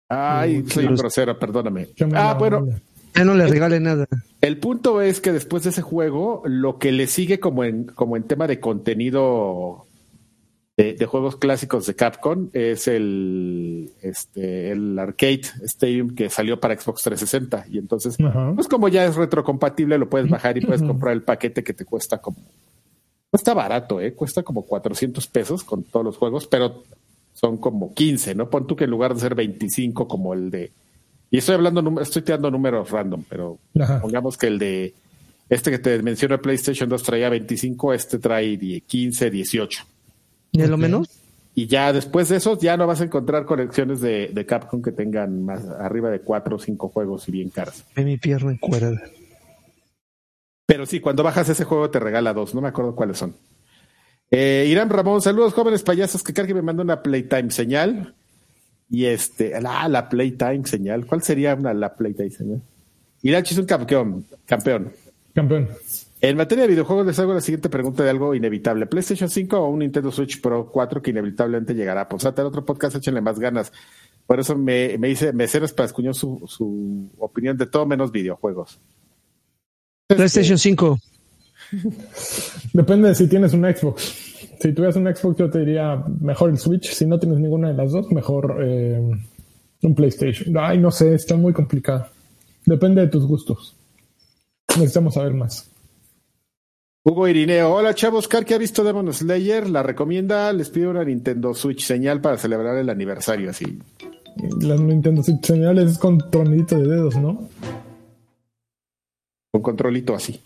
Ay, 0.10 0.64
soy 0.70 0.86
un 0.86 0.96
grosero, 0.96 1.38
perdóname. 1.38 1.90
Ah, 2.14 2.36
bueno, 2.40 2.66
no 3.26 3.34
le 3.36 3.48
regale 3.48 3.80
nada. 3.80 4.08
El 4.42 4.58
punto 4.58 5.02
es 5.02 5.20
que 5.20 5.32
después 5.32 5.64
de 5.64 5.72
ese 5.72 5.82
juego, 5.82 6.44
lo 6.46 6.78
que 6.78 6.92
le 6.92 7.08
sigue 7.08 7.40
como 7.40 7.64
en, 7.64 7.86
como 7.86 8.16
en 8.16 8.24
tema 8.24 8.48
de 8.48 8.60
contenido 8.60 9.87
de, 10.78 11.06
juegos 11.08 11.36
clásicos 11.36 11.88
de 11.88 11.96
Capcom 11.96 12.50
es 12.54 12.88
el, 12.88 13.92
este, 14.02 14.72
el 14.72 14.98
Arcade 15.00 15.42
Stadium 15.64 16.14
que 16.14 16.30
salió 16.30 16.60
para 16.60 16.80
Xbox 16.80 17.02
360. 17.02 17.66
Y 17.70 17.80
entonces, 17.80 18.16
pues 18.56 18.68
como 18.68 18.88
ya 18.88 19.06
es 19.06 19.16
retrocompatible, 19.16 19.98
lo 19.98 20.08
puedes 20.08 20.30
bajar 20.30 20.58
y 20.58 20.62
puedes 20.62 20.84
comprar 20.84 21.14
el 21.14 21.24
paquete 21.24 21.64
que 21.64 21.74
te 21.74 21.84
cuesta 21.84 22.20
como. 22.20 22.38
Cuesta 23.32 23.54
barato, 23.54 24.00
¿eh? 24.00 24.14
Cuesta 24.14 24.44
como 24.44 24.62
400 24.62 25.28
pesos 25.28 25.64
con 25.64 25.84
todos 25.84 26.06
los 26.06 26.18
juegos, 26.18 26.48
pero 26.48 26.84
son 27.34 27.58
como 27.58 27.94
15, 27.94 28.36
¿no? 28.36 28.50
Pon 28.50 28.68
tú 28.68 28.76
que 28.76 28.86
en 28.86 28.92
lugar 28.92 29.14
de 29.14 29.20
ser 29.20 29.36
25 29.36 30.08
como 30.08 30.34
el 30.34 30.50
de 30.50 30.72
y 31.30 31.38
estoy 31.40 31.56
hablando, 31.56 32.02
estoy 32.02 32.22
tirando 32.22 32.50
números 32.50 32.90
random, 32.90 33.24
pero 33.28 33.60
pongamos 34.02 34.38
que 34.38 34.48
el 34.48 34.60
de 34.60 34.94
este 35.50 35.72
que 35.72 35.80
te 35.80 36.02
menciono, 36.02 36.42
PlayStation 36.42 36.88
2 36.90 37.04
traía 37.04 37.30
25, 37.30 37.94
este 37.94 38.20
trae 38.20 38.58
15, 38.86 39.30
18. 39.30 39.86
¿Y 40.52 40.62
lo 40.66 40.78
menos? 40.78 41.10
Y 41.56 41.66
ya 41.66 41.92
después 41.92 42.30
de 42.30 42.38
eso, 42.38 42.58
ya 42.60 42.78
no 42.78 42.86
vas 42.86 43.02
a 43.02 43.06
encontrar 43.06 43.46
colecciones 43.46 44.00
de, 44.00 44.30
de 44.32 44.46
Capcom 44.46 44.82
que 44.82 44.92
tengan 44.92 45.44
más 45.44 45.66
arriba 45.68 46.12
de 46.12 46.22
4 46.22 46.56
o 46.56 46.60
5 46.60 46.90
juegos 46.90 47.28
y 47.28 47.32
bien 47.32 47.50
caras. 47.50 47.84
Ve 47.96 48.06
mi 48.06 48.18
pierna 48.18 48.52
encuerada. 48.52 49.02
Pero 50.68 50.86
sí, 50.86 51.00
cuando 51.00 51.24
bajas 51.24 51.50
ese 51.50 51.64
juego 51.64 51.90
te 51.90 52.00
regala 52.00 52.34
dos, 52.34 52.54
no 52.54 52.62
me 52.62 52.68
acuerdo 52.68 52.96
cuáles 52.96 53.18
son. 53.18 53.34
Eh, 54.30 54.68
Irán 54.70 54.90
Ramón, 54.90 55.22
saludos 55.22 55.54
jóvenes 55.54 55.82
payasos, 55.82 56.22
que 56.22 56.34
que 56.34 56.54
me 56.54 56.62
manda 56.62 56.84
una 56.84 57.02
Playtime 57.02 57.50
señal. 57.50 58.14
Y 58.90 59.06
este, 59.06 59.60
la, 59.62 59.88
la 59.88 60.10
Playtime 60.10 60.66
señal. 60.66 61.06
¿Cuál 61.06 61.24
sería 61.24 61.56
una 61.56 61.74
la 61.74 61.96
Playtime 61.96 62.30
señal? 62.30 62.62
Irachi 63.22 63.54
es 63.54 63.60
un 63.60 63.66
campeón. 63.66 64.26
Campeón. 64.46 64.92
Campeón. 65.34 65.70
En 66.20 66.36
materia 66.36 66.64
de 66.64 66.70
videojuegos 66.70 67.06
les 67.06 67.20
hago 67.20 67.34
la 67.34 67.42
siguiente 67.42 67.70
pregunta 67.70 68.04
de 68.04 68.10
algo 68.10 68.34
inevitable. 68.34 68.88
¿PlayStation 68.88 69.30
5 69.30 69.58
o 69.58 69.70
un 69.70 69.80
Nintendo 69.80 70.12
Switch 70.12 70.42
Pro 70.42 70.72
4 70.72 71.02
que 71.02 71.12
inevitablemente 71.12 71.76
llegará? 71.76 72.10
Pues 72.10 72.26
el 72.26 72.40
otro 72.40 72.66
podcast, 72.66 72.96
échenle 72.96 73.22
más 73.22 73.40
ganas. 73.40 73.72
Por 74.26 74.40
eso 74.40 74.58
me, 74.58 74.98
me 74.98 75.10
dice 75.10 75.32
Mecenas 75.32 75.74
para 75.74 75.86
escuchar 75.86 76.16
su, 76.16 76.44
su 76.48 77.10
opinión 77.20 77.56
de 77.56 77.68
todo 77.68 77.86
menos 77.86 78.12
videojuegos. 78.12 78.80
PlayStation 80.08 80.58
5. 80.58 80.98
Depende 82.74 83.10
de 83.10 83.16
si 83.16 83.28
tienes 83.28 83.54
un 83.54 83.64
Xbox. 83.64 84.02
Si 84.60 84.74
tuvieras 84.74 84.96
un 84.96 85.06
Xbox, 85.06 85.38
yo 85.38 85.50
te 85.52 85.60
diría 85.60 86.04
mejor 86.20 86.50
el 86.50 86.58
Switch. 86.58 86.94
Si 86.94 87.06
no 87.06 87.20
tienes 87.20 87.40
ninguna 87.40 87.68
de 87.68 87.76
las 87.76 87.92
dos, 87.92 88.12
mejor 88.12 88.58
eh, 88.62 89.00
un 89.84 89.96
PlayStation. 89.96 90.58
Ay, 90.58 90.80
no 90.80 90.90
sé, 90.90 91.14
está 91.14 91.36
muy 91.36 91.54
complicado. 91.54 92.08
Depende 92.66 93.02
de 93.02 93.08
tus 93.08 93.26
gustos. 93.28 93.76
Necesitamos 94.70 95.14
saber 95.14 95.34
más. 95.34 95.70
Hugo 97.10 97.26
Irineo, 97.26 97.74
hola 97.74 97.96
chavos, 97.96 98.28
Car 98.28 98.44
que 98.44 98.54
ha 98.54 98.58
visto 98.58 98.84
Demon 98.84 99.14
Slayer, 99.14 99.70
la 99.70 99.82
recomienda, 99.82 100.52
les 100.52 100.70
pido 100.70 100.90
una 100.90 101.06
Nintendo 101.06 101.54
Switch 101.54 101.86
señal 101.86 102.20
para 102.20 102.38
celebrar 102.38 102.78
el 102.78 102.90
aniversario 102.90 103.50
así. 103.50 103.80
La 104.60 104.76
Nintendo 104.76 105.24
Switch 105.24 105.46
señal 105.46 105.78
es 105.78 105.98
con 106.00 106.18
tornillo 106.30 106.66
de 106.66 106.86
dedos, 106.86 107.16
¿no? 107.16 107.48
Con 109.54 109.62
controlito 109.62 110.16
así. 110.16 110.42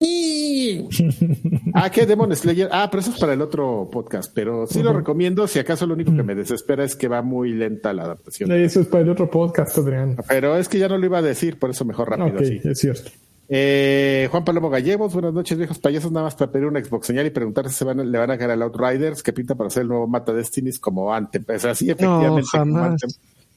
ah, 1.72 1.88
¿qué 1.88 2.04
Demon 2.04 2.36
Slayer? 2.36 2.68
Ah, 2.70 2.88
pero 2.90 3.00
eso 3.00 3.12
es 3.12 3.18
para 3.18 3.32
el 3.32 3.40
otro 3.40 3.88
podcast, 3.90 4.30
pero 4.34 4.66
sí 4.66 4.82
lo 4.82 4.92
recomiendo. 4.92 5.46
Si 5.46 5.58
acaso 5.58 5.86
lo 5.86 5.94
único 5.94 6.14
que 6.14 6.22
me 6.22 6.34
desespera 6.34 6.84
es 6.84 6.94
que 6.94 7.08
va 7.08 7.22
muy 7.22 7.54
lenta 7.54 7.94
la 7.94 8.02
adaptación. 8.02 8.52
Eso 8.52 8.82
es 8.82 8.86
para 8.86 9.02
el 9.02 9.08
otro 9.08 9.30
podcast, 9.30 9.78
Adrián. 9.78 10.18
Pero 10.28 10.58
es 10.58 10.68
que 10.68 10.78
ya 10.78 10.88
no 10.88 10.98
lo 10.98 11.06
iba 11.06 11.16
a 11.16 11.22
decir, 11.22 11.58
por 11.58 11.70
eso 11.70 11.86
mejor 11.86 12.10
rápido. 12.10 12.36
Ok, 12.36 12.42
es 12.42 12.78
cierto. 12.78 13.10
Eh, 13.48 14.28
Juan 14.30 14.44
Palomo 14.44 14.70
Gallegos, 14.70 15.12
buenas 15.12 15.32
noches, 15.32 15.58
viejos 15.58 15.78
payasos. 15.78 16.10
Nada 16.12 16.24
más 16.24 16.34
para 16.34 16.50
pedir 16.50 16.66
una 16.66 16.82
Xbox 16.82 17.06
señal 17.06 17.26
y 17.26 17.30
preguntar 17.30 17.68
si 17.68 17.74
se 17.74 17.84
van, 17.84 18.10
le 18.10 18.18
van 18.18 18.30
a 18.30 18.38
caer 18.38 18.52
al 18.52 18.62
Outriders 18.62 19.22
que 19.22 19.32
pinta 19.32 19.54
para 19.54 19.68
hacer 19.68 19.82
el 19.82 19.88
nuevo 19.88 20.06
Mata 20.06 20.32
Destinies 20.32 20.78
como 20.78 21.12
antes. 21.12 21.44
Pues 21.44 21.64
así, 21.64 21.90
efectivamente. 21.90 23.06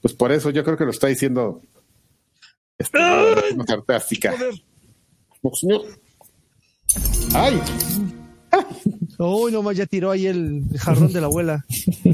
Pues 0.02 0.14
por 0.14 0.32
eso 0.32 0.50
yo 0.50 0.64
creo 0.64 0.78
que 0.78 0.86
lo 0.86 0.92
está 0.92 1.08
diciendo. 1.08 1.62
Este, 2.78 3.00
fantástica. 3.66 4.36
¡Ay! 7.34 7.62
Uy, 9.20 9.52
nomás 9.52 9.76
ya 9.76 9.86
tiró 9.86 10.12
ahí 10.12 10.28
el 10.28 10.64
jarrón 10.78 11.12
de 11.12 11.22
la 11.22 11.28
abuela. 11.28 11.66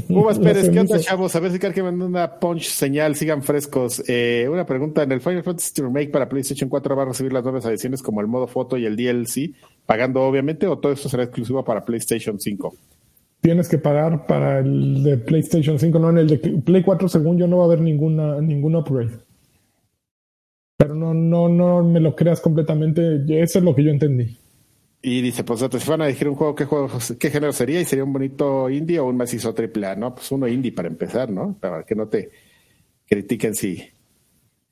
Uvas 0.08 0.38
Pérez, 0.38 0.70
¿qué 0.70 0.80
onda, 0.80 0.98
chavos? 0.98 1.34
A 1.36 1.40
ver 1.40 1.52
si 1.52 1.58
que 1.58 1.82
mandó 1.82 2.06
una 2.06 2.38
punch 2.38 2.68
señal, 2.68 3.14
sigan 3.14 3.42
frescos. 3.42 4.02
Eh, 4.08 4.48
una 4.50 4.64
pregunta: 4.64 5.02
¿en 5.02 5.12
el 5.12 5.20
Final 5.20 5.42
Fantasy 5.42 5.82
Remake 5.82 6.10
para 6.10 6.28
PlayStation 6.28 6.70
4 6.70 6.96
va 6.96 7.02
a 7.02 7.06
recibir 7.06 7.32
las 7.32 7.42
nuevas 7.42 7.66
adiciones 7.66 8.02
como 8.02 8.20
el 8.20 8.26
modo 8.26 8.46
foto 8.46 8.78
y 8.78 8.86
el 8.86 8.96
DLC, 8.96 9.52
pagando 9.84 10.22
obviamente, 10.22 10.66
o 10.66 10.78
todo 10.78 10.92
esto 10.92 11.08
será 11.08 11.24
exclusivo 11.24 11.64
para 11.64 11.84
PlayStation 11.84 12.40
5? 12.40 12.74
Tienes 13.40 13.68
que 13.68 13.76
pagar 13.76 14.26
para 14.26 14.60
el 14.60 15.02
de 15.02 15.18
PlayStation 15.18 15.78
5, 15.78 15.98
no 15.98 16.08
en 16.08 16.18
el 16.18 16.28
de 16.28 16.38
Play 16.38 16.82
4, 16.82 17.08
según 17.10 17.36
yo, 17.36 17.46
no 17.46 17.58
va 17.58 17.64
a 17.64 17.66
haber 17.66 17.80
ninguna, 17.80 18.40
ningún 18.40 18.74
upgrade. 18.76 19.18
Pero 20.78 20.94
no, 20.94 21.12
no, 21.12 21.48
no 21.48 21.84
me 21.84 22.00
lo 22.00 22.16
creas 22.16 22.40
completamente. 22.40 23.22
Eso 23.42 23.58
es 23.58 23.64
lo 23.64 23.74
que 23.74 23.84
yo 23.84 23.90
entendí. 23.90 24.36
Y 25.06 25.20
dice, 25.20 25.44
pues 25.44 25.60
si 25.60 25.90
van 25.90 26.00
a 26.00 26.06
elegir 26.06 26.30
un 26.30 26.34
juego, 26.34 26.54
¿qué 26.54 26.64
juego, 26.64 26.88
qué 27.18 27.30
género 27.30 27.52
sería? 27.52 27.78
¿Y 27.78 27.84
sería 27.84 28.04
un 28.04 28.12
bonito 28.14 28.70
indie 28.70 28.98
o 28.98 29.04
un 29.04 29.18
macizo 29.18 29.52
triple 29.52 29.86
A? 29.86 29.94
No, 29.94 30.14
pues 30.14 30.32
uno 30.32 30.48
indie 30.48 30.72
para 30.72 30.88
empezar, 30.88 31.28
¿no? 31.28 31.58
Para 31.60 31.84
que 31.84 31.94
no 31.94 32.08
te 32.08 32.30
critiquen 33.06 33.54
si, 33.54 33.76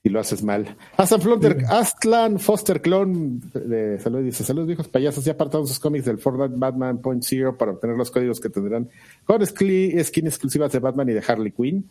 si 0.01 0.09
lo 0.09 0.19
haces 0.19 0.41
mal. 0.41 0.75
Aslan, 0.97 1.65
Astlan 1.69 2.39
Foster 2.39 2.81
Clone 2.81 3.41
de 3.53 3.99
Salud 3.99 4.23
dice, 4.23 4.43
saludos 4.43 4.65
viejos 4.65 4.87
payasos, 4.87 5.23
ya 5.23 5.33
apartaron 5.33 5.67
sus 5.67 5.77
cómics 5.77 6.05
del 6.05 6.17
Fortnite 6.17 6.55
Batman 6.57 6.97
Point 6.97 7.21
Zero 7.21 7.55
para 7.55 7.73
obtener 7.73 7.95
los 7.95 8.09
códigos 8.09 8.39
que 8.39 8.49
tendrán 8.49 8.89
con 9.25 9.45
skin 9.45 10.25
exclusivas 10.25 10.71
de 10.71 10.79
Batman 10.79 11.09
y 11.09 11.13
de 11.13 11.23
Harley 11.27 11.51
Quinn. 11.51 11.87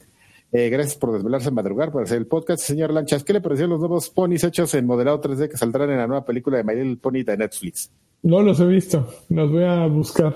Eh, 0.50 0.68
gracias 0.68 0.96
por 0.96 1.12
desvelarse 1.12 1.50
en 1.50 1.54
madrugar 1.54 1.92
para 1.92 2.06
hacer 2.06 2.18
el 2.18 2.26
podcast. 2.26 2.64
Señor 2.64 2.92
Lanchas, 2.92 3.22
¿qué 3.22 3.34
le 3.34 3.40
parecieron 3.40 3.70
los 3.70 3.78
nuevos 3.78 4.10
ponis 4.10 4.42
hechos 4.42 4.74
en 4.74 4.84
modelado 4.84 5.20
3D 5.20 5.48
que 5.48 5.56
saldrán 5.56 5.90
en 5.90 5.98
la 5.98 6.08
nueva 6.08 6.24
película 6.24 6.56
de 6.56 6.64
My 6.64 6.74
Little 6.74 6.96
Pony 6.96 7.22
de 7.22 7.36
Netflix? 7.36 7.88
No 8.22 8.40
los 8.40 8.60
he 8.60 8.66
visto, 8.66 9.08
los 9.28 9.50
voy 9.50 9.64
a 9.64 9.86
buscar. 9.86 10.34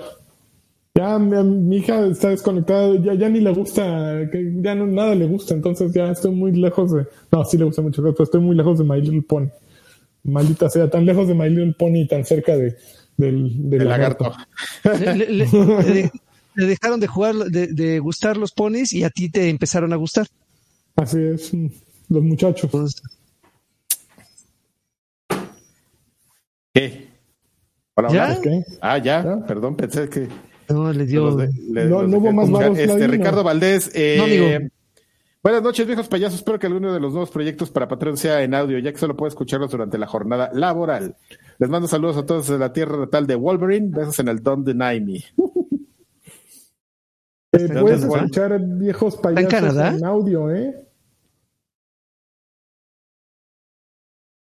Ya 0.93 1.19
mi, 1.19 1.77
hija 1.77 2.07
está 2.07 2.29
desconectada, 2.29 2.95
ya, 2.99 3.13
ya 3.13 3.29
ni 3.29 3.39
le 3.39 3.53
gusta, 3.53 4.27
ya 4.33 4.73
no, 4.73 4.87
nada 4.87 5.13
le 5.13 5.27
gusta, 5.27 5.53
entonces 5.53 5.93
ya 5.93 6.09
estoy 6.09 6.31
muy 6.31 6.51
lejos 6.53 6.91
de... 6.91 7.05
No, 7.31 7.45
sí 7.45 7.57
le 7.57 7.65
gusta 7.65 7.83
mucho, 7.83 8.01
pero 8.01 8.23
estoy 8.23 8.41
muy 8.41 8.55
lejos 8.55 8.79
de 8.79 8.83
My 8.83 8.99
Little 8.99 9.21
Pony. 9.21 9.47
Maldita 10.23 10.69
sea, 10.69 10.89
tan 10.89 11.05
lejos 11.05 11.27
de 11.27 11.35
My 11.35 11.49
Little 11.49 11.75
Pony 11.77 12.01
y 12.01 12.07
tan 12.07 12.25
cerca 12.25 12.57
de, 12.57 12.75
del, 13.15 13.69
del 13.69 13.87
lagarto. 13.87 14.33
Le, 14.83 16.65
dejaron 16.65 16.99
de 16.99 17.05
jugar, 17.05 17.35
de, 17.35 17.67
de, 17.67 17.99
gustar 17.99 18.35
los 18.35 18.51
ponis 18.51 18.91
y 18.91 19.03
a 19.03 19.11
ti 19.11 19.29
te 19.29 19.49
empezaron 19.49 19.93
a 19.93 19.97
gustar. 19.97 20.25
Así 20.95 21.19
es, 21.19 21.51
los 22.09 22.23
muchachos. 22.23 23.01
¿Qué? 26.73 27.06
Hola, 27.99 28.09
¿Ya? 28.09 28.39
Ah, 28.79 28.99
ya? 28.99 29.43
perdón, 29.47 29.75
pensé 29.75 30.07
que. 30.07 30.27
No, 30.69 30.93
le 30.93 31.07
dio. 31.07 31.31
no, 31.31 32.03
no 32.03 32.17
hubo 32.19 32.31
más 32.31 32.51
varos. 32.51 32.77
Este, 32.77 33.07
Ricardo 33.07 33.43
Valdés. 33.43 33.89
Eh, 33.95 34.69
buenas 35.41 35.63
noches, 35.63 35.87
viejos 35.87 36.07
payasos. 36.07 36.37
Espero 36.37 36.59
que 36.59 36.67
alguno 36.67 36.93
de 36.93 36.99
los 36.99 37.11
nuevos 37.13 37.31
proyectos 37.31 37.71
para 37.71 37.87
Patreon 37.87 38.15
sea 38.15 38.43
en 38.43 38.53
audio, 38.53 38.77
ya 38.77 38.91
que 38.91 38.99
solo 38.99 39.17
puedo 39.17 39.29
escucharlos 39.29 39.71
durante 39.71 39.97
la 39.97 40.05
jornada 40.05 40.51
laboral. 40.53 41.15
Les 41.57 41.69
mando 41.71 41.87
saludos 41.87 42.17
a 42.17 42.25
todos 42.27 42.47
de 42.47 42.59
la 42.59 42.71
tierra 42.71 42.97
natal 42.97 43.25
de 43.25 43.33
Wolverine. 43.33 43.89
Besos 43.89 44.19
en 44.19 44.27
el 44.27 44.43
Don't 44.43 44.67
Deny 44.67 45.01
Me. 45.01 45.23
Eh, 47.53 47.69
puedes 47.81 48.03
escuchar 48.03 48.59
viejos 48.59 49.17
payasos 49.17 49.75
en, 49.75 49.95
en 49.95 50.05
audio, 50.05 50.53
¿eh? 50.53 50.86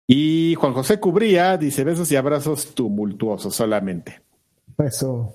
Y 0.08 0.56
Juan 0.56 0.74
José 0.74 1.00
Cubría 1.00 1.58
dice 1.58 1.84
besos 1.84 2.12
y 2.12 2.16
abrazos 2.16 2.76
tumultuosos 2.76 3.56
solamente. 3.56 4.22
Eso. 4.78 5.34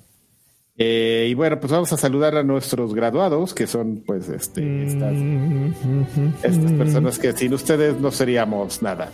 Eh, 0.77 1.27
y 1.29 1.35
bueno, 1.35 1.59
pues 1.61 1.73
vamos 1.73 1.93
a 1.93 1.97
saludar 1.97 2.37
a 2.37 2.43
nuestros 2.43 2.95
graduados, 2.95 3.53
que 3.53 3.67
son 3.67 4.03
pues 4.07 4.29
este 4.29 4.85
estas, 4.85 5.15
estas 6.43 6.73
personas 6.73 7.19
que 7.19 7.33
sin 7.33 7.53
ustedes 7.53 8.01
no 8.01 8.11
seríamos 8.11 8.81
nada. 8.81 9.11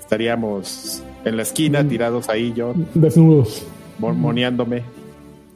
Estaríamos 0.00 1.02
en 1.24 1.36
la 1.36 1.42
esquina, 1.42 1.86
tirados 1.86 2.28
ahí 2.28 2.52
yo. 2.54 2.74
Desnudos. 2.94 3.64
Mormoneándome. 3.98 4.82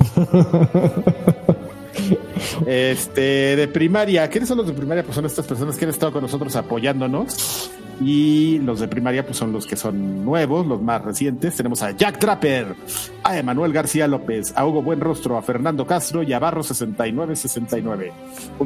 este, 2.66 3.56
de 3.56 3.68
primaria. 3.68 4.28
¿Quiénes 4.28 4.48
son 4.48 4.58
los 4.58 4.66
de 4.66 4.72
primaria? 4.72 5.02
Pues 5.02 5.14
son 5.14 5.26
estas 5.26 5.46
personas 5.46 5.76
que 5.76 5.84
han 5.84 5.90
estado 5.90 6.12
con 6.12 6.22
nosotros 6.22 6.54
apoyándonos. 6.56 7.70
Y 8.02 8.58
los 8.60 8.80
de 8.80 8.88
primaria, 8.88 9.24
pues 9.26 9.36
son 9.36 9.52
los 9.52 9.66
que 9.66 9.76
son 9.76 10.24
nuevos, 10.24 10.66
los 10.66 10.80
más 10.80 11.04
recientes. 11.04 11.54
Tenemos 11.54 11.82
a 11.82 11.90
Jack 11.90 12.18
Trapper, 12.18 12.74
a 13.22 13.36
Emanuel 13.36 13.74
García 13.74 14.08
López, 14.08 14.54
a 14.56 14.64
Hugo 14.64 14.82
Buenrostro, 14.82 15.36
a 15.36 15.42
Fernando 15.42 15.86
Castro 15.86 16.22
y 16.22 16.32
a 16.32 16.38
Barro 16.38 16.62
6969. 16.62 18.12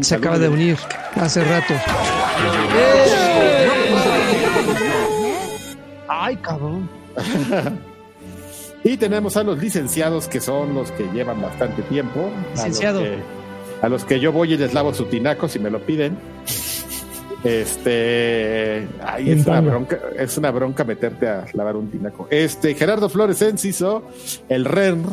Se 0.03 0.15
acaba 0.15 0.39
de 0.39 0.49
unir 0.49 0.79
hace 1.17 1.43
rato. 1.43 1.75
Ay, 6.09 6.37
cabrón. 6.37 6.89
y 8.85 8.97
tenemos 8.97 9.37
a 9.37 9.43
los 9.43 9.59
licenciados 9.59 10.29
que 10.29 10.41
son 10.41 10.75
los 10.75 10.93
que 10.93 11.05
llevan 11.13 11.43
bastante 11.43 11.83
tiempo. 11.83 12.31
Licenciado. 12.53 13.01
A 13.01 13.03
los 13.03 13.11
que, 13.11 13.44
yo 14.21 14.33
voy 14.33 14.55
y 14.55 14.57
les 14.57 14.75
lavo 14.75 14.95
su 14.95 15.05
tinaco 15.07 15.49
si 15.49 15.59
me 15.59 15.71
lo 15.71 15.81
piden. 15.81 16.17
Este, 17.45 18.79
es 19.19 19.47
una 19.47 19.61
bronca, 19.61 19.99
es 20.19 20.39
una 20.39 20.51
bronca 20.51 20.85
meterte 20.85 21.29
a 21.29 21.45
lavar 21.53 21.77
un 21.77 21.91
tinaco. 21.91 22.27
Este, 22.31 22.75
Gerardo 22.75 23.11
Flores 23.11 23.43
Enciso, 23.43 24.03
el 24.49 24.65
REN, 24.65 25.05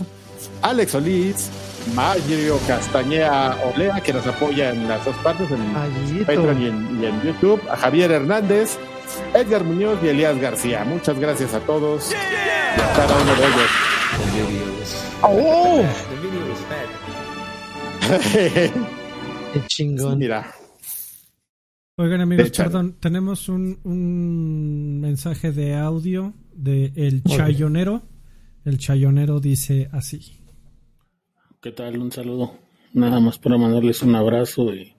Alex 0.61 0.91
Solís, 0.91 1.49
Mario 1.93 2.57
Castañeda 2.67 3.57
Olea, 3.73 3.99
que 3.99 4.13
nos 4.13 4.25
apoya 4.27 4.69
en 4.69 4.88
las 4.88 5.03
dos 5.03 5.15
partes, 5.17 5.49
en 5.51 6.25
Patreon 6.25 6.61
y 6.61 7.05
en, 7.05 7.21
YouTube, 7.21 7.61
a 7.69 7.75
Javier 7.75 8.11
Hernández, 8.11 8.77
Edgar 9.33 9.65
Muñoz 9.65 9.99
y 10.01 10.07
Elías 10.07 10.39
García. 10.39 10.85
Muchas 10.85 11.19
gracias 11.19 11.53
a 11.53 11.59
todos 11.59 12.11
y 12.11 12.81
a 12.81 12.93
cada 12.93 13.13
uno 13.13 13.35
de 13.35 13.41
ellos. 13.41 13.91
¡Oh! 15.21 15.83
¡Qué 19.53 19.61
chingón! 19.67 20.19
Mira. 20.19 20.53
Oigan 21.95 22.21
amigos, 22.21 22.51
perdón, 22.51 22.97
tenemos 22.99 23.47
un, 23.47 23.79
un, 23.83 24.99
mensaje 24.99 25.51
de 25.53 25.75
audio 25.75 26.33
de 26.53 26.91
El 26.95 27.23
Chayonero. 27.23 28.01
El 28.65 28.79
Chayonero 28.79 29.39
dice 29.39 29.88
así. 29.93 30.39
¿Qué 31.61 31.71
tal? 31.71 31.99
Un 31.99 32.11
saludo. 32.11 32.53
Nada 32.93 33.21
más 33.21 33.38
para 33.38 33.57
mandarles 33.57 34.01
un 34.01 34.15
abrazo 34.15 34.73
y 34.73 34.93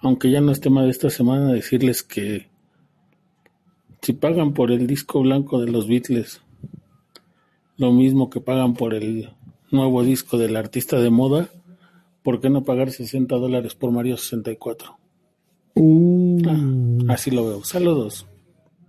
aunque 0.00 0.30
ya 0.30 0.40
no 0.40 0.52
es 0.52 0.60
tema 0.60 0.84
de 0.84 0.90
esta 0.90 1.10
semana, 1.10 1.52
decirles 1.52 2.02
que 2.02 2.46
si 4.00 4.14
pagan 4.14 4.54
por 4.54 4.70
el 4.70 4.86
disco 4.86 5.20
blanco 5.20 5.60
de 5.60 5.70
los 5.70 5.86
Beatles, 5.86 6.40
lo 7.76 7.92
mismo 7.92 8.30
que 8.30 8.40
pagan 8.40 8.72
por 8.72 8.94
el 8.94 9.30
nuevo 9.70 10.02
disco 10.02 10.38
del 10.38 10.56
artista 10.56 10.98
de 10.98 11.10
moda, 11.10 11.50
¿por 12.22 12.40
qué 12.40 12.50
no 12.50 12.64
pagar 12.64 12.90
60 12.90 13.34
dólares 13.36 13.74
por 13.74 13.90
Mario 13.90 14.16
64? 14.16 14.98
Uh. 15.74 16.42
Ah, 16.46 17.14
así 17.14 17.30
lo 17.30 17.46
veo. 17.46 17.64
Saludos. 17.64 18.26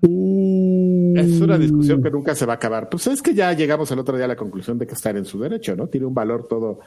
Uh. 0.02 1.14
Es 1.16 1.42
una 1.42 1.58
discusión 1.58 2.02
que 2.02 2.10
nunca 2.10 2.36
se 2.36 2.46
va 2.46 2.54
a 2.54 2.56
acabar. 2.56 2.90
Pues 2.90 3.08
es 3.08 3.22
que 3.22 3.34
ya 3.34 3.54
llegamos 3.54 3.92
el 3.92 4.00
otro 4.00 4.16
día 4.16 4.26
a 4.26 4.30
la 4.30 4.36
conclusión 4.36 4.78
de 4.78 4.88
que 4.88 4.94
estar 4.94 5.16
en 5.18 5.26
su 5.26 5.40
derecho, 5.40 5.76
¿no? 5.76 5.88
Tiene 5.88 6.08
un 6.08 6.14
valor 6.14 6.48
todo 6.48 6.80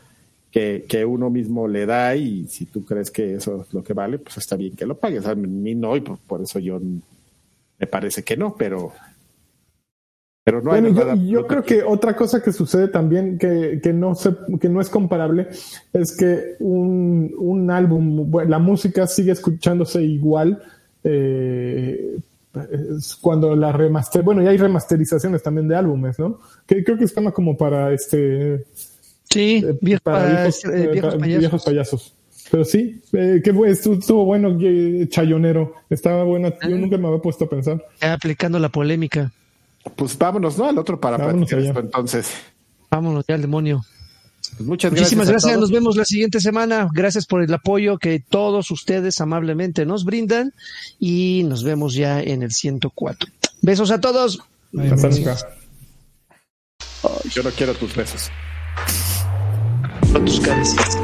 que, 0.51 0.85
que 0.89 1.05
uno 1.05 1.31
mismo 1.31 1.66
le 1.66 1.86
da 1.86 2.14
y 2.14 2.47
si 2.47 2.66
tú 2.66 2.85
crees 2.85 3.10
que 3.10 3.35
eso 3.35 3.62
es 3.62 3.73
lo 3.74 3.82
que 3.82 3.94
vale, 3.94 4.19
pues 4.19 4.36
está 4.36 4.56
bien 4.56 4.77
que 4.77 4.86
lo 4.86 4.98
pagues. 4.98 5.27
A 5.27 5.35
mí 5.35 5.74
no, 5.74 5.97
y 5.97 6.01
por 6.01 6.43
eso 6.43 6.59
yo 6.59 6.81
me 7.78 7.86
parece 7.86 8.23
que 8.23 8.36
no, 8.36 8.55
pero 8.55 8.93
pero 10.44 10.60
no 10.60 10.70
bueno, 10.70 11.16
yo, 11.16 11.47
creo 11.47 11.62
que... 11.62 11.82
otra 11.82 12.16
cosa 12.16 12.43
que 12.43 12.52
sucede 12.52 12.89
también 12.89 13.39
que, 13.39 13.81
que, 13.82 13.93
no 13.93 14.14
se, 14.14 14.35
que 14.60 14.69
no 14.69 14.81
es 14.81 14.89
comparable 14.89 15.48
es 15.93 16.16
que 16.16 16.56
un, 16.59 17.32
un 17.39 17.70
álbum, 17.70 18.31
la 18.48 18.59
música 18.59 19.06
sigue 19.06 19.32
escuchándose 19.32 20.02
igual 20.02 20.60
eh, 21.05 22.19
cuando 23.20 23.56
la 23.56 23.73
remaster, 23.73 24.23
bueno, 24.23 24.43
ya 24.43 24.51
hay 24.51 24.59
remasterizaciones 24.59 25.43
también 25.43 25.69
de 25.69 25.77
álbumes, 25.77 26.19
¿no? 26.19 26.40
Que 26.66 26.85
creo 26.85 26.98
que 26.98 27.05
es 27.05 27.14
como 27.32 27.56
para 27.56 27.93
este 27.93 28.64
sí, 29.31 29.64
eh, 29.64 29.98
para, 30.02 30.47
este, 30.47 30.89
viejos, 30.89 31.14
eh, 31.14 31.39
viejos, 31.39 31.64
payasos. 31.64 32.14
Pero 32.51 32.64
sí, 32.64 33.01
eh, 33.12 33.40
qué 33.43 33.52
bueno, 33.52 33.73
estuvo, 33.73 34.27
bueno, 34.27 34.59
Chayonero. 35.09 35.74
Estaba 35.89 36.24
bueno, 36.24 36.51
yo 36.51 36.56
ah. 36.77 36.78
nunca 36.78 36.98
me 36.98 37.09
había 37.09 37.23
puesto 37.23 37.47
a 37.47 37.48
pensar. 37.48 37.82
Aplicando 38.01 38.59
la 38.59 38.69
polémica. 38.69 39.32
Pues 39.96 40.16
vámonos, 40.16 40.56
¿no? 40.59 40.68
Al 40.68 40.78
otro 40.78 41.00
para 41.00 41.18
platicar 41.18 41.78
entonces. 41.78 42.30
Vámonos 42.90 43.24
ya 43.26 43.34
al 43.34 43.42
demonio. 43.42 43.82
Pues 44.56 44.68
muchas 44.68 44.92
gracias. 44.92 45.12
Muchísimas 45.12 45.30
gracias. 45.30 45.59
Nos 45.59 45.70
vemos 45.70 45.96
la 45.96 46.04
siguiente 46.04 46.38
semana. 46.40 46.88
Gracias 46.92 47.24
por 47.26 47.42
el 47.42 47.52
apoyo 47.52 47.98
que 47.98 48.20
todos 48.20 48.70
ustedes 48.70 49.20
amablemente 49.20 49.84
nos 49.86 50.04
brindan. 50.04 50.52
Y 50.98 51.44
nos 51.46 51.64
vemos 51.64 51.94
ya 51.94 52.20
en 52.20 52.42
el 52.42 52.52
104. 52.52 53.30
Besos 53.62 53.90
a 53.90 53.98
todos. 54.00 54.40
yo 54.72 54.82
no 57.42 57.50
quiero 57.50 57.74
tus 57.74 57.96
besos. 57.96 58.30
No 60.12 60.24
tus 60.24 60.40
caricias. 60.40 60.98